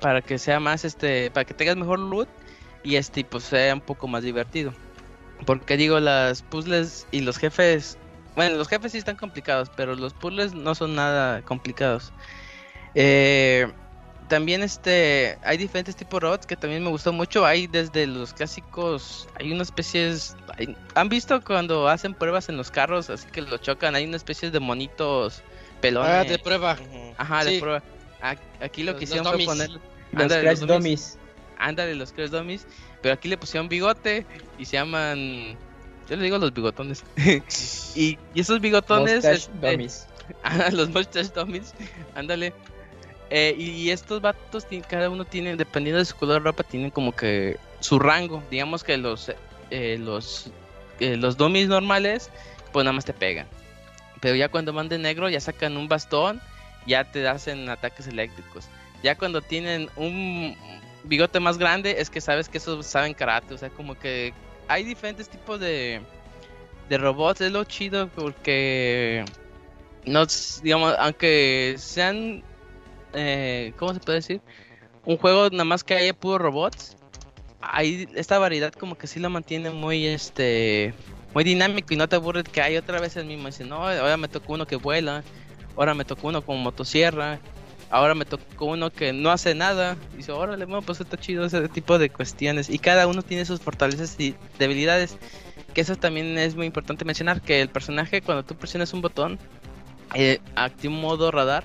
para 0.00 0.20
que 0.22 0.38
sea 0.38 0.60
más 0.60 0.84
este 0.84 1.30
para 1.30 1.44
que 1.44 1.54
tengas 1.54 1.76
mejor 1.76 1.98
loot 1.98 2.28
y 2.82 2.96
este 2.96 3.24
pues 3.24 3.44
sea 3.44 3.74
un 3.74 3.80
poco 3.80 4.06
más 4.06 4.22
divertido 4.22 4.72
porque 5.46 5.76
digo 5.76 5.98
las 5.98 6.42
puzzles 6.42 7.06
y 7.10 7.22
los 7.22 7.38
jefes 7.38 7.98
bueno 8.36 8.56
los 8.56 8.68
jefes 8.68 8.92
sí 8.92 8.98
están 8.98 9.16
complicados 9.16 9.70
pero 9.74 9.96
los 9.96 10.12
puzzles 10.12 10.52
no 10.52 10.74
son 10.74 10.94
nada 10.94 11.42
complicados 11.42 12.12
eh, 12.94 13.66
también 14.28 14.62
este 14.62 15.38
hay 15.42 15.56
diferentes 15.56 15.96
tipos 15.96 16.20
de 16.20 16.26
robots 16.26 16.46
que 16.46 16.56
también 16.56 16.82
me 16.82 16.90
gustó 16.90 17.12
mucho. 17.12 17.44
Hay 17.44 17.66
desde 17.66 18.06
los 18.06 18.32
clásicos, 18.32 19.28
hay 19.38 19.52
una 19.52 19.62
especie 19.62 20.16
¿Han 20.94 21.08
visto 21.08 21.42
cuando 21.42 21.88
hacen 21.88 22.14
pruebas 22.14 22.48
en 22.48 22.56
los 22.56 22.70
carros, 22.70 23.10
así 23.10 23.28
que 23.30 23.42
lo 23.42 23.58
chocan? 23.58 23.94
Hay 23.94 24.04
una 24.06 24.16
especie 24.16 24.50
de 24.50 24.60
monitos 24.60 25.42
pelones. 25.84 26.10
Ah, 26.10 26.24
de 26.24 26.38
prueba. 26.38 26.76
Ajá, 27.16 27.44
de 27.44 27.60
prueba. 27.60 27.82
Aquí 28.60 28.82
lo 28.82 28.96
que 28.96 29.04
hicieron 29.04 29.26
fue 29.26 29.44
poner 29.44 29.70
los 30.12 30.32
Crash 30.32 30.60
Dummies. 30.60 31.18
Ándale, 31.58 31.94
los 31.94 32.12
Crash 32.12 32.30
Dummies. 32.30 32.66
Pero 33.02 33.14
aquí 33.14 33.28
le 33.28 33.36
pusieron 33.36 33.68
bigote 33.68 34.26
y 34.58 34.64
se 34.64 34.72
llaman. 34.72 35.56
Yo 36.08 36.16
le 36.16 36.24
digo 36.24 36.38
los 36.38 36.52
bigotones. 36.52 37.04
y, 37.94 38.18
y, 38.34 38.40
esos 38.40 38.60
bigotones. 38.60 39.16
Mustache 39.16 39.50
este, 39.52 39.70
Dummies. 39.70 40.06
los 40.72 40.88
Mustache 40.88 41.30
Dummies. 41.34 41.74
Ándale. 42.14 42.54
Eh, 43.30 43.54
y, 43.58 43.90
estos 43.90 44.20
vatos, 44.20 44.66
cada 44.88 45.10
uno 45.10 45.24
tiene, 45.24 45.56
dependiendo 45.56 45.98
de 45.98 46.04
su 46.04 46.14
color 46.16 46.42
de 46.42 46.50
ropa, 46.50 46.62
tienen 46.62 46.90
como 46.90 47.12
que 47.12 47.58
su 47.80 47.98
rango. 47.98 48.42
Digamos 48.50 48.84
que 48.84 48.96
los 48.96 49.30
eh, 49.70 49.98
los 49.98 50.50
eh, 51.00 51.16
los 51.16 51.36
dummies 51.36 51.68
normales, 51.68 52.30
pues 52.72 52.84
nada 52.84 52.92
más 52.92 53.04
te 53.04 53.12
pegan. 53.12 53.46
Pero 54.24 54.36
ya 54.36 54.48
cuando 54.48 54.72
van 54.72 54.88
de 54.88 54.96
negro, 54.96 55.28
ya 55.28 55.38
sacan 55.38 55.76
un 55.76 55.86
bastón, 55.86 56.40
ya 56.86 57.04
te 57.04 57.28
hacen 57.28 57.68
ataques 57.68 58.06
eléctricos. 58.06 58.64
Ya 59.02 59.18
cuando 59.18 59.42
tienen 59.42 59.90
un 59.96 60.56
bigote 61.02 61.40
más 61.40 61.58
grande, 61.58 61.96
es 61.98 62.08
que 62.08 62.22
sabes 62.22 62.48
que 62.48 62.56
esos 62.56 62.86
saben 62.86 63.12
karate. 63.12 63.52
O 63.52 63.58
sea, 63.58 63.68
como 63.68 63.98
que 63.98 64.32
hay 64.66 64.82
diferentes 64.82 65.28
tipos 65.28 65.60
de, 65.60 66.00
de 66.88 66.96
robots. 66.96 67.42
Es 67.42 67.52
lo 67.52 67.64
chido 67.64 68.08
porque, 68.08 69.26
no, 70.06 70.24
digamos, 70.62 70.94
aunque 70.98 71.74
sean 71.76 72.42
eh, 73.12 73.74
¿cómo 73.78 73.92
se 73.92 74.00
puede 74.00 74.20
decir? 74.20 74.40
Un 75.04 75.18
juego 75.18 75.50
nada 75.50 75.64
más 75.64 75.84
que 75.84 75.96
haya 75.96 76.14
puro 76.14 76.38
robots. 76.38 76.96
Hay 77.60 78.08
esta 78.14 78.38
variedad 78.38 78.72
como 78.72 78.96
que 78.96 79.06
sí 79.06 79.20
lo 79.20 79.28
mantiene 79.28 79.68
muy 79.68 80.06
este 80.06 80.94
muy 81.34 81.44
dinámico 81.44 81.92
y 81.92 81.96
no 81.96 82.08
te 82.08 82.16
aburres 82.16 82.44
que 82.44 82.62
hay 82.62 82.76
otra 82.76 83.00
vez 83.00 83.16
el 83.16 83.26
mismo. 83.26 83.46
Dice, 83.46 83.64
no, 83.64 83.86
ahora 83.86 84.16
me 84.16 84.28
tocó 84.28 84.54
uno 84.54 84.66
que 84.66 84.76
vuela, 84.76 85.22
ahora 85.76 85.94
me 85.94 86.04
tocó 86.04 86.28
uno 86.28 86.42
con 86.42 86.62
motosierra, 86.62 87.40
ahora 87.90 88.14
me 88.14 88.24
tocó 88.24 88.66
uno 88.66 88.90
que 88.90 89.12
no 89.12 89.30
hace 89.30 89.54
nada. 89.54 89.96
Dice, 90.16 90.32
órale, 90.32 90.64
bueno, 90.64 90.82
pues 90.82 91.00
está 91.00 91.16
chido 91.16 91.44
ese 91.44 91.68
tipo 91.68 91.98
de 91.98 92.08
cuestiones. 92.08 92.70
Y 92.70 92.78
cada 92.78 93.06
uno 93.06 93.22
tiene 93.22 93.44
sus 93.44 93.60
fortalezas 93.60 94.18
y 94.18 94.34
debilidades. 94.58 95.18
Que 95.74 95.80
eso 95.80 95.96
también 95.96 96.38
es 96.38 96.54
muy 96.54 96.66
importante 96.66 97.04
mencionar, 97.04 97.40
que 97.40 97.60
el 97.60 97.68
personaje 97.68 98.22
cuando 98.22 98.44
tú 98.44 98.54
presionas 98.54 98.92
un 98.92 99.00
botón, 99.00 99.40
eh, 100.14 100.38
activa 100.54 100.94
un 100.94 101.00
modo 101.00 101.32
radar 101.32 101.64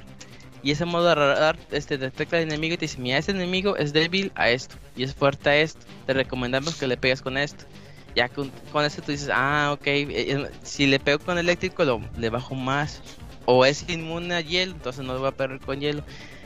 y 0.61 0.71
ese 0.71 0.85
modo 0.85 1.13
radar 1.15 1.57
este, 1.71 1.97
detecta 1.97 2.37
al 2.37 2.43
enemigo 2.43 2.73
y 2.73 2.77
te 2.77 2.85
dice, 2.85 2.99
mira, 2.99 3.17
ese 3.17 3.31
enemigo 3.31 3.77
es 3.77 3.93
débil 3.93 4.31
a 4.35 4.49
esto 4.49 4.75
y 4.95 5.03
es 5.03 5.13
fuerte 5.13 5.49
a 5.49 5.57
esto. 5.57 5.85
Te 6.05 6.13
recomendamos 6.13 6.75
que 6.75 6.87
le 6.87 6.97
pegues 6.97 7.21
con 7.21 7.37
esto. 7.37 7.65
Ya 8.15 8.29
con, 8.29 8.51
con 8.71 8.85
eso 8.85 9.01
tú 9.01 9.11
dices, 9.11 9.29
ah, 9.31 9.71
ok, 9.73 9.87
eh, 9.87 10.05
eh, 10.09 10.51
si 10.63 10.87
le 10.87 10.99
pego 10.99 11.19
con 11.19 11.37
eléctrico 11.37 11.83
lo, 11.85 12.01
le 12.17 12.29
bajo 12.29 12.55
más. 12.55 13.01
O 13.45 13.65
es 13.65 13.87
inmune 13.89 14.35
a 14.35 14.41
hielo, 14.41 14.73
entonces 14.73 15.03
no 15.03 15.13
lo 15.13 15.19
voy 15.19 15.29
a 15.29 15.31
pegar 15.31 15.59
con 15.59 15.79
hielo. 15.79 16.03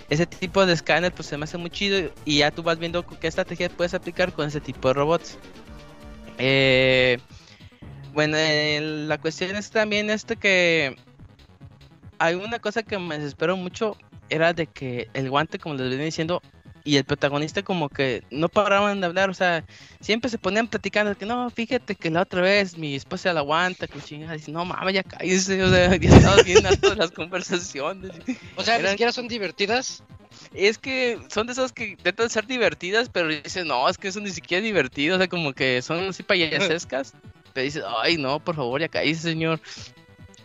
Ese 0.10 0.26
tipo 0.26 0.66
de 0.66 0.74
escáner 0.74 1.14
pues 1.14 1.28
se 1.28 1.38
me 1.38 1.46
hace 1.46 1.58
muy 1.58 1.70
chido 1.70 2.12
y 2.26 2.40
ya 2.40 2.52
tú 2.52 2.64
vas 2.64 2.78
viendo 2.78 3.06
qué 3.06 3.28
estrategia 3.28 3.70
puedes 3.70 3.94
aplicar 3.94 4.32
con 4.34 4.48
ese 4.48 4.62
tipo 4.62 4.90
de 4.90 4.94
robots. 4.94 5.38
Eh, 6.38 7.20
bueno, 8.14 8.38
la 9.08 9.18
cuestión 9.18 9.56
es 9.56 9.72
también 9.72 10.10
este 10.10 10.36
que 10.36 10.96
hay 12.20 12.36
una 12.36 12.60
cosa 12.60 12.84
que 12.84 12.98
me 13.00 13.18
desesperó 13.18 13.58
mucho, 13.58 13.98
era 14.30 14.54
de 14.54 14.68
que 14.68 15.10
el 15.14 15.30
guante, 15.30 15.60
como 15.60 15.76
les 15.76 15.90
venía 15.90 16.06
diciendo, 16.06 16.42
y 16.84 16.98
el 16.98 17.06
protagonista 17.06 17.64
como 17.64 17.88
que 17.88 18.24
no 18.30 18.50
paraban 18.50 19.00
de 19.00 19.08
hablar, 19.08 19.30
o 19.30 19.34
sea, 19.34 19.64
siempre 20.02 20.30
se 20.30 20.38
ponían 20.38 20.68
platicando 20.68 21.16
que 21.18 21.26
no, 21.26 21.50
fíjate 21.50 21.96
que 21.96 22.10
la 22.10 22.22
otra 22.22 22.42
vez 22.42 22.78
mi 22.78 22.96
esposa 22.96 23.32
la 23.32 23.40
aguanta, 23.40 23.88
que 23.88 24.02
chingada, 24.02 24.34
dice, 24.34 24.52
no 24.52 24.66
mames, 24.66 24.94
ya 24.94 25.04
cállese, 25.04 25.64
o 25.64 25.70
sea, 25.70 25.96
ya 25.98 26.10
estaba 26.10 26.42
bien 26.44 26.64
todas 26.82 26.98
las 26.98 27.12
conversaciones. 27.12 28.12
O 28.58 28.64
sea, 28.64 28.80
ni 28.80 28.90
siquiera 28.90 29.12
son 29.12 29.28
divertidas. 29.28 30.04
Es 30.54 30.78
que 30.78 31.20
son 31.30 31.48
de 31.48 31.54
esas 31.54 31.72
que 31.72 31.90
intentan 31.90 32.30
ser 32.30 32.48
divertidas, 32.48 33.08
pero 33.10 33.30
dicen, 33.30 33.68
no, 33.68 33.88
es 33.88 33.98
que 33.98 34.10
eso 34.10 34.20
ni 34.20 34.32
siquiera 34.32 34.60
es 34.60 34.66
divertido, 34.66 35.16
o 35.16 35.18
sea, 35.20 35.28
como 35.28 35.54
que 35.54 35.82
son 35.82 36.10
así 36.10 36.24
payasescas. 36.24 37.14
Pero 37.54 37.64
dices, 37.64 37.84
ay, 38.02 38.18
no, 38.18 38.44
por 38.44 38.56
favor, 38.56 38.82
ya 38.82 38.90
cállese, 38.90 39.22
señor. 39.22 39.62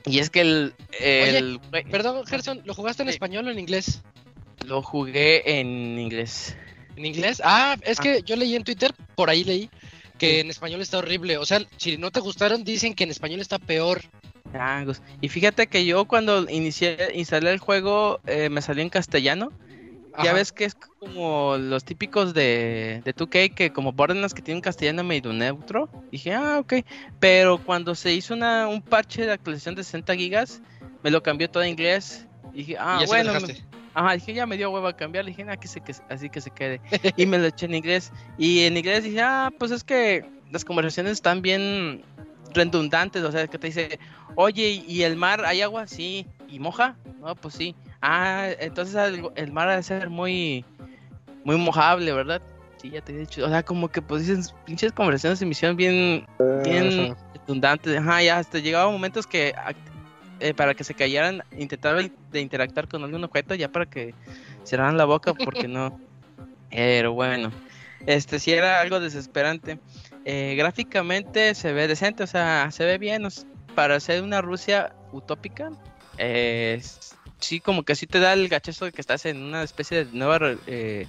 Y 0.05 0.21
es 0.21 0.31
que 0.31 0.41
el. 0.43 0.75
el 1.01 1.61
perdón, 1.91 2.27
Gerson, 2.27 2.63
¿lo 2.65 2.75
jugaste 2.75 3.03
en 3.03 3.09
español 3.09 3.47
o 3.49 3.51
en 3.51 3.59
inglés? 3.59 4.03
Lo 4.67 4.83
jugué 4.83 5.59
en 5.61 5.99
inglés. 5.99 6.57
¿En 6.97 7.07
inglés? 7.07 7.41
Ah, 7.45 7.77
es 7.83 8.01
que 8.01 8.23
yo 8.23 8.37
leí 8.37 8.57
en 8.57 8.65
Twitter, 8.65 8.93
por 9.15 9.31
ahí 9.31 9.45
leí, 9.45 9.71
que 10.19 10.41
en 10.41 10.51
español 10.51 10.81
está 10.81 10.99
horrible. 10.99 11.39
O 11.39 11.47
sea, 11.47 11.61
si 11.77 11.97
no 11.97 12.11
te 12.11 12.21
gustaron, 12.21 12.65
dicen 12.65 12.95
que 12.95 13.05
en 13.05 13.11
español 13.11 13.41
está 13.41 13.59
peor. 13.59 14.03
Ah, 14.55 14.85
y 15.21 15.29
fíjate 15.29 15.67
que 15.67 15.85
yo 15.85 16.07
cuando 16.07 16.49
inicié, 16.51 17.13
instalé 17.15 17.51
el 17.53 17.59
juego, 17.59 18.21
eh, 18.27 18.49
me 18.49 18.63
salió 18.63 18.83
en 18.83 18.91
castellano. 18.91 19.53
Ya 20.25 20.33
ves 20.33 20.51
que 20.51 20.65
es 20.65 20.75
como 20.75 21.57
los 21.59 21.85
típicos 21.85 22.35
de, 22.35 23.03
de 23.05 23.15
2K 23.15 23.55
que 23.55 23.73
como 23.73 23.95
las 23.97 24.35
que 24.35 24.43
tienen 24.43 24.61
castellano 24.61 25.05
medio 25.05 25.33
neutro. 25.33 25.89
Dije, 26.11 26.35
ah, 26.35 26.59
ok. 26.59 26.75
Pero 27.21 27.59
cuando 27.65 27.95
se 27.95 28.13
hizo 28.13 28.35
una, 28.35 28.67
un 28.67 28.83
parche 28.83 29.27
de 29.27 29.33
actualización 29.33 29.77
de 29.77 29.85
60 29.85 30.17
gigas, 30.17 30.61
me 31.05 31.13
lo 31.13 31.23
cambió 31.23 31.49
todo 31.49 31.63
a 31.63 31.69
inglés. 31.69 32.27
dije, 32.53 32.77
ah, 32.81 33.05
bueno. 33.07 33.33
Ajá, 33.99 34.13
dije, 34.15 34.33
ya 34.33 34.47
me 34.47 34.57
dio 34.57 34.71
huevo 34.71 34.87
a 34.87 34.97
cambiar. 34.97 35.25
dije, 35.25 35.45
ah, 35.49 35.57
que 35.57 35.67
se, 35.67 35.81
que, 35.81 35.93
así 36.09 36.31
que 36.31 36.41
se 36.41 36.51
quede. 36.51 36.81
y 37.17 37.27
me 37.27 37.39
lo 37.39 37.47
eché 37.47 37.67
en 37.67 37.75
inglés. 37.75 38.13
Y 38.39 38.61
en 38.65 38.77
inglés 38.77 39.05
dije, 39.05 39.21
ah, 39.21 39.51
pues 39.59 39.73
es 39.73 39.83
que 39.83 40.25
las 40.53 40.65
conversaciones 40.65 41.13
están 41.13 41.43
bien 41.43 42.03
redundantes. 42.55 43.25
O 43.25 43.33
sea, 43.33 43.49
que 43.49 43.59
te 43.59 43.67
dice, 43.67 43.99
oye, 44.37 44.85
¿y 44.87 45.03
el 45.03 45.17
mar 45.17 45.45
hay 45.45 45.63
agua? 45.63 45.87
Sí. 45.87 46.27
¿Y 46.49 46.61
moja? 46.61 46.97
No, 47.21 47.35
pues 47.35 47.55
sí. 47.55 47.75
Ah, 48.01 48.49
entonces 48.61 49.21
el, 49.35 49.53
mar 49.53 49.69
ha 49.69 49.77
de 49.77 49.83
ser 49.83 50.09
muy, 50.09 50.65
muy 51.45 51.57
mojable, 51.57 52.13
¿verdad? 52.13 52.41
Sí, 52.81 52.91
ya 52.91 53.01
te 53.01 53.13
he 53.13 53.19
dicho. 53.19 53.45
O 53.45 53.49
sea, 53.49 53.65
como 53.65 53.89
que 53.89 54.01
pues 54.01 54.27
dicen 54.29 54.45
pinches 54.65 54.93
conversaciones 54.93 55.41
de 55.41 55.47
misión 55.47 55.77
bien, 55.77 56.25
bien 56.63 57.17
redundantes. 57.35 57.99
Ajá, 57.99 58.23
ya 58.23 58.39
hasta 58.39 58.61
llegaba 58.61 58.91
momentos 58.93 59.27
que 59.27 59.53
eh, 60.41 60.55
para 60.55 60.75
que 60.75 60.85
se 60.85 60.95
cayeran, 60.95 61.43
intentaban 61.57 62.13
de 62.31 62.41
interactuar 62.41 62.89
con 62.89 63.03
algún 63.05 63.25
objeto 63.25 63.55
ya 63.55 63.69
para 63.69 63.87
que 63.87 64.15
cerraran 64.65 64.97
la 64.97 65.05
boca 65.05 65.35
porque 65.35 65.69
no. 65.69 65.99
Pero 66.71 67.13
bueno, 67.13 67.51
este 68.07 68.39
sí 68.39 68.53
era 68.53 68.81
algo 68.81 69.01
desesperante. 69.01 69.79
Eh, 70.25 70.55
gráficamente 70.57 71.55
se 71.55 71.73
ve 71.73 71.89
decente, 71.89 72.23
o 72.23 72.27
sea, 72.27 72.71
se 72.71 72.85
ve 72.85 72.99
bien. 72.99 73.27
para 73.75 73.99
ser 74.01 74.23
una 74.23 74.43
Rusia 74.43 74.93
utópica, 75.13 75.71
eh, 76.19 76.83
sí, 77.41 77.61
como 77.61 77.83
que 77.85 77.95
sí 77.95 78.07
te 78.07 78.21
da 78.21 78.33
el 78.33 78.49
gachazo 78.49 78.85
de 78.87 78.93
que 78.93 79.01
estás 79.01 79.25
en 79.27 79.43
una 79.43 79.63
especie 79.63 80.05
de 80.05 80.13
nueva, 80.13 80.57
eh, 80.67 81.07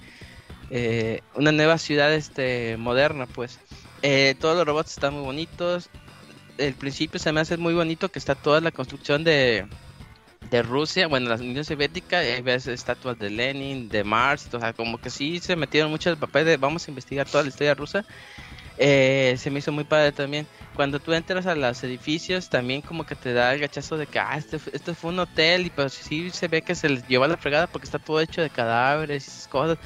eh, 0.70 1.22
una 1.36 1.52
nueva 1.52 1.78
ciudad 1.78 2.14
este, 2.14 2.78
moderna, 2.78 3.26
pues. 3.26 3.60
Eh, 4.02 4.36
todos 4.40 4.56
los 4.56 4.66
robots 4.66 4.92
están 4.92 5.14
muy 5.14 5.24
bonitos. 5.24 5.90
El 6.60 6.74
principio 6.74 7.20
se 7.20 7.32
me 7.32 7.40
hace 7.40 7.58
muy 7.58 7.74
bonito 7.74 8.10
que 8.10 8.20
está 8.20 8.36
toda 8.36 8.60
la 8.60 8.72
construcción 8.72 9.24
de, 9.24 9.66
de 10.52 10.62
Rusia, 10.62 11.08
bueno, 11.08 11.30
la 11.30 11.36
Unión 11.36 11.64
Soviética, 11.64 12.20
ves 12.44 12.68
estatuas 12.68 13.18
de 13.18 13.30
Lenin, 13.30 13.88
de 13.88 14.04
Mars, 14.04 14.50
o 14.54 14.60
como 14.76 15.00
que 15.00 15.10
sí 15.10 15.40
se 15.40 15.56
metieron 15.56 15.90
mucho 15.90 16.10
el 16.10 16.18
papel 16.18 16.46
de 16.46 16.58
vamos 16.58 16.88
a 16.88 16.92
investigar 16.92 17.28
toda 17.28 17.44
la 17.44 17.50
historia 17.50 17.76
rusa. 17.76 18.06
Se 18.80 19.50
me 19.52 19.60
hizo 19.60 19.72
muy 19.72 19.84
padre 19.84 20.12
también 20.12 20.48
cuando 20.80 21.02
tú 21.02 21.12
entras 21.12 21.46
a 21.46 21.56
los 21.56 21.84
edificios 21.84 22.48
también 22.48 22.82
como 22.82 23.06
que 23.06 23.14
te 23.14 23.34
da 23.34 23.54
el 23.54 23.60
gachazo 23.60 23.98
de 23.98 24.08
que 24.08 24.18
ah, 24.18 24.38
este, 24.38 24.58
este 24.72 24.94
fue 24.94 25.12
un 25.12 25.20
hotel 25.20 25.66
y 25.66 25.70
pues 25.70 25.92
sí 25.92 26.30
se 26.30 26.48
ve 26.48 26.62
que 26.62 26.74
se 26.74 26.88
les 26.88 27.06
lleva 27.10 27.28
la 27.28 27.36
fregada 27.36 27.68
porque 27.68 27.84
está 27.84 28.00
todo 28.00 28.22
hecho 28.22 28.42
de 28.42 28.50
cadáveres 28.50 29.28
y 29.28 29.30
esas 29.30 29.48
cosas. 29.50 29.78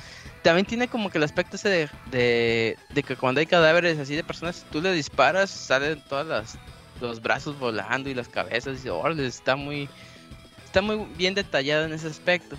También 0.44 0.68
tiene 0.68 0.88
como 0.88 1.10
que 1.10 1.18
el 1.18 1.24
aspecto 1.24 1.56
ese 1.56 1.90
de, 2.12 2.78
de, 2.94 3.04
que 3.04 3.16
cuando 3.16 3.40
hay 3.40 3.48
cadáveres 3.48 3.98
así 3.98 4.16
de 4.16 4.24
personas, 4.24 4.68
tú 4.72 4.82
le 4.82 4.92
disparas, 4.92 5.50
salen 5.50 6.00
todas 6.08 6.60
los 7.02 7.20
brazos 7.20 7.58
volando 7.58 8.12
y 8.12 8.14
las 8.14 8.28
cabezas 8.28 8.86
y 8.86 8.90
órale, 8.90 9.26
está 9.26 9.56
muy 9.56 9.90
está 10.66 10.84
muy 10.84 11.08
bien 11.18 11.34
detallado 11.34 11.86
en 11.86 11.94
ese 11.94 12.08
aspecto. 12.08 12.56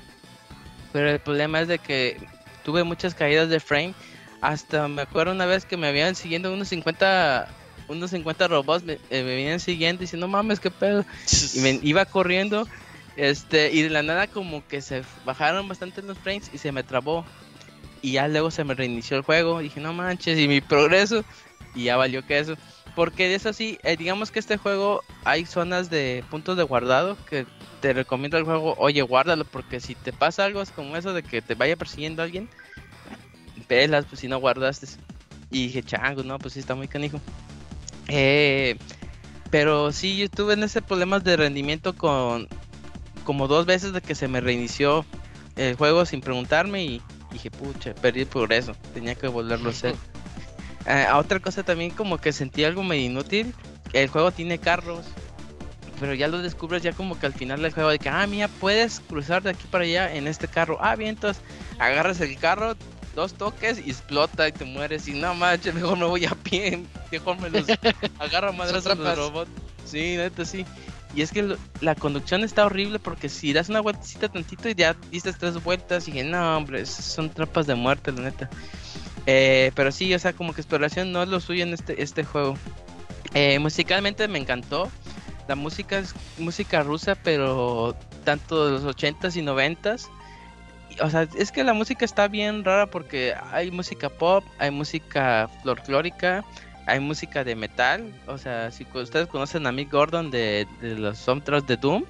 Pero 0.92 1.10
el 1.10 1.20
problema 1.20 1.60
es 1.60 1.68
de 1.68 1.78
que 1.78 2.16
tuve 2.64 2.82
muchas 2.82 3.14
caídas 3.14 3.48
de 3.48 3.60
frame. 3.60 3.94
Hasta 4.44 4.88
me 4.88 5.00
acuerdo 5.00 5.32
una 5.32 5.46
vez 5.46 5.64
que 5.64 5.78
me 5.78 5.86
habían 5.88 6.14
siguiendo 6.14 6.52
unos 6.52 6.68
50 6.68 7.48
unos 7.88 8.10
50 8.10 8.46
robots 8.46 8.84
me, 8.84 8.92
eh, 8.94 9.22
me 9.22 9.22
venían 9.22 9.58
siguiendo 9.58 10.02
y 10.02 10.04
diciendo, 10.04 10.26
no 10.26 10.32
mames, 10.32 10.60
qué 10.60 10.70
pedo. 10.70 11.02
Y 11.54 11.60
me 11.60 11.80
iba 11.82 12.04
corriendo, 12.04 12.68
este, 13.16 13.72
y 13.72 13.80
de 13.80 13.88
la 13.88 14.02
nada 14.02 14.26
como 14.26 14.66
que 14.68 14.82
se 14.82 15.02
bajaron 15.24 15.66
bastante 15.66 16.02
los 16.02 16.18
frames 16.18 16.50
y 16.52 16.58
se 16.58 16.72
me 16.72 16.82
trabó. 16.82 17.24
Y 18.02 18.12
ya 18.12 18.28
luego 18.28 18.50
se 18.50 18.64
me 18.64 18.74
reinició 18.74 19.16
el 19.16 19.22
juego. 19.22 19.62
Y 19.62 19.64
dije, 19.64 19.80
no 19.80 19.94
manches, 19.94 20.38
y 20.38 20.46
mi 20.46 20.60
progreso. 20.60 21.24
y 21.74 21.84
ya 21.84 21.96
valió 21.96 22.22
que 22.26 22.38
eso. 22.38 22.54
Porque 22.94 23.28
de 23.28 23.36
eso 23.36 23.54
sí, 23.54 23.78
eh, 23.82 23.96
digamos 23.96 24.30
que 24.30 24.40
este 24.40 24.58
juego 24.58 25.02
hay 25.24 25.46
zonas 25.46 25.88
de 25.88 26.22
puntos 26.30 26.58
de 26.58 26.64
guardado 26.64 27.16
que 27.30 27.46
te 27.80 27.94
recomiendo 27.94 28.36
el 28.36 28.44
juego, 28.44 28.74
oye, 28.78 29.00
guárdalo, 29.00 29.44
porque 29.46 29.80
si 29.80 29.94
te 29.94 30.12
pasa 30.12 30.44
algo 30.44 30.60
es 30.62 30.70
como 30.70 30.96
eso 30.96 31.14
de 31.14 31.22
que 31.22 31.42
te 31.42 31.54
vaya 31.54 31.76
persiguiendo 31.76 32.22
alguien, 32.22 32.48
pelas, 33.64 34.04
pues 34.06 34.20
si 34.20 34.28
no 34.28 34.38
guardaste. 34.38 34.86
Y 35.50 35.66
dije, 35.66 35.82
chango, 35.82 36.22
no, 36.22 36.38
pues 36.38 36.54
sí 36.54 36.60
está 36.60 36.74
muy 36.74 36.88
canijo. 36.88 37.20
Eh, 38.08 38.76
pero 39.50 39.92
sí, 39.92 40.16
yo 40.16 40.28
tuve 40.28 40.54
en 40.54 40.64
ese 40.64 40.82
problemas 40.82 41.24
de 41.24 41.36
rendimiento 41.36 41.94
con 41.94 42.48
como 43.24 43.48
dos 43.48 43.66
veces 43.66 43.92
de 43.92 44.00
que 44.00 44.14
se 44.14 44.28
me 44.28 44.40
reinició 44.40 45.06
el 45.56 45.76
juego 45.76 46.04
sin 46.04 46.20
preguntarme 46.20 46.84
y 46.84 47.02
dije, 47.32 47.50
pucha, 47.50 47.94
perdí 47.94 48.20
el 48.20 48.26
progreso, 48.26 48.74
tenía 48.92 49.14
que 49.14 49.28
volverlo 49.28 49.68
a 49.68 49.72
hacer. 49.72 49.94
Eh, 50.86 51.06
otra 51.14 51.40
cosa 51.40 51.62
también 51.62 51.90
como 51.92 52.18
que 52.18 52.30
sentí 52.30 52.62
algo 52.62 52.82
medio 52.82 53.06
inútil, 53.06 53.54
el 53.94 54.08
juego 54.08 54.32
tiene 54.32 54.58
carros, 54.58 55.06
pero 55.98 56.12
ya 56.12 56.28
lo 56.28 56.42
descubres 56.42 56.82
ya 56.82 56.92
como 56.92 57.18
que 57.18 57.24
al 57.24 57.32
final 57.32 57.62
del 57.62 57.72
juego 57.72 57.88
de 57.88 57.98
que, 57.98 58.10
ah, 58.10 58.26
mira, 58.26 58.48
puedes 58.48 59.00
cruzar 59.00 59.42
de 59.42 59.50
aquí 59.50 59.66
para 59.70 59.84
allá 59.84 60.14
en 60.14 60.26
este 60.26 60.46
carro. 60.46 60.76
Ah, 60.82 60.94
bien, 60.94 61.10
entonces 61.10 61.42
agarras 61.78 62.20
el 62.20 62.36
carro, 62.36 62.76
dos 63.14 63.34
toques 63.34 63.78
y 63.84 63.90
explota 63.90 64.48
y 64.48 64.52
te 64.52 64.64
mueres. 64.64 65.08
Y 65.08 65.12
no 65.12 65.34
manches, 65.34 65.74
mejor 65.74 65.98
me 65.98 66.04
voy 66.04 66.24
a 66.24 66.30
pie, 66.30 66.84
mejor 67.12 67.40
me 67.40 67.50
los 67.50 67.66
agarro 68.18 68.52
madras 68.52 68.86
a 68.86 68.94
los 68.94 69.16
robots. 69.16 69.50
Sí, 69.84 70.16
neta, 70.16 70.44
sí. 70.44 70.64
Y 71.14 71.22
es 71.22 71.30
que 71.30 71.56
la 71.80 71.94
conducción 71.94 72.42
está 72.42 72.66
horrible 72.66 72.98
porque 72.98 73.28
si 73.28 73.52
das 73.52 73.68
una 73.68 73.80
vueltecita 73.80 74.28
tantito 74.28 74.68
y 74.68 74.74
ya 74.74 74.96
diste 75.12 75.32
tres 75.32 75.62
vueltas 75.62 76.08
y 76.08 76.12
dije, 76.12 76.24
no, 76.24 76.56
hombre, 76.56 76.84
son 76.86 77.30
trampas 77.30 77.66
de 77.66 77.76
muerte, 77.76 78.10
la 78.10 78.22
neta. 78.22 78.50
Eh, 79.26 79.70
pero 79.74 79.92
sí, 79.92 80.12
o 80.12 80.18
sea, 80.18 80.32
como 80.32 80.52
que 80.52 80.60
exploración 80.60 81.12
no 81.12 81.22
es 81.22 81.28
lo 81.28 81.40
suyo 81.40 81.62
en 81.62 81.72
este, 81.72 82.02
este 82.02 82.24
juego. 82.24 82.56
Eh, 83.32 83.58
musicalmente 83.58 84.26
me 84.28 84.38
encantó. 84.38 84.90
La 85.46 85.54
música 85.54 85.98
es 85.98 86.14
música 86.38 86.82
rusa, 86.82 87.14
pero 87.14 87.94
tanto 88.24 88.66
de 88.66 88.72
los 88.72 88.84
80s 88.84 89.36
y 89.36 89.42
90s. 89.42 90.08
O 91.02 91.10
sea, 91.10 91.26
es 91.36 91.50
que 91.50 91.64
la 91.64 91.72
música 91.72 92.04
está 92.04 92.28
bien 92.28 92.64
rara 92.64 92.86
porque 92.86 93.34
hay 93.52 93.70
música 93.70 94.08
pop, 94.08 94.44
hay 94.58 94.70
música 94.70 95.48
folclórica, 95.62 96.44
hay 96.86 97.00
música 97.00 97.44
de 97.44 97.56
metal. 97.56 98.12
O 98.26 98.38
sea, 98.38 98.70
si 98.70 98.86
ustedes 98.94 99.26
conocen 99.28 99.66
a 99.66 99.72
Mick 99.72 99.90
Gordon 99.90 100.30
de, 100.30 100.66
los 100.80 101.18
soundtracks 101.18 101.66
de 101.66 101.76
Doom, 101.76 102.04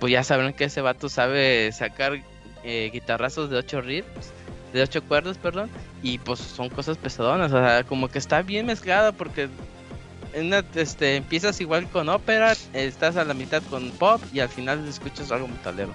pues 0.00 0.12
ya 0.12 0.22
sabrán 0.22 0.52
que 0.52 0.64
ese 0.64 0.80
vato 0.80 1.08
sabe 1.08 1.70
sacar 1.72 2.20
eh, 2.62 2.90
guitarrazos 2.92 3.50
de 3.50 3.56
8 3.56 3.80
riffs, 3.80 4.32
de 4.72 4.82
8 4.82 5.02
cuerdas, 5.04 5.38
perdón, 5.38 5.70
y 6.02 6.18
pues 6.18 6.40
son 6.40 6.68
cosas 6.68 6.98
pesadonas. 6.98 7.52
O 7.52 7.58
sea, 7.58 7.84
como 7.84 8.08
que 8.08 8.18
está 8.18 8.42
bien 8.42 8.66
mezclado 8.66 9.12
porque 9.12 9.48
este, 10.74 11.16
empiezas 11.16 11.60
igual 11.60 11.88
con 11.88 12.08
ópera, 12.08 12.54
estás 12.72 13.16
a 13.16 13.24
la 13.24 13.34
mitad 13.34 13.62
con 13.70 13.90
pop 13.92 14.20
y 14.32 14.40
al 14.40 14.48
final 14.48 14.86
escuchas 14.86 15.30
algo 15.30 15.48
metalero. 15.48 15.92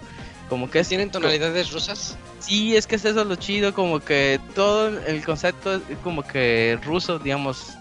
Como 0.49 0.69
que 0.69 0.83
¿Tienen 0.83 1.11
tonalidades 1.11 1.71
rusas? 1.71 2.17
Sí, 2.39 2.75
es 2.75 2.87
que 2.87 2.95
es 2.95 3.05
eso 3.05 3.23
lo 3.23 3.35
chido, 3.35 3.73
como 3.73 3.99
que 3.99 4.39
todo 4.55 4.87
el 4.87 5.23
concepto 5.23 5.75
es 5.75 5.97
como 6.03 6.23
que 6.23 6.79
ruso, 6.83 7.19
digamos, 7.19 7.77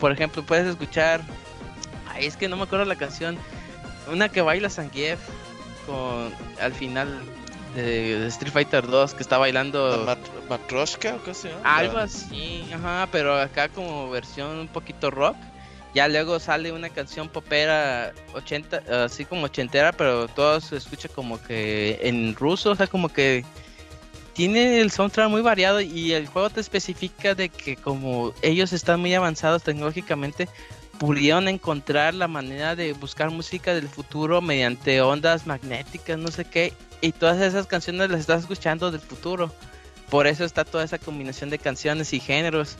por 0.00 0.10
ejemplo, 0.10 0.42
puedes 0.42 0.66
escuchar. 0.66 1.20
Ay, 2.12 2.26
es 2.26 2.36
que 2.36 2.48
no 2.48 2.56
me 2.56 2.64
acuerdo 2.64 2.84
la 2.84 2.96
canción. 2.96 3.38
Una 4.10 4.28
que 4.28 4.40
baila 4.42 4.68
Zangief 4.68 5.20
con 5.86 6.34
al 6.60 6.72
final 6.72 7.08
de, 7.76 8.26
Street 8.26 8.52
Fighter 8.52 8.86
2 8.86 9.14
que 9.14 9.22
está 9.22 9.38
bailando 9.38 10.04
Matroshka 10.48 11.14
o 11.14 11.22
qué 11.22 11.34
se 11.34 11.50
Algo 11.62 11.98
así, 11.98 12.68
ajá, 12.74 13.08
pero 13.12 13.38
acá 13.38 13.68
como 13.68 14.10
versión 14.10 14.58
un 14.58 14.68
poquito 14.68 15.10
rock. 15.10 15.36
Ya 15.94 16.08
luego 16.08 16.40
sale 16.40 16.72
una 16.72 16.88
canción 16.88 17.28
popera 17.28 18.12
80, 18.32 19.04
así 19.04 19.24
como 19.24 19.44
ochentera, 19.44 19.92
pero 19.92 20.26
todo 20.28 20.60
se 20.60 20.76
escucha 20.76 21.08
como 21.08 21.42
que 21.42 21.98
en 22.02 22.34
ruso, 22.34 22.70
o 22.70 22.74
sea, 22.74 22.86
como 22.86 23.10
que 23.10 23.44
tiene 24.32 24.80
el 24.80 24.90
soundtrack 24.90 25.28
muy 25.28 25.42
variado 25.42 25.80
y 25.82 26.12
el 26.12 26.26
juego 26.26 26.48
te 26.48 26.60
especifica 26.60 27.34
de 27.34 27.50
que 27.50 27.76
como 27.76 28.32
ellos 28.40 28.72
están 28.72 29.00
muy 29.00 29.12
avanzados 29.12 29.62
tecnológicamente, 29.62 30.48
pudieron 30.98 31.48
encontrar 31.48 32.14
la 32.14 32.28
manera 32.28 32.76
de 32.76 32.92
buscar 32.92 33.30
música 33.30 33.74
del 33.74 33.88
futuro 33.88 34.40
mediante 34.40 35.00
ondas 35.02 35.46
magnéticas, 35.46 36.16
no 36.16 36.28
sé 36.28 36.44
qué, 36.44 36.72
y 37.00 37.12
todas 37.12 37.40
esas 37.40 37.66
canciones 37.66 38.08
las 38.08 38.20
estás 38.20 38.42
escuchando 38.42 38.90
del 38.90 39.00
futuro. 39.00 39.52
Por 40.08 40.26
eso 40.26 40.44
está 40.44 40.64
toda 40.64 40.84
esa 40.84 40.98
combinación 40.98 41.50
de 41.50 41.58
canciones 41.58 42.12
y 42.12 42.20
géneros. 42.20 42.76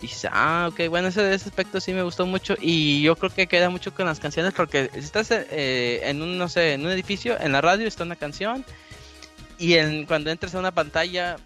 Y 0.00 0.08
dices, 0.08 0.30
ah, 0.32 0.68
ok, 0.70 0.88
bueno, 0.88 1.08
ese, 1.08 1.32
ese 1.32 1.48
aspecto 1.48 1.80
sí 1.80 1.92
me 1.92 2.02
gustó 2.02 2.26
mucho. 2.26 2.54
Y 2.60 3.02
yo 3.02 3.16
creo 3.16 3.30
que 3.30 3.46
queda 3.46 3.70
mucho 3.70 3.94
con 3.94 4.06
las 4.06 4.20
canciones 4.20 4.52
porque 4.52 4.90
si 4.92 5.00
estás 5.00 5.30
eh, 5.30 6.00
en 6.04 6.22
un, 6.22 6.36
no 6.36 6.48
sé, 6.48 6.74
en 6.74 6.84
un 6.84 6.92
edificio, 6.92 7.40
en 7.40 7.52
la 7.52 7.60
radio 7.60 7.86
está 7.86 8.04
una 8.04 8.16
canción 8.16 8.64
y 9.58 9.74
en, 9.74 10.06
cuando 10.06 10.30
entras 10.30 10.54
a 10.54 10.58
una 10.58 10.72
pantalla, 10.72 11.36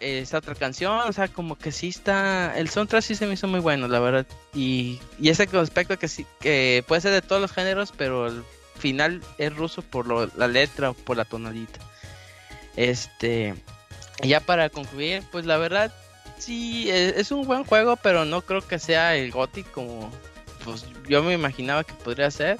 eh, 0.00 0.20
está 0.20 0.38
otra 0.38 0.54
canción, 0.54 1.00
o 1.06 1.12
sea, 1.12 1.28
como 1.28 1.56
que 1.56 1.72
sí 1.72 1.88
está. 1.88 2.56
El 2.56 2.68
soundtrack 2.68 3.02
sí 3.02 3.14
se 3.14 3.26
me 3.26 3.34
hizo 3.34 3.46
muy 3.46 3.60
bueno, 3.60 3.88
la 3.88 4.00
verdad. 4.00 4.26
Y, 4.54 5.00
y 5.18 5.28
ese 5.28 5.48
aspecto 5.52 5.98
que 5.98 6.08
sí, 6.08 6.26
que 6.40 6.84
puede 6.86 7.00
ser 7.00 7.12
de 7.12 7.22
todos 7.22 7.42
los 7.42 7.52
géneros, 7.52 7.92
pero 7.96 8.26
al 8.26 8.44
final 8.78 9.20
es 9.38 9.54
ruso 9.54 9.82
por 9.82 10.06
la 10.36 10.48
letra 10.48 10.90
o 10.90 10.94
por 10.94 11.16
la 11.16 11.24
tonalidad. 11.24 11.68
Este. 12.76 13.54
Ya 14.22 14.40
para 14.40 14.68
concluir, 14.70 15.22
pues 15.30 15.46
la 15.46 15.58
verdad, 15.58 15.92
sí, 16.38 16.90
e, 16.90 17.14
es, 17.20 17.30
un 17.30 17.46
buen 17.46 17.64
juego, 17.64 17.96
pero 17.96 18.24
no 18.24 18.42
creo 18.42 18.60
que 18.60 18.78
sea 18.78 19.16
el 19.16 19.30
Gothic 19.30 19.70
como 19.70 20.10
pues 20.64 20.84
yo 21.08 21.22
me 21.22 21.34
imaginaba 21.34 21.84
que 21.84 21.94
podría 21.94 22.30
ser 22.30 22.58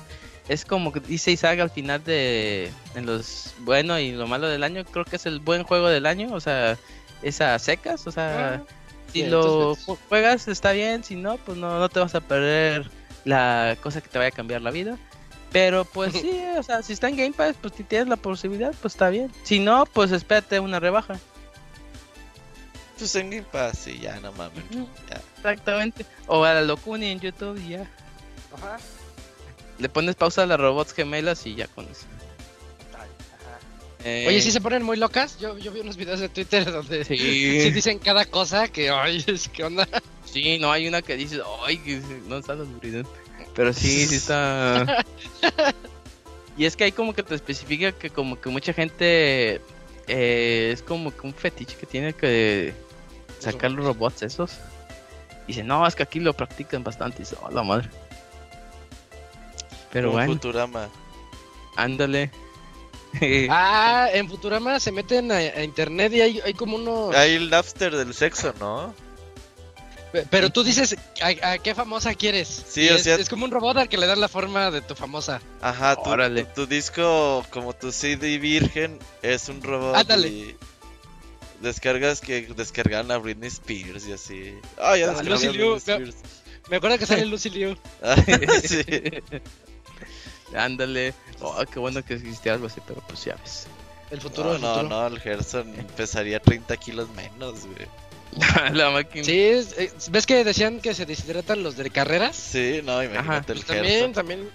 es 0.49 0.65
como 0.65 0.93
que 0.93 1.01
dice 1.01 1.31
Isaac 1.31 1.61
al 1.61 1.71
final 1.71 2.03
de 2.05 2.71
en 2.95 3.07
los 3.07 3.55
bueno 3.61 3.99
y 3.99 4.13
lo 4.13 4.27
malo 4.27 4.49
del 4.49 4.65
año, 4.65 4.85
creo 4.85 5.05
que 5.05 5.17
es 5.17 5.27
el 5.27 5.41
buen 5.41 5.63
juego 5.63 5.89
del 5.89 6.07
año, 6.07 6.33
o 6.33 6.41
sea, 6.41 6.79
esas 7.23 7.63
secas, 7.63 8.07
o 8.07 8.13
sea, 8.13 8.55
ah, 8.55 8.73
si 9.13 9.27
lo 9.27 9.77
juegas 10.09 10.49
está 10.49 10.73
bien, 10.73 11.05
si 11.05 11.17
no, 11.17 11.37
pues 11.39 11.59
no, 11.59 11.79
no 11.79 11.89
te 11.89 12.01
vas 12.01 12.15
a 12.15 12.21
perder 12.21 12.91
la 13.25 13.77
cosa 13.83 14.01
que 14.01 14.09
te 14.09 14.19
vaya 14.19 14.29
a 14.29 14.33
cambiar 14.33 14.63
la 14.63 14.71
vida. 14.71 14.99
Pero 15.53 15.85
pues 15.85 16.13
sí, 16.21 16.33
o 16.57 16.63
sea, 16.63 16.83
si 16.83 16.93
está 16.93 17.09
en 17.09 17.17
Game 17.17 17.33
Pass, 17.33 17.57
pues 17.61 17.75
si 17.77 17.85
tienes 17.85 18.09
la 18.09 18.17
posibilidad, 18.17 18.75
pues 18.81 18.95
está 18.95 19.11
bien. 19.11 19.31
Si 19.43 19.61
no, 19.61 19.85
pues 19.87 20.13
espérate 20.13 20.61
una 20.61 20.81
rebaja. 20.81 21.19
Pues 22.99 23.15
en 23.15 23.31
Game 23.31 23.47
Pass, 23.51 23.79
sí, 23.79 23.99
ya 24.01 24.19
no 24.21 24.33
mames. 24.33 24.65
Exactamente. 25.37 26.05
O 26.27 26.45
a 26.45 26.55
la 26.55 26.63
Locuni 26.63 27.07
en 27.07 27.21
YouTube 27.21 27.59
y 27.65 27.71
ya. 27.71 27.91
Ajá 28.55 28.79
le 29.79 29.89
pones 29.89 30.17
pausa 30.17 30.43
a 30.43 30.47
las 30.47 30.59
robots 30.59 30.93
gemelas 30.93 31.47
y 31.47 31.55
ya 31.55 31.67
con 31.69 31.87
eso. 31.87 32.07
Eh, 34.05 34.27
Oye, 34.29 34.41
si 34.41 34.53
se 34.53 34.61
ponen 34.61 34.85
muy 34.85 34.97
locas. 34.97 35.39
Yo, 35.41 35.59
yo 35.59 35.73
vi 35.73 35.81
unos 35.81 35.97
videos 35.97 36.21
de 36.21 36.29
Twitter 36.29 36.71
donde 36.71 37.05
sí. 37.05 37.17
dicen 37.71 37.99
cada 37.99 38.25
cosa 38.25 38.69
que, 38.69 38.91
ay, 38.91 39.25
es 39.27 39.49
que 39.49 39.65
onda. 39.65 39.89
Sí, 40.25 40.59
no, 40.59 40.71
hay 40.71 40.87
una 40.87 41.03
que 41.03 41.17
dice, 41.17 41.41
ay, 41.65 41.79
que 41.79 42.01
no 42.27 42.39
está 42.39 42.55
la 42.55 42.63
oscuridad. 42.63 43.05
Pero 43.55 43.73
sí, 43.73 44.07
sí 44.07 44.17
está. 44.17 45.05
y 46.57 46.65
es 46.65 46.77
que 46.77 46.85
hay 46.85 46.93
como 46.93 47.13
que 47.13 47.25
te 47.25 47.35
especifica 47.35 47.91
que, 47.93 48.11
como 48.11 48.41
que 48.41 48.49
mucha 48.51 48.73
gente 48.73 49.61
eh, 50.07 50.71
es 50.73 50.83
como 50.83 51.15
que 51.15 51.27
un 51.27 51.35
fetiche 51.35 51.77
que 51.77 51.87
tiene 51.87 52.13
que 52.13 52.75
sacar 53.39 53.71
los 53.71 53.85
robots 53.85 54.23
esos. 54.23 54.59
Dice, 55.47 55.65
no, 55.65 55.87
es 55.87 55.95
que 55.95 56.03
aquí 56.03 56.21
lo 56.21 56.35
practican 56.35 56.85
bastante. 56.85 57.19
Y 57.19 57.21
dice, 57.21 57.37
oh, 57.43 57.51
la 57.51 57.63
madre. 57.63 57.89
Pero 59.93 60.13
bueno. 60.13 60.33
Futurama. 60.33 60.89
Ándale. 61.77 62.31
ah, 63.51 64.09
en 64.13 64.29
Futurama 64.29 64.79
se 64.79 64.93
meten 64.93 65.33
a, 65.33 65.63
internet 65.63 66.13
y 66.13 66.21
hay, 66.21 66.41
hay, 66.45 66.55
como 66.55 66.77
uno. 66.77 67.11
Hay 67.15 67.35
el 67.35 67.49
Napster 67.49 67.97
del 67.97 68.13
sexo, 68.13 68.53
¿no? 68.61 68.95
Pero 70.31 70.51
tú 70.51 70.65
dices, 70.65 70.97
¿a, 71.21 71.59
qué 71.59 71.75
famosa 71.75 72.15
quieres? 72.15 72.65
Sí, 72.69 72.89
o 72.89 72.97
es, 72.97 73.03
sea. 73.03 73.17
Es 73.17 73.29
como 73.29 73.45
un 73.45 73.51
robot 73.51 73.77
al 73.77 73.89
que 73.89 73.99
le 73.99 74.07
das 74.07 74.19
la 74.19 74.29
forma 74.29 74.71
de 74.71 74.81
tu 74.81 74.95
famosa. 74.95 75.41
Ajá, 75.61 75.97
tu, 75.97 76.11
tu, 76.11 76.45
tu, 76.55 76.67
disco, 76.67 77.45
como 77.51 77.75
tu 77.75 77.93
CD 77.93 78.39
virgen, 78.39 78.99
es 79.23 79.49
un 79.49 79.63
robot. 79.63 79.97
Ándale. 79.97 80.29
Y 80.29 80.57
descargas 81.61 82.21
que 82.21 82.43
descargan 82.57 83.11
a 83.11 83.19
Britney 83.19 83.49
Spears 83.49 84.07
y 84.07 84.13
así. 84.13 84.55
Ah, 84.79 84.97
ya 84.97 85.09
descargan 85.09 85.33
a 85.33 85.51
Britney 85.51 85.77
Spears. 85.77 86.17
Me 86.69 86.77
acuerdo 86.77 86.99
que 86.99 87.07
sale 87.07 87.25
Lucy 87.27 87.51
Liu. 87.51 87.77
sí. 88.63 88.85
Ándale. 90.57 91.15
Oh, 91.41 91.63
qué 91.71 91.79
bueno 91.79 92.05
que 92.05 92.15
existía 92.15 92.55
algo 92.55 92.67
así, 92.67 92.81
pero 92.87 93.03
pues 93.07 93.25
ya 93.25 93.37
ves. 93.37 93.67
El 94.11 94.21
futuro. 94.21 94.59
No, 94.59 94.83
no, 94.83 94.89
no, 94.89 95.07
el 95.07 95.21
Gerson 95.21 95.79
empezaría 95.79 96.41
30 96.41 96.77
kilos 96.79 97.09
menos, 97.11 97.67
güey. 97.67 97.87
la 98.73 98.91
máquina. 98.91 99.25
Sí, 99.25 99.51
¿ves 100.11 100.27
que 100.27 100.45
decían 100.45 100.81
que 100.81 100.95
se 100.95 101.07
deshidratan 101.07 101.63
los 101.63 101.77
de 101.77 101.91
carreras? 101.91 102.37
Sí, 102.37 102.81
no, 102.85 103.03
imagínate 103.03 103.53
el 103.53 103.59
pues 103.59 103.67
También, 103.67 104.13
también. 104.13 104.49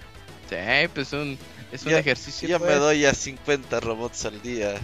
Sí, 0.48 0.88
pues 0.94 1.12
un, 1.12 1.38
es 1.72 1.84
un 1.84 1.92
ejercicio. 1.92 2.48
Yo 2.48 2.58
me 2.58 2.66
pues. 2.66 2.78
doy 2.78 3.04
a 3.04 3.14
50 3.14 3.80
robots 3.80 4.24
al 4.24 4.40
día. 4.42 4.74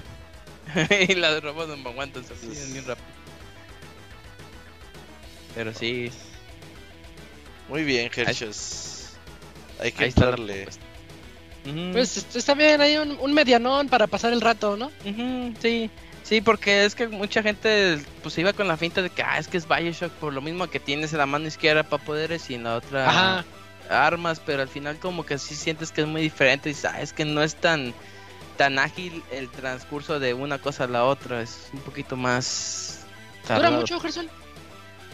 y 1.09 1.15
las 1.15 1.43
robots 1.43 1.69
no 1.69 1.77
me 1.77 1.91
aguantan, 1.91 2.25
se 2.25 2.35
bien 2.73 2.87
rápido. 2.87 3.07
Pero 5.55 5.75
sí. 5.75 6.11
Muy 7.69 7.85
bien, 7.85 8.11
Hershos. 8.15 9.13
Hay 9.81 9.93
que 9.93 10.11
darle. 10.11 10.69
Pues 11.93 12.27
está 12.35 12.55
bien, 12.55 12.81
hay 12.81 12.97
un, 12.97 13.35
medianón 13.35 13.89
para 13.89 14.07
pasar 14.07 14.33
el 14.33 14.41
rato, 14.41 14.77
¿no? 14.77 14.91
sí, 15.61 15.91
sí, 16.23 16.41
porque 16.41 16.85
es 16.85 16.95
que 16.95 17.09
mucha 17.09 17.43
gente 17.43 17.99
pues 18.23 18.39
iba 18.39 18.53
con 18.53 18.67
la 18.67 18.79
finta 18.79 19.03
de 19.03 19.11
que 19.11 19.23
ah, 19.23 19.39
es 19.39 19.47
que 19.47 19.59
es 19.59 19.69
Bioshock 19.69 20.11
por 20.13 20.33
lo 20.33 20.41
mismo 20.41 20.69
que 20.69 20.81
tienes 20.81 21.13
en 21.13 21.19
la 21.19 21.27
mano 21.27 21.47
izquierda 21.47 21.83
para 21.83 22.03
poderes 22.03 22.49
y 22.49 22.55
en 22.55 22.65
la 22.65 22.77
otra 22.77 23.45
armas, 23.91 24.41
pero 24.45 24.63
al 24.63 24.69
final 24.69 24.99
como 24.99 25.27
que 25.27 25.39
sí 25.39 25.55
sientes 25.55 25.93
que 25.93 26.03
es 26.03 26.07
muy 26.07 26.23
diferente 26.23 26.71
y 26.71 26.75
sabes 26.75 26.99
ah, 26.99 27.03
es 27.03 27.13
que 27.13 27.25
no 27.25 27.43
es 27.43 27.57
tan 27.57 27.93
tan 28.61 28.79
ágil 28.79 29.23
el 29.33 29.49
transcurso 29.49 30.21
de 30.21 30.35
una 30.35 30.59
cosa 30.59 30.85
a 30.85 30.87
la 30.87 31.07
otra, 31.07 31.41
es 31.41 31.71
un 31.73 31.81
poquito 31.81 32.15
más 32.15 33.07
¿Dura 33.49 33.71
mucho, 33.71 33.99
Gerson? 33.99 34.29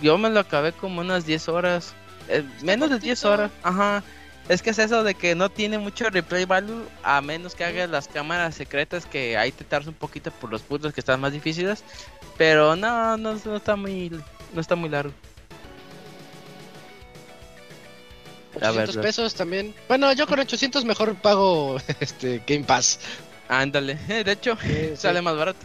Yo 0.02 0.18
me 0.18 0.28
lo 0.30 0.40
acabé 0.40 0.72
como 0.72 1.00
unas 1.00 1.26
10 1.26 1.48
horas, 1.50 1.94
eh, 2.28 2.42
menos 2.64 2.90
de 2.90 2.98
10 2.98 3.24
horas, 3.24 3.52
ajá. 3.62 4.02
Es 4.48 4.62
que 4.62 4.70
es 4.70 4.80
eso 4.80 5.04
de 5.04 5.14
que 5.14 5.36
no 5.36 5.48
tiene 5.48 5.78
mucho 5.78 6.10
replay 6.10 6.44
value 6.44 6.88
a 7.04 7.20
menos 7.20 7.54
que 7.54 7.64
hagas 7.64 7.88
las 7.88 8.08
cámaras 8.08 8.56
secretas 8.56 9.06
que 9.06 9.36
ahí 9.36 9.52
te 9.52 9.62
tardas 9.62 9.86
un 9.86 9.94
poquito 9.94 10.32
por 10.32 10.50
los 10.50 10.62
puntos 10.62 10.92
que 10.92 11.00
están 11.00 11.20
más 11.20 11.32
difíciles. 11.32 11.84
Pero 12.36 12.74
no, 12.74 13.16
no, 13.16 13.30
está 13.54 13.76
muy 13.76 14.10
no 14.54 14.60
está 14.60 14.74
muy 14.74 14.88
largo. 14.88 15.12
800 18.56 18.96
pesos 18.96 19.34
también. 19.34 19.74
Bueno, 19.88 20.12
yo 20.14 20.26
con 20.26 20.38
800 20.38 20.84
mejor 20.84 21.14
pago 21.16 21.76
este 22.00 22.42
Game 22.46 22.64
Pass. 22.64 22.98
Ándale, 23.48 23.94
de 23.94 24.32
hecho, 24.32 24.56
sale 24.96 25.22
más 25.22 25.36
barato. 25.36 25.64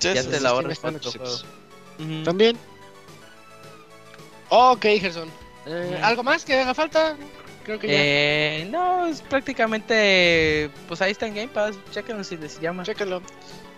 ya 0.00 0.22
te 0.22 0.40
la 0.40 0.50
ahorras 0.50 0.80
También. 2.24 2.56
Ok, 4.50 4.82
Gerson. 4.82 5.30
Eh, 5.66 6.00
¿Algo 6.02 6.22
más 6.22 6.44
que 6.44 6.58
haga 6.58 6.74
falta? 6.74 7.16
Creo 7.64 7.78
que 7.78 7.86
ya. 7.86 7.94
Eh, 7.98 8.68
no, 8.70 9.06
es 9.06 9.20
prácticamente. 9.20 10.70
Pues 10.86 11.02
ahí 11.02 11.12
está 11.12 11.26
en 11.26 11.34
Game 11.34 11.48
Pass. 11.48 11.76
Chéquenlo 11.90 12.24
si 12.24 12.38
les 12.38 12.58
llama. 12.60 12.82
Chéquenlo. 12.82 13.22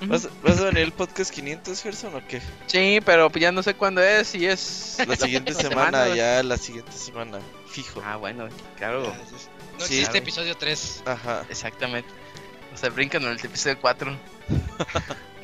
¿Vas, 0.03 0.27
a 0.27 0.65
venir 0.65 0.79
el 0.79 0.93
podcast 0.93 1.31
500, 1.31 1.83
Gerson, 1.83 2.15
o 2.15 2.27
qué? 2.27 2.41
Sí, 2.67 3.01
pero 3.05 3.29
pues 3.29 3.43
ya 3.43 3.53
no 3.53 3.63
sé 3.63 3.75
cuándo 3.75 4.01
es. 4.01 4.29
Si 4.29 4.47
es. 4.47 4.99
La 5.07 5.17
siguiente 5.17 5.53
semana, 5.53 6.15
ya 6.15 6.43
la 6.43 6.57
siguiente 6.57 6.93
semana. 6.93 7.41
Fijo. 7.67 8.01
Ah, 8.05 8.17
bueno, 8.17 8.49
claro. 8.77 9.13
No 9.81 9.87
sí, 9.87 9.99
existe 9.99 10.19
episodio 10.19 10.57
3. 10.57 11.05
Ajá. 11.07 11.47
Exactamente. 11.49 12.11
O 12.75 12.77
sea, 12.77 12.91
brincan 12.91 13.23
en 13.23 13.31
el 13.31 13.39
episodio 13.39 13.81
4. 13.81 14.15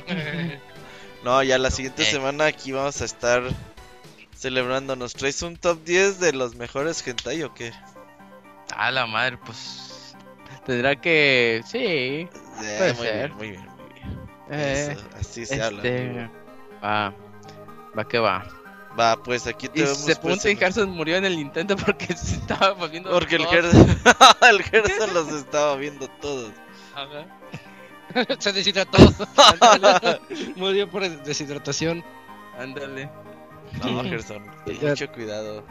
no, 1.23 1.41
ya 1.41 1.57
la 1.57 1.71
siguiente 1.71 2.05
semana 2.05 2.45
aquí 2.45 2.71
vamos 2.71 3.01
a 3.01 3.05
estar 3.05 3.41
celebrando. 4.35 4.95
¿Nos 4.95 5.13
traes 5.13 5.41
un 5.41 5.57
top 5.57 5.83
10 5.83 6.19
de 6.19 6.33
los 6.33 6.55
mejores 6.55 7.05
hentai 7.05 7.41
o 7.43 7.53
qué? 7.55 7.73
A 8.75 8.91
la 8.91 9.07
madre, 9.07 9.37
pues. 9.43 10.15
Tendrá 10.67 10.95
que. 10.95 11.63
Sí. 11.65 11.77
Eh, 11.79 12.27
puede 12.77 12.93
muy 12.93 13.07
ser. 13.07 13.33
Bien, 13.33 13.37
muy 13.37 13.49
bien, 13.49 13.65
muy 13.75 13.93
bien. 13.93 14.29
Eh, 14.51 14.97
así 15.19 15.47
se 15.47 15.63
habla. 15.63 15.77
Este, 15.77 16.29
va. 16.83 17.11
Va 17.97 18.07
que 18.07 18.19
va. 18.19 18.47
Va, 18.99 19.15
pues 19.15 19.45
aquí 19.45 19.67
te 19.67 19.81
y 19.81 19.85
Se 19.85 20.15
pregunta 20.15 20.49
y 20.49 20.55
Gerson 20.55 20.89
murió 20.89 21.17
en 21.17 21.25
el 21.25 21.33
intento 21.33 21.75
porque 21.75 22.07
se 22.17 22.35
estaba 22.35 22.71
volviendo. 22.71 23.11
Porque 23.11 23.35
el 23.35 23.45
Gerson, 23.45 23.87
el 24.49 24.63
Gerson 24.63 25.13
los 25.13 25.27
estaba 25.33 25.75
viendo 25.75 26.07
todos. 26.21 26.51
Ajá. 26.95 28.39
se 28.39 28.53
deshidrató. 28.53 28.97
murió 30.55 30.89
por 30.89 31.07
deshidratación. 31.23 32.03
Ándale. 32.57 33.09
No, 33.83 34.03
Gerson, 34.03 34.43
mucho 34.81 35.11
cuidado. 35.11 35.63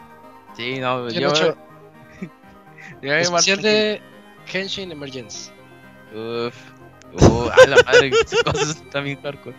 Sí, 0.55 0.79
no, 0.79 1.09
yo. 1.09 1.33
yo 3.01 3.13
Especial 3.13 3.61
de 3.61 4.01
Henshin 4.51 4.91
Emergence. 4.91 5.51
Uf. 6.13 6.55
Uh, 7.13 7.49
a 7.49 7.67
la 7.67 7.77
madre, 7.83 8.11
cosas 8.43 8.83
también 8.91 9.21
hardcore. 9.21 9.55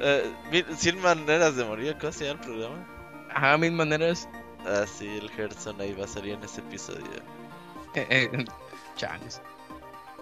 Uh, 0.00 0.74
100 0.76 1.00
maneras 1.00 1.56
de 1.56 1.64
morir, 1.64 1.96
¿cómo 2.00 2.12
se 2.12 2.26
llama 2.26 2.40
el 2.40 2.46
programa? 2.46 2.86
Ajá, 3.32 3.58
mil 3.58 3.72
maneras. 3.72 4.28
Ah, 4.66 4.86
sí, 4.86 5.06
el 5.06 5.30
Gerson 5.30 5.80
ahí 5.80 5.92
va 5.92 6.04
a 6.04 6.08
salir 6.08 6.34
en 6.34 6.44
ese 6.44 6.60
episodio. 6.60 7.04
Eh, 7.94 8.06
eh, 8.10 8.44
Chales. 8.96 9.40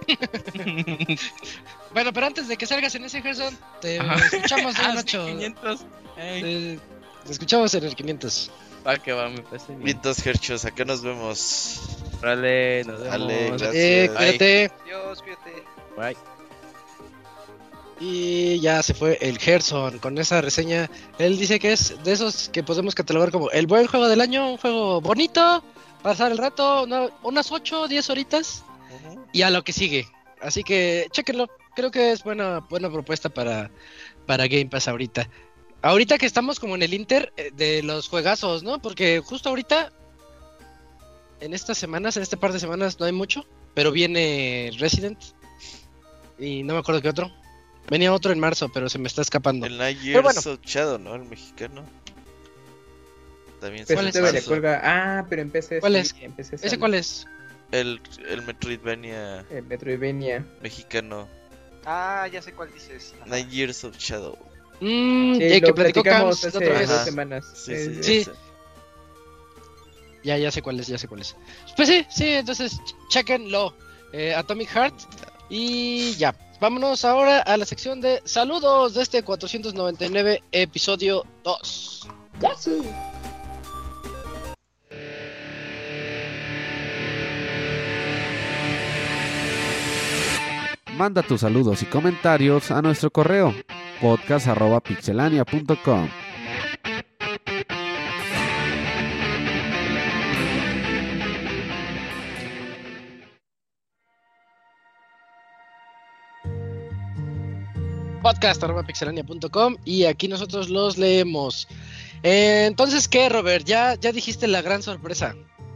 bueno, 1.93 2.13
pero 2.13 2.27
antes 2.27 2.49
de 2.49 2.57
que 2.57 2.67
salgas 2.67 2.95
en 2.97 3.05
ese 3.05 3.23
Gerson, 3.23 3.57
te 3.81 3.99
escuchamos 3.99 4.75
de 4.75 4.83
ah, 4.83 4.95
Nacho. 4.95 5.27
500. 5.27 5.81
Te, 6.17 6.79
escuchamos 7.29 7.75
en 7.75 7.85
el 7.85 7.95
500. 7.95 8.51
Va 8.87 8.99
que 8.99 9.13
va, 9.13 9.29
me 9.29 9.43
parece 9.43 9.69
bien. 9.69 9.85
Mitos 9.85 10.27
Herchos, 10.27 10.65
acá 10.65 10.85
nos 10.85 11.03
vemos. 11.03 11.81
Vale, 12.21 12.83
nos 12.85 13.01
vemos. 13.01 13.13
Dale, 13.13 13.47
gracias. 13.49 13.75
Eh, 13.75 14.11
cuídate. 14.17 14.73
Adiós, 14.83 15.23
cuídate. 15.23 15.65
Bye. 15.97 16.32
Y 18.05 18.59
ya 18.59 18.83
se 18.83 18.95
fue 18.95 19.17
el 19.21 19.39
Gerson 19.39 20.01
con 20.01 20.19
esa 20.19 20.41
reseña. 20.41 20.91
Él 21.21 21.39
dice 21.39 21.61
que 21.61 21.73
es 21.73 22.03
de 22.03 22.11
esos 22.11 22.49
que 22.49 22.65
podemos 22.65 22.97
catalogar 22.97 23.31
como 23.31 23.49
el 23.53 23.69
buen 23.69 23.87
juego 23.87 24.09
del 24.09 24.21
año, 24.21 24.51
un 24.51 24.57
juego 24.57 25.01
bonito, 25.01 25.63
pasar 26.03 26.33
el 26.33 26.39
rato, 26.39 26.85
unas 27.23 27.53
8 27.53 27.83
o 27.83 27.87
10 27.87 28.11
horitas 28.11 28.65
y 29.33 29.43
a 29.43 29.51
lo 29.51 29.63
que 29.63 29.73
sigue. 29.73 30.09
Así 30.41 30.65
que 30.65 31.07
chequenlo, 31.13 31.47
creo 31.77 31.93
que 31.93 32.11
es 32.11 32.25
buena, 32.25 32.59
buena 32.69 32.91
propuesta 32.91 33.29
para, 33.29 33.71
para 34.27 34.49
Game 34.49 34.67
Pass 34.67 34.89
ahorita. 34.89 35.29
Ahorita 35.81 36.19
que 36.19 36.27
estamos 36.27 36.59
como 36.59 36.75
en 36.75 36.83
el 36.83 36.95
Inter 36.95 37.33
eh, 37.37 37.53
de 37.55 37.85
los 37.85 38.09
juegazos, 38.09 38.65
¿no? 38.65 38.83
Porque 38.83 39.23
justo 39.25 39.49
ahorita, 39.49 39.93
en 41.39 41.55
estas 41.55 41.79
semanas, 41.79 42.17
en 42.17 42.25
este 42.25 42.37
par 42.37 42.53
de 42.53 42.59
semanas 42.59 42.99
no 42.99 43.07
hay 43.07 43.13
mucho, 43.13 43.47
pero 43.75 43.93
viene 43.93 44.73
Resident 44.81 45.23
y 46.37 46.65
no 46.65 46.75
me 46.75 46.81
acuerdo 46.81 47.01
qué 47.01 47.09
otro. 47.09 47.42
Venía 47.89 48.13
otro 48.13 48.33
en 48.33 48.41
marzo, 48.41 48.71
pero 48.73 48.89
se 48.89 48.99
me 48.99 49.09
está 49.09 49.23
escapando. 49.23 49.67
El 49.67 49.79
Night 49.79 50.01
Years 50.01 50.47
of 50.47 50.61
Shadow, 50.65 50.99
¿no? 50.99 51.15
El 51.15 51.25
mexicano. 51.25 51.85
También 53.61 53.87
se 53.87 53.97
le 54.33 54.43
cuelga. 54.43 54.81
Ah, 54.83 55.27
pero 55.29 55.43
empecé. 55.43 55.81
¿Cuál 55.81 55.97
es? 55.97 56.15
¿Ese 56.63 56.79
cuál 56.79 56.95
es? 56.95 57.27
El, 57.71 58.01
el 58.29 58.43
Metroidvania. 58.43 59.47
El 59.51 59.65
Metroidvania. 59.65 60.45
Mexicano. 60.63 61.29
Ah, 61.85 62.29
ya 62.33 62.43
sé 62.43 62.53
cuál 62.53 62.73
dices. 62.73 63.15
Night 63.27 63.49
Years 63.51 63.85
of 63.85 63.97
Shadow. 63.97 64.37
Mmm, 64.81 65.37
sí, 65.37 65.61
que 65.61 65.73
platicamos 65.73 66.45
hace 66.45 66.87
dos 66.87 67.05
semanas. 67.05 67.45
Sí, 67.55 68.03
sí, 68.03 68.27
Ya, 70.25 70.37
ya 70.39 70.51
sé 70.51 70.61
cuál 70.61 70.81
es, 70.81 70.89
ya 70.89 70.99
sé 70.99 71.07
cuál 71.09 71.21
es. 71.21 71.37
Pues 71.77 71.89
sí, 71.89 72.07
sí, 72.11 72.29
entonces 72.29 72.81
chequenlo. 73.11 73.77
Eh, 74.13 74.35
Atomic 74.35 74.69
Heart. 74.69 74.95
Y 75.49 76.15
ya, 76.17 76.35
vámonos 76.63 77.05
ahora 77.05 77.41
a 77.41 77.57
la 77.57 77.67
sección 77.67 78.01
de 78.01 78.23
saludos 78.25 78.95
de 78.95 79.03
este 79.03 79.25
499 79.25 80.45
episodio 80.53 81.27
2. 81.43 82.09
Manda 90.97 91.25
tus 91.25 91.41
saludos 91.41 91.83
y 91.83 91.87
comentarios 91.87 92.71
a 92.71 92.81
nuestro 92.81 93.11
correo 93.11 93.53
podcast.pixelania.com. 94.01 96.09
podcast.pixelania.com 108.23 109.77
y 109.85 110.05
aquí 110.05 110.29
nosotros 110.29 110.71
los 110.71 110.97
leemos. 110.97 111.69
Eh, 112.23 112.67
entonces, 112.67 113.09
¿qué, 113.09 113.29
Robert? 113.29 113.67
Ya, 113.67 113.95
ya 113.95 114.13
dijiste 114.13 114.47
la 114.47 114.63
gran 114.63 114.83
sorpresa. 114.83 115.35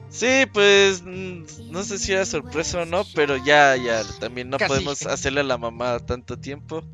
Sí, 0.08 0.46
pues 0.52 1.02
mm, 1.02 1.70
no 1.70 1.82
sé 1.82 1.98
si 1.98 2.12
era 2.12 2.24
sorpresa 2.24 2.82
o 2.82 2.84
no, 2.84 3.04
pero 3.14 3.36
ya, 3.36 3.76
ya, 3.76 4.02
también 4.20 4.48
no 4.48 4.58
podemos 4.58 5.04
hacerle 5.04 5.40
a 5.40 5.44
la 5.44 5.58
mamá 5.58 5.98
tanto 5.98 6.38
tiempo. 6.38 6.84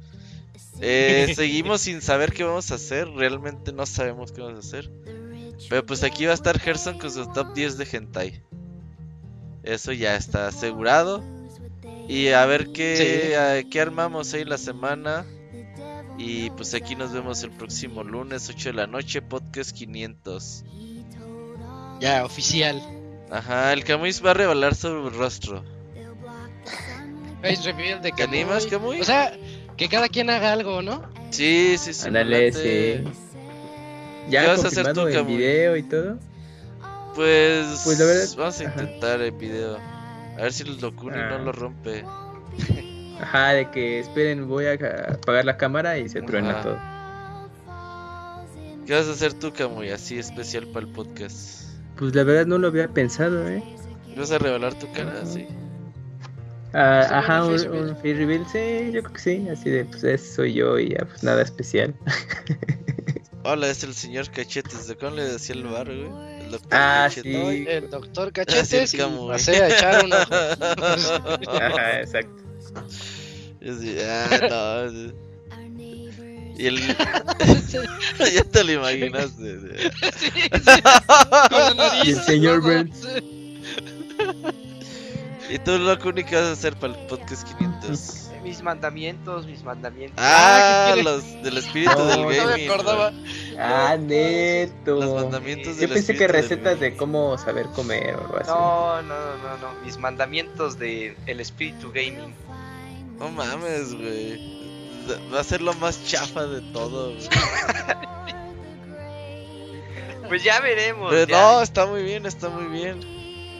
Eh, 0.80 1.32
seguimos 1.36 1.82
sin 1.82 2.00
saber 2.00 2.32
qué 2.32 2.44
vamos 2.44 2.72
a 2.72 2.76
hacer, 2.76 3.08
realmente 3.08 3.72
no 3.72 3.86
sabemos 3.86 4.32
qué 4.32 4.40
vamos 4.40 4.56
a 4.56 4.66
hacer. 4.66 4.90
Pero 5.68 5.86
pues 5.86 6.02
aquí 6.02 6.24
va 6.24 6.32
a 6.32 6.34
estar 6.34 6.58
Gerson 6.58 6.98
con 6.98 7.12
su 7.12 7.26
top 7.26 7.54
10 7.54 7.76
de 7.76 7.88
hentai. 7.92 8.42
Eso 9.62 9.92
ya 9.92 10.16
está 10.16 10.48
asegurado. 10.48 11.22
Y 12.08 12.28
a 12.28 12.44
ver 12.46 12.72
qué, 12.72 13.64
qué 13.70 13.80
armamos 13.80 14.34
ahí 14.34 14.44
la 14.44 14.58
semana. 14.58 15.24
Y 16.18 16.50
pues 16.50 16.74
aquí 16.74 16.94
nos 16.94 17.12
vemos 17.12 17.42
el 17.42 17.50
próximo 17.50 18.04
lunes, 18.04 18.48
8 18.48 18.70
de 18.70 18.74
la 18.74 18.86
noche, 18.86 19.22
podcast 19.22 19.76
500. 19.76 20.64
Ya, 22.00 22.24
oficial. 22.24 22.82
Ajá, 23.30 23.72
el 23.72 23.84
Camuy 23.84 24.12
va 24.24 24.32
a 24.32 24.34
revelar 24.34 24.74
sobre 24.74 25.08
el 25.08 25.14
rostro. 25.14 25.64
Face 27.40 27.62
reveal 27.64 28.02
de 28.02 28.10
Camuy. 28.10 28.40
animas, 28.40 28.66
Camuy? 28.66 29.00
O 29.00 29.04
sea, 29.04 29.32
que 29.76 29.88
cada 29.88 30.08
quien 30.08 30.30
haga 30.30 30.52
algo, 30.52 30.82
¿no? 30.82 31.02
Sí, 31.30 31.76
sí, 31.78 31.94
sí. 31.94 32.06
Ándale, 32.06 32.52
sí. 32.52 33.04
Ya 34.28 34.48
vas 34.48 34.64
a 34.64 34.68
hacer 34.68 34.92
tu 34.92 35.08
en 35.08 35.26
video 35.26 35.76
y 35.76 35.82
todo. 35.82 36.18
Pues, 37.14 37.82
pues 37.84 37.98
la 37.98 38.04
verdad, 38.06 38.28
vamos 38.36 38.60
a 38.60 38.64
intentar 38.64 39.20
el 39.20 39.32
video. 39.32 39.76
A 40.36 40.42
ver 40.42 40.52
si 40.52 40.62
el 40.62 40.78
Dokuni 40.78 41.16
no 41.16 41.34
ah. 41.34 41.38
lo 41.38 41.52
rompe. 41.52 42.04
Ajá, 43.22 43.52
de 43.52 43.70
que 43.70 44.00
esperen, 44.00 44.48
voy 44.48 44.66
a 44.66 44.74
apagar 44.74 45.44
la 45.44 45.56
cámara 45.56 45.96
y 45.96 46.08
se 46.08 46.20
truena 46.22 46.60
todo. 46.60 46.76
¿Qué 48.84 48.94
vas 48.94 49.06
a 49.06 49.12
hacer 49.12 49.32
tú, 49.34 49.52
Camuy, 49.52 49.90
así 49.90 50.18
especial 50.18 50.66
para 50.66 50.86
el 50.86 50.92
podcast? 50.92 51.68
Pues 51.96 52.14
la 52.16 52.24
verdad 52.24 52.46
no 52.46 52.58
lo 52.58 52.66
había 52.66 52.88
pensado, 52.88 53.48
¿eh? 53.48 53.62
¿Vas 54.16 54.32
a 54.32 54.38
revelar 54.38 54.74
tu 54.74 54.90
cara 54.92 55.20
así? 55.22 55.46
Ah, 56.74 57.06
ajá, 57.18 57.44
un, 57.44 57.52
un 57.52 57.96
free 57.98 58.14
reveal, 58.14 58.44
sí, 58.50 58.90
yo 58.92 59.02
creo 59.02 59.12
que 59.12 59.20
sí, 59.20 59.46
así 59.48 59.70
de, 59.70 59.84
pues 59.84 60.02
ese 60.02 60.34
soy 60.34 60.54
yo 60.54 60.78
y 60.78 60.90
ya, 60.90 61.04
pues 61.04 61.22
nada 61.22 61.42
especial. 61.42 61.94
Hola, 63.44 63.68
es 63.68 63.84
el 63.84 63.94
señor 63.94 64.30
Cachetes, 64.30 64.88
¿de 64.88 64.96
cómo 64.96 65.16
le 65.16 65.24
decía 65.24 65.54
el 65.54 65.64
bar, 65.64 65.86
güey? 65.86 66.42
El 66.44 66.50
doctor 66.50 66.70
ah, 66.72 67.08
sí. 67.08 67.66
El 67.68 67.88
doctor 67.88 68.32
Cachetes, 68.32 68.96
pasé 69.28 69.62
a 69.62 69.68
echar 69.68 70.04
un 70.04 70.12
ojo. 70.12 71.52
Ajá, 71.52 72.00
exacto. 72.00 72.41
Yo 73.60 73.74
sí, 73.78 73.96
ah, 74.00 74.38
no. 74.50 75.12
Y 76.58 76.66
el. 76.66 76.78
ya 78.34 78.44
te 78.44 78.64
lo 78.64 78.72
imaginaste. 78.72 79.60
sí, 79.60 80.30
sí. 80.32 80.50
Con 81.50 81.76
la 81.76 82.04
y 82.04 82.10
el 82.10 82.22
señor 82.22 82.60
Burns. 82.60 83.06
¿Y 85.48 85.58
tú 85.58 85.78
lo 85.78 85.92
único 85.92 86.28
que 86.28 86.36
vas 86.36 86.46
a 86.46 86.52
hacer 86.52 86.74
para 86.76 86.94
el 86.94 87.06
podcast 87.06 87.46
500? 87.58 88.30
Mis 88.42 88.62
mandamientos, 88.62 89.46
mis 89.46 89.62
mandamientos. 89.62 90.18
Ah, 90.18 90.94
los 91.02 91.22
del 91.42 91.58
espíritu 91.58 91.96
del 91.96 92.22
gaming. 92.22 92.38
No 92.38 92.56
me 92.56 92.66
acordaba. 92.66 93.12
Ah, 93.58 93.96
neto. 93.98 94.96
Los 94.96 95.14
mandamientos 95.14 95.76
del 95.76 95.88
Yo 95.88 95.94
pensé 95.94 96.16
que 96.16 96.26
recetas 96.26 96.80
de 96.80 96.96
cómo 96.96 97.38
saber 97.38 97.66
comer 97.66 98.16
o 98.16 98.20
algo 98.20 98.36
así. 98.38 98.50
No, 98.50 99.02
no, 99.02 99.14
no, 99.14 99.58
no. 99.58 99.84
Mis 99.84 99.96
mandamientos 99.98 100.78
del 100.78 101.16
el 101.26 101.40
espíritu 101.40 101.92
gaming. 101.92 102.34
No 103.18 103.30
mames, 103.30 103.94
güey. 103.94 104.40
Va 105.32 105.40
a 105.40 105.44
ser 105.44 105.62
lo 105.62 105.74
más 105.74 106.04
chafa 106.06 106.46
de 106.46 106.60
todo, 106.72 107.14
güey. 107.14 107.28
pues 110.28 110.44
ya 110.44 110.60
veremos. 110.60 111.10
Pero 111.10 111.36
no, 111.36 111.62
está 111.62 111.86
muy 111.86 112.02
bien, 112.02 112.26
está 112.26 112.48
muy 112.48 112.66
bien. 112.66 113.00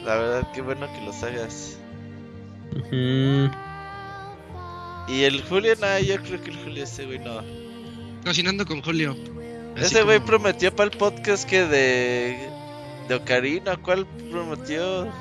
La 0.05 0.15
verdad, 0.15 0.51
qué 0.53 0.61
bueno 0.61 0.87
que 0.93 1.05
los 1.05 1.23
hagas. 1.23 1.77
Y 5.07 5.23
el 5.23 5.43
Julio, 5.43 5.75
nada, 5.79 5.99
yo 5.99 6.21
creo 6.21 6.41
que 6.41 6.51
el 6.51 6.63
Julio, 6.63 6.83
ese 6.83 7.05
güey 7.05 7.19
no. 7.19 7.41
Cocinando 8.23 8.65
con 8.65 8.81
Julio. 8.81 9.15
ese 9.75 10.03
güey 10.03 10.19
prometió 10.19 10.75
para 10.75 10.91
el 10.91 10.97
podcast 10.97 11.47
que 11.47 11.65
de. 11.65 12.49
De 13.07 13.15
Ocarina, 13.15 13.75
¿cuál 13.75 14.07
prometió? 14.31 15.11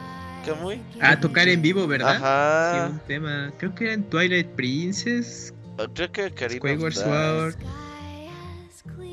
Camuy? 0.42 0.80
Ah, 1.00 1.18
tocar 1.18 1.48
en 1.48 1.62
vivo, 1.62 1.86
¿verdad? 1.86 2.16
Ajá. 2.16 2.86
Sí, 2.88 2.92
un 2.92 2.98
tema. 3.06 3.52
Creo 3.58 3.74
que 3.74 3.84
era 3.84 3.92
en 3.94 4.04
Twilight 4.04 4.48
Princess. 4.48 5.54
Creo 5.94 6.12
que 6.12 6.26
Ocarina. 6.26 6.90
Sword. 6.90 7.54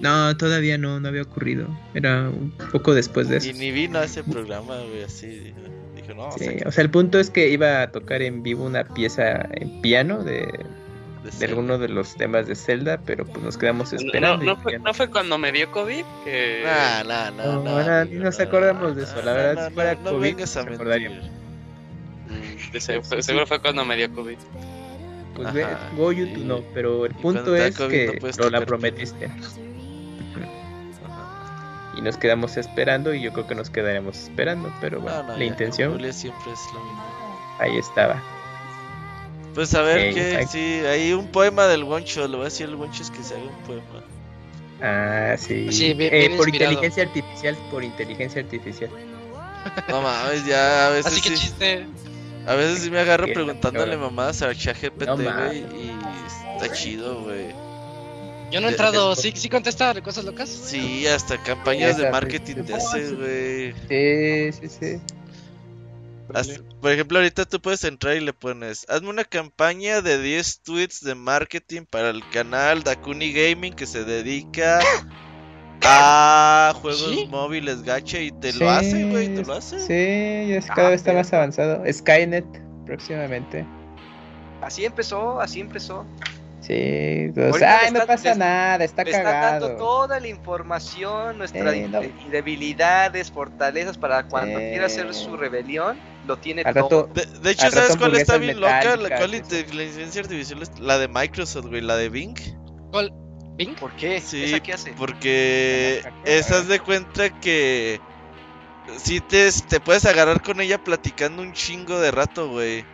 No, 0.02 0.36
todavía 0.38 0.78
no, 0.78 1.00
no 1.00 1.08
había 1.08 1.24
ocurrido. 1.24 1.68
Era 1.94 2.30
un 2.30 2.52
poco 2.72 2.94
después 2.94 3.28
de 3.30 3.38
eso. 3.38 3.50
Y 3.50 3.54
ni 3.54 3.72
vino 3.72 4.00
a 4.00 4.06
ese 4.06 4.24
programa, 4.24 4.78
güey, 4.82 5.04
así. 5.04 5.54
Dije, 5.96 6.14
no, 6.16 6.32
sí, 6.32 6.48
o 6.66 6.72
sea, 6.72 6.84
el 6.84 6.90
punto 6.90 7.20
es 7.20 7.30
que 7.30 7.50
iba 7.50 7.82
a 7.82 7.92
tocar 7.92 8.22
en 8.22 8.42
vivo 8.42 8.66
una 8.66 8.86
pieza 8.86 9.48
en 9.52 9.82
piano 9.82 10.24
de, 10.24 10.48
de, 11.24 11.46
alguno 11.46 11.78
de 11.78 11.90
los 11.90 12.16
temas 12.16 12.48
de 12.48 12.56
Zelda, 12.56 13.00
pero 13.06 13.26
pues 13.26 13.44
nos 13.44 13.58
quedamos 13.58 13.94
esperando. 13.94 14.46
¿No, 14.46 14.58
no, 14.80 14.94
fue, 14.94 15.10
cuando 15.10 15.38
me 15.38 15.52
dio 15.52 15.72
COVID? 15.72 16.04
Que... 16.24 16.64
Nah, 16.64 17.04
nah, 17.04 17.32
no, 17.32 17.64
no, 17.64 18.06
ni 18.06 18.16
nos 18.16 18.40
acordamos 18.40 18.96
de 18.96 19.04
eso, 19.04 19.22
la 19.22 19.34
verdad, 19.34 19.68
si 19.68 19.74
fuera 19.74 19.96
COVID, 19.96 20.38
nos 20.38 20.58
acordaríamos. 20.58 21.30
Mm, 22.28 23.22
seguro 23.22 23.48
fue 23.48 23.60
cuando 23.60 23.86
me 23.86 23.96
dio 23.96 24.12
COVID. 24.14 24.38
Pues 25.36 25.54
ve, 25.54 25.66
go 25.96 26.12
YouTube 26.12 26.44
no, 26.44 26.62
pero 26.74 27.06
el 27.06 27.16
punto 27.16 27.56
es 27.56 27.78
que 27.78 28.20
no 28.38 28.50
la 28.50 28.66
prometiste 28.66 29.30
y 32.00 32.02
nos 32.02 32.18
quedamos 32.18 32.56
esperando 32.58 33.14
y 33.14 33.22
yo 33.22 33.34
creo 33.34 33.46
que 33.46 33.56
nos 33.56 33.70
quedaremos 33.70 34.18
esperando, 34.18 34.72
pero 34.80 35.02
bueno, 35.02 35.38
la 35.38 35.44
intención 35.44 35.92
siempre 36.14 36.52
es 36.54 36.74
lo 36.74 36.80
mismo. 36.84 37.04
Ahí 37.60 37.78
estaba. 37.78 38.22
Pues 39.60 39.74
a 39.74 39.82
ver 39.82 40.14
qué, 40.14 40.48
sí, 40.50 40.86
hay 40.88 41.12
un 41.12 41.28
poema 41.28 41.68
del 41.68 41.84
Woncho, 41.84 42.26
lo 42.30 42.38
voy 42.38 42.44
a 42.44 42.46
decir 42.46 42.70
el 42.70 42.76
Woncho 42.76 43.04
es 43.04 43.12
que 43.12 43.22
se 43.22 43.34
haga 43.34 43.44
un 43.44 43.64
poema. 43.66 44.06
Ah, 44.82 45.36
sí. 45.38 45.70
sí 45.70 45.94
eh, 46.00 46.34
por 46.38 46.48
inteligencia 46.48 47.04
artificial, 47.04 47.58
por 47.70 47.84
inteligencia 47.84 48.42
artificial. 48.42 48.90
No 49.90 50.02
mames, 50.02 50.46
ya 50.46 50.88
a 50.88 50.90
veces 50.92 51.12
Así 51.12 51.22
que 51.22 51.36
chiste. 51.36 51.86
A 52.48 52.56
veces 52.56 52.84
sí 52.84 52.90
me 52.90 53.00
agarro 53.00 53.26
preguntándole 53.26 53.98
mamadas 53.98 54.42
a 54.44 54.56
ChatGPT, 54.56 55.10
güey, 55.10 55.58
y 55.58 56.00
está 56.56 56.74
chido, 56.74 57.24
güey. 57.24 57.48
Yo 58.52 58.62
no 58.62 58.70
he 58.70 58.72
entrado, 58.72 59.14
¿sí, 59.18 59.34
sí 59.36 59.50
contesta 59.50 59.94
cosas 60.02 60.24
locas? 60.24 60.48
Sí, 60.48 61.06
hasta 61.06 61.38
campañas 61.44 61.98
de 61.98 62.10
marketing 62.10 62.64
te 62.64 62.76
hace, 62.76 63.14
güey. 63.14 63.74
Sí, 63.90 64.70
sí, 64.70 64.70
sí. 64.80 65.19
Por 66.82 66.92
ejemplo, 66.92 67.20
ahorita 67.20 67.46
tú 67.46 67.60
puedes 67.60 67.84
entrar 67.84 68.16
y 68.16 68.20
le 68.20 68.34
pones, 68.34 68.86
hazme 68.90 69.10
una 69.10 69.24
campaña 69.24 70.02
de 70.02 70.22
10 70.22 70.62
tweets 70.62 71.04
de 71.04 71.16
marketing 71.16 71.84
para 71.90 72.10
el 72.10 72.28
canal 72.30 72.84
Dakuni 72.84 73.34
Gaming 73.34 73.74
que 73.74 73.86
se 73.86 74.04
dedica 74.04 74.80
a 75.84 76.74
juegos 76.82 77.28
móviles 77.30 77.84
gacha 77.84 78.20
y 78.20 78.32
te 78.32 78.54
lo 78.54 78.70
hace, 78.70 79.10
güey, 79.10 79.34
te 79.34 79.44
lo 79.44 79.54
hace. 79.54 79.80
Sí, 79.80 80.54
es 80.54 80.66
cada 80.68 80.90
vez 80.90 81.02
está 81.02 81.14
más 81.14 81.32
avanzado. 81.34 81.84
Skynet 81.92 82.46
próximamente. 82.86 83.66
Así 84.62 84.86
empezó, 84.86 85.40
así 85.40 85.62
empezó. 85.62 86.06
Sí, 86.62 87.32
pues, 87.34 87.64
ay, 87.64 87.92
no 87.92 88.06
pasa 88.06 88.36
nada, 88.36 88.84
está 88.84 89.06
cagado. 89.06 89.28
Está 89.28 89.52
dando 89.52 89.78
toda 89.78 90.20
la 90.20 90.28
información, 90.28 91.38
nuestras 91.38 91.74
debilidades, 92.30 93.32
fortalezas 93.32 93.98
para 93.98 94.24
cuando 94.24 94.60
quiera 94.60 94.88
hacer 94.88 95.14
su 95.14 95.38
rebelión, 95.38 95.98
lo 96.30 96.38
tiene 96.38 96.64
todo. 96.64 97.10
de, 97.14 97.52
hecho, 97.52 97.70
¿sabes 97.72 97.98
cuál 97.98 98.16
está 98.16 98.38
bien 98.38 98.60
loca? 98.60 98.96
La, 98.96 99.18
¿Cuál 99.18 99.34
inteligencia 99.34 100.22
artificial 100.22 100.62
es 100.62 100.80
la 100.80 101.00
de 101.00 101.08
Microsoft, 101.08 101.66
güey, 101.66 101.82
la 101.82 101.98
de 101.98 102.10
Bing? 102.10 102.38
¿Cuál? 102.92 103.12
¿Bing? 103.58 103.76
¿Por 103.76 103.92
qué? 103.94 104.22
Sí, 104.22 104.44
¿Esa 104.44 104.60
qué 104.62 104.74
hace? 104.74 104.94
porque 104.94 106.04
esas 106.26 106.68
de 106.68 106.80
cuenta 106.80 107.30
que 107.42 108.00
si 108.98 109.20
te, 109.20 109.52
te 109.68 109.80
puedes 109.80 110.06
agarrar 110.06 110.42
con 110.44 110.62
ella 110.62 110.78
platicando 110.84 111.42
un 111.42 111.54
chingo 111.54 112.00
de 112.00 112.12
rato, 112.12 112.50
güey. 112.50 112.86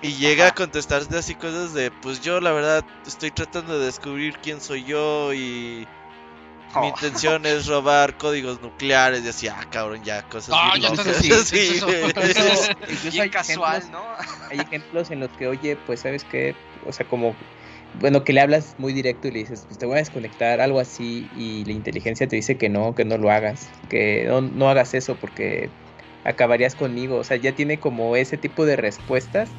Y 0.00 0.14
llega 0.14 0.48
a 0.48 0.54
contestarte 0.54 1.16
así 1.16 1.34
cosas 1.34 1.72
de, 1.72 1.90
pues 1.90 2.20
yo 2.20 2.40
la 2.40 2.52
verdad 2.52 2.84
estoy 3.06 3.30
tratando 3.30 3.78
de 3.78 3.86
descubrir 3.86 4.36
quién 4.42 4.60
soy 4.60 4.84
yo 4.84 5.32
y 5.32 5.86
mi 6.80 6.86
oh. 6.86 6.88
intención 6.88 7.46
es 7.46 7.66
robar 7.66 8.16
códigos 8.16 8.60
nucleares 8.60 9.24
y 9.24 9.28
así, 9.28 9.48
ah, 9.48 9.66
cabrón, 9.70 10.02
ya, 10.04 10.22
cosas 10.28 10.54
ah, 10.56 10.74
ya 10.78 10.94
sí, 11.14 11.30
sí, 11.44 11.80
Incluso 12.90 13.22
hay 13.22 13.30
casual, 13.30 13.78
ejemplos, 13.78 13.90
¿no? 13.90 14.48
Hay 14.50 14.60
ejemplos 14.60 15.10
en 15.10 15.20
los 15.20 15.30
que, 15.30 15.46
oye, 15.46 15.76
pues 15.86 16.00
sabes 16.00 16.24
que, 16.24 16.54
o 16.86 16.92
sea, 16.92 17.06
como, 17.06 17.34
bueno, 18.00 18.24
que 18.24 18.32
le 18.32 18.40
hablas 18.40 18.74
muy 18.78 18.92
directo 18.92 19.28
y 19.28 19.32
le 19.32 19.38
dices, 19.40 19.64
pues 19.66 19.78
te 19.78 19.86
voy 19.86 19.96
a 19.96 19.98
desconectar, 19.98 20.60
algo 20.60 20.80
así, 20.80 21.28
y 21.36 21.64
la 21.64 21.72
inteligencia 21.72 22.26
te 22.26 22.36
dice 22.36 22.56
que 22.56 22.68
no, 22.68 22.94
que 22.94 23.04
no 23.04 23.18
lo 23.18 23.30
hagas, 23.30 23.68
que 23.88 24.24
no, 24.28 24.40
no 24.40 24.68
hagas 24.68 24.94
eso 24.94 25.16
porque 25.16 25.70
acabarías 26.24 26.74
conmigo, 26.74 27.16
o 27.16 27.24
sea, 27.24 27.36
ya 27.36 27.52
tiene 27.52 27.78
como 27.78 28.16
ese 28.16 28.36
tipo 28.36 28.64
de 28.64 28.76
respuestas 28.76 29.50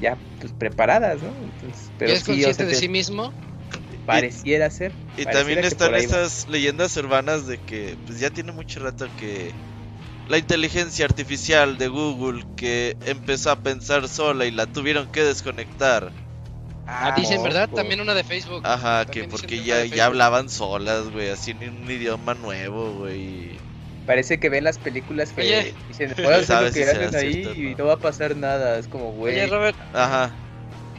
ya 0.00 0.18
pues 0.40 0.52
preparadas, 0.52 1.22
¿no? 1.22 1.30
pero 1.98 2.12
es 2.12 2.24
consciente 2.24 2.66
de 2.66 2.74
sí 2.74 2.88
mismo? 2.88 3.32
Pareciera 4.06 4.68
ser. 4.70 4.92
Y 5.16 5.24
también 5.24 5.60
están 5.60 5.94
estas 5.94 6.48
leyendas 6.48 6.96
urbanas 6.96 7.46
de 7.46 7.58
que 7.58 7.96
pues 8.06 8.18
ya 8.18 8.30
tiene 8.30 8.52
mucho 8.52 8.80
rato 8.80 9.08
que 9.18 9.52
la 10.28 10.38
inteligencia 10.38 11.04
artificial 11.04 11.78
de 11.78 11.88
Google 11.88 12.44
que 12.56 12.96
empezó 13.06 13.50
a 13.50 13.56
pensar 13.56 14.08
sola 14.08 14.44
y 14.46 14.50
la 14.50 14.66
tuvieron 14.66 15.10
que 15.12 15.22
desconectar. 15.22 16.10
Ah, 16.86 17.14
dicen, 17.16 17.42
¿verdad? 17.42 17.68
También 17.68 18.00
una 18.00 18.14
de 18.14 18.24
Facebook. 18.24 18.62
Ajá, 18.64 19.04
que 19.06 19.24
porque 19.24 19.62
ya, 19.62 19.84
ya 19.84 20.06
hablaban 20.06 20.48
solas, 20.48 21.10
güey, 21.10 21.30
así 21.30 21.52
en 21.52 21.82
un 21.82 21.90
idioma 21.90 22.34
nuevo, 22.34 22.92
güey. 22.92 23.52
Parece 24.06 24.38
que 24.38 24.48
ven 24.48 24.64
las 24.64 24.78
películas 24.78 25.30
que 25.32 25.74
dicen, 25.88 26.12
puedo 26.16 26.30
hacer 26.30 26.62
lo 26.62 26.72
que 26.72 26.84
hacen 26.84 27.14
ahí 27.14 27.70
y 27.70 27.74
no 27.76 27.86
va 27.86 27.94
a 27.94 27.98
pasar 27.98 28.36
nada. 28.36 28.78
Es 28.78 28.88
como, 28.88 29.12
güey. 29.12 29.34
Oye, 29.34 29.46
Robert. 29.46 29.76
Ajá. 29.94 30.32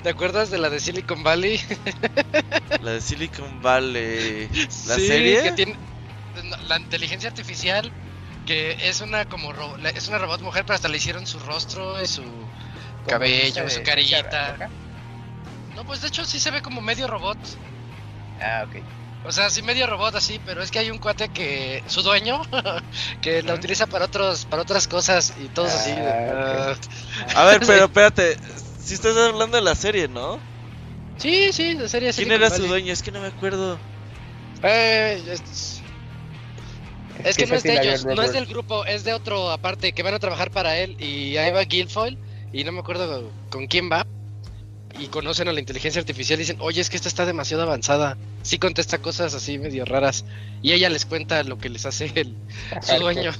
¿Te 0.04 0.10
acuerdas 0.10 0.52
de 0.52 0.58
la 0.58 0.70
de 0.70 0.80
Silicon 0.80 1.24
Valley? 1.24 1.60
la 2.82 2.92
de 2.92 3.02
Silicon 3.02 3.62
Valley. 3.62 4.50
¿La 4.88 4.96
serie? 4.96 5.44
Que 5.44 5.52
tiene 5.54 5.76
la 6.68 6.78
inteligencia 6.78 7.30
artificial 7.30 7.92
que 8.46 8.90
es 8.90 9.02
una 9.02 9.26
como 9.26 9.54
es 9.96 10.08
una 10.08 10.18
robot 10.18 10.42
mujer, 10.42 10.64
pero 10.66 10.76
hasta 10.76 10.88
le 10.88 10.98
hicieron 10.98 11.26
su 11.26 11.40
rostro 11.40 12.02
y 12.02 12.08
su 12.08 12.24
cabello, 13.08 13.70
su 13.70 13.84
carillita. 13.84 14.70
No, 15.76 15.86
pues 15.86 16.02
de 16.02 16.10
hecho 16.10 16.26
sí 16.26 16.40
se 16.40 16.52
ve 16.52 16.62
como 16.62 16.82
medio 16.82 17.08
robot. 17.08 17.38
Ah, 18.42 18.66
ok. 18.68 18.84
O 19.26 19.32
sea, 19.32 19.50
sí 19.50 19.62
medio 19.62 19.88
robot 19.88 20.16
así, 20.16 20.40
pero 20.46 20.62
es 20.62 20.70
que 20.70 20.80
hay 20.80 20.92
un 20.92 20.98
cuate 20.98 21.30
que 21.30 21.82
su 21.88 22.02
dueño 22.02 22.42
que 23.22 23.42
la 23.42 23.54
utiliza 23.54 23.88
para 23.88 24.06
otros 24.06 24.46
para 24.46 24.62
otras 24.64 24.88
cosas 24.88 25.34
y 25.42 25.48
todos 25.48 25.72
así. 25.72 25.92
Ah, 25.92 26.76
ah. 27.36 27.42
A 27.42 27.46
ver, 27.46 27.62
pero 27.66 27.86
espérate, 27.86 28.38
si 28.84 28.94
estás 28.96 29.16
hablando 29.18 29.58
de 29.58 29.64
la 29.64 29.76
serie, 29.76 30.08
¿no? 30.08 30.40
Sí, 31.18 31.54
sí, 31.54 31.76
de 31.76 31.88
serie. 31.88 32.12
¿Quién 32.14 32.32
era 32.32 32.50
su 32.50 32.68
dueño? 32.68 32.92
Es 32.92 33.02
que 33.02 33.12
no 33.12 33.22
me 33.22 33.28
acuerdo. 33.28 33.80
Eh, 34.64 35.22
es, 37.24 37.38
que, 37.38 37.46
no 37.46 37.56
es 37.56 37.64
de 37.64 37.74
ellos, 37.74 38.06
no 38.06 38.22
es 38.22 38.34
del 38.34 38.46
grupo, 38.46 38.86
es 38.86 39.04
de 39.04 39.14
otro 39.14 39.52
aparte 39.52 39.92
que 39.92 40.04
van 40.04 40.14
a 40.14 40.20
trabajar 40.20 40.52
para 40.52 40.78
él 40.78 40.96
y 41.02 41.36
ahí 41.36 41.52
va 41.52 41.62
Guilfoyle 41.64 42.18
y 42.54 42.64
no 42.64 42.72
me 42.72 42.80
acuerdo 42.80 43.30
con 43.50 43.68
quién 43.68 43.90
va 43.92 44.08
y 45.00 45.08
conocen 45.08 45.48
a 45.48 45.54
la 45.54 45.60
inteligencia 45.60 46.00
artificial 46.00 46.40
y 46.40 46.44
dicen, 46.44 46.58
oye, 46.60 46.80
es 46.80 46.90
que 46.90 46.96
esta 46.96 47.08
está 47.08 47.26
demasiado 47.26 47.64
avanzada. 47.64 48.18
Sí 48.44 48.60
contesta 48.60 49.00
cosas 49.00 49.34
así 49.34 49.58
medio 49.58 49.86
raras. 49.86 50.24
Y 50.62 50.74
ella 50.74 50.90
les 50.90 51.06
cuenta 51.06 51.44
lo 51.44 51.58
que 51.58 51.70
les 51.70 51.86
hace 51.86 52.12
el, 52.16 52.36
su 52.82 52.96
dueño. 53.00 53.32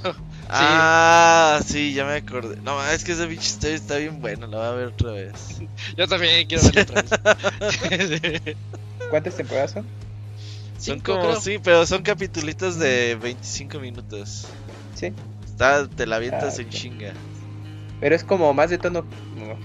Ah, 0.48 1.60
sí, 1.66 1.94
ya 1.94 2.04
me 2.04 2.14
acordé. 2.14 2.56
No, 2.62 2.82
es 2.86 3.04
que 3.04 3.12
ese 3.12 3.26
bicho 3.26 3.66
está 3.66 3.96
bien 3.96 4.20
bueno, 4.20 4.46
lo 4.46 4.58
voy 4.58 4.66
a 4.66 4.70
ver 4.72 4.86
otra 4.88 5.12
vez. 5.12 5.60
Yo 5.96 6.06
también 6.06 6.46
quiero 6.46 6.62
verlo 6.72 7.00
otra 7.00 7.90
vez. 7.90 8.56
¿Cuántas 9.10 9.36
temporadas 9.36 9.72
son? 9.72 9.86
Son 10.78 11.00
como, 11.00 11.36
sí, 11.36 11.58
pero 11.62 11.86
son 11.86 12.02
capitulitos 12.02 12.78
de 12.78 13.16
25 13.16 13.78
minutos. 13.78 14.48
Sí. 14.94 15.12
Está, 15.44 15.88
te 15.88 16.06
la 16.06 16.16
avientas 16.16 16.58
ah, 16.58 16.62
en 16.62 16.68
chinga. 16.68 17.12
Pero 18.00 18.14
es 18.14 18.24
como 18.24 18.52
más 18.52 18.70
de 18.70 18.78
tono, 18.78 19.06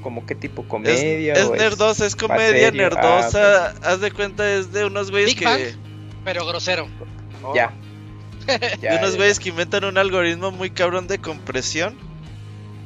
como 0.02 0.26
qué 0.26 0.36
tipo 0.36 0.64
comedia. 0.68 1.34
Es, 1.34 1.50
nerdosa, 1.50 2.06
es 2.06 2.16
comedia 2.16 2.72
nerdosa. 2.72 3.68
Ah, 3.68 3.74
haz 3.84 4.02
de 4.02 4.12
cuenta, 4.12 4.50
es 4.50 4.72
de 4.72 4.86
unos 4.86 5.12
güeyes 5.12 5.36
que. 5.36 5.76
pero 6.24 6.46
grosero. 6.46 6.88
Ya. 7.54 7.74
de 8.82 8.98
unos 8.98 9.16
güeyes 9.16 9.40
que 9.40 9.50
inventan 9.50 9.86
un 9.86 9.98
algoritmo 9.98 10.52
muy 10.52 10.70
cabrón 10.70 11.08
de 11.08 11.20
compresión. 11.20 11.96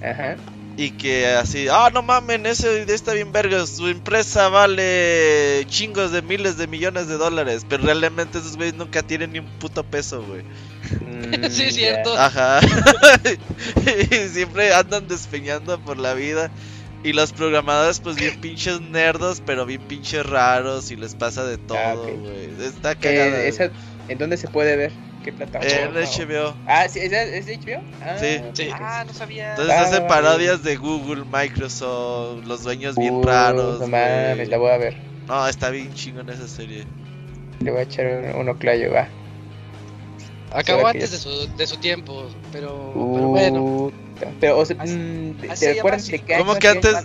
Ajá. 0.01 0.35
Y 0.75 0.91
que 0.91 1.27
así, 1.27 1.67
ah, 1.69 1.91
no 1.93 2.01
mamen, 2.01 2.47
ese 2.47 2.91
está 2.91 3.13
bien 3.13 3.31
verga, 3.31 3.67
su 3.67 3.87
empresa 3.87 4.49
vale 4.49 5.63
chingos 5.67 6.11
de 6.11 6.23
miles 6.23 6.57
de 6.57 6.65
millones 6.65 7.07
de 7.07 7.17
dólares, 7.17 7.63
pero 7.69 7.83
realmente 7.83 8.39
esos 8.39 8.57
güeyes 8.57 8.73
nunca 8.73 9.03
tienen 9.03 9.33
ni 9.33 9.39
un 9.39 9.45
puto 9.59 9.83
peso, 9.83 10.23
güey. 10.23 10.41
Mm, 10.99 11.45
sí, 11.51 11.71
cierto. 11.71 12.17
Ajá. 12.17 12.59
y 14.11 14.29
siempre 14.29 14.73
andan 14.73 15.07
despeñando 15.07 15.79
por 15.79 15.97
la 15.97 16.15
vida. 16.15 16.49
Y 17.03 17.11
los 17.11 17.33
programadores, 17.33 17.99
pues 17.99 18.15
bien 18.15 18.39
pinches 18.39 18.79
nerdos, 18.79 19.43
pero 19.45 19.65
bien 19.65 19.81
pinches 19.81 20.25
raros 20.25 20.89
y 20.89 20.95
les 20.95 21.15
pasa 21.15 21.43
de 21.43 21.55
ah, 21.55 21.93
todo, 21.93 22.17
güey. 22.17 22.49
Está 22.65 22.95
cagado. 22.95 23.35
¿En 24.07 24.17
dónde 24.17 24.37
se 24.37 24.47
puede 24.47 24.75
ver? 24.75 24.91
¿Qué 25.23 25.31
plataforma? 25.31 25.99
HBO. 26.01 26.55
Ah, 26.67 26.87
¿sí? 26.89 26.99
¿es, 26.99 27.11
de 27.11 27.57
HBO? 27.57 27.81
Ah, 28.01 28.17
sí. 28.19 28.69
Ah, 28.73 29.03
no 29.07 29.13
sabía. 29.13 29.51
Entonces 29.51 29.73
ah, 29.73 29.81
hacen 29.81 30.07
parodias 30.07 30.63
de 30.63 30.75
Google, 30.75 31.23
Microsoft, 31.31 32.45
los 32.45 32.63
dueños 32.63 32.95
bien 32.95 33.23
raros. 33.23 33.79
No 33.79 33.87
mames, 33.87 34.49
la 34.49 34.57
voy 34.57 34.71
a 34.71 34.77
ver. 34.77 34.97
No, 35.27 35.47
está 35.47 35.69
bien 35.69 35.93
chingón 35.93 36.29
esa 36.29 36.47
serie. 36.47 36.85
Le 37.61 37.71
voy 37.71 37.79
a 37.79 37.83
echar 37.83 38.05
un, 38.05 38.41
un 38.41 38.49
oclayo, 38.49 38.91
va. 38.91 39.07
Acabó 40.51 40.87
antes 40.87 41.11
de 41.11 41.17
su, 41.17 41.55
de 41.55 41.65
su 41.65 41.77
tiempo, 41.77 42.29
pero, 42.51 42.91
pero 42.93 43.27
bueno. 43.29 43.91
Pero, 44.39 44.59
o 44.59 44.65
sea, 44.65 44.75
mm, 44.75 45.33
¿te 45.59 45.79
acuerdas 45.79 46.07
de 46.07 46.19
qué 46.19 46.37
¿Cómo 46.37 46.55
que 46.55 46.67
antes? 46.67 46.95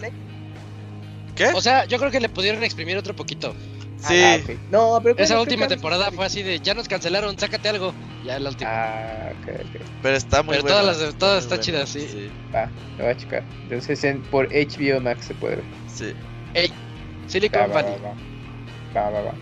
¿Qué? 1.35 1.47
O 1.55 1.61
sea, 1.61 1.85
yo 1.87 1.99
creo 1.99 2.11
que 2.11 2.21
le 2.21 2.29
pudieron 2.29 2.63
exprimir 2.63 2.97
otro 2.97 3.15
poquito. 3.17 3.55
Sí. 3.99 4.15
Ah, 4.23 4.39
no, 4.71 5.01
pero 5.03 5.19
Esa 5.19 5.41
última 5.41 5.67
temporada 5.67 6.11
fue 6.13 6.25
así 6.25 6.43
de, 6.43 6.61
ya 6.61 6.75
nos 6.75 6.87
cancelaron, 6.87 7.37
sácate 7.37 7.69
algo. 7.69 7.93
Ya 8.25 8.39
la 8.39 8.51
última. 8.51 8.71
Ah, 8.73 9.33
ok, 9.33 9.49
ok. 9.49 9.83
Pero 10.03 10.17
está 10.17 10.43
muy 10.43 10.57
Pero 10.57 10.69
todas 10.69 10.87
las 10.87 11.15
todas 11.17 11.43
están 11.45 11.61
chidas, 11.61 11.89
sí. 11.89 12.07
sí. 12.09 12.31
Va, 12.55 12.71
lo 12.97 13.05
voy 13.05 13.13
a 13.13 13.17
checar. 13.17 13.45
Entonces 13.65 14.05
en, 14.05 14.23
por 14.23 14.49
HBO 14.49 15.01
Max 15.01 15.27
se 15.27 15.35
puede 15.35 15.57
ver. 15.57 15.65
Sí. 15.93 16.15
Ey, 16.55 16.73
Silicon 17.27 17.73
Valley. 17.73 17.97
Va, 18.97 19.11
va, 19.11 19.21
va. 19.21 19.35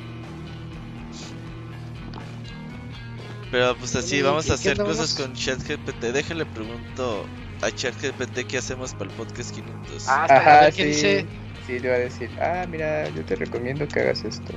Pero 3.50 3.76
pues 3.76 3.94
así, 3.94 4.22
vamos 4.22 4.50
a 4.50 4.54
hacer 4.54 4.76
cosas 4.76 5.14
con 5.14 5.32
ChatGPT. 5.34 6.00
Déjale 6.12 6.46
pregunto 6.46 7.26
a 7.62 7.70
ChatGPT 7.70 8.46
qué 8.48 8.58
hacemos 8.58 8.92
para 8.94 9.10
el 9.10 9.16
podcast 9.16 9.54
500. 9.54 10.08
Ah, 10.08 10.26
Ajá, 10.28 10.72
sí. 10.72 10.84
dice? 10.84 11.26
Sí, 11.66 11.78
le 11.80 11.88
va 11.88 11.96
a 11.96 11.98
decir, 11.98 12.30
ah, 12.40 12.64
mira, 12.70 13.08
yo 13.10 13.24
te 13.24 13.36
recomiendo 13.36 13.88
que 13.88 14.00
hagas 14.00 14.24
esto. 14.24 14.52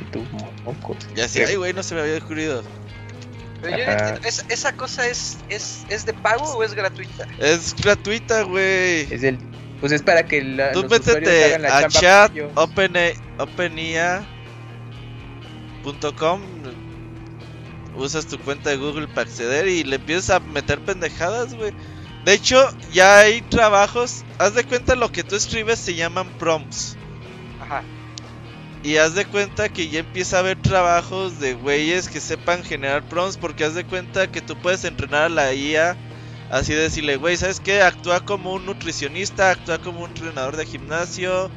Y 0.00 0.04
tú, 0.10 0.22
moco. 0.64 0.96
Ya 1.14 1.28
sí, 1.28 1.40
ay, 1.42 1.56
güey, 1.56 1.72
no 1.72 1.82
se 1.82 1.94
me 1.94 2.02
había 2.02 2.18
ocurrido. 2.18 2.62
Pero 3.62 3.78
yo 3.78 3.84
¿es, 4.24 4.44
¿esa 4.50 4.76
cosa 4.76 5.08
es, 5.08 5.38
es, 5.48 5.86
es 5.88 6.04
de 6.04 6.12
pago 6.12 6.44
o 6.56 6.62
es 6.62 6.74
gratuita? 6.74 7.26
Es 7.38 7.74
gratuita, 7.74 8.42
güey. 8.42 9.12
Es 9.12 9.22
el, 9.22 9.38
pues 9.80 9.92
es 9.92 10.02
para 10.02 10.26
que 10.26 10.42
la, 10.42 10.72
Tú 10.72 10.86
métete 10.88 11.54
a 11.66 11.88
chat 11.88 12.32
openea.com 13.38 14.36
usas 17.96 18.26
tu 18.26 18.38
cuenta 18.38 18.70
de 18.70 18.76
Google 18.76 19.08
para 19.08 19.22
acceder 19.22 19.68
y 19.68 19.84
le 19.84 19.96
empiezas 19.96 20.30
a 20.30 20.40
meter 20.40 20.80
pendejadas, 20.80 21.54
güey. 21.54 21.72
De 22.26 22.34
hecho, 22.34 22.68
ya 22.92 23.20
hay 23.20 23.40
trabajos. 23.40 24.24
Haz 24.38 24.54
de 24.54 24.64
cuenta 24.64 24.96
lo 24.96 25.12
que 25.12 25.22
tú 25.22 25.36
escribes 25.36 25.78
se 25.78 25.94
llaman 25.94 26.28
prompts. 26.38 26.96
Ajá. 27.60 27.84
Y 28.82 28.96
haz 28.96 29.14
de 29.14 29.26
cuenta 29.26 29.68
que 29.68 29.88
ya 29.88 30.00
empieza 30.00 30.36
a 30.36 30.40
haber 30.40 30.60
trabajos 30.60 31.38
de 31.38 31.54
güeyes 31.54 32.08
que 32.08 32.20
sepan 32.20 32.64
generar 32.64 33.08
prompts. 33.08 33.36
Porque 33.36 33.62
haz 33.62 33.76
de 33.76 33.86
cuenta 33.86 34.32
que 34.32 34.40
tú 34.40 34.60
puedes 34.60 34.84
entrenar 34.84 35.22
a 35.22 35.28
la 35.28 35.54
IA. 35.54 35.96
Así 36.50 36.74
decirle, 36.74 37.14
güey, 37.14 37.36
¿sabes 37.36 37.60
qué? 37.60 37.80
Actúa 37.82 38.24
como 38.24 38.54
un 38.54 38.66
nutricionista, 38.66 39.50
actúa 39.50 39.78
como 39.78 40.00
un 40.00 40.10
entrenador 40.10 40.56
de 40.56 40.66
gimnasio. 40.66 41.48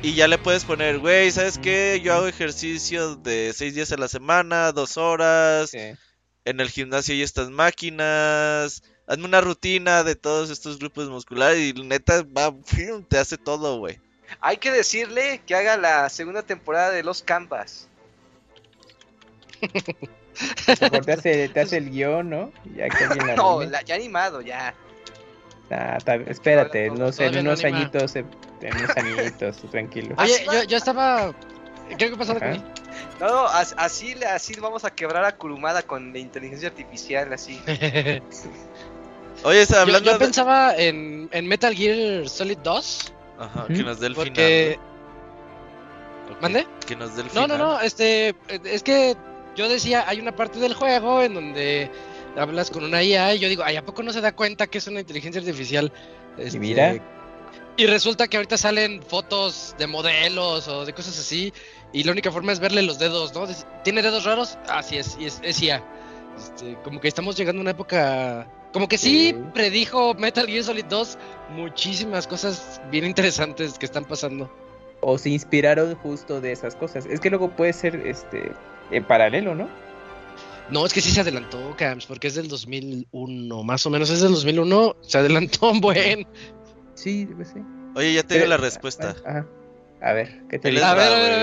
Y 0.00 0.14
ya 0.14 0.28
le 0.28 0.38
puedes 0.38 0.64
poner, 0.64 0.98
güey, 0.98 1.30
¿sabes 1.30 1.58
qué? 1.58 2.00
Yo 2.02 2.14
hago 2.14 2.26
ejercicio 2.26 3.16
de 3.16 3.52
seis 3.54 3.74
días 3.74 3.92
a 3.92 3.98
la 3.98 4.08
semana, 4.08 4.72
dos 4.72 4.96
horas. 4.96 5.74
En 5.74 6.60
el 6.60 6.70
gimnasio 6.70 7.14
hay 7.14 7.20
estas 7.20 7.50
máquinas 7.50 8.82
hazme 9.06 9.24
una 9.24 9.40
rutina 9.40 10.02
de 10.02 10.14
todos 10.14 10.50
estos 10.50 10.78
grupos 10.78 11.08
musculares 11.08 11.58
y 11.58 11.72
neta 11.82 12.24
va, 12.36 12.54
te 13.08 13.18
hace 13.18 13.36
todo, 13.38 13.78
güey. 13.78 13.98
Hay 14.40 14.56
que 14.56 14.70
decirle 14.70 15.42
que 15.46 15.54
haga 15.54 15.76
la 15.76 16.08
segunda 16.08 16.42
temporada 16.42 16.90
de 16.90 17.02
Los 17.02 17.22
Canvas. 17.22 17.88
te 21.00 21.12
hace, 21.12 21.48
te 21.48 21.60
hace 21.60 21.76
el 21.76 21.90
guion, 21.90 22.30
¿no? 22.30 22.52
Ya 22.76 22.88
que 22.88 23.06
no, 23.36 23.62
ya 23.62 23.94
animado, 23.94 24.40
ya. 24.40 24.74
Ah, 25.70 25.98
espérate, 26.26 26.90
no 26.90 27.10
sé, 27.10 27.26
en 27.26 27.38
unos 27.38 27.64
añitos, 27.64 28.16
en 28.16 28.26
unos 28.62 28.96
añitos, 28.96 29.56
tranquilo. 29.70 30.14
Oye, 30.18 30.44
yo, 30.52 30.62
yo 30.64 30.76
estaba... 30.76 31.34
¿Qué 31.98 32.06
ha 32.06 32.16
pasado 32.16 32.40
con 32.40 32.64
No, 33.20 33.46
así, 33.46 34.14
así 34.24 34.54
vamos 34.58 34.84
a 34.84 34.90
quebrar 34.90 35.24
a 35.24 35.36
Kurumada 35.36 35.82
con 35.82 36.12
la 36.12 36.18
inteligencia 36.18 36.68
artificial, 36.68 37.32
así. 37.32 37.60
Oye, 39.44 39.66
hablando 39.76 40.12
yo, 40.12 40.18
pensaba 40.18 40.74
en, 40.74 41.28
en, 41.30 41.46
Metal 41.46 41.74
Gear 41.74 42.28
Solid 42.28 42.58
2. 42.64 43.12
Ajá, 43.38 43.66
que 43.66 43.82
nos 43.82 44.00
dé 44.00 44.06
el 44.06 44.14
porque... 44.14 44.78
final. 46.26 46.40
¿Mande? 46.40 46.66
Que 46.86 46.96
nos 46.96 47.14
dé 47.14 47.22
el 47.22 47.28
final. 47.28 47.48
No, 47.48 47.58
no, 47.58 47.64
no, 47.64 47.80
este, 47.80 48.34
es 48.64 48.82
que 48.82 49.14
yo 49.54 49.68
decía, 49.68 50.04
hay 50.08 50.18
una 50.18 50.34
parte 50.34 50.58
del 50.58 50.72
juego 50.72 51.22
en 51.22 51.34
donde 51.34 51.90
hablas 52.36 52.70
con 52.70 52.84
una 52.84 53.02
IA 53.02 53.34
y 53.34 53.38
yo 53.38 53.48
digo, 53.50 53.62
ay, 53.64 53.76
¿a 53.76 53.84
poco 53.84 54.02
no 54.02 54.12
se 54.14 54.22
da 54.22 54.34
cuenta 54.34 54.66
que 54.66 54.78
es 54.78 54.86
una 54.86 55.00
inteligencia 55.00 55.40
artificial? 55.40 55.92
Este, 56.38 56.56
y 56.56 56.60
mira. 56.60 56.96
Y 57.76 57.86
resulta 57.86 58.28
que 58.28 58.36
ahorita 58.38 58.56
salen 58.56 59.02
fotos 59.02 59.74
de 59.78 59.86
modelos 59.86 60.68
o 60.68 60.86
de 60.86 60.92
cosas 60.94 61.18
así 61.18 61.52
y 61.92 62.04
la 62.04 62.12
única 62.12 62.32
forma 62.32 62.52
es 62.52 62.60
verle 62.60 62.82
los 62.82 62.98
dedos, 62.98 63.34
¿no? 63.34 63.46
¿Tiene 63.82 64.00
dedos 64.00 64.24
raros? 64.24 64.56
Así 64.68 64.96
es, 64.96 65.18
y 65.18 65.26
es, 65.26 65.40
es 65.42 65.60
IA. 65.60 65.84
Este, 66.38 66.78
como 66.82 67.00
que 67.00 67.08
estamos 67.08 67.36
llegando 67.36 67.60
a 67.60 67.62
una 67.62 67.70
época 67.72 68.48
como 68.74 68.88
que 68.88 68.98
sí, 68.98 69.34
predijo 69.54 70.14
Metal 70.14 70.46
Gear 70.46 70.64
Solid 70.64 70.86
2 70.86 71.18
muchísimas 71.50 72.26
cosas 72.26 72.80
bien 72.90 73.04
interesantes 73.06 73.78
que 73.78 73.86
están 73.86 74.04
pasando. 74.04 74.52
O 75.00 75.16
se 75.16 75.30
inspiraron 75.30 75.94
justo 75.94 76.40
de 76.40 76.50
esas 76.50 76.74
cosas. 76.74 77.06
Es 77.06 77.20
que 77.20 77.30
luego 77.30 77.54
puede 77.54 77.72
ser 77.72 77.94
este 78.04 78.50
en 78.90 79.04
paralelo, 79.04 79.54
¿no? 79.54 79.68
No, 80.70 80.84
es 80.84 80.92
que 80.92 81.00
sí 81.00 81.12
se 81.12 81.20
adelantó, 81.20 81.76
Camps, 81.76 82.06
porque 82.06 82.26
es 82.26 82.34
del 82.34 82.48
2001, 82.48 83.62
más 83.62 83.86
o 83.86 83.90
menos 83.90 84.10
es 84.10 84.22
del 84.22 84.32
2001, 84.32 84.96
se 85.02 85.18
adelantó 85.18 85.70
un 85.70 85.80
buen. 85.80 86.26
Sí, 86.94 87.28
pues 87.36 87.48
sí. 87.54 87.60
Oye, 87.94 88.12
ya 88.14 88.24
tengo 88.24 88.46
la 88.46 88.56
respuesta. 88.56 89.14
Ajá. 89.24 89.46
A 90.06 90.12
ver, 90.12 90.42
¿qué 90.50 90.58
te 90.58 90.68
digo? 90.68 90.84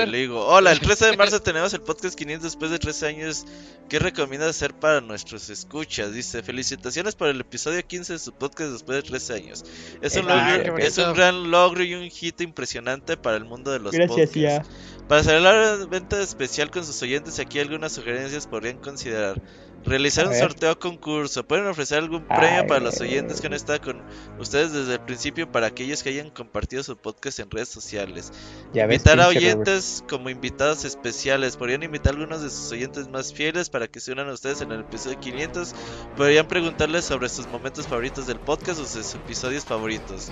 Le 0.05 0.17
digo, 0.19 0.45
hola, 0.45 0.71
el 0.71 0.79
13 0.81 1.07
de 1.07 1.17
marzo 1.17 1.41
tenemos 1.41 1.73
el 1.73 1.81
podcast 1.81 2.15
500 2.15 2.43
después 2.43 2.69
de 2.69 2.77
13 2.77 3.07
años. 3.07 3.45
¿Qué 3.89 3.97
recomienda 3.97 4.47
hacer 4.47 4.75
para 4.75 5.01
nuestros 5.01 5.49
escuchas? 5.49 6.13
Dice, 6.13 6.43
felicitaciones 6.43 7.15
por 7.15 7.29
el 7.29 7.41
episodio 7.41 7.81
15 7.83 8.13
de 8.13 8.19
su 8.19 8.33
podcast 8.33 8.71
después 8.71 8.97
de 8.97 9.09
13 9.09 9.33
años. 9.33 9.65
Es 10.03 10.15
un, 10.15 10.29
es 10.77 10.95
un 10.99 11.11
gran 11.15 11.49
logro 11.49 11.83
y 11.83 11.95
un 11.95 12.07
hit 12.11 12.39
impresionante 12.41 13.17
para 13.17 13.35
el 13.35 13.45
mundo 13.45 13.71
de 13.71 13.79
los 13.79 13.93
Gracias, 13.93 14.29
podcasts. 14.29 14.69
Para 15.07 15.23
celebrar 15.23 15.79
la 15.79 15.85
venta 15.87 16.21
especial 16.21 16.69
con 16.69 16.85
sus 16.85 17.01
oyentes, 17.01 17.39
aquí 17.39 17.59
algunas 17.59 17.93
sugerencias 17.93 18.45
podrían 18.45 18.77
considerar. 18.77 19.41
Realizar 19.85 20.27
un 20.27 20.35
sorteo 20.35 20.77
concurso. 20.77 21.43
Pueden 21.43 21.67
ofrecer 21.67 21.99
algún 21.99 22.23
premio 22.27 22.67
para 22.67 22.79
los 22.79 23.01
oyentes 23.01 23.41
que 23.41 23.47
han 23.47 23.53
estado 23.53 23.81
con 23.81 24.01
ustedes 24.39 24.71
desde 24.71 24.93
el 24.93 24.99
principio 24.99 25.51
para 25.51 25.67
aquellos 25.67 26.03
que 26.03 26.09
hayan 26.09 26.29
compartido 26.29 26.83
su 26.83 26.95
podcast 26.95 27.39
en 27.39 27.49
redes 27.49 27.69
sociales. 27.69 28.31
invitar 28.73 29.19
a 29.19 29.27
oyentes 29.27 30.03
como 30.07 30.29
invitados 30.29 30.85
especiales. 30.85 31.57
Podrían 31.57 31.83
invitar 31.83 32.13
a 32.13 32.17
algunos 32.17 32.41
de 32.41 32.49
sus 32.49 32.71
oyentes 32.71 33.07
más 33.07 33.33
fieles 33.33 33.69
para 33.69 33.87
que 33.87 33.99
se 33.99 34.11
unan 34.11 34.29
a 34.29 34.33
ustedes 34.33 34.61
en 34.61 34.71
el 34.71 34.81
episodio 34.81 35.19
500. 35.19 35.73
Podrían 36.15 36.47
preguntarles 36.47 37.05
sobre 37.05 37.29
sus 37.29 37.47
momentos 37.47 37.87
favoritos 37.87 38.27
del 38.27 38.39
podcast 38.39 38.79
o 38.79 38.85
sus 38.85 39.15
episodios 39.15 39.65
favoritos. 39.65 40.31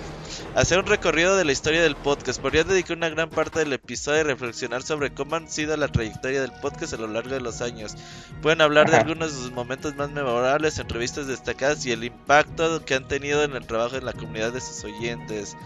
Hacer 0.54 0.78
un 0.78 0.86
recorrido 0.86 1.36
de 1.36 1.44
la 1.44 1.52
historia 1.52 1.82
del 1.82 1.96
podcast. 1.96 2.40
Podrían 2.40 2.68
dedicar 2.68 2.96
una 2.96 3.08
gran 3.08 3.30
parte 3.30 3.58
del 3.58 3.72
episodio 3.72 4.20
a 4.20 4.24
reflexionar 4.24 4.82
sobre 4.82 5.12
cómo 5.12 5.36
han 5.36 5.48
sido 5.50 5.76
la 5.76 5.88
trayectoria 5.88 6.40
del 6.40 6.52
podcast 6.52 6.94
a 6.94 6.98
lo 6.98 7.08
largo 7.08 7.30
de 7.30 7.40
los 7.40 7.60
años. 7.60 7.96
Pueden 8.42 8.60
hablar 8.60 8.90
de 8.90 8.96
algunos 8.96 9.39
sus 9.40 9.52
momentos 9.52 9.94
más 9.96 10.10
memorables, 10.10 10.78
entrevistas 10.78 11.26
destacadas 11.26 11.84
y 11.86 11.92
el 11.92 12.04
impacto 12.04 12.84
que 12.84 12.94
han 12.94 13.08
tenido 13.08 13.42
en 13.42 13.56
el 13.56 13.66
trabajo 13.66 13.96
de 13.96 14.02
la 14.02 14.12
comunidad 14.12 14.52
de 14.52 14.60
sus 14.60 14.84
oyentes. 14.84 15.56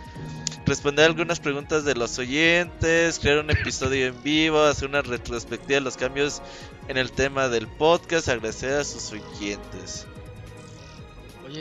Responder 0.66 1.04
algunas 1.04 1.40
preguntas 1.40 1.84
de 1.84 1.94
los 1.94 2.18
oyentes, 2.18 3.18
crear 3.18 3.38
un 3.38 3.50
episodio 3.50 4.06
en 4.06 4.22
vivo, 4.22 4.62
hacer 4.62 4.88
una 4.88 5.02
retrospectiva 5.02 5.74
de 5.74 5.80
los 5.82 5.96
cambios 5.96 6.40
en 6.88 6.96
el 6.96 7.12
tema 7.12 7.48
del 7.48 7.68
podcast, 7.68 8.28
agradecer 8.28 8.72
a 8.74 8.84
sus 8.84 9.12
oyentes. 9.12 10.06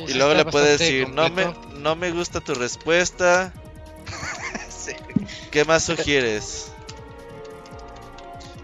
y 0.08 0.14
luego 0.14 0.34
le 0.34 0.46
puede 0.46 0.78
decir, 0.78 1.10
no 1.10 1.30
me, 1.30 1.54
no 1.80 1.96
me 1.96 2.12
gusta 2.12 2.40
tu 2.40 2.54
respuesta. 2.54 3.54
¿Qué 5.52 5.66
más 5.66 5.84
sugieres? 5.84 6.72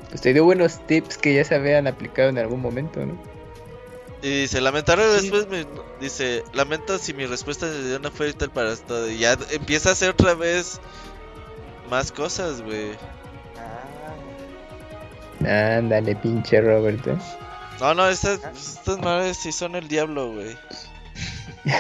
Pues 0.10 0.22
te 0.22 0.34
dio 0.34 0.44
buenos 0.44 0.86
tips 0.88 1.18
que 1.18 1.36
ya 1.36 1.44
se 1.44 1.56
habían 1.56 1.86
aplicado 1.86 2.30
en 2.30 2.38
algún 2.38 2.62
momento, 2.62 3.06
¿no? 3.06 3.22
Y 4.22 4.42
dice, 4.42 4.60
lamentar 4.60 5.00
después 5.00 5.48
me 5.48 5.66
dice, 6.02 6.44
lamento 6.54 6.98
si 6.98 7.14
mi 7.14 7.26
respuesta 7.26 7.68
no 8.02 8.12
fue 8.12 8.34
tal 8.34 8.52
para 8.52 8.74
esto. 8.74 9.10
Y 9.10 9.20
ya 9.20 9.38
empieza 9.52 9.90
a 9.90 9.92
hacer 9.94 10.10
otra 10.10 10.34
vez 10.34 10.82
más 11.90 12.12
cosas, 12.12 12.62
güey. 12.62 12.92
Ah. 15.46 15.78
Ándale, 15.78 16.16
pinche 16.18 16.60
Robert. 16.60 17.08
¿eh? 17.08 17.16
No, 17.80 17.94
no, 17.94 18.10
estas, 18.10 18.42
estas 18.54 19.00
madres 19.00 19.38
sí 19.38 19.54
son 19.54 19.76
el 19.76 19.88
diablo, 19.88 20.34
güey. 20.34 20.58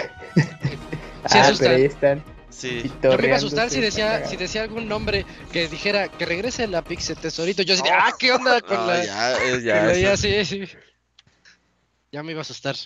ah, 1.26 1.52
pero 1.60 1.76
ahí 1.76 1.86
están. 1.86 2.24
Sí. 2.50 2.90
Yo 3.04 3.18
me 3.18 3.26
iba 3.26 3.36
a 3.36 3.38
asustar 3.38 3.70
si 3.70 3.80
decía, 3.82 4.26
si 4.26 4.38
decía 4.38 4.64
algún 4.64 4.88
nombre 4.88 5.26
que 5.52 5.68
dijera 5.68 6.08
que 6.08 6.26
regrese 6.26 6.68
la 6.68 6.84
Pixel 6.84 7.18
Tesorito. 7.18 7.64
Yo 7.64 7.76
decía, 7.76 7.98
ah, 8.02 8.14
¿qué 8.18 8.32
onda 8.32 8.62
con 8.62 8.88
la.? 8.88 9.04
Ya, 9.04 9.58
ya. 9.62 9.94
ya 9.94 10.18
sí, 10.18 10.46
sí. 10.46 10.68
Ya 12.12 12.24
me 12.24 12.32
iba 12.32 12.40
a 12.40 12.42
asustar. 12.42 12.76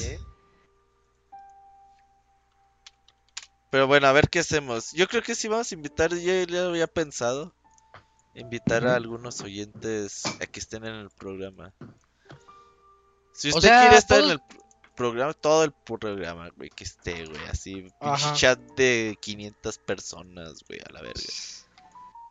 ¿eh? 0.00 0.20
Pero 3.70 3.86
bueno, 3.86 4.06
a 4.06 4.12
ver 4.12 4.28
qué 4.28 4.38
hacemos. 4.40 4.92
Yo 4.92 5.06
creo 5.08 5.22
que 5.22 5.34
sí 5.34 5.48
vamos 5.48 5.70
a 5.70 5.74
invitar, 5.74 6.14
ya, 6.14 6.44
ya 6.44 6.64
había 6.64 6.86
pensado, 6.86 7.54
invitar 8.34 8.86
a 8.86 8.94
algunos 8.94 9.40
oyentes 9.42 10.24
a 10.26 10.46
que 10.46 10.60
estén 10.60 10.84
en 10.86 10.94
el 10.94 11.10
programa. 11.10 11.74
Si 13.32 13.50
usted 13.50 13.68
quiere 13.68 13.96
estar 13.96 14.20
en 14.20 14.30
el 14.30 14.40
programa, 14.96 15.34
todo 15.34 15.64
el 15.64 15.72
programa, 15.72 16.48
güey, 16.56 16.70
que 16.70 16.84
esté, 16.84 17.26
güey, 17.26 17.44
así, 17.50 17.86
chat 18.34 18.58
de 18.74 19.16
500 19.20 19.78
personas, 19.78 20.64
güey, 20.66 20.80
a 20.80 20.92
la 20.92 21.02
verga. 21.02 21.22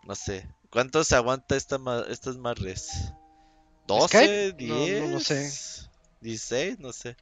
No 0.04 0.16
sé, 0.16 0.50
¿cuántos 0.70 1.12
aguanta 1.14 1.56
esta 1.56 1.78
estas 2.10 2.38
marres? 2.38 3.14
12, 3.88 4.54
10, 4.54 5.02
no, 5.02 5.08
no, 5.08 5.20
sé. 5.20 5.50
16, 6.22 6.80
no 6.80 6.92
sé. 6.92 7.16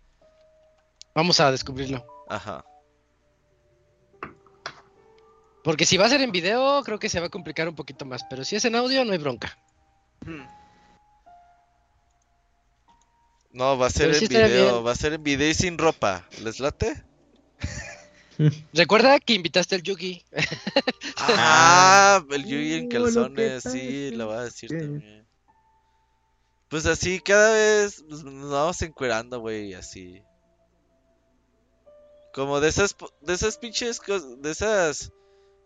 Vamos 1.14 1.40
a 1.40 1.52
descubrirlo. 1.52 2.06
Ajá. 2.28 2.66
Porque 5.64 5.86
si 5.86 5.98
va 5.98 6.06
a 6.06 6.10
ser 6.10 6.22
en 6.22 6.32
video, 6.32 6.84
creo 6.84 7.00
que 7.00 7.10
se 7.10 7.20
va 7.20 7.28
a 7.28 7.30
complicar 7.30 7.70
un 7.70 7.76
poquito 7.76 8.06
más. 8.06 8.24
Pero 8.30 8.44
si 8.44 8.56
es 8.56 8.66
en 8.66 8.76
audio, 8.76 9.06
no 9.06 9.14
hay 9.14 9.18
bronca. 9.18 9.58
Hmm. 10.26 10.46
No, 13.52 13.78
va 13.78 13.88
a 13.88 13.90
ser 13.90 14.14
en 14.14 14.28
video. 14.28 14.84
Va 14.84 14.92
a 14.92 14.96
ser 14.96 15.14
en 15.14 15.24
video 15.24 15.50
y 15.50 15.54
sin 15.54 15.78
ropa. 15.78 16.28
¿Les 16.42 16.60
late? 16.60 17.04
Recuerda 18.74 19.20
que 19.20 19.34
invitaste 19.34 19.76
al 19.76 19.82
Yugi. 19.82 20.24
ah, 21.18 22.24
el 22.32 22.44
Yugi 22.44 22.74
en 22.74 22.90
calzones, 22.90 23.64
sí, 23.64 24.12
lo 24.12 24.28
va 24.28 24.42
a 24.42 24.44
decir 24.44 24.70
también. 24.70 25.25
Pues 26.76 26.88
así, 26.88 27.22
cada 27.22 27.54
vez 27.54 28.04
nos 28.04 28.52
vamos 28.52 28.82
encuerando, 28.82 29.40
güey, 29.40 29.74
así. 29.76 30.22
Como 32.34 32.60
de 32.60 32.68
esas, 32.68 32.98
de 33.22 33.34
esas 33.34 33.58
pinches 33.58 34.02
cosas, 34.02 34.42
de 34.42 34.52
esas 34.52 35.14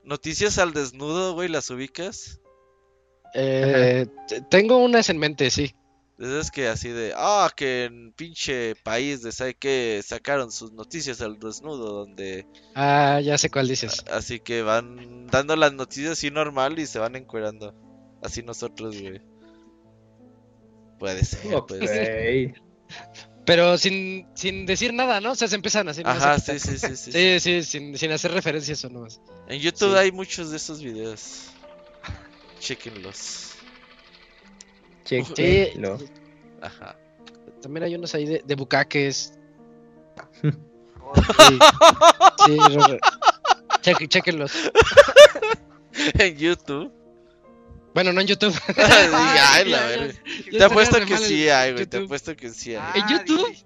noticias 0.04 0.60
al 0.60 0.72
desnudo, 0.72 1.34
güey, 1.34 1.50
¿las 1.50 1.72
ubicas? 1.72 2.40
Eh, 3.34 4.06
tengo 4.52 4.78
unas 4.78 5.10
en 5.10 5.18
mente, 5.18 5.50
sí. 5.50 5.74
De 6.20 6.28
esas 6.28 6.52
que 6.52 6.68
así 6.68 6.90
de, 6.90 7.12
ah, 7.16 7.52
que 7.56 7.86
en 7.86 8.14
pinche 8.14 8.76
país 8.76 9.24
de 9.24 9.32
sabe 9.32 9.56
que 9.56 10.04
sacaron 10.06 10.52
sus 10.52 10.74
noticias 10.74 11.22
al 11.22 11.40
desnudo, 11.40 11.92
donde... 11.92 12.46
Ah, 12.76 13.20
ya 13.20 13.36
sé 13.40 13.50
cuál 13.50 13.68
dices. 13.68 14.06
Así 14.12 14.42
que 14.42 14.62
van 14.62 15.26
dando 15.26 15.56
las 15.56 15.74
noticias 15.74 16.12
así 16.12 16.30
normal 16.30 16.78
y 16.78 16.86
se 16.86 17.00
van 17.00 17.16
encuerando. 17.16 17.74
Así 18.22 18.44
nosotros, 18.44 19.02
güey. 19.02 19.20
Puede 21.00 21.24
ser, 21.24 21.64
puede 21.66 21.88
ser. 21.88 22.62
Pero 23.46 23.78
sin, 23.78 24.28
sin 24.36 24.66
decir 24.66 24.94
nada, 24.94 25.22
¿no? 25.22 25.32
O 25.32 25.36
sea, 25.36 25.48
se 25.48 25.56
empiezan 25.56 25.88
así. 25.90 26.04
Ajá, 26.06 26.38
sí, 26.38 26.60
sí, 26.60 26.78
sí, 26.78 26.96
sí. 26.96 27.12
Sí, 27.12 27.40
sí, 27.40 27.64
sin, 27.64 27.98
sin 27.98 28.12
hacer 28.12 28.32
referencias 28.32 28.84
o 28.86 28.90
no 28.90 29.02
más. 29.02 29.22
En 29.48 29.60
YouTube 29.60 29.96
hay 29.96 30.12
muchos 30.12 30.52
de 30.52 30.58
esos 30.58 30.84
videos. 30.84 31.46
Chequenlos. 32.60 33.54
Chequenlos. 35.06 36.04
Ajá. 36.62 36.96
También 37.62 37.86
hay 37.86 37.96
unos 37.96 38.14
ahí 38.14 38.26
de, 38.26 38.44
de 38.46 38.56
bucaques. 38.56 39.34
sí, 40.44 40.52
sí 43.84 44.08
chequenlos. 44.10 44.52
en 46.20 46.38
YouTube. 46.38 46.92
Bueno, 48.00 48.14
no 48.14 48.22
en 48.22 48.28
YouTube. 48.28 48.58
Te 50.52 50.64
apuesto 50.64 51.06
que 51.06 51.18
sí 51.18 51.50
hay, 51.50 51.74
güey. 51.74 51.86
Te 51.86 51.98
apuesto 51.98 52.34
que 52.34 52.50
sí 52.50 52.74
hay. 52.74 53.02
¿En 53.02 53.10
YouTube? 53.10 53.58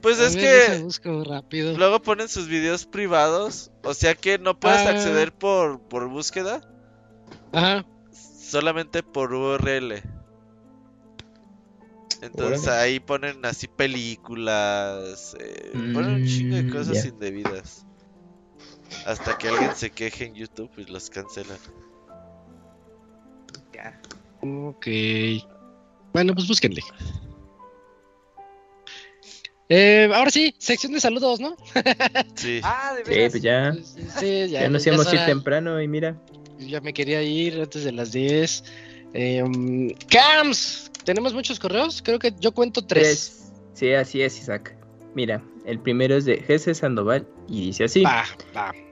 Pues 0.00 0.18
es 0.20 0.36
que 0.36 1.22
rápido. 1.24 1.76
luego 1.76 2.00
ponen 2.00 2.28
sus 2.28 2.46
videos 2.46 2.86
privados, 2.86 3.72
o 3.82 3.94
sea 3.94 4.14
que 4.14 4.38
no 4.38 4.58
puedes 4.58 4.86
ah. 4.86 4.90
acceder 4.90 5.32
por, 5.32 5.80
por 5.80 6.08
búsqueda. 6.08 6.60
Ajá. 7.52 7.84
Solamente 8.12 9.02
por 9.02 9.34
URL. 9.34 10.02
Entonces 12.22 12.68
ahí 12.68 13.00
ponen 13.00 13.44
así 13.44 13.66
películas, 13.66 15.36
eh, 15.38 15.70
ponen 15.92 16.14
un 16.14 16.26
chingo 16.26 16.56
de 16.56 16.62
mm, 16.62 16.72
cosas 16.72 17.04
indebidas. 17.04 17.86
Hasta 19.04 19.36
que 19.36 19.48
alguien 19.48 19.74
se 19.74 19.90
queje 19.90 20.26
en 20.26 20.34
YouTube 20.34 20.70
y 20.76 20.84
los 20.84 21.10
cancelan. 21.10 21.58
Ok. 24.42 24.86
Bueno, 26.12 26.34
pues 26.34 26.48
búsquenle. 26.48 26.82
Eh, 29.68 30.10
ahora 30.12 30.30
sí, 30.30 30.54
sección 30.58 30.92
de 30.92 31.00
saludos, 31.00 31.38
¿no? 31.38 31.56
sí. 32.34 32.60
Ah, 32.64 32.92
de 32.96 33.04
verdad. 33.04 33.14
Sí, 33.14 33.30
pues 33.30 33.42
ya. 33.42 33.76
Sí, 34.18 34.48
ya, 34.48 34.68
nos 34.68 34.84
íbamos 34.84 35.06
a 35.06 35.14
ir 35.14 35.24
temprano 35.26 35.80
y 35.80 35.86
mira. 35.86 36.20
Ya 36.58 36.80
me 36.80 36.92
quería 36.92 37.22
ir 37.22 37.60
antes 37.60 37.84
de 37.84 37.92
las 37.92 38.10
10. 38.10 38.64
Eh, 39.14 39.42
um, 39.42 39.90
Cams, 40.08 40.90
tenemos 41.04 41.34
muchos 41.34 41.60
correos. 41.60 42.02
Creo 42.02 42.18
que 42.18 42.34
yo 42.40 42.52
cuento 42.52 42.84
tres. 42.84 43.52
Sí, 43.74 43.92
así 43.92 44.22
es, 44.22 44.38
Isaac. 44.38 44.76
Mira, 45.14 45.42
el 45.64 45.78
primero 45.78 46.16
es 46.16 46.24
de 46.24 46.38
Jesse 46.38 46.76
Sandoval 46.76 47.26
y 47.48 47.66
dice 47.66 47.84
así: 47.84 48.02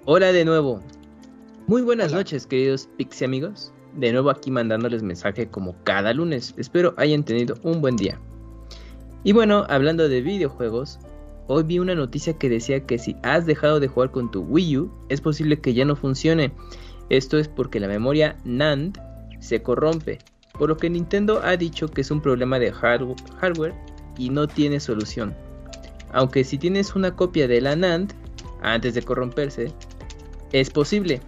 Hola 0.05 0.33
de 0.33 0.45
nuevo. 0.45 0.83
Muy 1.67 1.83
buenas 1.83 2.13
noches, 2.13 2.47
queridos 2.47 2.89
Pixie 2.97 3.27
amigos. 3.27 3.73
De 3.95 4.13
nuevo 4.13 4.31
aquí 4.31 4.51
mandándoles 4.51 5.03
mensaje 5.03 5.49
como 5.49 5.75
cada 5.85 6.13
lunes. 6.13 6.55
Espero 6.57 6.95
hayan 6.97 7.25
tenido 7.25 7.57
un 7.63 7.81
buen 7.81 7.97
día. 7.97 8.19
Y 9.25 9.33
bueno, 9.33 9.67
hablando 9.69 10.09
de 10.09 10.21
videojuegos, 10.21 10.99
hoy 11.49 11.65
vi 11.65 11.79
una 11.79 11.95
noticia 11.95 12.35
que 12.35 12.49
decía 12.49 12.87
que 12.87 12.99
si 12.99 13.17
has 13.23 13.47
dejado 13.47 13.81
de 13.81 13.89
jugar 13.89 14.11
con 14.11 14.31
tu 14.31 14.43
Wii 14.43 14.79
U, 14.79 14.91
es 15.09 15.21
posible 15.21 15.61
que 15.61 15.75
ya 15.75 15.85
no 15.85 15.97
funcione. 15.97 16.53
Esto 17.11 17.39
es 17.39 17.49
porque 17.49 17.81
la 17.81 17.89
memoria 17.89 18.37
NAND 18.45 18.99
se 19.41 19.63
corrompe, 19.63 20.19
por 20.59 20.69
lo 20.69 20.77
que 20.77 20.91
Nintendo 20.91 21.41
ha 21.43 21.57
dicho 21.57 21.89
que 21.89 22.03
es 22.03 22.11
un 22.11 22.21
problema 22.21 22.59
de 22.59 22.73
hardware 22.73 23.75
y 24.19 24.31
no 24.31 24.47
tiene 24.47 24.79
solución. 24.79 25.35
Aunque 26.13 26.45
si 26.45 26.59
tienes 26.59 26.95
una 26.95 27.15
copia 27.15 27.49
de 27.49 27.61
la 27.61 27.77
NAND 27.77 28.13
antes 28.63 28.95
de 28.95 29.03
corromperse, 29.03 29.73
es 30.53 30.71
posible, 30.71 31.21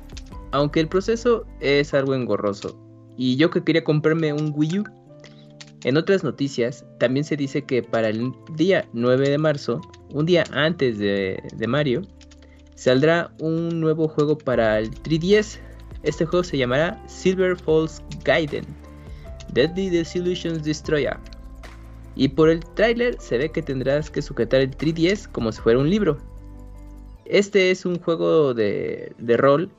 aunque 0.53 0.81
el 0.81 0.89
proceso 0.89 1.45
es 1.61 1.95
algo 1.95 2.15
engorroso. 2.15 2.77
Y 3.17 3.37
yo 3.37 3.51
que 3.51 3.63
quería 3.63 3.85
comprarme 3.85 4.33
un 4.33 4.53
Wii 4.55 4.81
U. 4.81 4.85
En 5.85 5.97
otras 5.97 6.25
noticias, 6.25 6.85
también 6.99 7.25
se 7.25 7.37
dice 7.37 7.63
que 7.63 7.83
para 7.83 8.09
el 8.09 8.33
día 8.55 8.87
9 8.93 9.31
de 9.31 9.39
marzo, 9.39 9.81
un 10.13 10.27
día 10.27 10.45
antes 10.53 10.99
de, 10.99 11.43
Mario, 11.67 12.03
saldrá 12.75 13.33
un 13.39 13.81
nuevo 13.81 14.09
juego 14.09 14.37
para 14.37 14.79
el 14.79 14.91
3DS. 14.91 15.59
Este 16.03 16.27
juego 16.27 16.45
se 16.45 16.59
llamará 16.59 17.03
Silver 17.07 17.57
Falls 17.57 18.03
Gaiden, 18.25 18.65
Deadly 19.53 19.91
Desillusions 19.91 20.63
Destroyer. 20.63 21.17
Y 22.15 22.29
por 22.29 22.51
el 22.51 22.61
tráiler 22.75 23.17
se 23.19 23.39
ve 23.39 23.51
que 23.51 23.63
tendrás 23.63 24.11
que 24.11 24.21
sujetar 24.21 24.61
el 24.61 24.77
3DS 24.77 25.31
como 25.31 25.53
si 25.53 25.63
fuera 25.63 25.79
un 25.79 25.89
libro. 25.89 26.19
Este 27.25 27.71
es 27.71 27.87
un 27.87 27.99
juego 28.01 28.53
de, 28.53 29.15
de 29.19 29.37
rol 29.37 29.71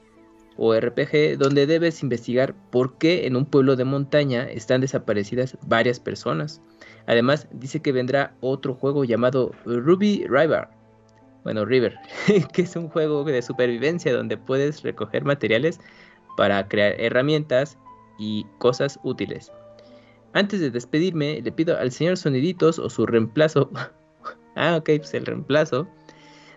o 0.57 0.73
RPG 0.73 1.37
donde 1.37 1.65
debes 1.65 2.03
investigar 2.03 2.53
por 2.71 2.97
qué 2.97 3.25
en 3.25 3.35
un 3.35 3.45
pueblo 3.45 3.75
de 3.75 3.85
montaña 3.85 4.43
están 4.43 4.81
desaparecidas 4.81 5.57
varias 5.65 5.99
personas. 5.99 6.61
Además, 7.07 7.47
dice 7.51 7.81
que 7.81 7.91
vendrá 7.91 8.35
otro 8.41 8.75
juego 8.75 9.03
llamado 9.03 9.51
Ruby 9.65 10.25
River. 10.27 10.67
Bueno, 11.43 11.65
River, 11.65 11.95
que 12.53 12.61
es 12.61 12.75
un 12.75 12.89
juego 12.89 13.23
de 13.23 13.41
supervivencia 13.41 14.13
donde 14.13 14.37
puedes 14.37 14.83
recoger 14.83 15.23
materiales 15.23 15.79
para 16.37 16.67
crear 16.67 16.99
herramientas 16.99 17.77
y 18.19 18.45
cosas 18.59 18.99
útiles. 19.03 19.51
Antes 20.33 20.59
de 20.61 20.69
despedirme, 20.69 21.41
le 21.41 21.51
pido 21.51 21.77
al 21.77 21.91
señor 21.91 22.17
Soniditos 22.17 22.79
o 22.79 22.89
su 22.89 23.05
reemplazo. 23.05 23.69
ah, 24.55 24.77
ok, 24.77 24.89
pues 24.97 25.13
el 25.13 25.25
reemplazo 25.25 25.87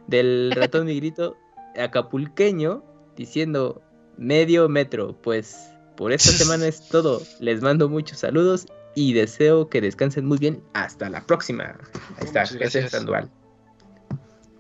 del 0.06 0.52
ratón 0.54 0.86
negrito 0.86 1.36
acapulqueño 1.76 2.84
diciendo 3.16 3.82
medio 4.16 4.68
metro. 4.68 5.16
Pues 5.20 5.56
por 5.96 6.12
esta 6.12 6.30
semana 6.44 6.66
es 6.66 6.88
todo. 6.88 7.22
Les 7.40 7.62
mando 7.62 7.88
muchos 7.88 8.18
saludos 8.18 8.66
y 8.94 9.12
deseo 9.12 9.68
que 9.68 9.80
descansen 9.80 10.26
muy 10.26 10.38
bien. 10.38 10.62
Hasta 10.74 11.08
la 11.10 11.20
próxima. 11.20 11.76
Ahí 12.18 12.26
está, 12.26 12.44
gracias, 12.58 12.90
Sandual. 12.90 13.30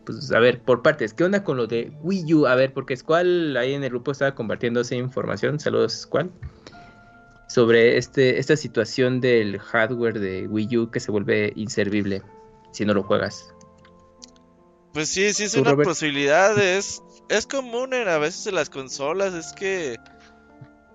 Pues 0.04 0.30
a 0.32 0.38
ver, 0.38 0.60
por 0.60 0.82
partes, 0.82 1.14
¿qué 1.14 1.24
onda 1.24 1.44
con 1.44 1.56
lo 1.56 1.66
de 1.66 1.90
Wii 2.02 2.34
U? 2.34 2.46
A 2.46 2.54
ver, 2.54 2.72
porque 2.74 2.96
Squall 2.96 3.56
ahí 3.56 3.72
en 3.72 3.84
el 3.84 3.90
grupo 3.90 4.12
estaba 4.12 4.34
compartiendo 4.34 4.80
esa 4.80 4.94
información. 4.96 5.58
Saludos, 5.58 5.92
Squall. 5.94 6.30
Sobre 7.48 7.96
este, 7.96 8.38
esta 8.38 8.56
situación 8.56 9.20
del 9.20 9.58
hardware 9.58 10.18
de 10.18 10.46
Wii 10.46 10.76
U 10.76 10.90
que 10.90 11.00
se 11.00 11.10
vuelve 11.10 11.52
inservible 11.56 12.22
si 12.72 12.84
no 12.84 12.92
lo 12.92 13.02
juegas. 13.02 13.53
Pues 14.94 15.08
sí, 15.08 15.34
sí 15.34 15.44
es 15.44 15.54
una 15.54 15.76
posibilidad. 15.76 16.56
Es, 16.58 17.02
es 17.28 17.46
común 17.46 17.92
en, 17.92 18.08
a 18.08 18.18
veces 18.18 18.46
en 18.46 18.54
las 18.54 18.70
consolas. 18.70 19.34
Es 19.34 19.52
que 19.52 19.98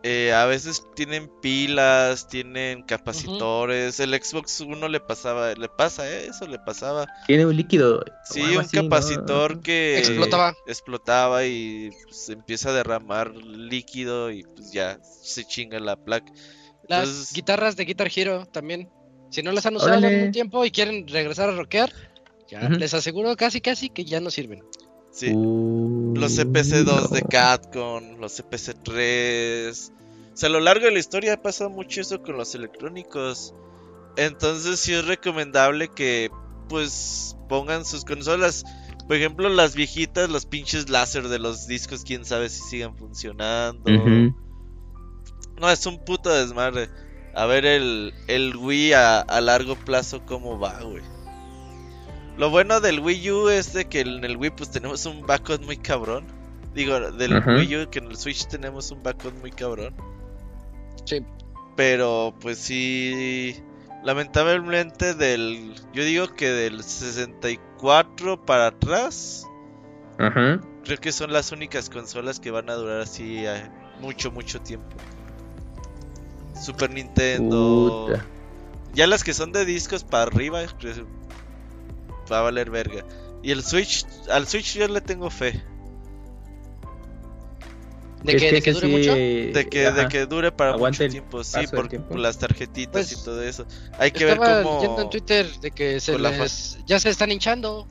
eh, 0.04 0.32
a 0.32 0.46
veces 0.46 0.82
tienen 0.96 1.30
pilas, 1.42 2.30
tienen 2.30 2.84
capacitores. 2.84 4.00
El 4.00 4.14
Xbox 4.14 4.62
One 4.62 4.88
le 4.88 5.02
pasaba, 5.02 5.54
le 5.54 5.68
pasa 5.68 6.10
eso, 6.10 6.48
le 6.48 6.58
pasaba. 6.60 7.08
Tiene 7.28 7.46
un 7.46 7.58
líquido. 7.58 8.06
Sí, 8.24 8.42
un 8.56 8.66
capacitor 8.66 9.60
que 9.60 10.00
explotaba. 10.00 10.56
explotaba 10.66 11.46
y 11.46 11.92
se 11.92 12.04
pues, 12.06 12.30
empieza 12.30 12.70
a 12.70 12.74
derramar 12.74 13.36
líquido 13.36 14.32
y 14.32 14.44
pues 14.44 14.72
ya 14.72 14.98
se 15.04 15.44
chinga 15.44 15.78
la 15.82 15.98
placa. 15.98 16.32
Las 16.88 17.34
guitarras 17.34 17.76
de 17.76 17.84
Guitar 17.84 18.10
Hero 18.16 18.46
también. 18.46 18.90
Si 19.30 19.44
no 19.44 19.52
las 19.52 19.66
han 19.66 19.76
usado 19.76 20.08
en 20.08 20.28
un 20.28 20.32
tiempo 20.32 20.66
y 20.66 20.72
quieren 20.72 21.08
regresar 21.08 21.50
a 21.50 21.56
rockear, 21.56 21.94
ya 22.50 22.68
les 22.70 22.94
aseguro 22.94 23.36
casi 23.36 23.62
casi 23.62 23.90
que 23.90 24.06
ya 24.06 24.20
no 24.20 24.32
sirven. 24.32 24.64
Sí. 25.12 25.32
los 25.34 26.36
CPC 26.36 26.84
2 26.86 27.12
de 27.12 27.22
Catcon, 27.24 28.20
los 28.20 28.38
CPC 28.38 28.84
3. 28.84 29.92
O 30.34 30.38
sea, 30.38 30.48
a 30.48 30.52
lo 30.52 30.60
largo 30.60 30.86
de 30.86 30.92
la 30.92 31.00
historia 31.00 31.34
ha 31.34 31.42
pasado 31.42 31.70
mucho 31.70 32.02
eso 32.02 32.22
con 32.22 32.38
los 32.38 32.56
electrónicos. 32.56 33.54
Entonces 34.18 34.80
sí 34.80 34.94
es 34.94 35.06
recomendable 35.06 35.90
que 35.90 36.30
pues 36.68 37.36
pongan 37.48 37.86
sus 37.86 38.06
consolas. 38.06 38.64
Por 39.08 39.16
ejemplo, 39.18 39.50
las 39.50 39.76
viejitas, 39.76 40.30
los 40.30 40.46
pinches 40.46 40.90
láser 40.90 41.28
de 41.30 41.40
los 41.40 41.68
discos, 41.68 42.04
quién 42.04 42.26
sabe 42.26 42.50
si 42.50 42.62
sigan 42.62 42.96
funcionando. 42.96 43.92
No, 45.60 45.70
es 45.70 45.86
un 45.86 46.04
puto 46.06 46.30
desmadre. 46.30 46.90
A 47.34 47.46
ver 47.46 47.66
el, 47.66 48.14
el 48.28 48.56
Wii 48.56 48.94
a, 48.94 49.20
a 49.20 49.42
largo 49.42 49.76
plazo 49.76 50.26
cómo 50.26 50.60
va, 50.60 50.80
güey. 50.82 51.04
Lo 52.40 52.50
bueno 52.50 52.80
del 52.80 53.02
Wii 53.02 53.32
U 53.32 53.50
es 53.50 53.74
de 53.74 53.84
que 53.84 54.00
en 54.00 54.24
el 54.24 54.38
Wii 54.38 54.52
pues 54.52 54.72
tenemos 54.72 55.06
un 55.06 55.28
backup 55.28 55.62
muy 55.66 55.76
cabrón. 55.76 56.24
Digo, 56.74 56.98
del 57.12 57.44
Wii 57.46 57.76
U 57.76 57.90
que 57.90 58.00
en 58.00 58.06
el 58.06 58.16
Switch 58.16 58.48
tenemos 58.48 58.92
un 58.92 59.04
backup 59.04 59.34
muy 59.42 59.52
cabrón. 59.52 59.94
Sí. 61.04 61.22
Pero 61.76 62.34
pues 62.40 62.58
sí, 62.58 63.58
lamentablemente 64.06 65.14
del, 65.16 65.76
yo 65.92 66.06
digo 66.06 66.34
que 66.34 66.50
del 66.50 66.82
64 66.82 68.46
para 68.46 68.68
atrás. 68.68 69.46
Creo 70.18 70.98
que 71.02 71.12
son 71.12 71.34
las 71.34 71.52
únicas 71.52 71.90
consolas 71.90 72.40
que 72.40 72.52
van 72.52 72.70
a 72.70 72.76
durar 72.76 73.02
así 73.02 73.46
eh, 73.46 73.70
mucho, 74.00 74.32
mucho 74.32 74.62
tiempo. 74.62 74.96
Super 76.56 76.90
Nintendo. 76.90 78.18
Ya 78.94 79.08
las 79.08 79.26
que 79.26 79.34
son 79.34 79.52
de 79.52 79.66
discos 79.66 80.06
para 80.06 80.24
arriba, 80.24 80.62
va 82.32 82.40
a 82.40 82.42
valer 82.44 82.70
verga. 82.70 83.06
Y 83.42 83.52
el 83.52 83.64
Switch, 83.64 84.06
al 84.30 84.48
Switch 84.48 84.76
yo 84.78 84.88
le 84.88 85.02
tengo 85.02 85.30
fe. 85.30 85.62
¿De 88.24 88.36
que, 88.62 88.74
dure 88.74 88.88
mucho? 88.88 89.14
De 89.14 89.68
que, 89.70 89.92
de 89.92 90.08
que 90.10 90.26
dure 90.26 90.52
para 90.52 90.76
mucho 90.76 91.08
tiempo, 91.08 91.42
sí, 91.44 91.60
por, 91.68 92.20
las 92.20 92.38
tarjetitas 92.38 92.92
pues, 92.92 93.12
y 93.14 93.24
todo 93.24 93.42
eso. 93.42 93.66
Hay 93.98 94.12
que 94.12 94.26
ver 94.26 94.38
cómo. 94.38 94.80
Viendo 94.82 95.02
en 95.04 95.10
Twitter 95.10 95.48
de 95.62 95.72
que 95.72 96.00
se 96.02 96.18
les... 96.20 96.78
ya 96.86 97.00
se 97.00 97.10
están 97.10 97.32
hinchando. 97.32 97.88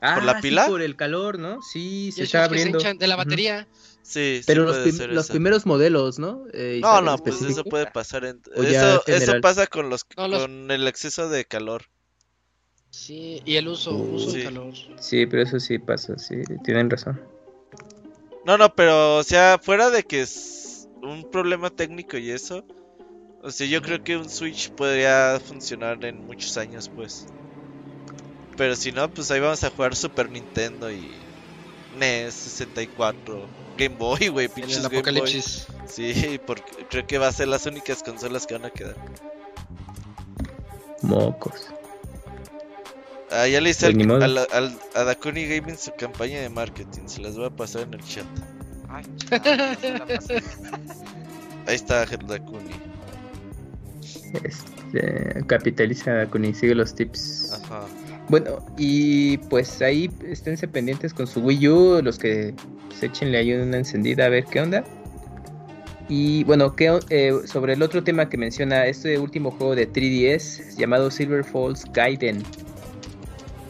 Ah, 0.00 0.14
¿Por 0.14 0.24
la 0.24 0.40
pila? 0.40 0.66
por 0.66 0.80
el 0.80 0.96
calor, 0.96 1.38
¿no? 1.38 1.60
Sí, 1.62 2.12
se 2.12 2.22
está 2.22 2.44
abriendo. 2.44 2.78
de 2.78 3.06
la 3.06 3.16
batería. 3.16 3.68
Sí, 4.02 4.40
Pero 4.46 4.64
los, 4.64 4.98
los 5.08 5.28
primeros 5.28 5.66
modelos, 5.66 6.18
¿no? 6.18 6.44
Eh, 6.52 6.80
no, 6.80 7.02
no, 7.02 7.18
pues 7.18 7.42
eso 7.42 7.64
puede 7.64 7.86
pasar. 7.86 8.24
En... 8.24 8.40
Eso, 8.56 9.02
eso 9.06 9.40
pasa 9.42 9.66
con 9.66 9.90
los, 9.90 10.04
con 10.04 10.70
el 10.70 10.88
exceso 10.88 11.28
de 11.28 11.44
calor. 11.44 11.84
Sí, 12.90 13.40
y 13.44 13.56
el 13.56 13.68
uso, 13.68 13.94
uso 13.94 14.32
de 14.32 14.44
calor. 14.44 14.74
Sí, 14.98 15.26
pero 15.26 15.42
eso 15.42 15.60
sí 15.60 15.78
pasa, 15.78 16.18
sí, 16.18 16.42
tienen 16.64 16.90
razón. 16.90 17.20
No, 18.44 18.58
no, 18.58 18.74
pero 18.74 19.18
o 19.18 19.22
sea, 19.22 19.58
fuera 19.62 19.90
de 19.90 20.02
que 20.02 20.22
es 20.22 20.88
un 21.02 21.30
problema 21.30 21.70
técnico 21.70 22.16
y 22.16 22.30
eso, 22.30 22.64
o 23.42 23.50
sea, 23.50 23.66
yo 23.66 23.80
creo 23.80 24.02
que 24.02 24.16
un 24.16 24.28
Switch 24.28 24.70
podría 24.70 25.40
funcionar 25.42 26.04
en 26.04 26.26
muchos 26.26 26.56
años, 26.56 26.90
pues. 26.94 27.26
Pero 28.56 28.76
si 28.76 28.92
no, 28.92 29.08
pues 29.08 29.30
ahí 29.30 29.40
vamos 29.40 29.62
a 29.64 29.70
jugar 29.70 29.94
Super 29.94 30.28
Nintendo 30.28 30.90
y 30.90 31.10
NES 31.96 32.34
64, 32.34 33.46
Game 33.78 33.96
Boy, 33.96 34.28
güey, 34.28 34.48
pinches 34.48 34.88
Game 34.88 35.20
Boy. 35.20 35.42
Sí, 35.86 36.40
porque 36.46 36.86
creo 36.90 37.06
que 37.06 37.18
va 37.18 37.28
a 37.28 37.32
ser 37.32 37.48
las 37.48 37.66
únicas 37.66 38.02
consolas 38.02 38.46
que 38.46 38.54
van 38.54 38.66
a 38.66 38.70
quedar. 38.70 38.96
Mocos. 41.02 41.68
Ah, 43.30 43.46
ya 43.46 43.60
le 43.60 43.70
hice 43.70 43.86
al, 43.86 44.38
al, 44.52 44.78
a 44.94 45.04
Dakuni 45.04 45.46
Gaming 45.46 45.76
su 45.76 45.92
campaña 45.96 46.40
de 46.40 46.48
marketing. 46.48 47.02
Se 47.06 47.20
las 47.20 47.36
voy 47.36 47.46
a 47.46 47.50
pasar 47.50 47.82
en 47.82 47.94
el 47.94 48.02
chat. 48.02 48.26
Ay, 48.88 49.04
Ahí 51.66 51.74
está 51.76 52.04
Dakuni. 52.06 52.70
Este, 54.42 55.44
capitaliza 55.46 56.12
Dakuni, 56.12 56.54
sigue 56.54 56.74
los 56.74 56.94
tips. 56.94 57.52
Ajá. 57.52 57.86
Bueno, 58.28 58.64
y 58.76 59.38
pues 59.38 59.80
ahí 59.82 60.10
esténse 60.26 60.68
pendientes 60.68 61.12
con 61.12 61.26
su 61.26 61.40
Wii 61.40 61.68
U, 61.68 62.00
los 62.02 62.18
que 62.18 62.54
se 62.98 63.06
echenle 63.06 63.38
ahí 63.38 63.52
una 63.52 63.78
encendida 63.78 64.26
a 64.26 64.28
ver 64.28 64.44
qué 64.44 64.60
onda. 64.60 64.84
Y 66.08 66.42
bueno, 66.44 66.74
que, 66.74 66.98
eh, 67.10 67.32
sobre 67.44 67.74
el 67.74 67.82
otro 67.82 68.02
tema 68.02 68.28
que 68.28 68.36
menciona, 68.36 68.86
este 68.86 69.18
último 69.18 69.52
juego 69.52 69.76
de 69.76 69.92
3DS 69.92 70.76
llamado 70.76 71.10
Silver 71.10 71.44
Falls 71.44 71.84
Gaiden. 71.92 72.42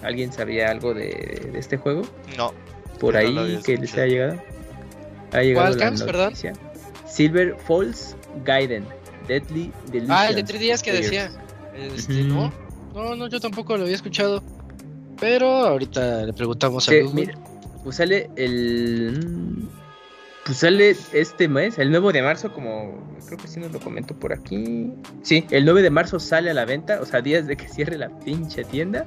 ¿Alguien 0.03 0.33
sabía 0.33 0.71
algo 0.71 0.95
de, 0.95 1.53
este 1.55 1.77
juego? 1.77 2.03
No. 2.37 2.53
Por 2.99 3.17
ahí 3.17 3.59
que 3.65 3.77
les 3.77 3.97
ha 3.97 4.07
llegado. 4.07 4.43
Ha 5.33 5.43
llegado 5.43 5.77
¿Cuál 5.77 5.99
la 5.99 6.07
perdón? 6.07 6.35
Silver 7.07 7.57
Falls 7.67 8.17
Gaiden. 8.45 8.85
Deadly 9.27 9.73
Delicious. 9.87 10.11
Ah, 10.11 10.29
el 10.29 10.37
de 10.37 10.43
tres 10.43 10.61
días 10.61 10.83
que 10.83 10.93
decía. 10.93 11.31
Este, 11.75 12.25
no, 12.25 12.53
no, 12.95 13.15
no, 13.15 13.29
yo 13.29 13.41
tampoco 13.41 13.77
lo 13.77 13.85
había 13.85 13.95
escuchado. 13.95 14.43
Pero 15.21 15.49
ahorita 15.49 16.25
le 16.27 16.33
preguntamos 16.33 16.89
a 16.89 16.93
Mira, 17.13 17.39
pues 17.85 17.97
sale 17.97 18.31
el. 18.37 19.69
Pues 20.45 20.59
sale 20.59 20.97
este 21.13 21.49
mes, 21.49 21.79
el 21.79 21.91
9 21.91 22.13
de 22.13 22.23
marzo, 22.23 22.53
como 22.53 23.17
creo 23.27 23.39
que 23.39 23.47
sí 23.47 23.61
nos 23.61 23.71
lo 23.73 23.79
comento 23.79 24.19
por 24.19 24.33
aquí. 24.33 24.91
Sí, 25.23 25.47
el 25.51 25.65
9 25.65 25.83
de 25.83 25.91
marzo 25.91 26.19
sale 26.19 26.51
a 26.51 26.55
la 26.55 26.65
venta, 26.65 27.01
o 27.01 27.07
sea, 27.07 27.21
días 27.21 27.47
de 27.47 27.57
que 27.57 27.69
cierre 27.69 27.99
la 27.99 28.09
pinche 28.09 28.65
tienda. 28.65 29.07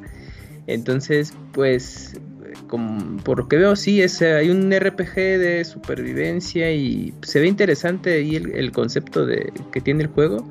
Entonces, 0.68 1.34
pues, 1.52 2.20
como, 2.68 3.18
por 3.24 3.40
lo 3.40 3.48
que 3.48 3.58
veo, 3.58 3.76
sí, 3.76 4.02
es, 4.02 4.22
hay 4.22 4.50
un 4.50 4.72
RPG 4.72 5.16
de 5.16 5.66
supervivencia 5.66 6.72
y 6.72 7.14
se 7.24 7.40
ve 7.40 7.48
interesante 7.48 8.14
ahí 8.14 8.36
el, 8.36 8.72
concepto 8.72 9.26
de, 9.26 9.52
que 9.72 9.82
tiene 9.82 10.04
el 10.04 10.10
juego. 10.10 10.48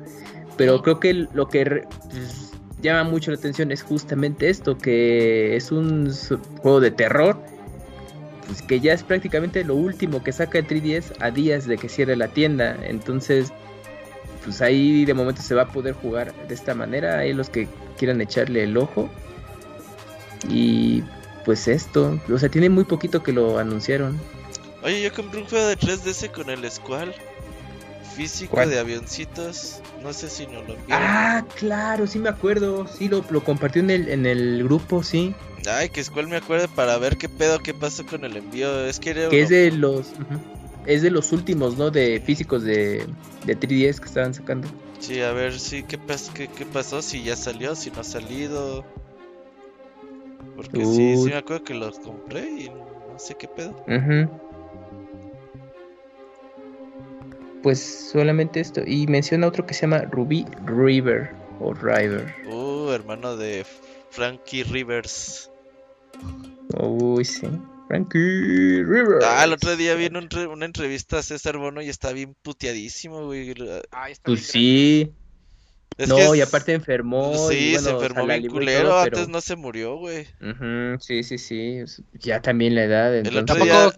Pero 0.57 0.81
creo 0.81 0.99
que 0.99 1.13
lo 1.13 1.47
que 1.47 1.83
pues, 2.09 2.51
llama 2.81 3.09
mucho 3.09 3.31
la 3.31 3.37
atención 3.37 3.71
es 3.71 3.81
justamente 3.81 4.49
esto, 4.49 4.77
que 4.77 5.55
es 5.55 5.71
un 5.71 6.11
juego 6.61 6.79
de 6.79 6.91
terror 6.91 7.39
pues 8.45 8.61
que 8.61 8.79
ya 8.79 8.93
es 8.93 9.03
prácticamente 9.03 9.63
lo 9.63 9.75
último 9.75 10.23
que 10.23 10.31
saca 10.31 10.59
el 10.59 10.67
3DS 10.67 11.13
a 11.19 11.31
días 11.31 11.65
de 11.65 11.77
que 11.77 11.89
cierre 11.89 12.15
la 12.15 12.27
tienda. 12.27 12.77
Entonces, 12.83 13.51
pues 14.43 14.61
ahí 14.61 15.05
de 15.05 15.13
momento 15.13 15.41
se 15.41 15.55
va 15.55 15.63
a 15.63 15.67
poder 15.67 15.93
jugar 15.93 16.33
de 16.47 16.53
esta 16.53 16.73
manera. 16.75 17.19
Hay 17.19 17.33
los 17.33 17.49
que 17.49 17.67
quieran 17.97 18.21
echarle 18.21 18.63
el 18.63 18.77
ojo. 18.77 19.09
Y 20.49 21.03
pues 21.45 21.67
esto, 21.67 22.19
o 22.31 22.37
sea, 22.39 22.49
tiene 22.49 22.69
muy 22.69 22.83
poquito 22.83 23.23
que 23.23 23.31
lo 23.31 23.59
anunciaron. 23.59 24.19
Oye, 24.83 25.01
yo 25.01 25.13
compré 25.13 25.41
un 25.41 25.47
juego 25.47 25.65
de 25.67 25.77
3DS 25.77 26.31
con 26.31 26.49
el 26.49 26.69
Squall. 26.69 27.13
Físico 28.15 28.65
de 28.65 28.77
avioncitos. 28.77 29.81
No 30.03 30.13
sé 30.13 30.29
si 30.29 30.45
no 30.45 30.61
lo 30.61 30.75
vieron. 30.75 30.83
Ah, 30.91 31.45
claro, 31.57 32.05
sí 32.05 32.19
me 32.19 32.29
acuerdo. 32.29 32.85
Sí, 32.87 33.09
lo, 33.09 33.25
lo 33.29 33.43
compartió 33.43 33.81
en 33.81 33.89
el, 33.89 34.09
en 34.09 34.25
el 34.25 34.63
grupo, 34.63 35.01
sí. 35.01 35.33
Ay, 35.67 35.89
que 35.89 36.03
Squall 36.03 36.27
me 36.27 36.35
acuerde 36.35 36.67
para 36.67 36.97
ver 36.97 37.17
qué 37.17 37.29
pedo, 37.29 37.59
qué 37.59 37.73
pasó 37.73 38.05
con 38.05 38.23
el 38.25 38.37
envío. 38.37 38.85
Es 38.85 38.99
que, 38.99 39.13
que 39.29 39.41
es 39.41 39.49
de 39.49 39.71
los. 39.71 40.11
Es 40.85 41.01
de 41.01 41.09
los 41.09 41.31
últimos, 41.31 41.77
¿no? 41.77 41.89
De 41.89 42.21
físicos 42.23 42.63
de, 42.63 43.05
de 43.45 43.57
3DS 43.57 43.99
que 43.99 44.05
estaban 44.05 44.33
sacando. 44.33 44.67
Sí, 44.99 45.21
a 45.21 45.31
ver, 45.31 45.57
sí, 45.57 45.83
¿qué, 45.83 45.97
qué, 46.33 46.49
qué 46.49 46.65
pasó? 46.65 47.01
Si 47.01 47.23
ya 47.23 47.35
salió, 47.37 47.73
si 47.75 47.89
no 47.89 48.01
ha 48.01 48.03
salido. 48.03 48.85
Porque 50.71 50.85
sí, 50.85 51.17
sí 51.17 51.25
me 51.25 51.35
acuerdo 51.35 51.63
que 51.63 51.73
los 51.73 51.99
compré 51.99 52.49
y 52.49 52.69
no 52.69 53.19
sé 53.19 53.35
qué 53.35 53.47
pedo. 53.47 53.75
Pues 57.61 58.09
solamente 58.11 58.59
esto. 58.59 58.81
Y 58.85 59.07
menciona 59.07 59.47
otro 59.47 59.65
que 59.65 59.73
se 59.73 59.81
llama 59.81 59.99
Ruby 60.11 60.45
River 60.65 61.31
o 61.59 61.73
River. 61.73 62.33
Uh, 62.45 62.89
hermano 62.89 63.37
de 63.37 63.65
Frankie 64.09 64.63
Rivers. 64.63 65.49
Uy, 66.77 67.23
sí. 67.23 67.47
Frankie 67.87 68.83
Rivers. 68.83 69.23
Ah, 69.25 69.43
el 69.43 69.53
otro 69.53 69.75
día 69.75 69.95
vi 69.95 70.07
una 70.07 70.65
entrevista 70.65 71.19
a 71.19 71.23
César 71.23 71.57
Bono 71.57 71.81
y 71.81 71.89
está 71.89 72.11
bien 72.11 72.35
puteadísimo, 72.41 73.25
güey. 73.25 73.53
Ah, 73.91 74.07
pues 74.23 74.47
sí. 74.47 75.13
No, 76.07 76.35
y 76.35 76.41
aparte 76.41 76.73
enfermó. 76.73 77.49
Sí, 77.49 77.75
se 77.77 77.89
enfermó 77.89 78.25
bien 78.25 78.47
culero. 78.47 78.99
Antes 78.99 79.27
no 79.27 79.41
se 79.41 79.55
murió, 79.55 79.97
güey. 79.97 80.27
sí, 80.99 81.23
sí, 81.23 81.37
sí. 81.37 81.79
Ya 82.13 82.41
también 82.41 82.75
la 82.75 82.83
edad. 82.83 83.17
Entonces... 83.17 83.45
¿Tampoco? 83.45 83.93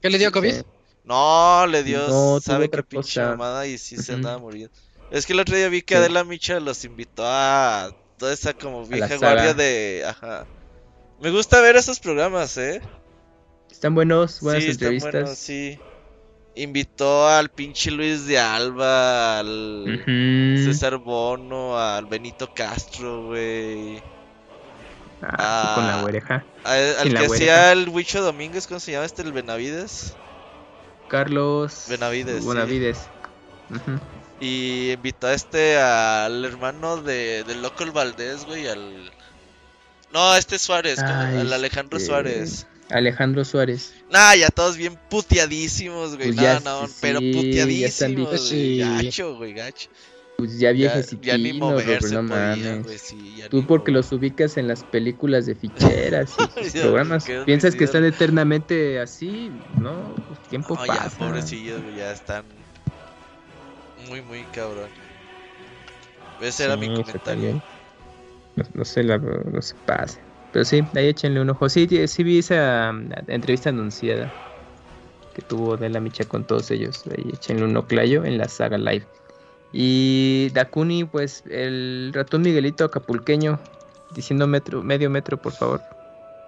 ¿Qué 0.00 0.10
le 0.10 0.18
dio 0.18 0.30
COVID? 0.30 0.54
No, 1.04 1.66
le 1.66 1.82
dio, 1.82 2.06
no, 2.06 2.38
sabe 2.40 2.68
qué 2.68 2.82
pinche 2.82 3.22
mamada 3.22 3.66
y 3.66 3.78
sí 3.78 3.96
se 3.96 4.12
andaba 4.12 4.38
muriendo. 4.38 4.70
Es 5.10 5.24
que 5.24 5.32
el 5.32 5.40
otro 5.40 5.56
día 5.56 5.68
vi 5.70 5.80
que 5.80 5.96
Adela 5.96 6.22
Micha 6.22 6.60
los 6.60 6.84
invitó 6.84 7.22
a 7.24 7.96
toda 8.18 8.34
esa 8.34 8.52
como 8.52 8.84
vieja 8.84 9.16
guardia 9.16 9.54
de... 9.54 10.04
Ajá. 10.06 10.46
Me 11.20 11.30
gusta 11.30 11.62
ver 11.62 11.76
esos 11.76 11.98
programas, 11.98 12.58
¿eh? 12.58 12.82
Están 13.70 13.94
buenos, 13.94 14.40
buenas 14.40 14.64
sí, 14.64 14.70
entrevistas. 14.70 15.08
Están 15.08 15.22
buenos, 15.22 15.38
sí. 15.38 15.78
Invitó 16.58 17.28
al 17.28 17.50
pinche 17.50 17.92
Luis 17.92 18.26
de 18.26 18.36
Alba, 18.36 19.38
al 19.38 20.02
César 20.04 20.96
Bono, 20.96 21.78
al 21.78 22.06
Benito 22.06 22.52
Castro, 22.52 23.26
güey. 23.26 24.02
Ah, 25.22 25.72
con 25.76 25.86
la 25.86 26.02
oreja. 26.02 26.44
Al, 26.64 27.14
que 27.14 27.26
hacía 27.26 27.70
el 27.70 27.88
Huicho 27.88 28.22
Domínguez, 28.22 28.66
¿cómo 28.66 28.80
se 28.80 28.90
llama 28.90 29.04
este? 29.04 29.22
El 29.22 29.32
Benavides. 29.32 30.16
Carlos 31.06 31.86
Benavides. 31.88 32.44
Benavides. 32.44 32.98
Y 34.40 34.90
invitó 34.90 35.28
a 35.28 35.34
este 35.34 35.78
al 35.80 36.44
hermano 36.44 36.96
de, 36.96 37.44
del 37.44 37.62
Local 37.62 37.92
Valdés, 37.92 38.44
güey, 38.46 38.66
al... 38.66 39.12
No, 40.12 40.34
este 40.34 40.58
Suárez, 40.58 40.98
al 40.98 41.52
Alejandro 41.52 41.98
este, 41.98 42.08
Suárez. 42.08 42.66
Alejandro 42.90 43.44
Suárez. 43.44 43.94
Nah, 44.10 44.34
ya 44.34 44.48
todos 44.48 44.76
bien 44.76 44.98
puteadísimos, 45.10 46.16
güey. 46.16 46.32
Pues 46.32 46.64
no, 46.64 46.88
pero 47.00 47.20
puteadísimos, 47.20 48.50
güey. 48.50 48.78
Gacho, 48.78 49.36
güey, 49.36 49.52
gacho. 49.52 49.90
Pues 50.38 50.56
ya 50.56 50.70
viejecitos, 50.70 51.26
ya, 51.26 51.36
ni 51.36 51.52
moverse 51.52 52.14
no 52.14 52.22
mames. 52.22 53.12
Tú 53.50 53.66
porque 53.66 53.90
los 53.90 54.12
ubicas 54.12 54.56
en 54.56 54.68
las 54.68 54.84
películas 54.84 55.46
de 55.46 55.56
ficheras 55.56 56.36
y 56.62 56.70
programas. 56.78 57.26
Piensas 57.44 57.74
que 57.74 57.82
están 57.82 58.04
eternamente 58.04 59.00
así, 59.00 59.50
¿no? 59.80 60.14
Pues 60.28 60.48
tiempo 60.48 60.76
no, 60.76 60.86
pasa. 60.86 61.10
Ya, 61.10 61.18
pobrecillos, 61.18 61.82
güey, 61.82 61.96
ya 61.96 62.12
están 62.12 62.44
muy, 64.08 64.22
muy 64.22 64.44
cabrón. 64.52 64.88
Ese 66.40 66.66
era 66.66 66.76
mi 66.76 66.86
comentario. 66.94 67.60
No, 68.54 68.64
no, 68.74 68.84
se 68.84 69.02
la, 69.02 69.18
no 69.18 69.60
se 69.60 69.74
pase. 69.74 70.20
Pero 70.52 70.64
sí, 70.64 70.82
ahí 70.94 71.08
échenle 71.08 71.40
un 71.40 71.50
ojo. 71.50 71.68
Sí, 71.68 71.86
sí 72.06 72.22
vi 72.22 72.38
esa 72.38 72.90
um, 72.90 73.08
entrevista 73.26 73.70
anunciada 73.70 74.32
que 75.34 75.42
tuvo 75.42 75.76
de 75.76 75.88
la 75.88 76.00
Micha 76.00 76.24
con 76.24 76.44
todos 76.44 76.70
ellos. 76.70 77.04
Ahí 77.06 77.30
échenle 77.32 77.64
un 77.64 77.76
oclayo 77.76 78.24
en 78.24 78.38
la 78.38 78.48
saga 78.48 78.78
live. 78.78 79.06
Y 79.72 80.48
Dakuni, 80.54 81.04
pues 81.04 81.42
el 81.50 82.10
ratón 82.14 82.42
Miguelito 82.42 82.84
acapulqueño, 82.84 83.58
diciendo 84.14 84.46
metro, 84.46 84.82
medio 84.82 85.10
metro, 85.10 85.36
por 85.36 85.52
favor. 85.52 85.82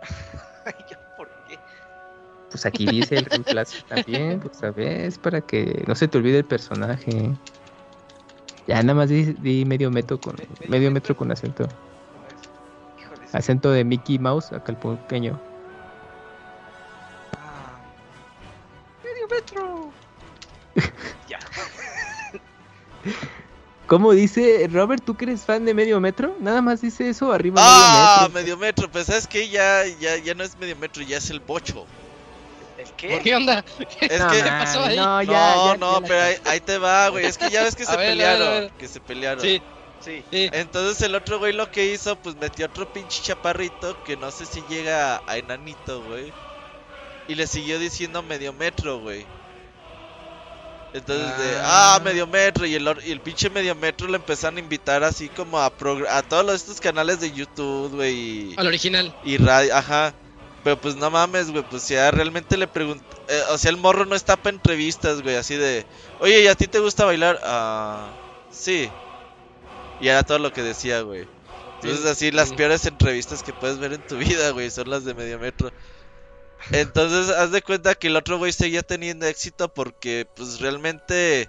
¿Por 1.16 1.28
qué? 1.47 1.59
Pues 2.51 2.64
aquí 2.64 2.86
dice 2.86 3.18
el 3.18 3.27
reemplazo 3.27 3.77
también, 3.89 4.40
pues 4.40 4.56
sabes, 4.56 5.18
para 5.18 5.43
que 5.43 5.85
no 5.86 5.94
se 5.94 6.09
te 6.09 6.16
olvide 6.16 6.39
el 6.39 6.47
personaje. 6.47 7.31
Ya 8.66 8.82
nada 8.82 8.94
más 8.94 9.10
di, 9.10 9.64
medio 9.66 9.90
metro 9.90 10.18
con 10.18 10.36
medio 10.68 10.90
metro 10.90 11.14
con 11.16 11.31
acento. 11.31 11.68
Acento 13.32 13.70
de 13.70 13.85
Mickey 13.85 14.19
Mouse 14.19 14.52
acapulqueño. 14.52 15.40
Ah, 17.36 17.78
medio 19.05 19.28
metro. 19.28 19.93
ya. 21.28 21.39
¿Cómo 23.90 24.12
dice 24.12 24.69
Robert? 24.70 25.02
¿Tú 25.05 25.16
que 25.16 25.24
eres 25.24 25.40
fan 25.43 25.65
de 25.65 25.74
Medio 25.74 25.98
Metro? 25.98 26.36
Nada 26.39 26.62
más 26.62 26.81
dice 26.81 27.09
eso 27.09 27.32
arriba. 27.32 27.61
Ah, 27.61 28.28
Medio 28.32 28.57
Metro. 28.57 28.89
Pues 28.89 29.07
sabes 29.07 29.27
que 29.27 29.48
ya, 29.48 29.85
ya, 29.98 30.16
ya 30.16 30.32
no 30.35 30.44
es 30.44 30.57
Medio 30.61 30.77
Metro, 30.77 31.02
ya 31.02 31.19
es 31.19 31.28
el 31.31 31.40
Bocho. 31.40 31.86
¿El 32.78 32.89
qué? 32.93 33.20
¿Qué 33.20 33.35
onda? 33.35 33.65
Es 33.78 33.86
que... 33.97 34.09
¿Qué 34.09 34.43
pasó 34.48 34.85
ahí? 34.85 34.97
No, 34.97 35.23
ya, 35.23 35.77
no, 35.77 35.77
no 35.77 36.02
pero 36.07 36.39
ahí, 36.44 36.61
te 36.61 36.78
va, 36.78 37.09
güey. 37.09 37.27
Es 37.27 37.36
que 37.36 37.51
ya 37.51 37.65
ves 37.65 37.74
que 37.74 37.85
se 37.86 37.97
pelearon. 37.97 38.70
Que 38.78 38.86
se 38.86 39.01
pelearon. 39.01 39.43
Sí. 39.43 39.61
Sí. 40.01 40.24
Entonces 40.31 41.02
el 41.02 41.14
otro 41.14 41.39
güey 41.39 41.52
lo 41.52 41.70
que 41.70 41.93
hizo, 41.93 42.16
pues 42.16 42.36
metió 42.36 42.66
otro 42.66 42.90
pinche 42.93 43.22
chaparrito 43.22 44.02
que 44.05 44.16
no 44.16 44.31
sé 44.31 44.47
si 44.47 44.62
llega 44.68 45.22
a 45.27 45.36
enanito, 45.36 46.02
güey. 46.02 46.32
Y 47.28 47.35
le 47.35 47.47
siguió 47.47 47.78
diciendo 47.78 48.22
medio 48.22 48.52
metro, 48.52 48.98
güey. 48.98 49.27
Entonces, 50.93 51.39
de, 51.39 51.56
ah, 51.59 51.94
ah 51.94 52.01
medio 52.02 52.27
metro. 52.27 52.66
Y 52.66 52.74
el, 52.74 52.97
y 53.05 53.12
el 53.12 53.20
pinche 53.20 53.48
medio 53.51 53.74
metro 53.74 54.09
le 54.09 54.16
empezaron 54.16 54.56
a 54.56 54.60
invitar 54.60 55.05
así 55.05 55.28
como 55.28 55.59
a, 55.59 55.66
a 55.66 56.22
todos 56.22 56.55
estos 56.55 56.81
canales 56.81 57.20
de 57.20 57.31
YouTube, 57.31 57.94
güey. 57.94 58.55
Al 58.56 58.66
original. 58.66 59.14
Y 59.22 59.36
radio, 59.36 59.77
ajá. 59.77 60.14
Pero 60.64 60.78
pues 60.78 60.97
no 60.97 61.10
mames, 61.10 61.51
güey, 61.51 61.64
pues 61.68 61.89
ya 61.89 62.10
realmente 62.10 62.56
le 62.56 62.66
pregunté, 62.66 63.05
eh, 63.28 63.43
o 63.51 63.56
sea, 63.56 63.70
el 63.70 63.78
morro 63.78 64.05
no 64.05 64.14
está 64.14 64.36
para 64.36 64.55
entrevistas, 64.55 65.22
güey, 65.22 65.36
así 65.36 65.56
de, 65.56 65.86
oye, 66.18 66.43
¿y 66.43 66.48
a 66.48 66.55
ti 66.55 66.66
te 66.66 66.81
gusta 66.81 67.06
bailar? 67.06 67.40
Ah, 67.43 68.10
sí. 68.51 68.90
Y 70.01 70.09
era 70.09 70.22
todo 70.22 70.39
lo 70.39 70.52
que 70.52 70.62
decía, 70.62 71.02
güey. 71.02 71.27
Entonces 71.82 72.06
así 72.06 72.31
las 72.31 72.52
peores 72.52 72.85
entrevistas 72.86 73.43
que 73.43 73.52
puedes 73.52 73.78
ver 73.78 73.94
en 73.94 74.06
tu 74.06 74.16
vida, 74.18 74.51
güey, 74.51 74.70
son 74.70 74.90
las 74.90 75.05
de 75.05 75.14
medio 75.14 75.39
metro. 75.39 75.70
Entonces, 76.72 77.35
haz 77.35 77.51
de 77.52 77.62
cuenta 77.62 77.94
que 77.94 78.09
el 78.09 78.16
otro 78.16 78.39
güey 78.39 78.52
seguía 78.52 78.82
teniendo 78.82 79.27
éxito 79.27 79.72
porque, 79.72 80.27
pues, 80.36 80.60
realmente 80.60 81.48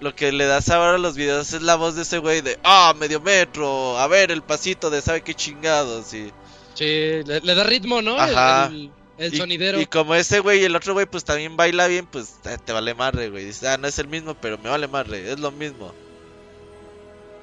lo 0.00 0.14
que 0.14 0.30
le 0.30 0.44
das 0.44 0.68
ahora 0.68 0.96
a 0.96 0.98
los 0.98 1.16
videos 1.16 1.52
es 1.52 1.62
la 1.62 1.76
voz 1.76 1.94
de 1.94 2.02
ese 2.02 2.18
güey 2.18 2.42
de, 2.42 2.58
ah, 2.62 2.94
medio 2.98 3.20
metro, 3.20 3.98
a 3.98 4.06
ver 4.08 4.30
el 4.30 4.42
pasito 4.42 4.90
de 4.90 5.00
sabe 5.00 5.22
qué 5.22 5.34
chingados, 5.34 6.12
y... 6.12 6.30
Sí, 6.74 7.22
le, 7.24 7.54
da 7.54 7.64
ritmo, 7.64 8.02
¿no? 8.02 8.18
Ajá. 8.18 8.70
El, 9.18 9.36
sonidero. 9.36 9.80
Y 9.80 9.86
como 9.86 10.14
ese 10.14 10.40
güey 10.40 10.60
y 10.60 10.64
el 10.64 10.74
otro 10.74 10.94
güey, 10.94 11.06
pues 11.06 11.24
también 11.24 11.56
baila 11.56 11.86
bien, 11.86 12.06
pues 12.06 12.34
te 12.42 12.72
vale 12.72 12.94
madre, 12.94 13.30
güey. 13.30 13.44
Dice, 13.44 13.68
ah, 13.68 13.76
no 13.76 13.86
es 13.86 13.98
el 13.98 14.08
mismo, 14.08 14.34
pero 14.34 14.58
me 14.58 14.68
vale 14.68 14.88
madre, 14.88 15.32
es 15.32 15.38
lo 15.38 15.50
mismo. 15.50 15.94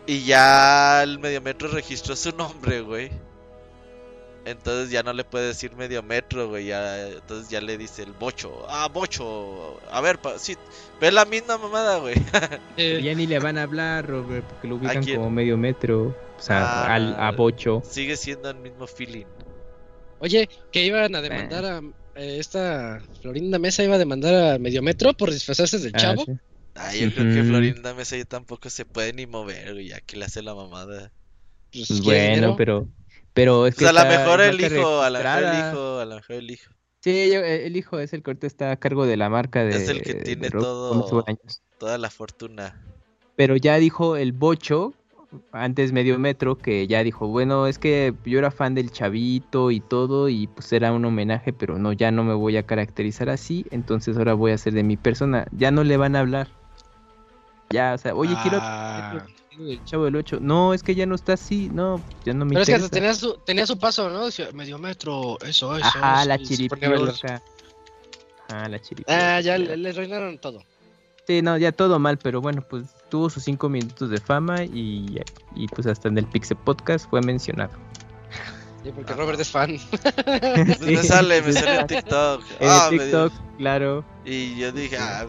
Y 0.10 0.24
ya 0.24 1.04
el 1.04 1.20
medio 1.20 1.40
metro 1.40 1.68
registró 1.68 2.16
su 2.16 2.36
nombre, 2.36 2.82
güey. 2.82 3.12
Entonces 4.44 4.90
ya 4.90 5.04
no 5.04 5.14
le 5.14 5.24
puede 5.24 5.50
decir 5.50 5.76
medio 5.76 6.02
metro, 6.02 6.50
güey. 6.50 6.66
Ya, 6.66 7.10
entonces 7.10 7.48
ya 7.52 7.62
le 7.62 7.78
dice 7.78 8.02
el 8.02 8.14
bocho. 8.14 8.66
Ah, 8.68 8.90
bocho. 8.92 9.80
A 9.92 10.02
ver, 10.02 10.18
pa, 10.18 10.40
sí, 10.40 10.58
ve 11.00 11.12
la 11.12 11.26
misma 11.26 11.60
mamada, 11.60 12.00
güey. 12.00 12.16
Eh, 12.78 13.02
ya 13.04 13.14
ni 13.14 13.28
le 13.28 13.38
van 13.38 13.60
a 13.60 13.64
hablar, 13.64 14.08
Robert, 14.08 14.48
porque 14.48 14.68
lo 14.68 14.78
ubican 14.78 15.06
como 15.06 15.30
medio 15.30 15.58
metro. 15.58 16.08
O 16.40 16.42
sea, 16.42 16.86
ah, 16.88 16.96
al, 16.96 17.16
a 17.20 17.30
bocho. 17.30 17.84
Sigue 17.86 18.18
siendo 18.18 18.50
el 18.50 18.58
mismo 18.58 18.88
feeling. 18.88 19.28
Oye, 20.22 20.50
que 20.72 20.86
iban 20.86 21.14
a 21.14 21.22
demandar 21.22 21.66
a 21.66 21.82
eh, 22.16 22.38
esta 22.40 23.00
Florinda 23.22 23.60
Mesa 23.60 23.84
iba 23.84 23.94
a 23.94 24.00
demandar 24.00 24.56
a 24.56 24.58
Mediometro 24.58 25.14
por 25.14 25.30
disfrazarse 25.30 25.78
del 25.78 25.94
ah, 25.94 26.00
chavo. 26.00 26.26
Ay, 26.80 27.02
yo 27.02 27.14
creo 27.14 27.34
que 27.34 27.44
Florinda 27.44 27.94
Mesa 27.94 28.18
ya 28.18 28.26
tampoco 28.26 28.70
se 28.70 28.86
puede 28.86 29.14
ni 29.14 29.28
mover, 29.28 29.74
güey, 29.74 29.90
ya 29.90 30.00
que 30.00 30.18
le 30.18 30.26
hace 30.26 30.42
la 30.42 30.56
mamada. 30.56 31.12
Pues, 31.72 31.88
pues 31.88 32.04
bueno, 32.04 32.56
pero 32.56 32.88
pero 33.34 33.68
es 33.68 33.76
que 33.76 33.88
a 33.88 33.94
lo 33.94 34.06
mejor 34.06 34.42
el 34.42 34.60
hijo, 34.60 35.02
a 35.02 35.10
lo 35.10 35.20
mejor 35.20 35.44
el 35.44 35.60
hijo, 35.60 36.00
a 36.00 36.06
lo 36.06 36.16
mejor 36.16 36.36
el 36.36 36.52
hijo. 36.52 36.72
Sí, 37.02 37.32
el 37.34 37.78
hijo 37.78 38.00
es 38.00 38.14
el 38.14 38.24
que 38.24 38.36
está 38.42 38.72
a 38.72 38.76
cargo 38.76 39.06
de 39.06 39.16
la 39.16 39.30
marca 39.30 39.64
de 39.64 39.78
Es 39.78 39.88
el 39.88 40.02
que 40.02 40.16
tiene 40.16 40.50
todo 40.50 41.24
toda 41.78 41.98
la 41.98 42.10
fortuna. 42.10 42.82
Pero 43.36 43.56
ya 43.56 43.78
dijo 43.78 44.18
el 44.18 44.34
Bocho 44.34 44.94
antes 45.54 45.94
medio 45.94 46.20
metro 46.20 46.58
que 46.58 46.88
ya 46.88 47.04
dijo, 47.04 47.28
bueno, 47.28 47.68
es 47.68 47.80
que 47.80 48.14
yo 48.26 48.40
era 48.40 48.52
fan 48.52 48.76
del 48.76 48.92
chavito 48.92 49.72
y 49.72 49.80
todo 49.80 50.28
y 50.28 50.48
pues 50.48 50.74
era 50.74 50.92
un 50.92 51.06
homenaje, 51.06 51.54
pero 51.54 51.78
no, 51.78 51.94
ya 51.94 52.12
no 52.12 52.24
me 52.24 52.34
voy 52.34 52.58
a 52.58 52.64
caracterizar 52.64 53.30
así, 53.30 53.66
entonces 53.72 54.18
ahora 54.18 54.34
voy 54.34 54.52
a 54.52 54.58
ser 54.58 54.74
de 54.74 54.84
mi 54.84 54.98
persona, 54.98 55.48
ya 55.52 55.72
no 55.72 55.84
le 55.84 55.98
van 55.98 56.16
a 56.16 56.20
hablar. 56.20 56.59
Ya, 57.72 57.94
o 57.94 57.98
sea, 57.98 58.16
oye, 58.16 58.36
quiero 58.42 58.60
ah. 58.62 59.26
el 59.60 59.84
chavo 59.86 60.06
del 60.06 60.16
8. 60.16 60.40
No, 60.42 60.74
es 60.74 60.84
que 60.84 60.96
ya 60.96 61.06
no 61.06 61.16
está 61.16 61.34
así, 61.34 61.70
no, 61.72 62.02
ya 62.26 62.34
no 62.34 62.46
me 62.46 62.54
Pero 62.54 62.78
es 62.78 62.84
que 62.84 62.90
tenía 62.90 63.14
su, 63.14 63.36
tenía 63.46 63.66
su 63.68 63.78
paso, 63.78 64.10
¿no? 64.10 64.28
medio 64.54 64.78
metro, 64.80 65.38
eso, 65.42 65.76
eso. 65.78 65.88
Ah, 65.96 66.26
la 66.26 66.40
chiripiorca. 66.40 67.42
Ah, 68.50 68.68
la 68.68 68.80
chiripiorca. 68.82 69.38
Ah, 69.38 69.42
ya 69.42 69.58
le, 69.58 69.78
le 69.78 69.92
reinaron 69.92 70.40
todo. 70.40 70.64
Sí, 71.30 71.44
no, 71.44 71.56
ya 71.60 71.72
todo 71.72 72.00
mal, 72.00 72.18
pero 72.18 72.42
bueno, 72.42 72.64
pues 72.68 72.86
tuvo 73.10 73.30
sus 73.30 73.44
cinco 73.44 73.70
minutos 73.70 74.10
de 74.10 74.18
fama 74.18 74.64
y, 74.64 75.22
y 75.56 75.68
pues 75.68 75.86
hasta 75.86 76.08
en 76.08 76.18
el 76.18 76.26
Pixel 76.26 76.58
Podcast 76.58 77.08
fue 77.08 77.22
mencionado. 77.22 77.74
Sí, 78.82 78.92
porque 78.96 79.14
Robert 79.14 79.38
es 79.38 79.50
fan. 79.50 79.78
Pues 79.92 80.80
me 80.80 81.04
sale, 81.04 81.42
me 81.42 81.52
sale 81.52 81.82
en 81.82 81.88
TikTok. 81.88 82.44
En 82.62 82.70
ah, 82.70 82.88
TikTok, 82.90 83.34
claro. 83.58 84.06
Y 84.24 84.56
yo 84.56 84.72
dije, 84.72 84.98
ah. 84.98 85.28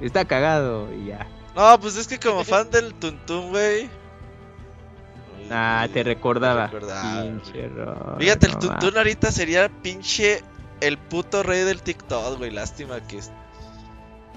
Está 0.00 0.24
cagado 0.24 0.92
y 0.92 1.06
ya. 1.06 1.26
No, 1.54 1.80
pues 1.80 1.96
es 1.96 2.06
que 2.06 2.18
como 2.18 2.44
fan 2.44 2.70
del 2.70 2.94
Tuntún, 2.94 3.50
güey. 3.50 3.88
Ah, 5.48 5.86
te 5.92 6.02
recordaba. 6.02 6.68
Fíjate, 8.18 8.46
el 8.48 8.58
Tuntún 8.58 8.96
ahorita 8.96 9.30
sería 9.30 9.68
pinche 9.68 10.42
el 10.80 10.98
puto 10.98 11.44
rey 11.44 11.60
del 11.60 11.82
TikTok, 11.82 12.38
güey. 12.38 12.50
Lástima 12.50 12.98
que 13.06 13.20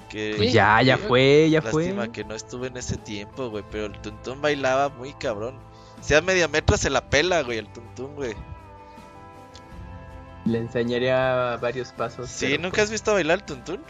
pues 0.09 0.53
ya, 0.53 0.81
ya 0.81 0.97
fue, 0.97 1.49
ya 1.49 1.61
fue. 1.61 1.85
Lástima 1.85 2.11
que 2.11 2.23
no 2.23 2.33
estuve 2.33 2.67
en 2.67 2.77
ese 2.77 2.97
tiempo, 2.97 3.49
güey. 3.49 3.63
Pero 3.69 3.85
el 3.85 3.99
Tuntún 4.01 4.41
bailaba 4.41 4.89
muy 4.89 5.13
cabrón. 5.13 5.55
Sea 6.01 6.21
media 6.21 6.47
metro 6.47 6.77
se 6.77 6.89
la 6.89 7.09
pela, 7.09 7.43
güey, 7.43 7.57
el 7.57 7.67
Tuntún, 7.67 8.15
güey. 8.15 8.35
Le 10.45 10.57
enseñaría 10.59 11.57
varios 11.61 11.91
pasos. 11.91 12.29
Sí, 12.29 12.57
¿nunca 12.57 12.81
has 12.81 12.89
visto 12.89 13.13
bailar 13.13 13.39
el 13.39 13.45
Tuntún? 13.45 13.83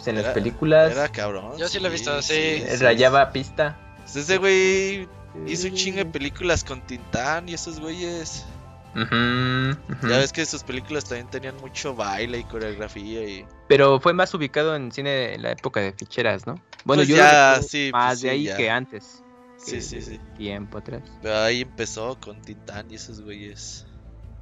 Pues 0.00 0.08
en 0.08 0.22
las 0.22 0.32
películas. 0.32 0.92
Era 0.92 1.08
cabrón. 1.10 1.58
Yo 1.58 1.68
sí, 1.68 1.78
lo 1.78 1.88
he 1.88 1.90
visto, 1.90 2.22
sí. 2.22 2.64
Rayaba 2.80 3.32
pista. 3.32 3.76
Pues 3.98 4.16
ese 4.16 4.38
güey 4.38 5.06
hizo 5.46 5.68
un 5.68 5.74
chingo 5.74 5.98
de 5.98 6.06
películas 6.06 6.64
con 6.64 6.80
Tintán 6.80 7.50
y 7.50 7.54
esos 7.54 7.78
güeyes. 7.80 8.46
Ya 8.94 9.76
ves 10.02 10.32
que 10.32 10.46
sus 10.46 10.64
películas 10.64 11.04
también 11.04 11.28
tenían 11.28 11.56
mucho 11.58 11.94
baile 11.94 12.38
y 12.38 12.44
coreografía 12.44 13.22
y... 13.22 13.46
Pero 13.68 14.00
fue 14.00 14.14
más 14.14 14.32
ubicado 14.32 14.74
en 14.74 14.90
cine 14.90 15.34
en 15.34 15.42
la 15.42 15.52
época 15.52 15.80
de 15.80 15.92
ficheras, 15.92 16.46
¿no? 16.46 16.54
Bueno, 16.84 17.00
pues 17.00 17.08
yo 17.08 17.16
ya, 17.16 17.60
sí, 17.62 17.90
más 17.92 18.12
pues 18.12 18.22
de 18.22 18.30
ahí 18.30 18.50
que 18.56 18.70
antes. 18.70 19.22
sí, 19.58 19.82
sí, 19.82 20.00
sí. 20.00 20.18
Tiempo 20.38 20.78
atrás. 20.78 21.02
Pero 21.20 21.36
ahí 21.40 21.60
empezó 21.60 22.18
con 22.18 22.40
Tintán 22.40 22.90
y 22.90 22.94
esos 22.94 23.20
güeyes. 23.20 23.86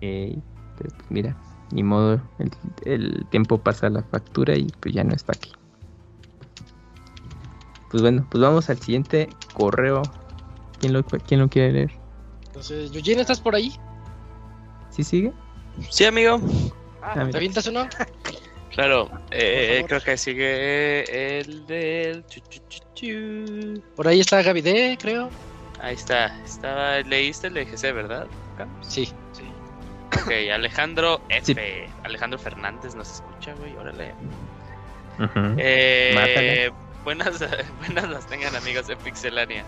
pues 0.01 0.93
mira, 1.11 1.37
ni 1.71 1.83
modo, 1.83 2.21
el, 2.85 3.27
tiempo 3.31 3.59
pasa 3.59 3.91
la 3.91 4.03
factura 4.03 4.57
y 4.57 4.67
pues 4.81 4.95
ya 4.95 5.05
no 5.05 5.15
está 5.15 5.33
aquí. 5.33 5.53
Pues 7.91 8.03
bueno, 8.03 8.27
pues 8.31 8.43
vamos 8.43 8.69
al 8.71 8.79
siguiente 8.79 9.29
correo. 9.55 10.03
¿Quién 10.81 10.93
lo, 10.93 11.03
quién 11.05 11.41
lo 11.41 11.49
quiere 11.49 11.73
leer? 11.73 11.93
Entonces, 12.47 12.95
Eugene, 12.95 13.23
¿estás 13.23 13.41
por 13.41 13.55
ahí? 13.55 13.73
¿Sí 14.91 15.03
sigue? 15.03 15.33
Sí, 15.91 16.05
amigo. 16.05 16.41
Ah, 17.03 17.27
¿Te 17.31 17.37
avientas 17.37 17.67
uno? 17.67 17.89
Claro, 18.71 19.11
eh, 19.33 19.85
creo 19.89 20.01
que 20.01 20.17
sigue 20.17 21.41
el 21.41 21.67
del... 21.67 22.25
Por 23.97 24.07
ahí 24.07 24.21
está 24.21 24.43
Gavidé, 24.43 24.97
creo. 25.01 25.31
Ahí 25.81 25.95
está, 25.95 26.41
estaba, 26.45 27.01
leíste 27.01 27.49
el 27.49 27.55
de 27.55 27.65
GC, 27.65 27.93
¿verdad? 27.93 28.27
Sí. 28.83 29.09
Ok, 30.29 30.35
Alejandro 30.53 31.21
F. 31.29 31.89
Alejandro 32.05 32.39
Fernández 32.39 32.95
nos 32.95 33.11
escucha, 33.11 33.55
güey, 33.55 33.77
órale. 33.77 34.15
eh, 35.57 36.71
buenas, 37.05 37.39
buenas 37.79 38.09
las 38.09 38.27
tengan 38.27 38.55
amigos 38.55 38.87
de 38.87 38.97
Pixelania. 38.97 39.65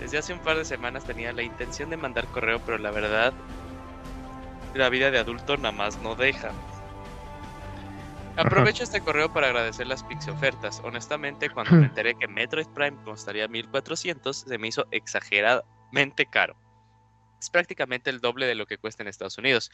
Desde 0.00 0.18
hace 0.18 0.32
un 0.32 0.38
par 0.38 0.56
de 0.56 0.64
semanas 0.64 1.04
tenía 1.04 1.32
la 1.32 1.42
intención 1.42 1.90
de 1.90 1.96
mandar 1.96 2.26
correo, 2.28 2.60
pero 2.64 2.78
la 2.78 2.90
verdad 2.90 3.34
la 4.74 4.88
vida 4.88 5.10
de 5.10 5.18
adulto 5.18 5.56
nada 5.56 5.72
más 5.72 6.00
no 6.00 6.14
deja. 6.14 6.52
Aprovecho 8.36 8.84
este 8.84 9.00
correo 9.00 9.30
para 9.32 9.48
agradecer 9.48 9.86
las 9.86 10.02
Pixie 10.04 10.32
ofertas. 10.32 10.80
Honestamente, 10.84 11.50
cuando 11.50 11.76
me 11.76 11.86
enteré 11.86 12.14
que 12.14 12.28
Metroid 12.28 12.68
Prime 12.68 12.96
costaría 13.04 13.48
1400, 13.48 14.36
se 14.36 14.58
me 14.58 14.68
hizo 14.68 14.86
exageradamente 14.90 16.26
caro. 16.26 16.56
Es 17.40 17.50
prácticamente 17.50 18.10
el 18.10 18.20
doble 18.20 18.46
de 18.46 18.54
lo 18.54 18.66
que 18.66 18.78
cuesta 18.78 19.02
en 19.02 19.08
Estados 19.08 19.38
Unidos. 19.38 19.70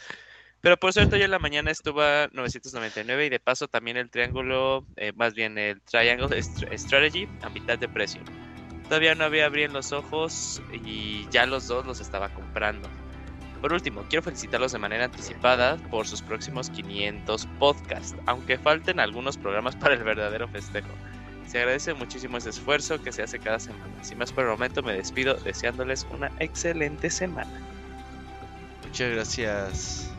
Pero 0.60 0.76
por 0.76 0.92
cierto, 0.92 1.16
yo 1.16 1.24
en 1.24 1.30
la 1.30 1.38
mañana 1.38 1.70
estuvo 1.70 2.00
a 2.00 2.28
999 2.32 3.26
y 3.26 3.28
de 3.28 3.40
paso 3.40 3.68
también 3.68 3.96
el 3.96 4.10
triángulo, 4.10 4.86
eh, 4.96 5.12
más 5.14 5.34
bien 5.34 5.58
el 5.58 5.80
Triangle 5.82 6.40
Strategy 6.42 7.28
a 7.42 7.50
mitad 7.50 7.78
de 7.78 7.88
precio. 7.88 8.22
Todavía 8.84 9.14
no 9.14 9.24
había 9.24 9.46
abierto 9.46 9.74
los 9.74 9.92
ojos 9.92 10.62
y 10.72 11.26
ya 11.30 11.44
los 11.44 11.66
dos 11.66 11.84
los 11.86 12.00
estaba 12.00 12.28
comprando. 12.28 12.88
Por 13.60 13.72
último, 13.72 14.04
quiero 14.08 14.22
felicitarlos 14.22 14.72
de 14.72 14.78
manera 14.78 15.06
anticipada 15.06 15.76
por 15.90 16.06
sus 16.06 16.22
próximos 16.22 16.70
500 16.70 17.46
podcasts, 17.58 18.14
aunque 18.26 18.58
falten 18.58 19.00
algunos 19.00 19.36
programas 19.36 19.74
para 19.80 19.94
el 19.94 20.04
verdadero 20.04 20.46
festejo. 20.48 20.88
Se 21.46 21.58
agradece 21.58 21.94
muchísimo 21.94 22.38
ese 22.38 22.50
esfuerzo 22.50 23.02
que 23.02 23.12
se 23.12 23.22
hace 23.22 23.38
cada 23.38 23.58
semana. 23.58 24.02
Sin 24.02 24.18
más 24.18 24.32
por 24.32 24.44
el 24.44 24.50
momento, 24.50 24.82
me 24.82 24.94
despido 24.94 25.34
deseándoles 25.34 26.06
una 26.10 26.30
excelente 26.40 27.10
semana. 27.10 27.60
Muchas 28.84 29.10
gracias. 29.12 30.10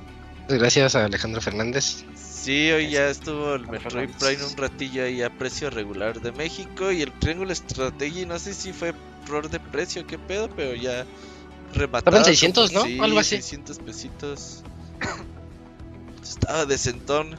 Gracias 0.48 0.96
a 0.96 1.06
Alejandro 1.06 1.42
Fernández. 1.42 2.06
Sí, 2.16 2.72
hoy 2.72 2.92
ya 2.92 3.10
estuvo 3.10 3.56
el 3.56 3.68
Metroid 3.68 4.10
Prime 4.18 4.44
un 4.46 4.56
ratillo 4.56 5.04
ahí 5.04 5.22
a 5.22 5.30
precio 5.30 5.70
regular 5.70 6.22
de 6.22 6.32
México 6.32 6.92
y 6.92 7.02
el 7.02 7.12
Triángulo 7.12 7.54
Strategy, 7.54 8.26
no 8.26 8.40
sé 8.40 8.54
si 8.54 8.72
fue 8.72 8.94
error 9.26 9.50
de 9.50 9.60
precio, 9.60 10.08
qué 10.08 10.18
pedo, 10.18 10.50
pero 10.56 10.74
ya 10.74 11.06
Estaban 11.74 12.26
600, 12.26 12.72
¿no? 12.72 12.84
Algo 13.04 13.20
así. 13.20 13.36
600 13.38 13.80
pesitos. 13.80 14.64
Estaba 16.24 16.66
de 16.66 16.78
centón. 16.78 17.38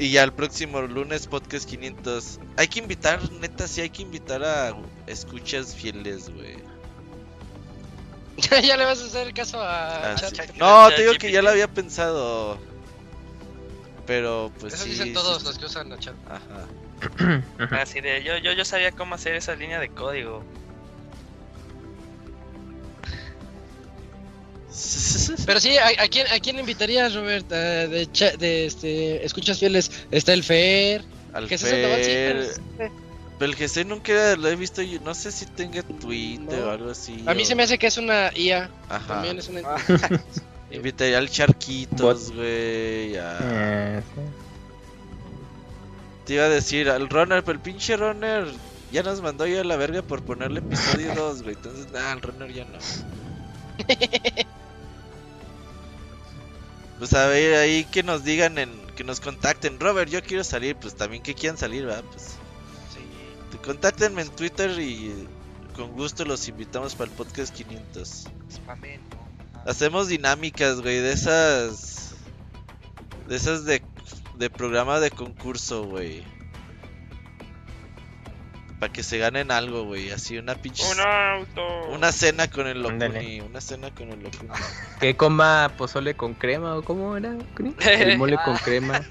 Y 0.00 0.12
ya 0.12 0.22
el 0.22 0.32
próximo 0.32 0.80
lunes, 0.80 1.26
podcast 1.26 1.68
500. 1.68 2.40
Hay 2.56 2.68
que 2.68 2.78
invitar, 2.78 3.20
neta, 3.32 3.68
sí 3.68 3.82
hay 3.82 3.90
que 3.90 4.00
invitar 4.00 4.42
a 4.42 4.74
escuchas 5.06 5.74
fieles, 5.74 6.30
güey. 6.30 6.56
ya 8.66 8.78
le 8.78 8.86
vas 8.86 9.02
a 9.02 9.04
hacer 9.04 9.34
caso 9.34 9.60
a. 9.60 10.14
Ah, 10.14 10.16
no, 10.56 10.88
te 10.96 11.02
digo 11.02 11.12
que 11.18 11.30
ya 11.30 11.42
lo 11.42 11.50
había 11.50 11.68
pensado. 11.68 12.58
Pero 14.06 14.50
pues. 14.58 14.72
Eso 14.72 14.86
dicen 14.86 15.12
todos 15.12 15.44
los 15.44 15.58
que 15.58 15.66
usan 15.66 15.90
la 15.90 15.98
chat. 15.98 16.14
Ajá. 16.26 17.44
Así 17.82 18.00
de, 18.00 18.24
yo, 18.24 18.38
yo, 18.38 18.52
yo 18.52 18.64
sabía 18.64 18.92
cómo 18.92 19.16
hacer 19.16 19.34
esa 19.34 19.54
línea 19.54 19.80
de 19.80 19.90
código. 19.90 20.42
Pero 25.46 25.60
sí, 25.60 25.76
¿a, 25.78 26.08
quién, 26.08 26.26
¿a 26.28 26.38
quién 26.38 26.58
invitarías, 26.58 27.14
Robert? 27.14 27.48
de, 27.48 28.06
de 28.38 28.66
este, 28.66 29.24
escuchas 29.24 29.58
fieles. 29.58 29.90
Está 30.10 30.32
el 30.32 30.44
Fer. 30.44 31.04
Al 31.32 31.48
¿Qué 31.48 31.58
Fer. 31.58 32.36
Es 32.36 32.60
Pero 32.76 33.52
el 33.52 33.56
GC 33.56 33.84
nunca 33.86 34.36
lo 34.36 34.48
he 34.48 34.56
visto. 34.56 34.82
Yo 34.82 35.00
no 35.00 35.14
sé 35.14 35.32
si 35.32 35.46
tenga 35.46 35.82
Twitter 35.82 36.62
o 36.62 36.70
algo 36.70 36.90
así. 36.90 37.22
A 37.26 37.34
mí 37.34 37.44
se 37.44 37.54
me 37.54 37.62
hace 37.62 37.78
que 37.78 37.86
es 37.86 37.96
una 37.96 38.30
IA. 38.36 38.70
Ajá. 38.88 39.14
También 39.14 39.38
es 39.38 39.48
una. 39.48 39.62
Invitaría 40.70 41.18
al 41.18 41.28
Charquitos, 41.28 42.30
güey. 42.32 43.14
Eh, 43.16 44.00
Te 46.26 46.34
iba 46.34 46.44
a 46.44 46.48
decir 46.48 46.88
al 46.88 47.08
Runner, 47.08 47.42
pero 47.42 47.56
el 47.56 47.62
pinche 47.62 47.96
Runner 47.96 48.46
ya 48.92 49.02
nos 49.02 49.20
mandó 49.20 49.46
yo 49.46 49.60
a 49.60 49.64
la 49.64 49.76
verga 49.76 50.02
por 50.02 50.22
ponerle 50.22 50.60
episodio 50.60 51.14
2, 51.14 51.42
güey. 51.42 51.54
Entonces, 51.54 51.90
nada, 51.92 52.12
el 52.12 52.22
runner 52.22 52.52
ya 52.52 52.64
no. 52.64 52.78
pues 57.00 57.14
a 57.14 57.26
ver, 57.26 57.56
ahí 57.56 57.84
que 57.84 58.02
nos 58.02 58.22
digan, 58.22 58.58
en, 58.58 58.70
que 58.94 59.02
nos 59.02 59.20
contacten. 59.20 59.80
Robert, 59.80 60.10
yo 60.10 60.22
quiero 60.22 60.44
salir, 60.44 60.76
pues 60.76 60.94
también 60.94 61.22
que 61.22 61.34
quieran 61.34 61.58
salir, 61.58 61.86
¿verdad? 61.86 62.04
Pues. 62.12 62.36
Sí. 62.94 63.58
Contáctenme 63.64 64.22
en 64.22 64.28
Twitter 64.28 64.78
y 64.78 65.26
con 65.74 65.92
gusto 65.92 66.24
los 66.24 66.46
invitamos 66.46 66.94
para 66.94 67.10
el 67.10 67.16
podcast 67.16 67.52
500. 67.54 68.26
Hacemos 69.66 70.08
dinámicas, 70.08 70.80
güey, 70.82 70.98
de 70.98 71.12
esas. 71.12 72.14
De 73.28 73.34
esas 73.36 73.64
de, 73.64 73.82
de 74.36 74.50
programa 74.50 75.00
de 75.00 75.10
concurso, 75.10 75.84
güey 75.84 76.22
para 78.80 78.92
que 78.92 79.02
se 79.02 79.18
ganen 79.18 79.52
algo, 79.52 79.84
güey. 79.84 80.10
Así 80.10 80.38
una 80.38 80.54
pinche. 80.54 80.82
Un 80.90 81.00
auto. 81.00 81.88
Una 81.90 82.10
cena 82.10 82.50
con 82.50 82.66
el 82.66 82.82
Locuni. 82.82 83.42
Una 83.42 83.60
cena 83.60 83.90
con 83.94 84.10
el 84.10 84.22
Locuni. 84.22 84.48
Que 84.98 85.14
coma 85.16 85.70
pozole 85.76 86.14
con 86.14 86.32
crema 86.34 86.76
o 86.76 86.82
cómo 86.82 87.16
era, 87.16 87.36
El 87.80 88.18
mole 88.18 88.38
con 88.42 88.56
crema. 88.64 89.02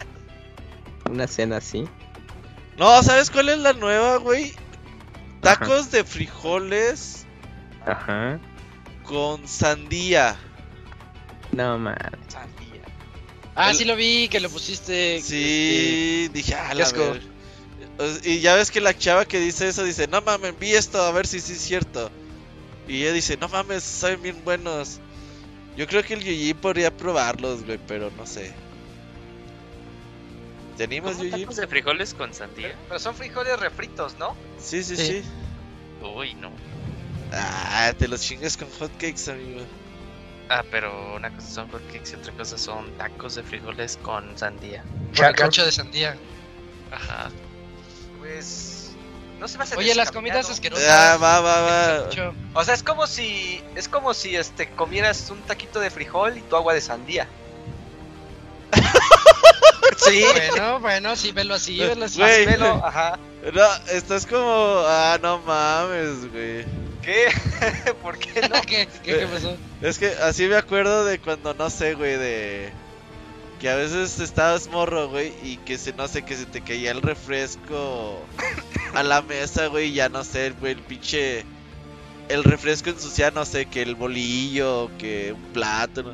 Una 1.09 1.27
cena 1.27 1.57
así. 1.57 1.87
No, 2.77 3.01
¿sabes 3.03 3.29
cuál 3.29 3.49
es 3.49 3.59
la 3.59 3.73
nueva, 3.73 4.17
güey? 4.17 4.53
Tacos 5.41 5.91
de 5.91 6.03
frijoles. 6.03 7.25
Ajá. 7.85 8.39
Con 9.03 9.47
sandía. 9.47 10.35
No 11.51 11.77
mames. 11.77 11.99
Sandía. 12.27 12.81
Ah, 13.55 13.73
sí 13.73 13.85
lo 13.85 13.95
vi, 13.95 14.29
que 14.29 14.39
lo 14.39 14.49
pusiste. 14.49 15.21
Sí, 15.21 16.27
dije, 16.33 16.55
ah, 16.55 16.73
la 16.73 16.85
y 18.23 18.39
ya 18.39 18.55
ves 18.55 18.71
que 18.71 18.79
la 18.79 18.97
chava 18.97 19.25
que 19.25 19.39
dice 19.39 19.67
eso 19.67 19.83
dice, 19.83 20.07
no 20.07 20.21
mames, 20.21 20.57
vi 20.57 20.73
esto 20.73 21.01
a 21.01 21.11
ver 21.11 21.27
si 21.27 21.39
sí 21.39 21.53
es 21.53 21.61
cierto. 21.61 22.09
Y 22.87 23.03
ella 23.03 23.13
dice, 23.13 23.37
no 23.37 23.49
mames, 23.49 23.83
saben 23.83 24.21
bien 24.21 24.43
buenos. 24.43 24.99
Yo 25.75 25.85
creo 25.87 26.03
que 26.03 26.13
el 26.13 26.21
Yuji 26.21 26.53
podría 26.53 26.95
probarlos, 26.95 27.65
güey, 27.65 27.79
pero 27.87 28.09
no 28.11 28.25
sé. 28.25 28.53
¿Tenemos 30.77 31.17
Yuji? 31.17 31.45
de 31.45 31.67
frijoles 31.67 32.13
con 32.13 32.33
sandía? 32.33 32.75
Pero 32.87 32.99
son 32.99 33.15
frijoles 33.15 33.59
refritos, 33.59 34.17
¿no? 34.17 34.35
Sí, 34.57 34.83
sí, 34.83 34.95
sí, 34.95 35.21
Uy, 36.01 36.33
no. 36.35 36.51
Ah, 37.33 37.93
te 37.97 38.07
los 38.07 38.21
chingas 38.21 38.55
con 38.55 38.69
hotcakes, 38.79 39.29
amigo. 39.29 39.61
Ah, 40.49 40.63
pero 40.71 41.15
una 41.15 41.29
cosa 41.35 41.47
son 41.47 41.69
hotcakes 41.69 42.11
y 42.13 42.15
otra 42.15 42.33
cosa 42.33 42.57
son 42.57 42.91
tacos 42.97 43.35
de 43.35 43.43
frijoles 43.43 43.97
con 43.97 44.35
sandía. 44.37 44.83
Cacho 45.13 45.65
de 45.65 45.71
sandía. 45.71 46.17
Ajá. 46.91 47.29
Pues, 48.33 48.91
no 49.39 49.47
se 49.47 49.57
me 49.57 49.63
hace 49.63 49.75
Oye, 49.75 49.95
las 49.95 50.11
comidas 50.11 50.49
asquerosas. 50.49 50.85
Ya, 50.85 51.17
va, 51.17 51.39
va, 51.39 51.61
va. 51.61 52.09
O 52.53 52.63
sea, 52.63 52.75
es 52.75 52.83
como 52.83 53.07
si 53.07 53.63
es 53.75 53.87
como 53.87 54.13
si 54.13 54.35
este 54.35 54.69
comieras 54.69 55.29
un 55.31 55.41
taquito 55.41 55.79
de 55.79 55.89
frijol 55.89 56.37
y 56.37 56.41
tu 56.41 56.55
agua 56.55 56.73
de 56.73 56.81
sandía. 56.81 57.27
sí. 59.97 60.23
Bueno, 60.31 60.79
bueno, 60.79 61.15
sí, 61.15 61.31
velo 61.31 61.55
así, 61.55 61.79
velo 61.79 62.05
así. 62.05 62.21
velo, 62.21 62.85
ajá. 62.85 63.17
No, 63.51 63.65
estás 63.91 64.25
como, 64.27 64.83
ah, 64.85 65.17
no 65.21 65.39
mames, 65.39 66.31
güey. 66.31 66.65
¿Qué? 67.01 67.29
¿Por 68.03 68.17
qué 68.19 68.47
no? 68.47 68.61
¿Qué, 68.67 68.87
qué, 69.03 69.19
qué 69.19 69.27
pasó? 69.27 69.57
Es 69.81 69.97
que 69.97 70.09
así 70.21 70.47
me 70.47 70.57
acuerdo 70.57 71.03
de 71.05 71.19
cuando, 71.19 71.53
no 71.55 71.69
sé, 71.69 71.95
güey, 71.95 72.17
de 72.17 72.71
que 73.59 73.69
a 73.69 73.75
veces 73.75 74.19
estabas 74.19 74.69
morro, 74.69 75.09
güey, 75.09 75.33
y 75.43 75.57
que 75.57 75.77
se, 75.77 75.93
no 75.93 76.07
sé, 76.07 76.23
que 76.23 76.35
se 76.35 76.45
te 76.45 76.61
caía 76.61 76.91
el 76.91 77.01
refresco 77.01 78.19
a 78.93 79.03
la 79.03 79.21
mesa, 79.21 79.67
güey, 79.67 79.91
ya 79.93 80.09
no 80.09 80.23
sé, 80.23 80.51
güey, 80.59 80.73
el 80.73 80.81
pinche... 80.81 81.45
El 82.29 82.43
refresco 82.43 82.91
ensucia, 82.91 83.31
no 83.31 83.43
sé, 83.43 83.65
que 83.65 83.81
el 83.81 83.95
bolillo, 83.95 84.91
que 84.99 85.33
un 85.33 85.41
plato, 85.51 86.13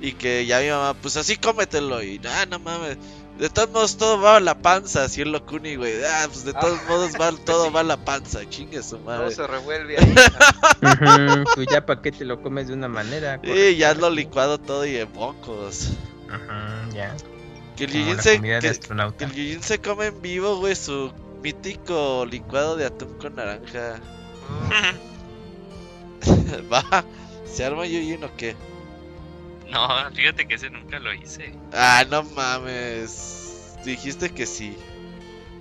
Y 0.00 0.12
que 0.12 0.44
ya 0.44 0.60
mi 0.60 0.68
mamá, 0.68 0.94
pues 0.94 1.16
así 1.16 1.36
cómetelo, 1.36 2.02
y 2.02 2.20
ah, 2.28 2.46
no 2.50 2.58
mames. 2.58 2.98
De 3.38 3.50
todos 3.50 3.70
modos, 3.70 3.96
todo 3.96 4.20
va 4.20 4.36
a 4.36 4.40
la 4.40 4.58
panza, 4.58 5.04
así 5.04 5.20
el 5.20 5.30
locuni, 5.30 5.76
güey. 5.76 5.92
Ah, 6.04 6.26
pues 6.26 6.44
de 6.44 6.52
todos 6.52 6.78
ah, 6.82 6.88
modos, 6.88 7.12
va, 7.20 7.32
todo 7.44 7.70
va 7.70 7.80
a 7.80 7.84
la 7.84 7.98
panza, 7.98 8.40
chingue 8.48 8.82
su 8.82 8.98
madre. 8.98 9.26
Todo 9.26 9.30
se 9.30 9.46
revuelve 9.46 9.98
ahí. 9.98 10.14
pues 11.54 11.66
ya 11.70 11.84
para 11.84 12.00
qué 12.00 12.12
te 12.12 12.24
lo 12.24 12.42
comes 12.42 12.68
de 12.68 12.74
una 12.74 12.88
manera. 12.88 13.40
Sí, 13.44 13.76
ya 13.76 13.94
lo 13.94 14.10
licuado 14.10 14.58
todo 14.58 14.86
y 14.86 14.96
en 14.96 15.12
bocos. 15.12 15.92
Ajá, 16.30 16.88
ya. 16.92 17.16
Que 17.76 17.84
el 17.84 17.92
Yujin 17.92 18.22
se, 18.22 18.40
que, 18.40 19.58
se 19.62 19.80
come 19.80 20.06
en 20.06 20.22
vivo, 20.22 20.56
güey, 20.56 20.74
su 20.74 21.12
mítico 21.42 22.24
licuado 22.24 22.76
de 22.76 22.86
atún 22.86 23.18
con 23.18 23.36
naranja. 23.36 24.00
Va, 26.72 27.04
¿se 27.44 27.64
arma 27.64 27.86
Yujin 27.86 28.24
o 28.24 28.36
qué? 28.36 28.56
No, 29.68 29.88
fíjate 30.14 30.46
que 30.46 30.54
ese 30.54 30.70
nunca 30.70 30.98
lo 30.98 31.12
hice. 31.12 31.52
Ah, 31.72 32.04
no 32.08 32.22
mames. 32.22 33.76
Dijiste 33.84 34.30
que 34.30 34.46
sí. 34.46 34.76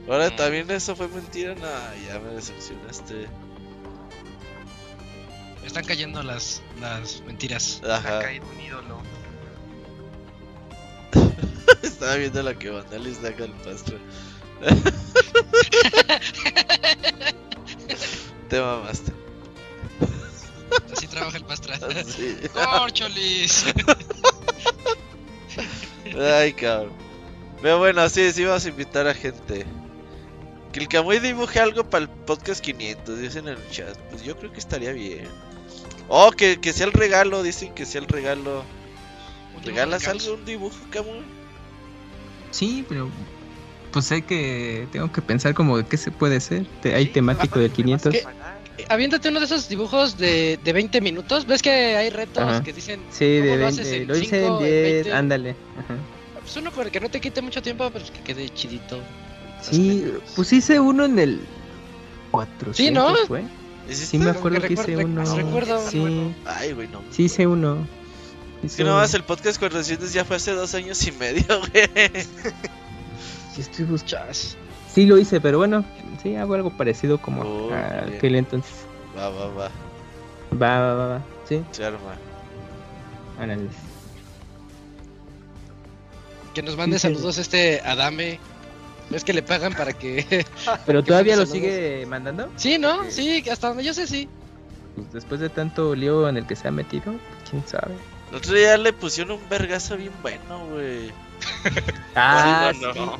Ahora 0.08 0.30
mm. 0.30 0.36
también 0.36 0.72
eso 0.72 0.96
fue 0.96 1.08
mentira. 1.08 1.56
No, 1.56 1.68
ya 2.08 2.20
me 2.20 2.36
decepcionaste. 2.36 3.28
Están 5.66 5.86
cayendo 5.86 6.22
las, 6.22 6.62
las 6.80 7.22
mentiras. 7.22 7.82
Ajá. 7.84 8.20
Ha 8.20 8.22
caído 8.22 8.46
un 8.48 8.62
ídolo. 8.62 9.02
Estaba 11.86 12.16
viendo 12.16 12.42
la 12.42 12.58
que 12.58 12.70
Vandal 12.70 13.16
saca 13.16 13.46
el 13.46 13.52
pastor. 13.52 14.00
Te 18.50 18.60
mamaste. 18.60 19.12
Así 20.92 21.08
trabaja 21.08 21.38
el 21.38 21.46
pastor. 21.46 21.76
Sí. 22.06 22.38
¡Corcholis! 22.54 23.66
Ay, 26.20 26.54
cabrón. 26.54 26.94
Pero 27.62 27.80
bueno, 27.80 28.08
sí, 28.10 28.32
sí 28.32 28.46
vamos 28.46 28.66
a 28.66 28.70
invitar 28.70 29.08
a 29.08 29.14
gente. 29.14 29.66
Que 30.72 30.80
el 30.80 30.88
Camuy 30.88 31.20
dibuje 31.20 31.60
algo 31.60 31.90
para 31.90 32.04
el 32.04 32.10
podcast 32.10 32.64
500, 32.64 33.20
dicen 33.20 33.48
en 33.48 33.58
el 33.58 33.70
chat. 33.70 33.98
Pues 34.10 34.24
yo 34.24 34.38
creo 34.38 34.52
que 34.52 34.60
estaría 34.60 34.92
bien. 34.92 35.28
Oh, 36.08 36.32
que, 36.32 36.60
que 36.60 36.74
sea 36.74 36.88
el 36.88 36.94
regalo, 36.94 37.44
dicen 37.44 37.74
que 37.74 37.86
sea 37.86 38.02
el 38.02 38.08
regalo. 38.08 38.64
¿Regalas 39.64 40.08
algo, 40.08 40.34
un 40.34 40.46
dibujo, 40.46 40.78
Camuy? 40.92 41.24
Sí, 42.56 42.86
pero 42.88 43.10
pues 43.92 44.10
hay 44.14 44.22
que 44.22 44.88
tengo 44.94 45.12
que 45.12 45.22
pensar 45.22 45.54
como 45.54 45.78
de 45.78 45.86
qué 45.86 45.98
se 45.98 46.10
puede 46.10 46.38
hacer. 46.38 46.66
Hay 46.86 47.08
temático 47.08 47.60
del 47.60 47.70
500. 47.70 48.14
¿Qué? 48.14 48.24
Aviéntate 48.88 49.28
uno 49.28 49.40
de 49.40 49.46
esos 49.46 49.68
dibujos 49.68 50.18
de, 50.18 50.58
de 50.64 50.74
20 50.74 51.02
minutos. 51.02 51.46
¿Ves 51.46 51.62
que 51.62 51.70
hay 51.70 52.10
retos 52.10 52.62
que 52.62 52.72
dicen 52.72 53.02
Sí, 53.10 53.26
de 53.26 53.58
20, 53.58 54.06
lo, 54.06 54.18
hice 54.18 54.46
en 54.46 54.60
10, 54.60 55.14
ándale. 55.14 55.56
Ajá. 55.78 55.98
Pues 56.40 56.56
uno 56.56 56.72
para 56.72 56.90
que 56.90 57.02
no 57.02 57.10
te 57.10 57.20
quite 57.20 57.42
mucho 57.42 57.62
tiempo, 57.62 57.90
pero 57.92 58.06
que 58.06 58.22
quede 58.22 58.48
chidito. 58.50 59.02
Sí, 59.62 60.06
pues 60.38 60.54
hice 60.54 60.80
uno 60.80 61.04
en 61.04 61.20
el 61.20 61.42
400, 62.32 62.78
Sí, 62.78 62.92
¿no? 62.92 63.16
Fue. 63.28 63.44
Sí, 63.90 64.18
me 64.18 64.30
acuerdo 64.30 64.62
que, 64.62 64.74
hice 64.74 64.96
uno. 64.96 65.26
Recuerdo, 65.36 65.90
sí. 65.90 66.34
Ay, 66.46 66.72
güey, 66.72 66.88
no. 66.88 67.02
Sí, 67.12 67.24
hice 67.24 67.48
uno. 67.48 67.86
Es 68.66 68.76
que 68.76 68.84
no 68.84 68.96
más 68.96 69.14
el 69.14 69.24
podcast 69.24 69.60
400 69.60 70.12
ya 70.12 70.26
fue 70.26 70.38
hace 70.38 70.52
dos 70.54 70.74
años 70.74 71.06
y 71.06 71.12
medio, 71.12 71.44
güey. 71.72 71.90
Sí, 73.54 73.62
estoy 73.62 73.86
buscando. 73.86 74.34
Sí, 74.94 75.06
lo 75.06 75.18
hice, 75.18 75.40
pero 75.40 75.60
bueno, 75.60 75.86
sí, 76.24 76.36
hago 76.36 76.56
algo 76.56 76.72
parecido 76.72 77.22
como 77.22 77.42
oh, 77.42 77.70
aquel 77.74 78.36
entonces. 78.36 78.74
Va, 79.18 79.30
va, 79.30 79.48
va. 79.48 79.72
Va, 80.54 80.80
va, 80.80 80.94
va, 80.94 81.08
va. 81.08 81.22
Sí. 81.48 81.64
Se 81.72 81.86
arma. 81.86 82.16
Que 86.54 86.64
nos 86.64 86.78
mande 86.78 86.98
saludos 86.98 87.38
este 87.38 87.82
Adame. 87.82 88.40
¿Es 89.12 89.24
que 89.24 89.34
le 89.34 89.44
pagan 89.44 89.74
para 89.74 89.94
que.? 89.94 90.46
¿Pero 90.86 91.04
todavía 91.04 91.36
lo 91.36 91.46
sigue 91.46 92.06
mandando? 92.08 92.50
Sí, 92.56 92.78
¿no? 92.78 93.10
Sí, 93.12 93.44
hasta 93.52 93.68
donde 93.68 93.84
yo 93.84 93.94
sé, 93.94 94.08
sí. 94.08 94.28
Pues 94.96 95.14
después 95.14 95.40
de 95.40 95.50
tanto 95.50 95.94
lío 95.94 96.28
en 96.28 96.38
el 96.38 96.48
que 96.48 96.56
se 96.56 96.68
ha 96.68 96.72
metido, 96.72 97.14
quién 97.50 97.68
sabe. 97.68 97.94
El 98.32 98.38
otro 98.38 98.54
día 98.54 98.78
le 98.78 98.94
pusieron 98.94 99.40
un 99.40 99.50
vergazo 99.50 99.98
bien 99.98 100.14
bueno, 100.22 100.66
güey. 100.72 101.12
ah, 102.16 102.72
no. 102.82 103.20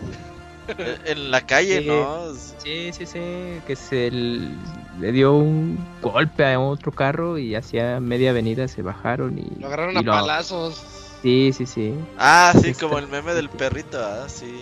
Eh, 0.68 0.98
en 1.06 1.32
la 1.32 1.46
calle, 1.46 1.82
¿no? 1.82 2.34
Sí, 2.58 2.92
sí, 2.92 3.06
sí. 3.06 3.22
Que 3.68 3.76
se 3.76 4.10
le 4.12 5.12
dio 5.12 5.34
un 5.34 5.78
golpe 6.02 6.46
a 6.46 6.60
otro 6.60 6.92
carro 6.92 7.38
y 7.38 7.56
hacia 7.56 8.00
media 8.00 8.32
avenida 8.32 8.68
se 8.68 8.82
bajaron 8.82 9.38
y. 9.38 9.60
Lo 9.60 9.68
agarraron 9.68 9.98
a 9.98 10.04
palazos. 10.04 10.82
Sí, 11.22 11.52
sí, 11.54 11.66
sí. 11.66 11.94
Ah, 12.18 12.54
sí, 12.60 12.74
como 12.74 12.98
el 12.98 13.08
meme 13.08 13.34
del 13.34 13.50
perrito, 13.50 14.04
ah, 14.04 14.26
sí. 14.28 14.62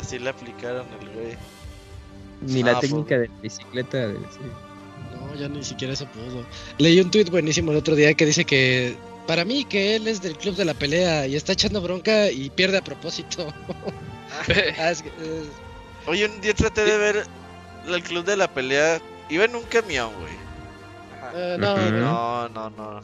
Así 0.00 0.18
le 0.18 0.30
aplicaron 0.30 0.86
el 1.00 1.08
güey. 1.10 1.36
Ni 2.40 2.62
la 2.62 2.72
ah, 2.78 2.80
técnica 2.80 3.16
pues. 3.16 3.20
de 3.20 3.30
bicicleta. 3.42 3.98
De... 3.98 4.14
No, 4.14 5.34
ya 5.36 5.48
ni 5.48 5.64
siquiera 5.64 5.96
se 5.96 6.06
pudo. 6.06 6.44
Leí 6.78 7.00
un 7.00 7.10
tuit 7.10 7.30
buenísimo 7.30 7.72
el 7.72 7.78
otro 7.78 7.96
día 7.96 8.14
que 8.14 8.26
dice 8.26 8.44
que 8.44 8.96
para 9.28 9.44
mí 9.44 9.66
que 9.66 9.94
él 9.94 10.08
es 10.08 10.22
del 10.22 10.38
club 10.38 10.56
de 10.56 10.64
la 10.64 10.72
pelea 10.72 11.26
y 11.26 11.36
está 11.36 11.52
echando 11.52 11.82
bronca 11.82 12.30
y 12.30 12.48
pierde 12.48 12.78
a 12.78 12.82
propósito. 12.82 13.52
Ah, 14.78 14.92
Oye, 16.06 16.26
un 16.26 16.40
día 16.40 16.54
traté 16.54 16.84
de 16.84 16.96
ver 16.96 17.26
el 17.86 18.02
club 18.02 18.24
de 18.24 18.36
la 18.36 18.46
pelea 18.46 19.00
iba 19.30 19.44
en 19.46 19.56
un 19.56 19.64
camión, 19.64 20.12
güey. 20.20 20.32
Eh, 21.34 21.56
no, 21.58 21.76
no, 21.76 22.48
no, 22.50 22.70
no. 22.70 23.00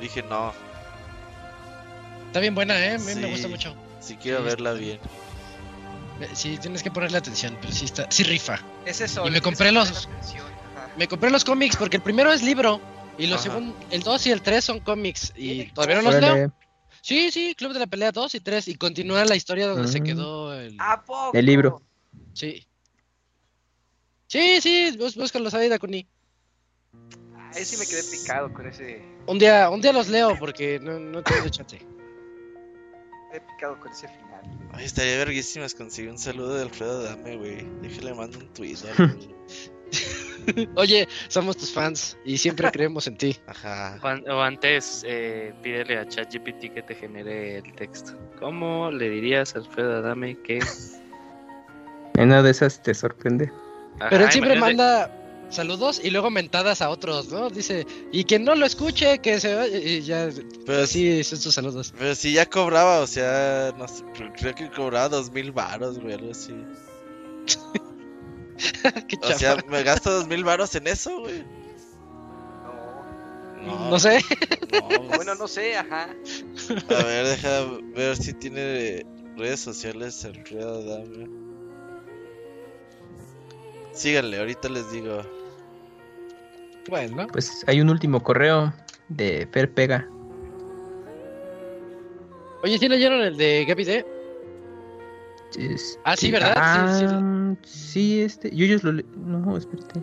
Dije 0.00 0.22
no. 0.22 0.54
Está 2.28 2.40
bien 2.40 2.54
buena, 2.54 2.78
eh. 2.78 2.94
A 2.94 2.98
mí 2.98 3.14
me 3.16 3.30
gusta 3.30 3.48
mucho. 3.48 3.74
Sí, 4.00 4.16
quiero 4.16 4.42
verla 4.44 4.72
bien. 4.72 5.00
Eh, 6.20 6.28
sí, 6.32 6.56
tienes 6.56 6.82
que 6.82 6.90
ponerle 6.90 7.18
atención, 7.18 7.58
pero 7.60 7.72
sí 7.72 7.84
está, 7.84 8.06
sí 8.10 8.22
rifa. 8.22 8.60
Es 8.86 9.00
eso. 9.00 9.26
Y 9.26 9.30
me 9.32 9.42
compré 9.42 9.70
los, 9.70 10.08
me 10.96 11.08
compré 11.08 11.30
los 11.30 11.44
cómics 11.44 11.76
porque 11.76 11.96
el 11.96 12.02
primero 12.02 12.32
es 12.32 12.42
libro 12.42 12.80
y 13.18 13.26
los 13.26 13.42
segundo, 13.42 13.74
el 13.90 14.02
2 14.02 14.26
y 14.26 14.30
el 14.30 14.42
3 14.42 14.64
son 14.64 14.80
cómics 14.80 15.32
y 15.36 15.66
todavía 15.72 15.96
no 15.96 16.02
los 16.02 16.20
leo. 16.20 16.52
Sí, 17.00 17.30
sí, 17.30 17.54
Club 17.54 17.74
de 17.74 17.80
la 17.80 17.86
Pelea 17.86 18.12
2 18.12 18.34
y 18.34 18.40
3 18.40 18.68
y 18.68 18.74
continúa 18.76 19.24
la 19.26 19.36
historia 19.36 19.66
donde 19.66 19.88
se 19.88 20.02
quedó 20.02 20.54
el... 20.54 20.76
el 21.34 21.46
libro. 21.46 21.82
Sí. 22.32 22.66
Sí, 24.26 24.60
sí, 24.60 24.96
búscalos 24.98 25.52
ahí, 25.54 25.68
Dakuni. 25.68 26.08
Ahí 27.52 27.64
sí 27.64 27.76
me 27.76 27.86
quedé 27.86 28.02
picado 28.02 28.52
con 28.52 28.66
ese. 28.66 29.04
Un 29.26 29.38
día, 29.38 29.70
un 29.70 29.80
día 29.80 29.92
los 29.92 30.08
leo 30.08 30.36
porque 30.38 30.80
no, 30.80 30.98
no 30.98 31.22
tengo 31.22 31.48
chance. 31.50 31.78
Me 33.30 33.36
he 33.36 33.40
picado 33.40 33.78
con 33.78 33.92
ese 33.92 34.08
final. 34.08 34.70
Ay, 34.72 34.86
estaría 34.86 35.18
verguísimas 35.18 35.74
conseguir 35.74 36.10
un 36.10 36.18
saludo 36.18 36.54
de 36.54 36.62
Alfredo 36.62 37.02
Dame, 37.02 37.36
güey. 37.36 37.66
Déjale 37.82 38.14
mando 38.14 38.38
un 38.38 38.52
tweet. 38.54 38.78
Oye, 40.76 41.08
somos 41.28 41.56
tus 41.56 41.72
fans 41.72 42.16
y 42.24 42.38
siempre 42.38 42.70
creemos 42.72 43.06
en 43.06 43.16
ti. 43.16 43.36
Ajá. 43.46 43.98
O 44.02 44.40
antes, 44.40 45.04
eh, 45.06 45.52
pídele 45.62 45.98
a 45.98 46.08
ChatGPT 46.08 46.72
que 46.74 46.82
te 46.82 46.94
genere 46.94 47.58
el 47.58 47.74
texto. 47.74 48.12
¿Cómo 48.38 48.90
le 48.90 49.08
dirías 49.08 49.54
a 49.54 49.58
Alfredo 49.58 49.96
Adame 49.96 50.36
que.? 50.42 50.60
En 52.16 52.28
una 52.28 52.44
de 52.44 52.52
esas 52.52 52.80
te 52.80 52.94
sorprende. 52.94 53.50
Pero 54.08 54.24
él 54.24 54.30
siempre 54.30 54.56
manda 54.56 55.10
saludos 55.50 56.00
y 56.02 56.10
luego 56.10 56.30
mentadas 56.30 56.82
a 56.82 56.90
otros, 56.90 57.28
¿no? 57.28 57.50
Dice, 57.50 57.86
y 58.12 58.24
quien 58.24 58.44
no 58.44 58.54
lo 58.54 58.66
escuche, 58.66 59.18
que 59.18 59.40
se 59.40 59.68
y 59.78 60.02
ya. 60.02 60.28
Pero 60.66 60.86
sí, 60.86 61.24
son 61.24 61.38
sus 61.38 61.54
saludos. 61.54 61.92
Pero 61.98 62.14
si 62.14 62.32
ya 62.32 62.46
cobraba, 62.46 63.00
o 63.00 63.06
sea, 63.06 63.72
no 63.76 63.88
sé, 63.88 64.04
creo 64.38 64.54
que 64.54 64.70
cobraba 64.70 65.08
dos 65.08 65.32
mil 65.32 65.52
baros, 65.52 65.98
güey, 65.98 66.14
algo 66.14 66.30
así. 66.30 66.54
o 69.22 69.32
sea, 69.32 69.56
me 69.68 69.82
gasto 69.82 70.10
dos 70.10 70.26
mil 70.26 70.44
varos 70.44 70.74
en 70.74 70.86
eso, 70.86 71.20
güey. 71.20 71.44
No. 73.62 73.90
No, 73.90 73.98
sé. 73.98 74.20
bueno, 75.16 75.34
no 75.34 75.48
sé, 75.48 75.76
ajá. 75.76 76.10
A 76.90 77.04
ver, 77.04 77.26
deja 77.26 77.64
ver 77.94 78.16
si 78.16 78.34
tiene 78.34 79.06
redes 79.36 79.60
sociales 79.60 80.24
el 80.24 80.34
Río 80.44 80.82
Dame. 80.84 81.28
Síganle, 83.92 84.38
ahorita 84.38 84.68
les 84.68 84.90
digo. 84.90 85.22
Bueno. 86.88 87.26
Pues 87.32 87.64
hay 87.66 87.80
un 87.80 87.88
último 87.88 88.22
correo 88.22 88.74
de 89.08 89.48
Fer 89.50 89.72
Pega. 89.72 90.08
Oye, 92.62 92.78
¿sí 92.78 92.88
leyeron 92.88 93.20
el 93.20 93.36
de 93.36 93.64
Gaby 93.66 93.84
D? 93.84 94.13
Ah, 96.04 96.16
sí, 96.16 96.30
¿verdad? 96.30 96.54
Ah, 96.56 97.54
sí, 97.62 98.20
este. 98.20 98.54
Yo, 98.54 98.64
ellos 98.64 98.84
lo. 98.84 98.92
No, 98.92 99.56
espérate. 99.56 100.02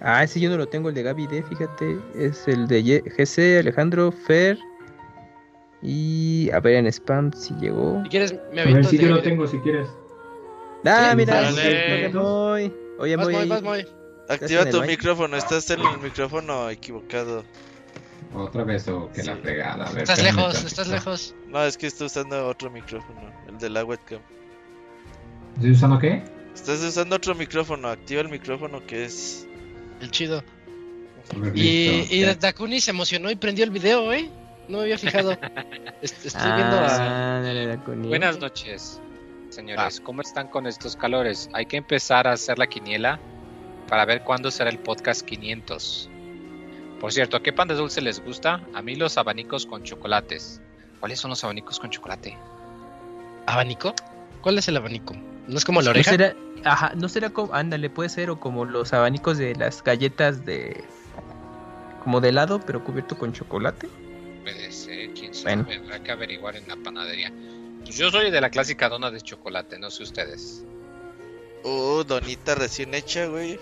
Ah, 0.00 0.22
ese 0.22 0.40
yo 0.40 0.50
no 0.50 0.56
lo 0.56 0.66
tengo, 0.66 0.88
el 0.88 0.94
de 0.94 1.02
Gaby 1.02 1.26
D, 1.26 1.42
fíjate. 1.42 1.98
Es 2.14 2.46
el 2.46 2.66
de 2.66 3.02
GC, 3.16 3.60
Alejandro, 3.60 4.12
Fer. 4.12 4.58
Y 5.82 6.50
a 6.52 6.60
ver 6.60 6.74
en 6.74 6.86
spam 6.86 7.32
si 7.32 7.54
llegó. 7.54 8.02
Si 8.04 8.08
quieres, 8.08 8.34
me 8.52 8.62
A 8.62 8.64
ver, 8.64 8.84
sí 8.84 8.98
que 8.98 9.06
lo 9.06 9.22
tengo, 9.22 9.46
si 9.46 9.58
quieres. 9.58 9.88
Ah, 10.84 11.14
mira, 11.16 11.50
voy. 12.12 12.72
Oye, 12.98 13.16
voy. 13.16 13.48
voy. 13.62 13.86
Activa 14.28 14.68
tu 14.68 14.82
micrófono, 14.82 15.36
estás 15.36 15.70
en 15.70 15.80
el 15.80 15.98
micrófono 15.98 16.68
equivocado. 16.70 17.44
Otra 18.34 18.64
vez 18.64 18.88
o 18.88 19.10
que 19.12 19.22
la 19.22 19.36
fregada. 19.36 19.86
estás 19.96 20.22
lejos, 20.22 20.64
estás 20.64 20.88
lejos. 20.88 21.34
No, 21.48 21.64
es 21.64 21.78
que 21.78 21.86
estoy 21.86 22.06
usando 22.06 22.46
otro 22.48 22.70
micrófono, 22.70 23.32
el 23.48 23.58
de 23.58 23.70
la 23.70 23.84
webcam. 23.84 24.20
¿Estoy 25.56 25.70
usando 25.70 25.98
qué? 25.98 26.22
Estás 26.54 26.82
usando 26.82 27.16
otro 27.16 27.34
micrófono, 27.34 27.88
activa 27.88 28.20
el 28.20 28.28
micrófono 28.28 28.84
que 28.86 29.06
es. 29.06 29.48
El 30.02 30.10
chido. 30.10 30.44
Y, 31.54 32.06
y 32.10 32.22
Dakuni 32.24 32.78
se 32.78 32.90
emocionó 32.90 33.30
y 33.30 33.36
prendió 33.36 33.64
el 33.64 33.70
video, 33.70 34.12
¿eh? 34.12 34.30
No 34.68 34.78
me 34.78 34.84
había 34.84 34.98
fijado. 34.98 35.32
Estoy 36.02 36.52
viendo 36.56 36.76
a. 36.76 37.38
Ah, 37.38 37.78
Buenas 37.86 38.38
noches, 38.38 39.00
señores. 39.48 39.98
Ah. 39.98 40.02
¿Cómo 40.04 40.20
están 40.20 40.48
con 40.48 40.66
estos 40.66 40.94
calores? 40.94 41.48
Hay 41.54 41.64
que 41.64 41.78
empezar 41.78 42.28
a 42.28 42.32
hacer 42.32 42.58
la 42.58 42.66
quiniela 42.66 43.18
para 43.88 44.04
ver 44.04 44.24
cuándo 44.24 44.50
será 44.50 44.68
el 44.68 44.78
podcast 44.78 45.22
500. 45.22 46.10
Por 47.00 47.12
cierto, 47.14 47.42
¿qué 47.42 47.54
pan 47.54 47.68
de 47.68 47.74
dulce 47.74 48.02
les 48.02 48.22
gusta? 48.22 48.60
A 48.74 48.82
mí 48.82 48.94
los 48.94 49.16
abanicos 49.16 49.64
con 49.64 49.84
chocolates. 49.84 50.60
¿Cuáles 51.00 51.18
son 51.18 51.30
los 51.30 51.42
abanicos 51.44 51.80
con 51.80 51.88
chocolate? 51.88 52.36
¿Abanico? 53.46 53.94
¿Cuál 54.42 54.58
es 54.58 54.68
el 54.68 54.76
abanico? 54.76 55.14
¿No 55.46 55.58
es 55.58 55.64
como 55.64 55.80
la 55.80 55.90
oreja? 55.90 56.10
No 56.10 56.16
será, 56.16 56.36
ajá, 56.64 56.92
no 56.96 57.08
será 57.08 57.30
como, 57.30 57.54
ándale, 57.54 57.90
puede 57.90 58.08
ser, 58.08 58.30
o 58.30 58.40
como 58.40 58.64
los 58.64 58.92
abanicos 58.92 59.38
de 59.38 59.54
las 59.54 59.82
galletas 59.82 60.44
de, 60.44 60.84
como 62.02 62.20
de 62.20 62.30
helado, 62.30 62.60
pero 62.60 62.82
cubierto 62.82 63.16
con 63.16 63.32
chocolate. 63.32 63.88
Puede 64.42 64.72
ser, 64.72 65.10
quién 65.10 65.34
sabe, 65.34 65.62
bueno. 65.62 65.84
habrá 65.84 66.02
que 66.02 66.12
averiguar 66.12 66.56
en 66.56 66.68
la 66.68 66.76
panadería. 66.76 67.32
Pues 67.82 67.96
yo 67.96 68.10
soy 68.10 68.30
de 68.30 68.40
la 68.40 68.50
clásica 68.50 68.88
dona 68.88 69.10
de 69.10 69.20
chocolate, 69.20 69.78
no 69.78 69.90
sé 69.90 70.02
ustedes. 70.02 70.64
Uh, 71.62 72.04
donita 72.04 72.54
recién 72.54 72.94
hecha, 72.94 73.26
güey. 73.26 73.58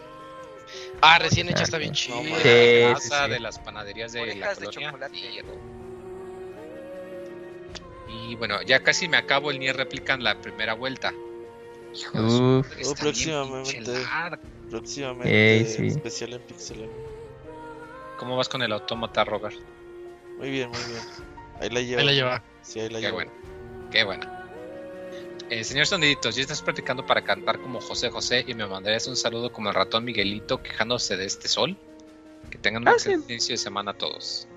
Ah, 1.00 1.18
recién 1.18 1.48
hecha 1.48 1.62
está 1.62 1.78
bien 1.78 1.92
chido. 1.92 2.18
Sí, 2.22 2.24
de 2.42 3.40
las 3.40 3.58
panaderías 3.58 4.12
de 4.12 4.34
la 4.36 4.54
colonia. 4.54 4.94
y 8.08 8.34
bueno, 8.36 8.62
ya 8.62 8.82
casi 8.82 9.08
me 9.08 9.16
acabo 9.16 9.50
el 9.50 9.58
Nier 9.58 9.76
Replican 9.76 10.22
la 10.22 10.40
primera 10.40 10.74
vuelta. 10.74 11.12
Uh, 12.14 12.62
próximamente. 12.98 13.92
Próximamente. 14.70 15.86
Especial 15.86 16.32
en 16.34 16.40
Pixel. 16.42 16.88
¿Cómo 18.18 18.36
vas 18.36 18.48
con 18.48 18.62
el 18.62 18.72
autómata, 18.72 19.24
Robert? 19.24 19.56
Muy 20.38 20.50
bien, 20.50 20.70
muy 20.70 20.78
bien. 20.78 21.02
Ahí 21.60 21.70
la 21.70 21.80
lleva. 21.80 22.00
Ahí 22.00 22.06
la 22.06 22.12
lleva. 22.12 22.42
Sí, 22.62 22.80
ahí 22.80 22.88
la 22.88 22.98
Qué 22.98 23.02
lleva. 23.02 23.14
bueno. 23.14 23.32
Qué 23.90 24.04
bueno. 24.04 24.26
Eh, 25.50 25.62
señor 25.62 25.86
Soniditos, 25.86 26.34
ya 26.34 26.42
estás 26.42 26.62
practicando 26.62 27.04
para 27.04 27.22
cantar 27.22 27.60
como 27.60 27.80
José 27.80 28.10
José 28.10 28.44
y 28.46 28.54
me 28.54 28.66
mandarías 28.66 29.06
un 29.06 29.16
saludo 29.16 29.52
como 29.52 29.68
el 29.68 29.74
ratón 29.74 30.04
Miguelito 30.04 30.62
quejándose 30.62 31.16
de 31.16 31.26
este 31.26 31.48
sol. 31.48 31.76
Que 32.50 32.58
tengan 32.58 32.82
un 32.82 32.88
ah, 32.88 32.96
inicio 33.28 33.52
de 33.54 33.58
semana 33.58 33.92
a 33.92 33.94
todos. 33.94 34.48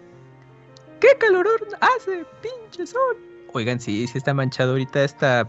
¡Qué 0.99 1.09
calorón 1.19 1.59
hace, 1.79 2.25
pinche 2.41 2.87
sol! 2.87 3.17
Oigan, 3.53 3.79
sí, 3.79 4.07
sí 4.07 4.17
está 4.17 4.33
manchado 4.33 4.71
ahorita 4.71 5.03
esta 5.03 5.47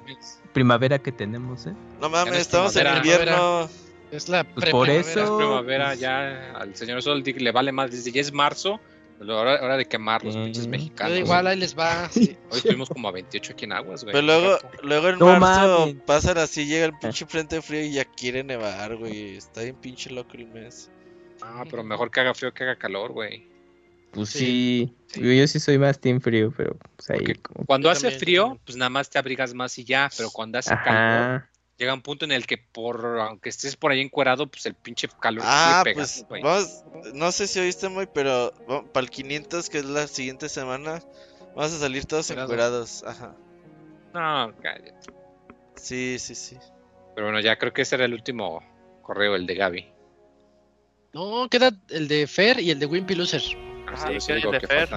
primavera 0.59 0.99
que 0.99 1.13
tenemos, 1.13 1.67
¿eh? 1.67 1.75
No 2.01 2.11
mames, 2.11 2.39
estamos 2.39 2.75
en 2.75 2.97
invierno. 2.97 3.69
Es 4.11 4.29
la 4.29 4.43
pues 4.43 4.71
por 4.71 4.89
eso. 4.91 5.37
primavera 5.37 5.95
ya 5.95 6.53
al 6.53 6.75
señor 6.75 7.03
Sol 7.03 7.23
le 7.23 7.53
vale 7.53 7.73
más 7.73 7.91
desde 7.91 8.11
ya 8.11 8.21
es 8.23 8.33
marzo 8.33 8.81
Hora, 9.21 9.61
hora 9.63 9.77
de 9.77 9.85
quemar 9.85 10.25
los 10.25 10.37
pinches 10.37 10.69
mexicanos. 10.69 11.19
igual 11.19 11.49
ahí 11.49 11.57
les 11.57 11.77
va. 11.77 12.09
Hoy 12.15 12.59
estuvimos 12.59 12.89
como 12.89 13.09
a 13.09 13.13
28 13.13 13.53
aquí 13.53 13.65
en 13.65 13.73
Aguas, 13.73 14.05
güey. 14.05 14.13
Pero 14.13 14.25
luego, 14.25 14.59
luego 14.83 15.09
en 15.09 15.41
marzo 15.41 15.93
pasan 16.07 16.39
así, 16.39 16.67
llega 16.67 16.87
el 16.87 16.97
pinche 16.99 17.27
frente 17.27 17.61
frío 17.61 17.83
y 17.83 17.93
ya 17.95 18.05
quiere 18.05 18.45
nevar, 18.45 18.97
güey. 18.97 19.37
Está 19.37 19.63
bien 19.63 19.75
pinche 19.75 20.11
loco 20.11 20.31
el 20.35 20.47
mes. 20.47 20.89
Ah, 21.43 21.65
pero 21.69 21.83
mejor 21.83 22.13
que 22.13 22.21
haga 22.21 22.33
frío 22.33 22.55
que 22.55 22.63
haga 22.63 22.77
calor, 22.77 23.13
güey. 23.13 23.48
Pues 24.13 24.31
sí, 24.31 24.95
Yo, 25.15 25.47
sí 25.47 25.61
soy 25.61 25.79
más 25.79 26.01
team 26.01 26.21
frío, 26.21 26.53
pero 26.57 26.77
pues 26.97 27.11
ahí 27.11 27.35
Cuando 27.67 27.91
hace 27.91 28.11
frío, 28.11 28.59
pues 28.65 28.77
nada 28.77 28.89
más 28.89 29.11
te 29.11 29.19
abrigas 29.19 29.55
más 29.55 29.77
y 29.79 29.85
ya, 29.85 30.11
pero 30.17 30.31
cuando 30.31 30.59
hace 30.59 30.75
calor, 30.83 31.49
llega 31.77 31.95
un 31.95 32.03
punto 32.03 32.25
en 32.25 32.33
el 32.33 32.47
que 32.47 32.59
por 32.59 33.21
aunque 33.21 33.51
estés 33.51 33.77
por 33.77 33.93
ahí 33.93 34.01
encuerado, 34.01 34.51
pues 34.51 34.67
el 34.67 34.75
pinche 34.75 35.09
calor 35.21 35.45
ah, 35.47 35.83
pega, 35.85 35.97
pues 35.97 36.25
vamos, 36.29 36.85
no 37.15 37.31
sé 37.33 37.47
si 37.47 37.61
oíste 37.61 37.89
muy, 37.89 38.07
pero 38.07 38.53
para 38.93 39.05
el 39.05 39.11
500 39.11 39.69
que 39.69 39.79
es 39.79 39.85
la 39.85 40.07
siguiente 40.07 40.49
semana, 40.49 41.01
vamos 41.55 41.73
a 41.73 41.79
salir 41.79 42.07
todos 42.07 42.31
encuerados, 42.31 43.05
ajá. 43.05 43.37
No, 44.15 44.55
cállate. 44.63 44.95
Sí, 45.77 46.19
sí, 46.19 46.35
sí. 46.35 46.57
Pero 47.15 47.27
bueno, 47.27 47.41
ya 47.41 47.57
creo 47.57 47.73
que 47.73 47.83
ese 47.83 47.95
era 47.95 48.07
el 48.07 48.15
último 48.15 48.63
correo, 49.03 49.37
el 49.37 49.47
de 49.47 49.55
Gaby. 49.55 49.93
No, 51.13 51.49
queda 51.49 51.71
el 51.91 52.09
de 52.09 52.27
Fer 52.27 52.61
y 52.61 52.71
el 52.71 52.79
de 52.79 52.87
Wimpy 52.87 53.15
Loser. 53.15 53.68
Ah, 53.95 54.11
sí, 54.19 54.33
el 54.33 54.41
de 54.43 54.61
Fer. 54.61 54.89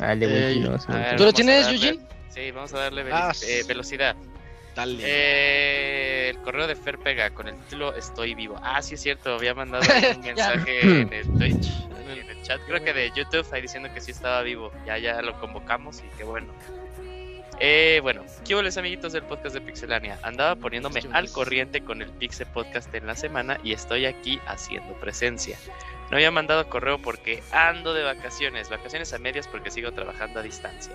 Ah, 0.00 0.12
el 0.12 0.20
de 0.20 0.52
eh, 0.52 1.14
¿Tú 1.16 1.24
lo 1.24 1.32
tienes, 1.32 1.68
Eugene? 1.68 2.00
Sí, 2.30 2.50
vamos 2.50 2.74
a 2.74 2.78
darle 2.78 3.04
ah, 3.12 3.32
eh, 3.46 3.62
velocidad. 3.66 4.16
Eh, 4.76 6.32
el 6.34 6.38
correo 6.42 6.66
de 6.66 6.74
Fer 6.74 6.98
Pega 6.98 7.30
con 7.30 7.46
el 7.46 7.56
título 7.56 7.94
Estoy 7.94 8.34
vivo. 8.34 8.58
Ah, 8.62 8.82
sí 8.82 8.94
es 8.94 9.02
cierto, 9.02 9.34
había 9.34 9.54
mandado 9.54 9.84
un 10.16 10.20
mensaje 10.20 10.80
en 11.00 11.12
el 11.12 11.26
Twitch, 11.38 11.68
en 12.08 12.28
el 12.28 12.42
chat, 12.42 12.60
creo 12.66 12.82
que 12.82 12.92
de 12.92 13.12
YouTube, 13.14 13.46
ahí 13.52 13.62
diciendo 13.62 13.88
que 13.94 14.00
sí 14.00 14.10
estaba 14.10 14.42
vivo. 14.42 14.72
Ya, 14.84 14.98
ya 14.98 15.22
lo 15.22 15.38
convocamos 15.38 16.00
y 16.00 16.16
qué 16.16 16.24
bueno. 16.24 16.52
Eh, 17.60 18.00
bueno, 18.02 18.24
¿qué 18.44 18.60
les 18.62 18.76
amiguitos 18.76 19.12
del 19.12 19.22
podcast 19.22 19.54
de 19.54 19.60
Pixelania? 19.60 20.18
Andaba 20.22 20.56
poniéndome 20.56 21.00
al 21.12 21.30
corriente 21.30 21.82
con 21.82 22.02
el 22.02 22.10
Pixel 22.10 22.48
Podcast 22.48 22.92
en 22.94 23.06
la 23.06 23.14
semana 23.14 23.60
y 23.62 23.72
estoy 23.72 24.06
aquí 24.06 24.40
haciendo 24.46 24.92
presencia. 24.94 25.56
No 26.10 26.16
había 26.16 26.30
mandado 26.30 26.68
correo 26.68 26.98
porque 26.98 27.42
ando 27.50 27.94
de 27.94 28.02
vacaciones, 28.02 28.68
vacaciones 28.68 29.12
a 29.12 29.18
medias 29.18 29.48
porque 29.48 29.70
sigo 29.70 29.92
trabajando 29.92 30.40
a 30.40 30.42
distancia. 30.42 30.94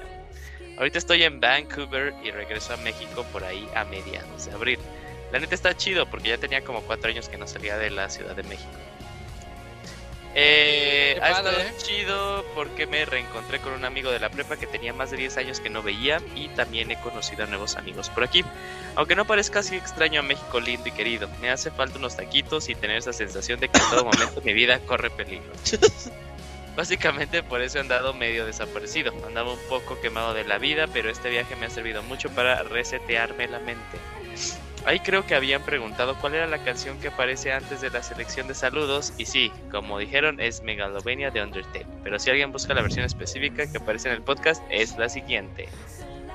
Ahorita 0.78 0.98
estoy 0.98 1.24
en 1.24 1.40
Vancouver 1.40 2.14
y 2.24 2.32
regreso 2.32 2.74
a 2.74 2.78
México 2.78 3.26
por 3.32 3.44
ahí 3.44 3.68
a 3.76 3.84
mediados 3.86 4.46
de 4.46 4.54
abril. 4.54 4.80
La 5.32 5.40
neta 5.40 5.56
está 5.56 5.76
chido 5.76 6.10
porque 6.10 6.30
ya 6.30 6.38
tenía 6.38 6.64
como 6.64 6.82
cuatro 6.82 7.10
años 7.10 7.28
que 7.28 7.38
no 7.38 7.48
salía 7.48 7.78
de 7.78 7.92
la 7.92 8.10
Ciudad 8.10 8.36
de 8.36 8.44
México. 8.44 8.89
Eh, 10.36 11.20
ha 11.22 11.32
estado 11.32 11.58
chido 11.78 12.46
porque 12.54 12.86
me 12.86 13.04
reencontré 13.04 13.60
con 13.60 13.74
un 13.74 13.84
amigo 13.84 14.12
de 14.12 14.20
la 14.20 14.30
prepa 14.30 14.58
que 14.58 14.68
tenía 14.68 14.94
más 14.94 15.10
de 15.12 15.18
10 15.18 15.38
años 15.38 15.60
que 15.60 15.70
no 15.70 15.82
veía 15.82 16.22
y 16.36 16.50
también 16.50 16.92
he 16.92 17.00
conocido 17.02 17.44
a 17.44 17.48
nuevos 17.48 17.76
amigos 17.76 18.10
por 18.10 18.24
aquí. 18.24 18.44
Aunque 18.96 19.16
no 19.16 19.26
parezca 19.26 19.60
así 19.60 19.76
extraño 19.76 20.20
a 20.20 20.24
México 20.24 20.60
lindo 20.60 20.88
y 20.88 20.92
querido, 20.92 21.30
me 21.42 21.50
hace 21.50 21.72
falta 21.72 21.98
unos 21.98 22.16
taquitos 22.16 22.70
y 22.70 22.76
tener 22.76 22.98
esa 22.98 23.14
sensación 23.14 23.60
de 23.60 23.70
que 23.70 23.80
en 23.80 23.90
todo 23.90 24.06
momento 24.06 24.42
mi 24.44 24.54
vida 24.54 24.80
corre 24.80 25.10
peligro. 25.10 25.52
Básicamente 26.76 27.44
por 27.44 27.62
eso 27.62 27.78
he 27.78 27.82
andado 27.82 28.14
medio 28.14 28.46
desaparecido. 28.46 29.12
Andaba 29.26 29.52
un 29.52 29.60
poco 29.68 30.00
quemado 30.00 30.34
de 30.34 30.46
la 30.46 30.60
vida, 30.60 30.88
pero 30.88 31.10
este 31.10 31.30
viaje 31.30 31.56
me 31.56 31.66
ha 31.66 31.70
servido 31.70 32.04
mucho 32.04 32.30
para 32.30 32.64
resetearme 32.64 33.48
la 33.48 33.60
mente. 33.60 33.98
Ahí 34.90 35.00
creo 35.02 35.24
que 35.24 35.36
habían 35.36 35.62
preguntado 35.62 36.18
cuál 36.20 36.34
era 36.34 36.48
la 36.48 36.64
canción 36.64 37.00
que 37.00 37.10
aparece 37.10 37.54
antes 37.54 37.80
de 37.80 37.92
la 37.92 38.02
selección 38.02 38.48
de 38.48 38.56
saludos 38.56 39.14
y 39.20 39.28
sí, 39.28 39.52
como 39.70 40.00
dijeron 40.00 40.40
es 40.40 40.64
Megalovania 40.64 41.30
de 41.30 41.44
Undertale, 41.44 41.86
pero 42.04 42.18
si 42.18 42.32
alguien 42.32 42.52
busca 42.52 42.74
la 42.74 42.82
versión 42.82 43.06
específica 43.06 43.72
que 43.72 43.78
aparece 43.78 44.10
en 44.10 44.16
el 44.16 44.24
podcast 44.24 44.64
es 44.72 44.98
la 44.98 45.08
siguiente 45.08 45.70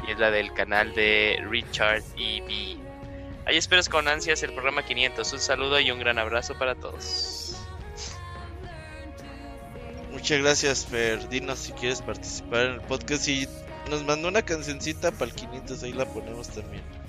y 0.06 0.12
es 0.12 0.20
la 0.20 0.30
del 0.30 0.54
canal 0.54 0.94
de 0.94 1.44
Richard 1.50 2.04
E.B. 2.16 2.76
Ahí 3.44 3.56
esperas 3.56 3.88
con 3.88 4.06
ansias 4.06 4.40
el 4.44 4.52
programa 4.52 4.84
500, 4.84 5.32
un 5.32 5.40
saludo 5.40 5.80
y 5.80 5.90
un 5.90 5.98
gran 5.98 6.20
abrazo 6.20 6.56
para 6.56 6.76
todos. 6.76 7.56
Muchas 10.12 10.38
gracias 10.38 10.86
Fer, 10.86 11.28
dinos 11.28 11.58
si 11.58 11.72
quieres 11.72 12.02
participar 12.02 12.66
en 12.66 12.72
el 12.74 12.80
podcast 12.82 13.26
y 13.26 13.48
nos 13.90 14.04
mandó 14.04 14.28
una 14.28 14.42
cancioncita 14.42 15.10
para 15.10 15.32
el 15.32 15.34
500, 15.34 15.82
ahí 15.82 15.92
la 15.92 16.04
ponemos 16.04 16.50
también. 16.50 17.03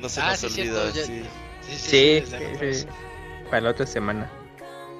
No 0.00 0.08
se 0.08 0.20
ah, 0.20 0.30
nos 0.30 0.44
olvida. 0.44 0.92
Sí, 0.92 1.22
sí, 1.76 2.24
sí, 2.72 2.86
para 3.48 3.60
la 3.62 3.70
otra 3.70 3.86
semana. 3.86 4.30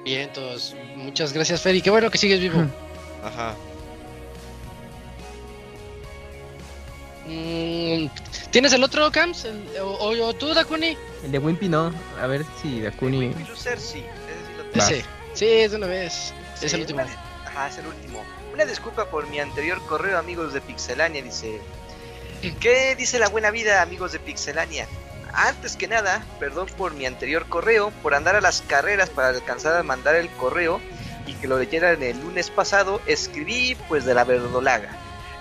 Bien, 0.03 0.21
entonces, 0.21 0.75
muchas 0.95 1.33
gracias, 1.33 1.61
Fer. 1.61 1.75
Y 1.75 1.81
qué 1.81 1.89
bueno 1.89 2.09
que 2.09 2.17
sigues 2.17 2.39
vivo. 2.39 2.65
Ajá. 3.23 3.55
Mm, 7.27 8.07
¿Tienes 8.51 8.73
el 8.73 8.83
otro, 8.83 9.11
Cams? 9.11 9.47
o, 9.81 10.33
tú, 10.33 10.53
Dakuni? 10.53 10.97
El 11.23 11.31
de 11.31 11.39
Wimpy 11.39 11.69
no. 11.69 11.93
A 12.19 12.27
ver 12.27 12.45
si 12.61 12.81
Dakuni. 12.81 13.27
El 13.27 13.51
User 13.51 13.79
sí. 13.79 14.03
Ese, 14.73 15.03
sí, 15.33 15.45
es 15.45 15.71
de 15.71 15.77
una 15.77 15.87
vez. 15.87 16.33
es 16.61 16.73
el 16.73 16.81
último. 16.81 17.01
Ajá, 17.45 17.67
es 17.67 17.77
el 17.77 17.87
último. 17.87 18.23
Una 18.53 18.65
disculpa 18.65 19.05
por 19.05 19.27
mi 19.27 19.39
anterior 19.39 19.81
correo, 19.87 20.17
amigos 20.17 20.53
de 20.53 20.61
Pixelania. 20.61 21.21
Dice: 21.21 21.61
¿Qué 22.41 22.95
dice 22.95 23.19
la 23.19 23.29
buena 23.29 23.51
vida, 23.51 23.83
amigos 23.83 24.13
de 24.13 24.19
Pixelania? 24.19 24.87
Antes 25.31 25.75
que 25.75 25.87
nada, 25.87 26.25
perdón 26.39 26.67
por 26.75 26.91
mi 26.95 27.05
anterior 27.05 27.45
correo, 27.47 27.91
por 28.01 28.15
andar 28.15 28.35
a 28.35 28.41
las 28.41 28.63
carreras 28.63 29.11
para 29.11 29.29
alcanzar 29.29 29.77
a 29.77 29.83
mandar 29.83 30.15
el 30.15 30.27
correo 30.31 30.81
y 31.27 31.33
que 31.33 31.47
lo 31.47 31.59
leyeran 31.59 32.01
el 32.01 32.19
lunes 32.19 32.49
pasado, 32.49 32.99
escribí 33.05 33.77
pues 33.87 34.05
de 34.05 34.15
la 34.15 34.23
verdolaga. 34.23 34.89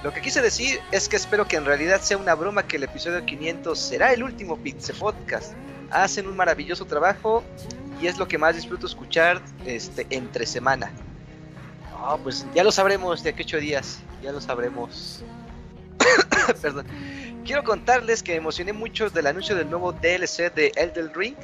Lo 0.03 0.13
que 0.13 0.21
quise 0.21 0.43
decir 0.43 0.79
es 0.93 1.09
que 1.09 1.17
espero 1.17 1.49
que 1.49 1.57
en 1.57 1.65
realidad 1.65 2.03
sea 2.03 2.19
una 2.19 2.35
broma 2.35 2.67
que 2.67 2.77
el 2.77 2.83
episodio 2.83 3.25
500 3.25 3.79
será 3.79 4.13
el 4.13 4.23
último 4.23 4.59
Pixel 4.59 4.97
Podcast. 4.97 5.55
Hacen 5.91 6.27
un 6.27 6.37
maravilloso 6.37 6.85
trabajo 6.85 7.43
y 7.99 8.09
es 8.09 8.19
lo 8.19 8.29
que 8.29 8.37
más 8.37 8.57
disfruto 8.57 8.87
escuchar 8.87 9.41
este, 9.65 10.07
entre 10.11 10.45
semana. 10.45 10.93
Ah, 11.97 12.19
pues 12.23 12.45
ya 12.55 12.63
lo 12.63 12.71
sabremos 12.71 13.23
de 13.23 13.31
aquí 13.31 13.43
ocho 13.43 13.57
días, 13.57 14.01
ya 14.23 14.33
lo 14.33 14.41
sabremos. 14.43 15.25
Perdón. 16.63 16.87
Quiero 17.45 17.65
contarles 17.65 18.23
que 18.23 18.33
me 18.33 18.39
emocioné 18.39 18.73
mucho 18.73 19.11
del 19.11 19.27
anuncio 19.27 19.57
del 19.57 19.69
nuevo 19.71 19.93
DLC 19.93 20.53
de 20.55 20.73
Elden 20.77 21.13
Ring. 21.15 21.37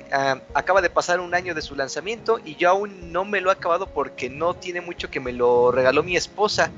Acaba 0.55 0.81
de 0.81 0.91
pasar 0.91 1.21
un 1.21 1.35
año 1.35 1.55
de 1.55 1.63
su 1.63 1.75
lanzamiento 1.75 2.39
y 2.45 2.55
yo 2.57 2.71
aún 2.71 3.13
no 3.13 3.25
me 3.25 3.41
lo 3.41 3.51
he 3.51 3.53
acabado 3.53 3.87
porque 3.87 4.29
no 4.29 4.55
tiene 4.55 4.81
mucho 4.81 5.11
que 5.11 5.21
me 5.21 5.33
lo 5.33 5.73
regaló 5.73 6.03
mi 6.03 6.17
esposa. 6.17 6.71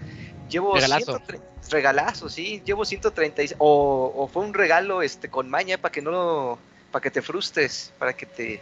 Llevo 0.49 0.75
regalazo. 0.75 1.21
regalazo, 1.69 2.29
sí. 2.29 2.63
Llevo 2.65 2.85
130 2.85 3.57
o, 3.59 4.13
o 4.17 4.29
fue 4.29 4.45
un 4.45 4.55
regalo 4.55 5.03
este 5.03 5.29
con 5.29 5.51
maña 5.51 5.79
para 5.79 5.93
que 5.93 6.01
no 6.01 6.59
para 6.91 7.03
que 7.03 7.11
te 7.11 7.21
frustres, 7.21 7.93
para 7.99 8.15
que 8.15 8.25
te 8.25 8.61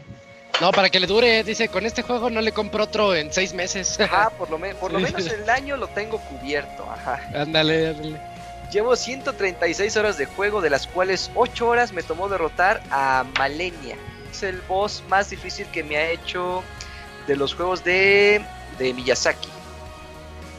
no, 0.60 0.72
para 0.72 0.88
que 0.88 0.98
le 0.98 1.06
dure, 1.06 1.44
dice, 1.44 1.68
con 1.68 1.84
este 1.84 2.02
juego 2.02 2.30
no 2.30 2.40
le 2.40 2.51
compro 2.52 2.84
otro 2.84 3.14
en 3.14 3.32
seis 3.32 3.52
meses. 3.52 4.01
Ajá, 4.01 4.30
por 4.38 4.48
lo, 4.48 4.59
por 4.78 4.90
lo 4.90 5.01
menos 5.01 5.26
el 5.26 5.48
año 5.51 5.76
lo 5.76 5.86
tengo 5.88 6.18
cubierto, 6.18 6.90
ajá. 6.90 7.20
Ándale, 7.34 7.88
ándale. 7.88 8.35
Llevo 8.72 8.97
136 8.97 9.97
horas 9.97 10.18
de 10.18 10.26
juego, 10.26 10.60
de 10.60 10.70
las 10.70 10.86
cuales 10.86 11.30
8 11.34 11.68
horas 11.68 11.93
me 11.93 12.02
tomó 12.02 12.28
derrotar 12.28 12.82
a 12.90 13.24
Malenia. 13.38 13.97
Es 14.30 14.43
el 14.43 14.60
boss 14.62 15.05
más 15.09 15.30
difícil 15.30 15.66
que 15.68 15.84
me 15.84 15.97
ha 15.97 16.10
hecho 16.10 16.64
de 17.26 17.36
los 17.36 17.55
juegos 17.55 17.84
de, 17.84 18.44
de 18.78 18.93
Miyazaki. 18.93 19.48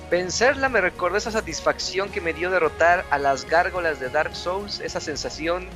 Vencerla 0.10 0.70
me 0.70 0.80
recordó 0.80 1.18
esa 1.18 1.32
satisfacción 1.32 2.10
que 2.10 2.22
me 2.22 2.34
dio 2.34 2.50
derrotar 2.50 3.06
a 3.10 3.18
las 3.18 3.44
gárgolas 3.46 4.00
de 4.00 4.10
Dark 4.10 4.36
Souls, 4.36 4.80
esa 4.80 5.02
sensación 5.02 5.68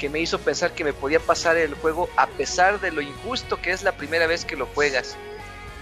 que 0.00 0.10
me 0.10 0.18
hizo 0.18 0.40
pensar 0.40 0.72
que 0.72 0.84
me 0.84 0.92
podía 0.92 1.20
pasar 1.20 1.56
el 1.56 1.74
juego 1.74 2.10
a 2.16 2.26
pesar 2.26 2.80
de 2.80 2.90
lo 2.90 3.00
injusto 3.00 3.60
que 3.62 3.70
es 3.70 3.84
la 3.84 3.92
primera 3.92 4.26
vez 4.26 4.44
que 4.44 4.56
lo 4.56 4.66
juegas. 4.66 5.16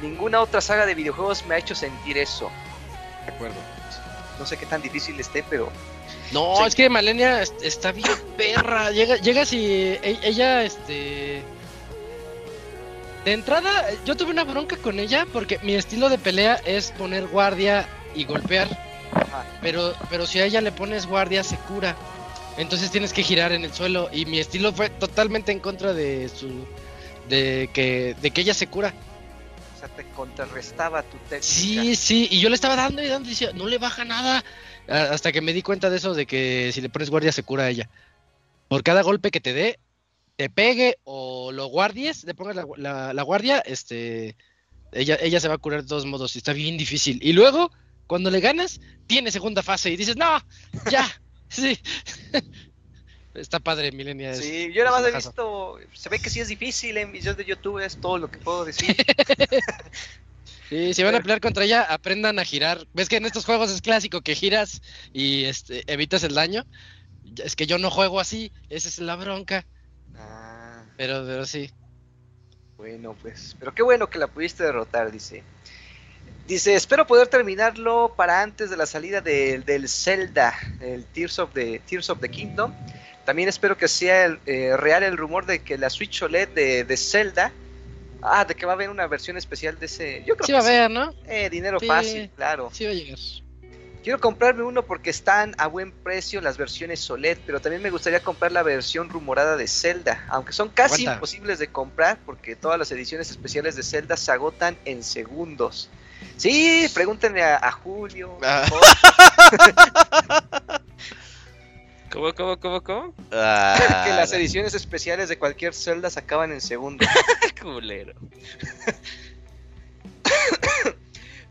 Ninguna 0.02 0.40
otra 0.40 0.60
saga 0.60 0.84
de 0.84 0.94
videojuegos 0.94 1.46
me 1.46 1.54
ha 1.54 1.58
hecho 1.58 1.74
sentir 1.74 2.18
eso. 2.18 2.50
De 3.24 3.32
acuerdo. 3.32 3.56
No 4.38 4.44
sé 4.44 4.56
qué 4.56 4.66
tan 4.66 4.82
difícil 4.82 5.18
esté, 5.18 5.44
pero 5.48 5.70
no, 6.32 6.66
es 6.66 6.74
que 6.74 6.88
Malenia 6.90 7.42
está 7.62 7.92
bien 7.92 8.08
perra. 8.36 8.90
Llega, 8.90 9.16
llegas 9.16 9.52
y 9.52 9.64
e, 9.66 10.18
ella, 10.22 10.64
este. 10.64 11.42
De 13.24 13.32
entrada, 13.32 13.90
yo 14.04 14.16
tuve 14.16 14.30
una 14.30 14.44
bronca 14.44 14.76
con 14.76 14.98
ella 14.98 15.26
porque 15.32 15.58
mi 15.62 15.74
estilo 15.74 16.10
de 16.10 16.18
pelea 16.18 16.60
es 16.66 16.92
poner 16.92 17.26
guardia 17.26 17.88
y 18.14 18.24
golpear. 18.24 18.68
Pero, 19.62 19.94
pero 20.10 20.26
si 20.26 20.40
a 20.40 20.44
ella 20.44 20.60
le 20.60 20.72
pones 20.72 21.06
guardia, 21.06 21.42
se 21.42 21.56
cura. 21.56 21.96
Entonces 22.56 22.90
tienes 22.90 23.12
que 23.12 23.22
girar 23.22 23.52
en 23.52 23.64
el 23.64 23.72
suelo. 23.72 24.10
Y 24.12 24.26
mi 24.26 24.38
estilo 24.38 24.72
fue 24.72 24.90
totalmente 24.90 25.52
en 25.52 25.60
contra 25.60 25.92
de 25.92 26.28
su. 26.28 26.66
de 27.28 27.70
que, 27.72 28.14
de 28.20 28.30
que 28.30 28.40
ella 28.42 28.54
se 28.54 28.66
cura. 28.66 28.92
O 29.74 29.78
sea, 29.78 29.88
te 29.88 30.04
contrarrestaba 30.10 31.02
tu 31.02 31.16
técnica. 31.28 31.42
Sí, 31.42 31.96
sí. 31.96 32.28
Y 32.30 32.40
yo 32.40 32.48
le 32.48 32.54
estaba 32.56 32.76
dando 32.76 33.02
y 33.02 33.06
dando 33.06 33.28
y 33.28 33.30
decía, 33.30 33.50
no 33.54 33.66
le 33.66 33.78
baja 33.78 34.04
nada. 34.04 34.44
Hasta 34.88 35.32
que 35.32 35.40
me 35.40 35.52
di 35.52 35.62
cuenta 35.62 35.90
de 35.90 35.96
eso, 35.96 36.14
de 36.14 36.26
que 36.26 36.70
si 36.72 36.80
le 36.80 36.90
pones 36.90 37.10
guardia 37.10 37.32
se 37.32 37.42
cura 37.42 37.64
a 37.64 37.70
ella. 37.70 37.88
Por 38.68 38.82
cada 38.82 39.02
golpe 39.02 39.30
que 39.30 39.40
te 39.40 39.52
dé, 39.52 39.78
te 40.36 40.50
pegue 40.50 40.98
o 41.04 41.52
lo 41.52 41.66
guardies, 41.66 42.24
le 42.24 42.34
pongas 42.34 42.56
la, 42.76 43.22
guardia, 43.22 43.60
este, 43.60 44.36
ella, 44.92 45.16
ella 45.20 45.40
se 45.40 45.48
va 45.48 45.54
a 45.54 45.58
curar 45.58 45.82
de 45.82 45.88
todos 45.88 46.06
modos 46.06 46.34
y 46.34 46.38
está 46.38 46.52
bien 46.52 46.76
difícil. 46.76 47.18
Y 47.22 47.32
luego, 47.32 47.70
cuando 48.06 48.30
le 48.30 48.40
ganas, 48.40 48.80
tiene 49.06 49.30
segunda 49.30 49.62
fase 49.62 49.90
y 49.90 49.96
dices, 49.96 50.16
no, 50.16 50.42
ya, 50.90 51.08
sí. 51.48 51.78
Está 53.34 53.58
padre, 53.58 53.90
Milenia. 53.90 54.32
Sí, 54.34 54.72
yo 54.72 54.84
nada 54.84 55.00
más 55.00 55.08
he 55.08 55.16
visto, 55.16 55.78
se 55.92 56.08
ve 56.08 56.20
que 56.20 56.30
sí 56.30 56.38
es 56.38 56.46
difícil 56.46 56.96
en 56.96 57.10
videos 57.10 57.36
de 57.36 57.44
YouTube, 57.44 57.84
es 57.84 57.96
todo 57.96 58.16
lo 58.16 58.30
que 58.30 58.38
puedo 58.38 58.64
decir. 58.64 58.94
Sí, 60.68 60.94
si 60.94 61.02
van 61.02 61.14
a 61.14 61.20
pelear 61.20 61.40
contra 61.40 61.64
ella, 61.64 61.82
aprendan 61.82 62.38
a 62.38 62.44
girar. 62.44 62.86
¿Ves 62.94 63.08
que 63.08 63.16
en 63.16 63.26
estos 63.26 63.44
juegos 63.44 63.70
es 63.70 63.82
clásico 63.82 64.22
que 64.22 64.34
giras 64.34 64.82
y 65.12 65.44
este, 65.44 65.84
evitas 65.92 66.22
el 66.24 66.34
daño? 66.34 66.64
Es 67.36 67.56
que 67.56 67.66
yo 67.66 67.78
no 67.78 67.90
juego 67.90 68.20
así, 68.20 68.52
esa 68.70 68.88
es 68.88 68.98
la 68.98 69.16
bronca. 69.16 69.66
Ah. 70.16 70.84
Pero, 70.96 71.24
pero 71.26 71.44
sí. 71.44 71.70
Bueno, 72.76 73.16
pues, 73.20 73.56
pero 73.58 73.74
qué 73.74 73.82
bueno 73.82 74.08
que 74.08 74.18
la 74.18 74.26
pudiste 74.26 74.62
derrotar, 74.62 75.10
dice. 75.10 75.42
Dice, 76.46 76.74
espero 76.74 77.06
poder 77.06 77.28
terminarlo 77.28 78.14
para 78.16 78.42
antes 78.42 78.68
de 78.68 78.76
la 78.76 78.84
salida 78.84 79.22
del 79.22 79.88
Zelda, 79.88 80.54
el 80.80 81.04
Tears 81.06 81.38
of 81.38 81.52
the, 81.54 81.80
Tears 81.86 82.10
of 82.10 82.20
the 82.20 82.28
Kingdom. 82.28 82.74
También 83.24 83.48
espero 83.48 83.78
que 83.78 83.88
sea 83.88 84.38
eh, 84.44 84.76
real 84.76 85.02
el 85.02 85.16
rumor 85.16 85.46
de 85.46 85.60
que 85.60 85.78
la 85.78 85.88
Switch 85.88 86.22
OLED 86.22 86.48
de, 86.48 86.84
de 86.84 86.96
Zelda 86.98 87.52
Ah, 88.26 88.44
de 88.44 88.54
que 88.54 88.64
va 88.64 88.72
a 88.72 88.74
haber 88.74 88.88
una 88.88 89.06
versión 89.06 89.36
especial 89.36 89.78
de 89.78 89.86
ese. 89.86 90.24
Yo 90.26 90.34
creo 90.34 90.46
sí 90.46 90.52
va 90.52 90.58
a 90.60 90.62
haber, 90.62 90.90
¿no? 90.90 91.14
Eh, 91.26 91.50
dinero 91.50 91.78
fácil, 91.78 92.30
claro. 92.34 92.70
Sí 92.72 92.84
va 92.84 92.90
a 92.90 92.94
llegar. 92.94 93.18
Quiero 94.02 94.20
comprarme 94.20 94.62
uno 94.62 94.82
porque 94.82 95.08
están 95.10 95.54
a 95.56 95.66
buen 95.66 95.90
precio 95.90 96.40
las 96.42 96.58
versiones 96.58 97.00
Solet, 97.00 97.38
pero 97.46 97.60
también 97.60 97.82
me 97.82 97.88
gustaría 97.88 98.20
comprar 98.20 98.52
la 98.52 98.62
versión 98.62 99.08
rumorada 99.08 99.56
de 99.56 99.66
Zelda, 99.66 100.26
aunque 100.28 100.52
son 100.52 100.68
casi 100.68 101.04
imposibles 101.06 101.58
de 101.58 101.68
comprar 101.68 102.18
porque 102.26 102.54
todas 102.54 102.78
las 102.78 102.92
ediciones 102.92 103.30
especiales 103.30 103.76
de 103.76 103.82
Zelda 103.82 104.18
se 104.18 104.30
agotan 104.30 104.76
en 104.84 105.02
segundos. 105.02 105.88
Sí, 106.36 106.86
pregúntenle 106.92 107.42
a, 107.44 107.70
Julio. 107.72 108.38
Ah. 108.42 108.66
¿Cómo, 112.14 112.32
cómo, 112.32 112.60
cómo, 112.60 112.80
cómo? 112.80 113.14
Ah, 113.32 114.04
que 114.06 114.12
las 114.12 114.32
ediciones 114.32 114.72
especiales 114.74 115.28
de 115.28 115.36
cualquier 115.36 115.74
Zelda 115.74 116.08
se 116.08 116.20
acaban 116.20 116.52
en 116.52 116.60
segundo. 116.60 117.04
Culero. 117.60 118.14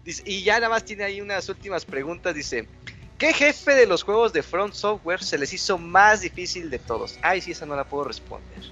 y 0.26 0.44
ya 0.44 0.56
nada 0.56 0.70
más 0.70 0.86
tiene 0.86 1.04
ahí 1.04 1.20
unas 1.20 1.50
últimas 1.50 1.84
preguntas. 1.84 2.34
Dice: 2.34 2.66
¿Qué 3.18 3.34
jefe 3.34 3.76
de 3.76 3.86
los 3.86 4.04
juegos 4.04 4.32
de 4.32 4.42
Front 4.42 4.74
Software 4.74 5.22
se 5.22 5.38
les 5.38 5.52
hizo 5.52 5.78
más 5.78 6.22
difícil 6.22 6.70
de 6.70 6.80
todos? 6.80 7.20
Ay, 7.22 7.42
sí, 7.42 7.52
esa 7.52 7.66
no 7.66 7.76
la 7.76 7.84
puedo 7.84 8.06
responder. 8.06 8.64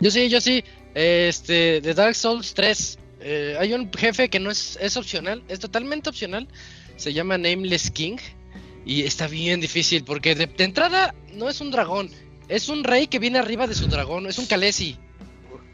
Yo 0.00 0.12
sí, 0.12 0.28
yo 0.28 0.40
sí. 0.40 0.62
Este, 0.94 1.80
de 1.80 1.92
Dark 1.92 2.14
Souls 2.14 2.54
3. 2.54 2.98
Eh, 3.20 3.56
hay 3.58 3.72
un 3.72 3.92
jefe 3.92 4.28
que 4.28 4.38
no 4.38 4.52
es, 4.52 4.78
es 4.80 4.96
opcional, 4.96 5.42
es 5.48 5.58
totalmente 5.58 6.08
opcional. 6.08 6.46
Se 6.96 7.12
llama 7.12 7.36
Nameless 7.36 7.90
King. 7.90 8.18
Y 8.84 9.02
está 9.02 9.26
bien 9.28 9.60
difícil 9.60 10.04
porque 10.04 10.34
de, 10.34 10.48
entrada 10.64 11.14
no 11.34 11.48
es 11.48 11.60
un 11.60 11.70
dragón, 11.70 12.10
es 12.48 12.68
un 12.68 12.84
rey 12.84 13.06
que 13.06 13.18
viene 13.18 13.38
arriba 13.38 13.66
de 13.66 13.74
su 13.74 13.86
dragón, 13.86 14.26
es 14.26 14.38
un 14.38 14.46
Kalesi. 14.46 14.98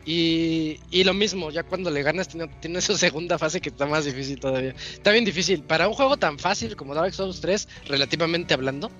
Y, 0.05 0.81
y 0.91 1.05
lo 1.05 1.13
mismo, 1.13 1.51
ya 1.51 1.65
cuando 1.65 1.91
le 1.91 2.03
ganas 2.03 2.29
tiene, 2.29 2.49
tiene, 2.61 2.81
su 2.81 2.97
segunda 2.97 3.39
fase 3.39 3.61
que 3.61 3.69
está 3.69 3.85
más 3.85 4.07
difícil 4.07 4.41
todavía. 4.41 4.75
Está 4.93 5.11
bien 5.11 5.25
difícil. 5.25 5.63
Para 5.63 5.87
un 5.87 5.93
juego 5.93 6.17
tan 6.17 6.39
fácil 6.39 6.77
como 6.77 6.95
Dark 6.95 7.13
Souls 7.13 7.43
3, 7.43 7.69
relativamente 7.89 8.55
hablando, 8.55 8.91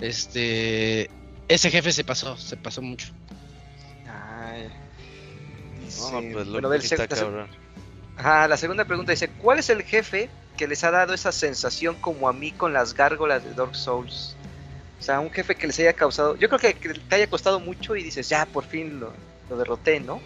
este 0.00 1.10
ese 1.48 1.70
jefe 1.70 1.92
se 1.92 2.04
pasó, 2.04 2.36
se 2.36 2.56
pasó 2.56 2.80
mucho. 2.80 3.08
Ay. 4.06 4.68
pues 6.32 6.46
lo 6.46 6.60
bueno, 6.60 6.72
está 6.74 7.08
cabrón. 7.08 7.48
Ajá, 8.16 8.46
la 8.48 8.56
segunda 8.56 8.84
pregunta 8.84 9.12
dice, 9.12 9.28
¿cuál 9.28 9.58
es 9.58 9.68
el 9.70 9.82
jefe 9.82 10.30
que 10.56 10.68
les 10.68 10.84
ha 10.84 10.90
dado 10.90 11.14
esa 11.14 11.32
sensación 11.32 11.96
como 11.96 12.28
a 12.28 12.32
mí 12.32 12.52
con 12.52 12.72
las 12.72 12.94
gárgolas 12.94 13.44
de 13.44 13.54
Dark 13.54 13.74
Souls. 13.74 14.36
O 14.98 15.02
sea, 15.02 15.18
un 15.18 15.30
jefe 15.30 15.56
que 15.56 15.66
les 15.66 15.78
haya 15.80 15.92
causado, 15.94 16.36
yo 16.36 16.48
creo 16.48 16.60
que, 16.60 16.74
te 16.74 17.14
haya 17.16 17.26
costado 17.26 17.58
mucho 17.58 17.96
y 17.96 18.04
dices, 18.04 18.28
ya, 18.28 18.46
por 18.46 18.64
fin 18.64 19.00
lo, 19.00 19.12
derroté, 19.56 19.98
¿no? 20.00 20.20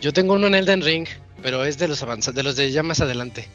Yo 0.00 0.12
tengo 0.12 0.34
uno 0.34 0.46
en 0.46 0.54
Elden 0.54 0.82
Ring, 0.82 1.08
pero 1.42 1.64
es 1.64 1.78
de 1.78 1.88
los 1.88 2.02
avanzados, 2.02 2.36
de 2.36 2.42
los 2.42 2.56
de 2.56 2.70
ya 2.70 2.82
más 2.82 3.00
adelante. 3.00 3.48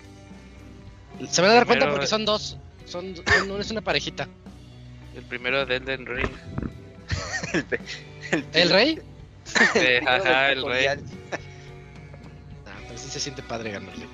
Se 1.30 1.42
van 1.42 1.52
a 1.52 1.54
dar 1.54 1.68
cuenta 1.68 1.90
porque 1.90 2.08
son 2.08 2.26
dos, 2.26 2.58
son, 2.86 3.14
es 3.60 3.72
una 3.72 3.82
parejita. 3.82 4.28
El 5.16 5.24
primero 5.24 5.66
de 5.66 5.76
Elden 5.76 6.06
Ring. 6.08 6.32
el, 8.54 8.70
rey? 8.72 9.00
ajá, 10.08 10.52
el 10.52 10.66
rey. 10.66 10.88
Ah, 10.88 10.98
pero 12.88 12.98
sí 12.98 13.10
se 13.10 13.20
siente 13.20 13.44
padre 13.44 13.72
ganarle. 13.72 14.08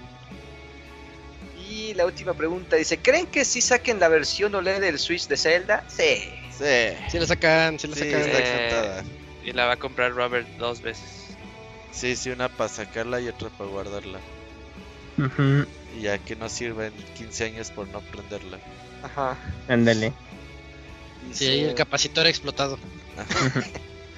Y 1.70 1.94
la 1.94 2.06
última 2.08 2.34
pregunta 2.34 2.78
dice, 2.78 2.98
¿creen 2.98 3.28
que 3.28 3.46
si 3.46 3.62
saquen 3.62 4.00
la 4.00 4.08
versión 4.08 4.56
OLED 4.56 4.82
del 4.82 4.98
Switch 4.98 5.28
de 5.28 5.38
Zelda? 5.38 5.84
Sí. 5.88 6.24
Sí. 6.58 6.98
Sí 7.12 7.20
la 7.20 7.28
sacan, 7.28 7.78
sí 7.78 7.88
la 7.88 7.96
sacan. 7.96 9.06
y 9.44 9.54
la 9.54 9.66
va 9.66 9.74
a 9.74 9.78
comprar 9.78 10.12
Robert 10.14 10.48
dos 10.58 10.82
veces. 10.82 11.28
Sí, 11.92 12.16
sí, 12.16 12.32
una 12.32 12.50
para 12.50 12.70
sacarla 12.70 13.22
y 13.22 13.28
otra 13.28 13.50
para 13.50 13.70
guardarla. 13.70 14.20
Y 15.96 16.02
ya 16.02 16.18
que 16.18 16.36
no 16.36 16.50
sirve 16.50 16.88
en 16.88 16.94
15 17.16 17.46
años 17.46 17.70
por 17.70 17.88
no 17.90 18.02
prenderla. 18.02 18.58
Ajá. 19.04 19.38
Ándale. 19.68 20.12
Sí, 21.34 21.66
el 21.66 21.76
capacitor 21.76 22.26
ha 22.26 22.30
explotado. 22.30 22.80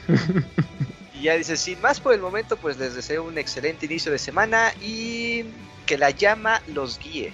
y 1.15 1.23
ya 1.23 1.35
dice, 1.35 1.57
sin 1.57 1.81
más 1.81 1.99
por 1.99 2.13
el 2.13 2.21
momento, 2.21 2.55
pues 2.55 2.77
les 2.77 2.95
deseo 2.95 3.23
un 3.25 3.37
excelente 3.37 3.87
inicio 3.87 4.09
de 4.11 4.19
semana 4.19 4.73
y 4.81 5.43
que 5.85 5.97
la 5.97 6.11
llama 6.11 6.61
los 6.67 6.99
guíe. 6.99 7.31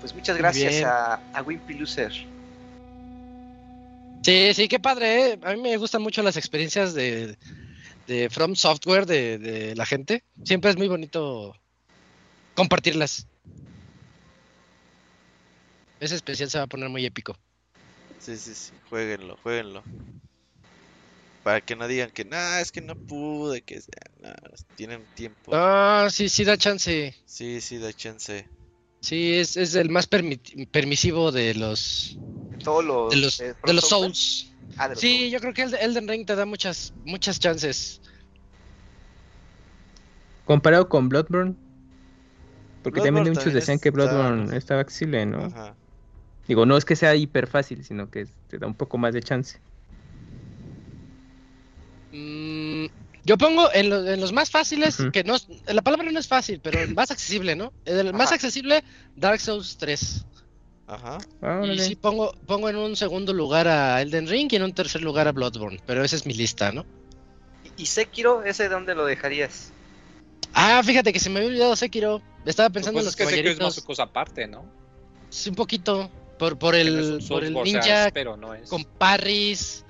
Pues 0.00 0.14
muchas 0.14 0.36
gracias 0.36 0.82
a, 0.84 1.20
a 1.32 1.42
Wimpy 1.42 1.74
Loser. 1.74 2.12
Sí, 4.24 4.54
sí, 4.54 4.68
qué 4.68 4.80
padre. 4.80 5.32
¿eh? 5.32 5.38
A 5.42 5.52
mí 5.52 5.60
me 5.60 5.76
gustan 5.76 6.00
mucho 6.00 6.22
las 6.22 6.38
experiencias 6.38 6.94
de, 6.94 7.36
de 8.06 8.30
From 8.30 8.54
Software 8.54 9.04
de, 9.04 9.74
la 9.76 9.84
gente. 9.84 10.24
Siempre 10.44 10.70
es 10.70 10.76
muy 10.76 10.88
bonito 10.88 11.54
compartirlas. 12.54 13.26
Ese 16.00 16.14
especial 16.14 16.50
se 16.50 16.58
va 16.58 16.64
a 16.64 16.68
poner 16.68 16.88
muy 16.88 17.04
épico. 17.04 17.36
Sí, 18.18 18.36
sí, 18.36 18.54
sí. 18.54 18.72
Jueguenlo, 18.88 19.38
jueguenlo. 19.42 19.82
Para 21.44 21.60
que 21.60 21.76
no 21.76 21.86
digan 21.86 22.10
que, 22.10 22.24
no, 22.24 22.36
es 22.56 22.72
que 22.72 22.80
no 22.80 22.96
pude, 22.96 23.60
que 23.60 23.78
tienen 24.76 25.04
tiempo. 25.14 25.52
Ah, 25.54 26.08
sí, 26.10 26.30
sí 26.30 26.42
da 26.42 26.56
chance. 26.56 27.14
Sí, 27.26 27.60
sí 27.60 27.76
da 27.76 27.92
chance. 27.92 28.48
Sí, 29.00 29.34
es, 29.34 29.58
es 29.58 29.74
el 29.74 29.90
más 29.90 30.06
permisivo 30.06 31.30
de 31.30 31.54
los... 31.54 32.18
Todos 32.64 32.82
los... 32.82 33.10
De 33.10 33.16
los, 33.16 33.38
de 33.38 33.72
los 33.74 33.86
Souls. 33.86 34.50
Ah, 34.78 34.94
sí, 34.96 35.28
yo 35.28 35.38
creo 35.38 35.52
que 35.52 35.62
el 35.64 35.74
Elden 35.74 36.08
Ring 36.08 36.26
te 36.26 36.34
da 36.34 36.46
muchas, 36.46 36.94
muchas 37.04 37.38
chances. 37.38 38.00
Comparado 40.46 40.88
con 40.88 41.10
Bloodborne. 41.10 41.54
Porque 42.82 43.02
también 43.02 43.28
muchos 43.28 43.52
decían 43.52 43.78
que 43.78 43.90
Bloodborne 43.90 44.56
estaba 44.56 44.80
accesible, 44.80 45.26
¿no? 45.26 45.76
Digo, 46.48 46.64
no 46.64 46.78
es 46.78 46.86
que 46.86 46.96
sea 46.96 47.14
hiper 47.14 47.46
fácil, 47.46 47.84
sino 47.84 48.10
que 48.10 48.26
te 48.48 48.56
da 48.56 48.66
un 48.66 48.74
poco 48.74 48.96
más 48.96 49.12
de 49.12 49.22
chance. 49.22 49.58
Mm, 52.14 52.86
yo 53.24 53.36
pongo 53.36 53.72
en, 53.72 53.90
los 54.20 54.32
más 54.32 54.50
fáciles, 54.50 54.98
que 55.12 55.24
no 55.24 55.36
la 55.66 55.82
palabra 55.82 56.10
no 56.10 56.20
es 56.20 56.28
fácil, 56.28 56.60
pero 56.62 56.80
el 56.80 56.94
más 56.94 57.10
accesible, 57.10 57.56
¿no? 57.56 57.72
El 57.84 58.12
más 58.12 58.32
accesible, 58.32 58.84
Dark 59.16 59.40
Souls 59.40 59.76
3. 59.78 60.24
Ajá. 60.86 61.16
y 61.64 61.78
sí 61.78 61.96
pongo, 61.96 62.34
pongo 62.46 62.68
en 62.68 62.76
un 62.76 62.94
segundo 62.94 63.32
lugar 63.32 63.66
a 63.66 64.02
Elden 64.02 64.28
Ring 64.28 64.52
y 64.52 64.56
en 64.56 64.64
un 64.64 64.74
tercer 64.74 65.00
lugar 65.00 65.26
a 65.26 65.32
Bloodborne, 65.32 65.80
pero 65.86 66.04
esa 66.04 66.14
es 66.14 66.26
mi 66.26 66.34
lista, 66.34 66.72
¿no? 66.72 66.84
¿Y 67.76 67.86
Sekiro, 67.86 68.44
ese 68.44 68.68
dónde 68.68 68.94
lo 68.94 69.06
dejarías? 69.06 69.72
Ah, 70.52 70.82
fíjate 70.84 71.12
que 71.12 71.18
se 71.18 71.30
me 71.30 71.38
había 71.38 71.48
olvidado 71.48 71.74
Sekiro. 71.74 72.22
Estaba 72.44 72.70
pensando 72.70 73.00
en 73.00 73.06
los 73.06 73.16
que 73.16 73.24
caballeritos. 73.24 73.58
es 73.58 73.76
más 73.76 73.80
cosa 73.80 74.04
aparte, 74.04 74.46
¿no? 74.46 74.64
Sí, 75.30 75.48
un 75.48 75.56
poquito. 75.56 76.10
Por, 76.38 76.58
por 76.58 76.74
el, 76.74 77.24
por 77.26 77.44
el 77.44 77.54
ninja, 77.54 78.10
pero 78.12 78.36
no 78.36 78.54
es. 78.54 78.68
con 78.68 78.84
parries, 78.84 79.84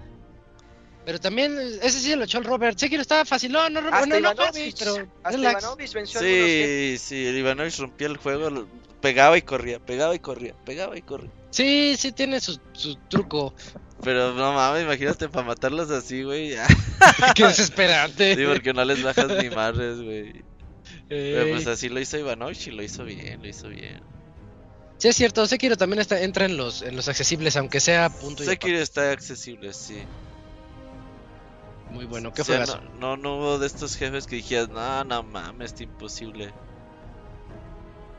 pero 1.04 1.20
también, 1.20 1.58
ese 1.82 2.00
sí 2.00 2.14
lo 2.14 2.24
echó 2.24 2.38
el 2.38 2.44
Robert. 2.44 2.78
Sé 2.78 2.88
que 2.88 2.96
estaba 2.96 3.24
fácil, 3.24 3.52
no, 3.52 3.68
no, 3.68 3.80
no, 3.80 3.90
no, 3.90 4.16
Ivanovich, 4.16 4.76
pero 4.78 5.06
hasta 5.22 5.38
Ivanovich 5.38 5.92
venció 5.92 6.20
Sí, 6.20 6.26
que... 6.26 6.96
sí, 7.00 7.26
el 7.26 7.38
Ivanovich 7.38 7.78
rompía 7.78 8.06
el 8.06 8.16
juego, 8.16 8.66
pegaba 9.00 9.36
y 9.36 9.42
corría, 9.42 9.78
pegaba 9.80 10.14
y 10.14 10.18
corría, 10.18 10.54
pegaba 10.64 10.96
y 10.96 11.02
corría. 11.02 11.30
Sí, 11.50 11.94
sí 11.98 12.12
tiene 12.12 12.40
su, 12.40 12.58
su 12.72 12.96
truco. 13.08 13.54
Pero 14.02 14.34
no 14.34 14.52
mames, 14.54 14.82
imagínate 14.82 15.28
para 15.28 15.46
matarlos 15.46 15.90
así, 15.90 16.22
güey. 16.22 16.54
Qué 17.34 17.46
desesperante. 17.46 18.34
Sí, 18.34 18.44
porque 18.46 18.72
no 18.72 18.84
les 18.84 19.02
bajas 19.02 19.28
ni 19.28 19.50
madres, 19.50 20.00
güey. 20.00 20.42
Pero 21.08 21.50
pues 21.50 21.66
así 21.66 21.88
lo 21.88 22.00
hizo 22.00 22.18
Ivanovich 22.18 22.66
y 22.68 22.70
lo 22.70 22.82
hizo 22.82 23.04
bien, 23.04 23.42
lo 23.42 23.48
hizo 23.48 23.68
bien. 23.68 24.00
Sí, 24.98 25.08
es 25.08 25.16
cierto, 25.16 25.46
Sekiro 25.46 25.76
también 25.76 26.00
está, 26.00 26.20
entra 26.22 26.46
en 26.46 26.56
los, 26.56 26.82
en 26.82 26.96
los 26.96 27.08
accesibles, 27.08 27.56
aunque 27.56 27.80
sea 27.80 28.08
punto 28.08 28.42
Sekiro 28.42 28.78
está 28.78 29.10
accesible, 29.10 29.72
sí. 29.72 29.98
Muy 31.94 32.06
bueno, 32.06 32.32
¿qué 32.32 32.42
fue 32.42 32.58
no, 32.98 33.16
no, 33.16 33.36
hubo 33.36 33.58
de 33.60 33.68
estos 33.68 33.94
jefes 33.94 34.26
que 34.26 34.34
dijeras, 34.34 34.68
no, 34.68 35.04
no 35.04 35.22
mames, 35.22 35.70
está 35.70 35.84
imposible. 35.84 36.52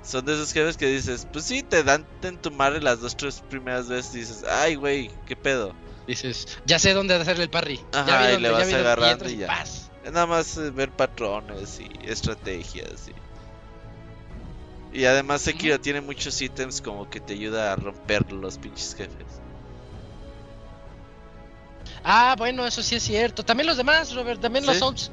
Son 0.01 0.23
de 0.23 0.33
esos 0.33 0.53
jefes 0.53 0.77
que 0.77 0.87
dices, 0.87 1.27
pues 1.29 1.43
sí, 1.43 1.61
te 1.61 1.83
dan 1.83 2.07
en 2.21 2.37
tu 2.37 2.51
madre 2.51 2.81
las 2.81 3.01
dos, 3.01 3.17
tres 3.17 3.43
primeras 3.49 3.89
veces 3.89 4.15
y 4.15 4.19
dices, 4.19 4.45
ay, 4.49 4.75
güey, 4.75 5.11
¿qué 5.25 5.35
pedo? 5.35 5.75
Dices, 6.07 6.57
ya 6.65 6.79
sé 6.79 6.93
dónde 6.93 7.15
hacerle 7.15 7.43
el 7.43 7.49
parry. 7.49 7.81
Ajá, 7.91 8.31
y 8.31 8.39
le 8.39 8.49
vas 8.49 8.71
agarrando 8.71 9.27
y, 9.27 9.37
ya. 9.37 9.61
Es 9.61 9.89
nada 10.05 10.25
más 10.25 10.55
eh, 10.55 10.71
ver 10.71 10.91
patrones 10.91 11.81
y 11.81 12.09
estrategias 12.09 13.09
y... 13.09 14.97
Y 14.97 15.03
además 15.03 15.41
Sekiro 15.41 15.81
tiene 15.81 15.99
muchos 15.99 16.41
ítems 16.41 16.79
como 16.79 17.09
que 17.09 17.19
te 17.19 17.33
ayuda 17.33 17.73
a 17.73 17.75
romper 17.75 18.31
los 18.31 18.57
pinches 18.57 18.95
jefes. 18.95 19.41
Ah, 22.07 22.35
bueno, 22.37 22.67
eso 22.67 22.83
sí 22.83 22.95
es 22.95 23.03
cierto. 23.03 23.43
También 23.43 23.65
los 23.65 23.77
demás, 23.77 24.13
Robert, 24.13 24.39
también 24.39 24.65
los 24.65 24.77
Souls. 24.77 25.11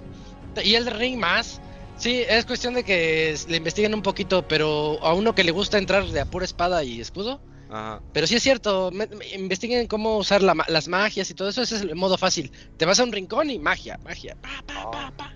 Y 0.62 0.74
el 0.74 0.86
Ring 0.86 1.18
más. 1.18 1.60
Sí, 1.96 2.22
es 2.28 2.44
cuestión 2.44 2.74
de 2.74 2.84
que 2.84 3.34
le 3.48 3.56
investiguen 3.56 3.94
un 3.94 4.02
poquito, 4.02 4.46
pero 4.46 5.02
a 5.02 5.14
uno 5.14 5.34
que 5.34 5.42
le 5.42 5.52
gusta 5.52 5.78
entrar 5.78 6.04
de 6.06 6.20
a 6.20 6.26
pura 6.26 6.44
espada 6.44 6.84
y 6.84 7.00
escudo. 7.00 7.40
Ajá. 7.70 8.02
Pero 8.12 8.26
sí 8.26 8.36
es 8.36 8.42
cierto, 8.42 8.90
investiguen 9.34 9.86
cómo 9.86 10.18
usar 10.18 10.42
las 10.42 10.88
magias 10.88 11.30
y 11.30 11.34
todo 11.34 11.48
eso, 11.48 11.62
ese 11.62 11.76
es 11.76 11.80
el 11.82 11.94
modo 11.94 12.18
fácil. 12.18 12.52
Te 12.76 12.84
vas 12.84 13.00
a 13.00 13.04
un 13.04 13.12
rincón 13.12 13.48
y 13.48 13.58
magia, 13.58 13.98
magia, 14.04 14.36
pa, 14.42 14.62
pa, 14.66 14.90
pa, 14.90 15.12
pa. 15.16 15.32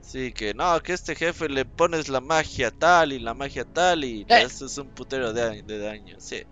Sí, 0.00 0.32
que 0.32 0.54
no, 0.54 0.82
que 0.82 0.94
este 0.94 1.14
jefe 1.14 1.48
le 1.48 1.64
pones 1.64 2.08
la 2.08 2.20
magia 2.20 2.72
tal 2.72 3.12
y 3.12 3.20
la 3.20 3.32
magia 3.32 3.64
tal 3.64 4.02
y 4.02 4.22
eh. 4.22 4.42
eso 4.42 4.66
es 4.66 4.76
un 4.76 4.88
putero 4.88 5.32
de, 5.32 5.62
de 5.62 5.78
daño, 5.78 6.16
sí. 6.18 6.42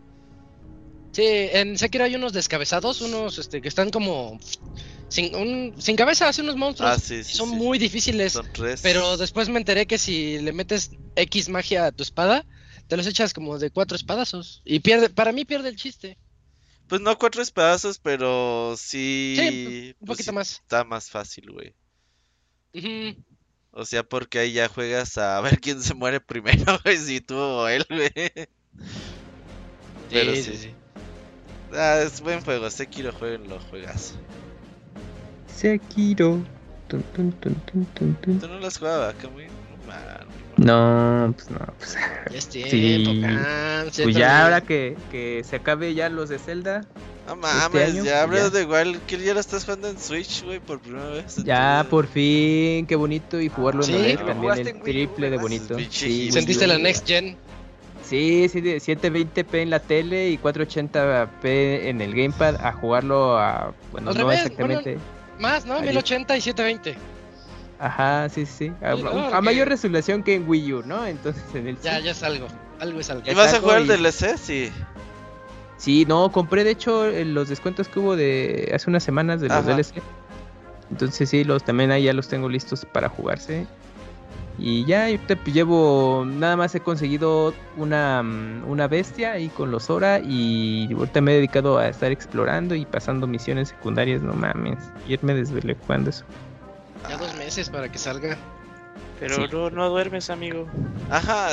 Sí, 1.13 1.25
en 1.25 1.79
Sekiro 1.79 2.05
hay 2.05 2.15
unos 2.15 2.33
descabezados, 2.33 3.01
unos 3.01 3.39
este, 3.39 3.61
que 3.61 3.69
están 3.69 3.91
como 3.91 4.39
sin, 5.09 5.35
un, 5.35 5.75
sin 5.79 5.97
cabeza 5.97 6.29
hace 6.29 6.43
unos 6.43 6.57
monstruos. 6.57 6.91
Ah, 6.91 6.99
sí, 6.99 7.25
son 7.25 7.51
muy 7.51 7.79
difíciles. 7.79 8.35
Son 8.35 8.47
Pero 8.83 9.17
después 9.17 9.49
me 9.49 9.59
enteré 9.59 9.87
que 9.87 9.99
si 9.99 10.39
le 10.39 10.53
metes 10.53 10.91
X 11.17 11.49
magia 11.49 11.87
a 11.87 11.93
tu 11.93 12.03
espada, 12.03 12.45
te 12.87 12.97
los 12.97 13.07
echas 13.07 13.33
como 13.33 13.59
de 13.59 13.71
cuatro 13.71 13.97
espadazos. 13.97 14.63
Y 14.65 14.81
pierde, 14.81 15.09
para 15.09 15.33
mí 15.33 15.45
pierde 15.45 15.71
el 15.71 15.77
chiste. 15.77 16.19
Pues 16.89 17.01
no 17.01 17.19
cuatro 17.19 17.43
espadazos, 17.43 17.99
pero 17.99 18.75
sí. 18.79 19.35
Sí, 19.39 19.95
un 20.01 20.07
pues 20.07 20.19
poquito 20.19 20.33
más. 20.33 20.53
Está 20.53 20.85
más 20.85 21.11
fácil, 21.11 21.51
güey. 21.51 21.75
O 23.73 23.85
sea, 23.85 24.03
porque 24.03 24.39
ahí 24.39 24.53
ya 24.53 24.69
juegas 24.69 25.19
a 25.19 25.41
ver 25.43 25.61
quién 25.61 25.83
se 25.83 25.95
muere 25.95 26.21
primero, 26.21 26.79
güey, 26.85 26.97
si 26.97 27.21
tú 27.21 27.37
o 27.37 27.69
él, 27.69 27.87
güey. 27.89 28.13
Pero 30.11 30.35
sí, 30.35 30.57
sí. 30.57 30.75
Ah, 31.73 32.01
es 32.05 32.21
buen 32.21 32.41
juego, 32.41 32.71
Sekiro 32.71 33.13
lo 33.47 33.61
juegas. 33.61 34.15
Sekiro. 35.55 36.39
Tun, 36.89 37.03
tun, 37.13 37.33
tun, 37.33 38.39
¿Tú 38.41 38.49
no 38.49 38.59
las 38.61 38.79
jugabas, 38.79 39.15
Camuy? 39.17 39.47
No, 40.57 41.33
pues 41.35 41.51
no, 41.51 41.59
pues. 41.79 41.97
Ya 42.31 42.39
es 42.39 42.49
tiempo, 42.49 43.11
sí. 43.93 44.03
Pues 44.03 44.17
ya 44.17 44.45
ahora 44.45 44.61
que, 44.61 44.97
que 45.11 45.43
se 45.45 45.57
acabe 45.57 45.95
ya 45.95 46.09
los 46.09 46.29
de 46.29 46.39
Zelda. 46.39 46.85
No 47.27 47.37
mames, 47.37 47.89
este 47.89 48.05
ya 48.05 48.23
hablas 48.23 48.53
de 48.53 48.63
igual 48.63 49.01
que 49.07 49.19
ya 49.19 49.35
lo 49.35 49.41
estás 49.41 49.65
jugando 49.65 49.89
en 49.89 49.99
Switch, 49.99 50.43
güey, 50.45 50.61
por 50.61 50.81
primera 50.81 51.09
vez. 51.11 51.37
Ya, 51.45 51.87
por 51.89 52.07
fin, 52.07 52.87
qué 52.87 52.97
bonito. 52.97 53.41
Y 53.41 53.49
jugarlo 53.49 53.85
en 53.85 54.17
la 54.17 54.27
también 54.27 54.67
el 54.67 54.81
triple 54.81 55.31
de 55.31 55.37
bonito. 55.37 55.77
Sí, 55.91 56.33
¿Sentiste 56.33 56.67
la 56.67 56.79
Next 56.79 57.07
Gen? 57.07 57.37
Sí, 58.09 58.49
sí, 58.49 58.63
de 58.63 58.79
720p 58.79 59.59
en 59.59 59.69
la 59.69 59.81
tele 59.81 60.31
y 60.31 60.39
480p 60.39 61.29
en 61.43 62.01
el 62.01 62.15
gamepad 62.15 62.57
a 62.57 62.73
jugarlo 62.73 63.39
a. 63.39 63.75
Bueno, 63.93 64.15
no 64.15 64.33
exactamente. 64.33 64.97
más, 65.39 65.67
¿no? 65.67 65.83
1080 65.83 66.37
y 66.39 66.41
720. 66.41 66.99
Ajá, 67.79 68.29
sí, 68.31 68.47
sí. 68.47 68.73
A, 68.83 69.41
mayor 69.43 69.69
resolución 69.69 70.23
que 70.23 70.37
en 70.37 70.49
Wii 70.49 70.73
U, 70.73 70.83
¿no? 70.87 71.05
Entonces 71.07 71.45
en 71.55 71.69
el. 71.69 71.79
Ya, 71.81 72.01
ya 72.01 72.13
es 72.13 72.23
algo. 72.23 72.47
Algo 72.81 72.99
es 72.99 73.11
algo. 73.11 73.31
¿Y 73.31 73.35
vas 73.35 73.53
a 73.53 73.61
jugar 73.61 73.83
el 73.83 73.89
DLC? 73.89 74.39
Sí. 74.39 74.73
Sí, 75.77 76.07
no, 76.09 76.33
compré 76.33 76.65
de 76.65 76.71
hecho 76.71 77.11
los 77.11 77.51
descuentos 77.51 77.89
que 77.89 77.99
hubo 77.99 78.17
de 78.17 78.73
hace 78.75 78.89
unas 78.89 79.05
semanas 79.05 79.43
de 79.43 79.49
los 79.49 79.67
DLC. 79.67 80.03
Entonces 80.91 81.29
sí, 81.29 81.45
los 81.45 81.63
también 81.63 81.91
ahí 81.91 82.05
ya 82.05 82.15
los 82.15 82.27
tengo 82.29 82.49
listos 82.49 82.87
para 82.87 83.11
jugarse. 83.11 83.67
Y 84.59 84.85
ya 84.85 85.07
te 85.27 85.37
llevo, 85.53 86.25
nada 86.27 86.57
más 86.57 86.75
he 86.75 86.81
conseguido 86.81 87.55
una, 87.77 88.23
mm, 88.23 88.69
una 88.69 88.89
bestia 88.89 89.33
ahí 89.33 89.49
con 89.49 89.71
los 89.71 89.85
Zora 89.85 90.19
y 90.19 90.93
ahorita 90.93 91.21
me 91.21 91.33
he 91.33 91.35
dedicado 91.37 91.79
a 91.79 91.89
estar 91.89 92.11
explorando 92.11 92.75
y 92.75 92.85
pasando 92.85 93.29
misiones 93.29 93.69
secundarias, 93.69 94.21
no 94.21 94.35
mames. 94.35 94.79
Ayer 95.05 95.23
me 95.23 95.35
desvelé 95.35 95.77
jugando 95.81 96.11
eso. 96.11 96.25
Ya 97.09 97.17
dos 97.17 97.35
meses 97.37 97.71
para 97.71 97.91
que 97.91 97.99
salga. 97.99 98.37
Pero 99.21 99.47
no, 99.49 99.71
no 99.71 99.89
duermes, 99.89 100.31
amigo. 100.31 100.67
Ajá, 101.11 101.51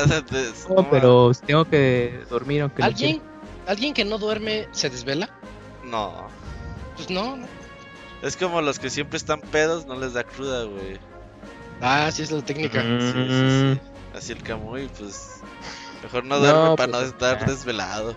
no, 0.69 0.89
pero 0.89 1.31
tengo 1.45 1.65
que 1.65 2.19
dormir 2.29 2.61
aunque 2.61 2.83
¿Alguien, 2.83 3.21
¿Alguien 3.67 3.93
que 3.93 4.05
no 4.05 4.17
duerme 4.17 4.67
se 4.71 4.89
desvela? 4.89 5.29
No. 5.83 6.27
Pues 6.95 7.09
no, 7.09 7.37
Es 8.21 8.37
como 8.37 8.61
los 8.61 8.79
que 8.79 8.89
siempre 8.89 9.17
están 9.17 9.41
pedos, 9.41 9.85
no 9.85 9.95
les 9.99 10.13
da 10.13 10.23
cruda, 10.23 10.63
güey. 10.63 10.99
Ah, 11.81 12.09
sí 12.11 12.23
es 12.23 12.31
la 12.31 12.41
técnica. 12.41 12.81
Sí, 12.81 12.87
sí, 12.99 13.75
sí. 13.75 13.79
Así 14.15 14.31
el 14.31 14.41
Camuy, 14.43 14.89
pues. 14.97 15.41
Mejor 16.03 16.25
no 16.25 16.39
duerme 16.39 16.75
para 16.75 16.91
no 16.91 16.97
pues, 16.99 17.07
estar 17.09 17.45
desvelado. 17.45 18.15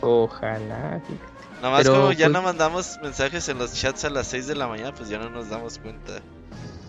Ojalá. 0.00 1.00
Nada 1.62 1.70
más 1.70 1.88
como 1.88 2.12
ya 2.12 2.26
pues 2.26 2.32
no 2.32 2.42
mandamos 2.42 2.98
mensajes 3.02 3.48
en 3.48 3.58
los 3.58 3.72
chats 3.72 4.04
a 4.04 4.10
las 4.10 4.26
6 4.26 4.48
de 4.48 4.54
la 4.54 4.66
mañana, 4.66 4.92
pues 4.92 5.08
ya 5.08 5.18
no 5.18 5.30
nos 5.30 5.48
damos 5.48 5.78
cuenta. 5.78 6.20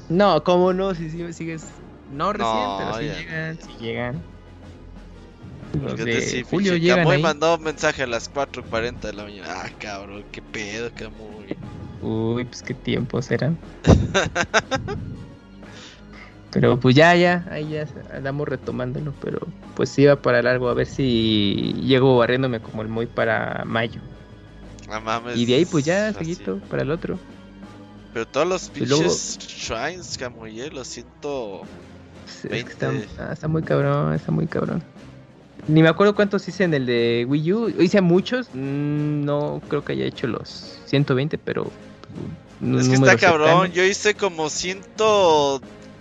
No, 0.10 0.44
¿cómo 0.44 0.74
no? 0.74 0.94
Si 0.94 1.10
sigues. 1.10 1.66
No 2.12 2.34
recién, 2.34 2.68
pero 2.78 2.98
si 2.98 3.04
llegan, 3.04 3.60
si 3.62 3.84
llegan. 3.84 4.24
Los 5.82 5.98
de 5.98 6.46
Julio 6.50 6.76
llegan 6.76 7.00
Camuy 7.00 7.22
mandó 7.22 7.58
mensaje 7.58 8.04
a 8.04 8.08
las 8.08 8.32
4.40 8.34 9.00
de 9.00 9.14
la 9.14 9.24
mañana. 9.24 9.48
Ah, 9.50 9.70
cabrón, 9.80 10.24
qué 10.32 10.42
pedo, 10.42 10.90
Camuy. 10.96 11.56
Uy, 12.02 12.46
pues 12.46 12.62
qué 12.62 12.74
tiempos 12.74 13.32
eran. 13.32 13.58
pero 16.56 16.80
pues 16.80 16.96
ya, 16.96 17.14
ya, 17.18 17.46
ahí 17.52 17.68
ya 17.68 17.86
andamos 18.14 18.48
retomándolo. 18.48 19.14
Pero 19.22 19.40
pues 19.76 19.90
sí 19.90 20.06
va 20.06 20.16
para 20.16 20.42
largo. 20.42 20.70
A 20.70 20.74
ver 20.74 20.88
si 20.88 21.76
llego 21.84 22.18
barriéndome 22.18 22.62
como 22.62 22.82
el 22.82 22.88
muy 22.88 23.08
para 23.08 23.64
mayo. 23.66 24.00
Y 25.36 25.46
de 25.46 25.56
ahí 25.56 25.66
pues 25.66 25.84
ya, 25.84 26.14
seguito, 26.14 26.60
para 26.70 26.84
el 26.84 26.92
otro. 26.92 27.20
Pero 28.14 28.26
todos 28.26 28.48
los 28.48 28.70
pinches 28.70 29.38
shrines, 29.38 30.18
Camuy, 30.18 30.70
lo 30.70 30.86
siento. 30.86 31.64
Está, 32.50 32.94
ah, 33.20 33.34
está 33.34 33.50
muy 33.50 33.62
cabrón, 33.62 34.14
está 34.14 34.32
muy 34.32 34.48
cabrón. 34.48 34.82
Ni 35.68 35.84
me 35.84 35.90
acuerdo 35.90 36.16
cuántos 36.16 36.48
hice 36.48 36.64
en 36.64 36.74
el 36.74 36.86
de 36.86 37.26
Wii 37.28 37.52
U. 37.52 37.70
Hice 37.82 38.00
muchos. 38.00 38.48
Mm, 38.54 39.26
no 39.26 39.62
creo 39.68 39.84
que 39.84 39.92
haya 39.92 40.06
hecho 40.06 40.28
los 40.28 40.80
120, 40.86 41.38
pero. 41.38 41.70
Es 42.78 42.88
que 42.88 42.96
está 42.96 43.18
cabrón. 43.18 43.74
Yo 43.74 43.84
hice 43.84 44.16
como 44.16 44.50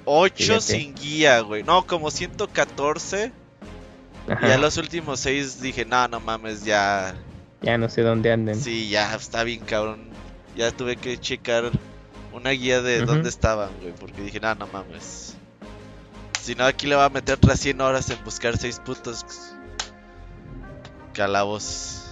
108 0.04 0.60
sin 0.60 0.94
guía, 0.94 1.40
güey. 1.40 1.62
No, 1.62 1.86
como 1.86 2.10
114. 2.10 3.32
Y 4.26 4.46
a 4.46 4.58
los 4.58 4.76
últimos 4.78 5.20
6 5.20 5.60
dije, 5.60 5.84
no, 5.84 6.08
no 6.08 6.20
mames, 6.20 6.64
ya. 6.64 7.14
Ya 7.60 7.78
no 7.78 7.88
sé 7.88 8.02
dónde 8.02 8.32
anden. 8.32 8.60
Sí, 8.60 8.88
ya 8.88 9.14
está 9.14 9.44
bien 9.44 9.60
cabrón. 9.60 10.08
Ya 10.56 10.70
tuve 10.70 10.96
que 10.96 11.18
checar 11.18 11.70
una 12.32 12.50
guía 12.50 12.80
de 12.82 13.04
dónde 13.04 13.28
estaban, 13.28 13.70
güey. 13.80 13.92
Porque 13.92 14.22
dije, 14.22 14.40
no, 14.40 14.54
no 14.54 14.66
mames. 14.68 15.36
Si 16.40 16.54
no, 16.54 16.64
aquí 16.64 16.86
le 16.86 16.94
va 16.94 17.06
a 17.06 17.10
meter 17.10 17.36
otras 17.36 17.60
100 17.60 17.80
horas 17.80 18.10
en 18.10 18.22
buscar 18.24 18.56
6 18.56 18.80
putos 18.84 19.24
calabos. 21.14 22.04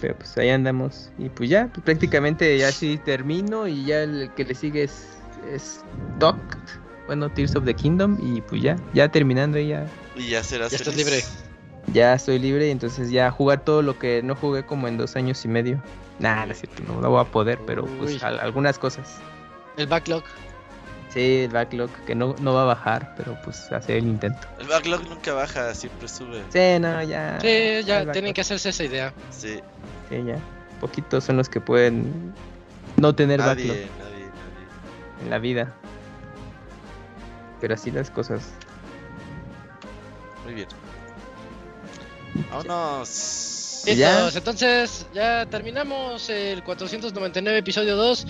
pero 0.00 0.16
pues 0.16 0.36
ahí 0.38 0.50
andamos. 0.50 1.10
Y 1.18 1.28
pues 1.28 1.48
ya, 1.48 1.68
pues 1.72 1.84
prácticamente 1.84 2.58
ya 2.58 2.72
sí 2.72 2.98
termino. 3.04 3.68
Y 3.68 3.84
ya 3.84 4.02
el 4.02 4.32
que 4.34 4.44
le 4.44 4.54
sigue 4.54 4.84
es, 4.84 5.15
es 5.54 5.80
Doc. 6.18 6.36
Bueno, 7.06 7.28
Tears 7.30 7.54
of 7.56 7.64
the 7.64 7.74
Kingdom. 7.74 8.18
Y 8.20 8.40
pues 8.42 8.62
ya, 8.62 8.76
ya 8.94 9.08
terminando 9.08 9.58
ya. 9.58 9.86
Y 10.16 10.30
ya 10.30 10.42
serás 10.42 10.70
ya 10.70 10.78
estás 10.78 10.96
libre. 10.96 11.22
Ya 11.92 12.14
estoy 12.14 12.38
libre 12.38 12.68
y 12.68 12.70
entonces 12.70 13.10
ya 13.10 13.30
jugar 13.30 13.64
todo 13.64 13.80
lo 13.82 13.98
que 13.98 14.22
no 14.22 14.34
jugué 14.34 14.64
como 14.64 14.88
en 14.88 14.98
dos 14.98 15.14
años 15.16 15.44
y 15.44 15.48
medio. 15.48 15.80
Nada, 16.18 16.46
no 16.46 16.52
es 16.52 16.58
cierto, 16.58 16.82
no, 16.86 17.00
lo 17.00 17.10
voy 17.10 17.20
a 17.20 17.24
poder, 17.24 17.58
pero 17.66 17.84
pues 17.84 18.22
algunas 18.22 18.78
cosas. 18.78 19.18
El 19.76 19.86
backlog. 19.86 20.24
Sí, 21.10 21.40
el 21.44 21.50
backlog, 21.50 21.90
que 22.06 22.14
no, 22.14 22.34
no 22.40 22.54
va 22.54 22.62
a 22.62 22.64
bajar, 22.64 23.14
pero 23.16 23.38
pues 23.44 23.70
hacer 23.70 23.98
el 23.98 24.06
intento. 24.06 24.46
El 24.58 24.66
backlog 24.66 25.08
nunca 25.08 25.32
baja, 25.32 25.74
siempre 25.74 26.08
sube. 26.08 26.42
Sí, 26.50 26.80
no, 26.80 27.02
ya. 27.02 27.38
Sí, 27.40 27.84
ya 27.84 28.10
tienen 28.12 28.34
que 28.34 28.40
hacerse 28.40 28.70
esa 28.70 28.84
idea. 28.84 29.14
Sí. 29.30 29.60
Sí, 30.08 30.24
ya. 30.26 30.38
Poquitos 30.80 31.24
son 31.24 31.36
los 31.36 31.48
que 31.48 31.60
pueden 31.60 32.34
no 32.96 33.14
tener 33.14 33.38
nadie, 33.38 33.68
backlog. 33.68 33.76
Nadie. 33.98 34.05
En 35.22 35.30
la 35.30 35.38
vida. 35.38 35.74
Pero 37.60 37.74
así 37.74 37.90
las 37.90 38.10
cosas. 38.10 38.52
Muy 40.44 40.54
bien. 40.54 40.68
Vámonos. 42.50 43.82
Listos, 43.86 44.34
entonces 44.34 45.06
ya 45.14 45.46
terminamos 45.46 46.28
el 46.28 46.64
499 46.64 47.58
episodio 47.58 47.96
2 47.96 48.26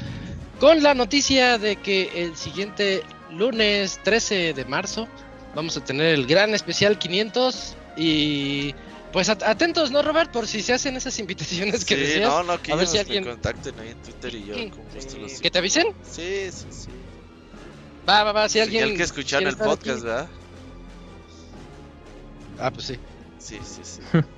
con 0.61 0.83
la 0.83 0.93
noticia 0.93 1.57
de 1.57 1.77
que 1.77 2.11
el 2.15 2.37
siguiente 2.37 3.03
lunes 3.31 3.99
13 4.03 4.53
de 4.53 4.65
marzo 4.67 5.09
vamos 5.55 5.77
a 5.79 5.85
tener 5.85 6.15
el 6.15 6.27
gran 6.27 6.55
especial 6.55 6.99
500 6.99 7.75
y 7.97 8.75
pues 9.13 9.29
atentos, 9.29 9.91
¿no, 9.91 10.03
Robert? 10.03 10.31
Por 10.31 10.47
si 10.47 10.63
se 10.63 10.73
hacen 10.73 10.97
esas 10.97 11.19
invitaciones 11.19 11.85
que 11.85 12.15
sí, 12.15 12.21
No, 12.21 12.43
no, 12.43 12.61
que 12.61 12.73
a 12.73 12.77
ver 12.77 12.87
si 12.87 12.99
alguien... 12.99 13.25
me 13.25 13.31
contacten 13.31 13.79
ahí 13.81 13.91
en 13.91 14.03
Twitter 14.03 14.35
y 14.35 14.47
yo 14.47 14.55
los... 15.21 15.41
¿Que 15.41 15.51
te 15.51 15.59
avisen? 15.59 15.87
Sí, 16.03 16.49
sí, 16.51 16.67
sí. 16.71 16.91
Va, 18.09 18.23
va, 18.25 18.33
va, 18.33 18.49
si 18.49 18.61
alguien... 18.61 18.97
que 18.97 19.03
escuchar 19.03 19.43
el 19.43 19.57
podcast, 19.57 20.03
¿verdad? 20.03 20.29
Ah, 22.59 22.71
pues 22.71 22.87
sí. 22.87 22.99
Sí, 23.39 23.59
sí, 23.63 23.81
sí. 23.85 24.01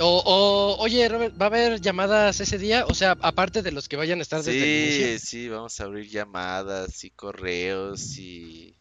O, 0.00 0.76
oye, 0.78 1.08
Robert, 1.08 1.34
¿va 1.40 1.46
a 1.46 1.48
haber 1.48 1.80
llamadas 1.80 2.40
ese 2.40 2.56
día? 2.56 2.84
O 2.86 2.94
sea, 2.94 3.16
aparte 3.20 3.62
de 3.62 3.72
los 3.72 3.88
que 3.88 3.96
vayan 3.96 4.20
a 4.20 4.22
estar 4.22 4.42
desde 4.42 4.52
sí, 4.52 5.02
el 5.02 5.20
Sí, 5.20 5.48
vamos 5.48 5.80
a 5.80 5.84
abrir 5.84 6.08
llamadas 6.08 7.02
y 7.02 7.10
correos 7.10 8.16
y, 8.16 8.76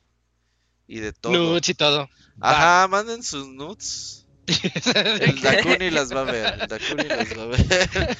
y 0.87 0.99
de 0.99 1.13
todo. 1.13 1.33
Nudes 1.33 1.69
y 1.69 1.73
todo. 1.73 2.09
Ajá, 2.39 2.87
manden 2.87 3.23
sus 3.23 3.47
nudes. 3.47 4.25
el 4.95 5.41
Dakuni 5.41 5.89
las 5.89 6.13
va 6.15 6.21
a 6.21 6.23
ver. 6.23 6.61
El 6.61 6.67
Dakuni 6.67 7.03
las 7.03 7.37
va 7.37 7.43
a 7.43 7.47
ver. 7.47 8.17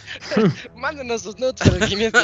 Mándenos 0.76 1.22
sus 1.22 1.38
nudes 1.38 1.56
para 1.56 1.78
el 1.78 1.86
500. 1.88 2.24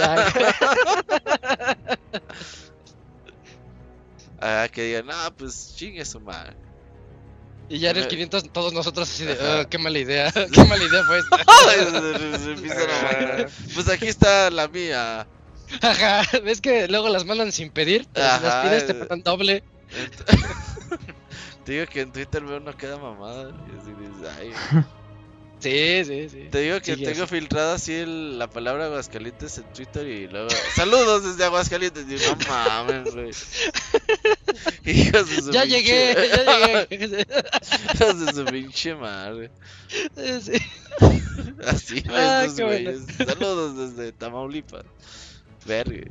ah, 4.42 4.68
que 4.72 4.84
digan, 4.84 5.06
no, 5.06 5.36
pues 5.38 5.74
chingue 5.78 6.04
su 6.04 6.20
madre. 6.20 6.54
Y 7.70 7.80
ya 7.80 7.92
en 7.92 7.98
el 7.98 8.08
500 8.08 8.52
todos 8.52 8.74
nosotros 8.74 9.10
así 9.10 9.24
de, 9.24 9.34
oh, 9.34 9.70
qué 9.70 9.78
mala 9.78 9.98
idea, 9.98 10.32
qué 10.52 10.64
mala 10.66 10.84
idea 10.84 11.04
fue 11.06 11.20
esta. 11.20 11.38
pues 13.74 13.88
aquí 13.90 14.08
está 14.08 14.50
la 14.50 14.68
mía. 14.68 15.26
Ajá, 15.82 16.24
ves 16.44 16.60
que 16.62 16.88
luego 16.88 17.10
las 17.10 17.26
mandan 17.26 17.52
sin 17.52 17.72
pedir, 17.72 18.06
pero 18.14 18.38
si 18.38 18.44
las 18.44 18.66
pides 18.66 18.88
te 18.88 18.94
mandan 18.94 19.24
doble. 19.24 19.64
Te 21.66 21.72
digo 21.72 21.86
que 21.88 22.02
en 22.02 22.12
Twitter 22.12 22.44
veo 22.44 22.58
una 22.58 22.74
queda 22.74 22.98
mamada. 22.98 23.50
Y 23.50 23.80
así 23.80 23.92
dices, 23.94 24.38
ay. 24.38 24.84
Sí, 25.64 26.04
sí, 26.04 26.28
sí. 26.28 26.48
Te 26.52 26.60
digo 26.60 26.82
que 26.82 26.98
tengo 26.98 27.26
filtrada 27.26 27.76
así 27.76 28.04
la 28.06 28.50
palabra 28.50 28.88
Aguascalientes 28.88 29.60
en 29.60 29.64
Twitter 29.72 30.06
y 30.06 30.28
luego. 30.28 30.50
¡Saludos 30.76 31.24
desde 31.24 31.46
Aguascalientes! 31.46 32.04
Y 32.06 32.16
no 32.16 32.38
mames, 32.50 33.14
güey. 33.14 33.32
Ya 35.54 35.64
llegué, 35.64 36.14
ya 36.14 36.86
llegué. 36.90 37.26
Hijos 37.96 38.26
de 38.26 38.34
su 38.34 38.46
pinche 38.46 38.94
madre. 38.94 39.52
Sí. 40.42 40.52
Así, 41.66 42.04
ah, 42.10 42.44
estos 42.46 42.60
güeyes. 42.60 43.00
Saludos 43.26 43.96
desde 43.96 44.12
Tamaulipas. 44.12 44.84
Verga. 45.66 46.02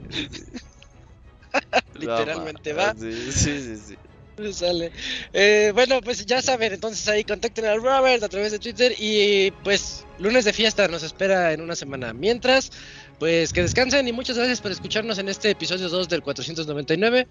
Literalmente, 1.95 2.73
¿va? 2.73 2.95
Sí, 2.95 3.13
sí, 3.33 3.61
sí. 3.61 3.77
sí. 3.77 3.97
Sale. 4.53 4.93
Eh, 5.33 5.73
bueno, 5.75 6.01
pues 6.01 6.25
ya 6.27 6.43
saben, 6.43 6.73
entonces 6.73 7.07
ahí 7.09 7.25
contacten 7.25 7.67
al 7.67 7.83
Robert 7.83 8.23
a 8.23 8.29
través 8.29 8.53
de 8.53 8.59
Twitter 8.59 8.95
y 8.99 9.51
pues 9.63 10.05
lunes 10.19 10.45
de 10.45 10.53
fiesta 10.53 10.89
nos 10.89 11.03
espera 11.03 11.53
en 11.53 11.61
una 11.61 11.77
semana. 11.77 12.13
Mientras, 12.13 12.71
pues 13.19 13.53
que 13.53 13.63
descansen 13.63 14.07
y 14.09 14.13
muchas 14.13 14.37
gracias 14.37 14.61
por 14.61 14.73
escucharnos 14.73 15.19
en 15.19 15.29
este 15.29 15.51
episodio 15.51 15.89
2 15.89 16.09
del 16.09 16.23
499. 16.23 17.29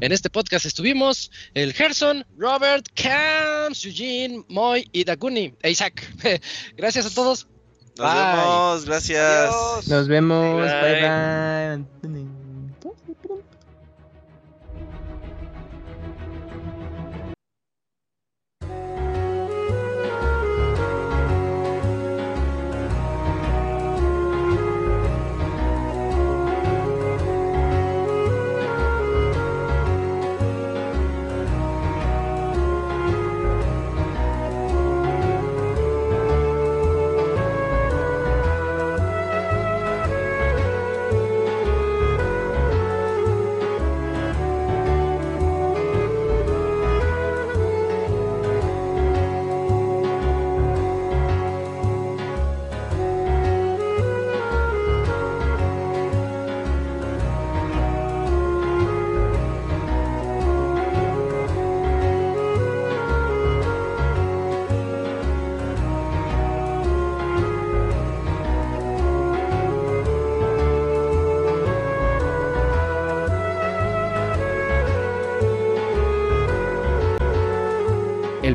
En 0.00 0.12
este 0.12 0.30
podcast 0.30 0.66
estuvimos 0.66 1.30
el 1.54 1.72
Gerson, 1.72 2.24
Robert, 2.36 2.86
Cam, 2.94 3.72
Eugene, 3.82 4.44
Moy 4.48 4.88
y 4.92 5.04
Dakuni 5.04 5.54
e 5.62 5.70
Isaac. 5.70 6.06
gracias 6.76 7.06
a 7.06 7.10
todos. 7.10 7.46
Nos 7.96 8.12
vemos, 8.12 8.84
gracias. 8.86 9.88
Nos 9.88 10.08
vemos, 10.08 10.60
bye. 10.60 11.78
bye. 12.02 12.33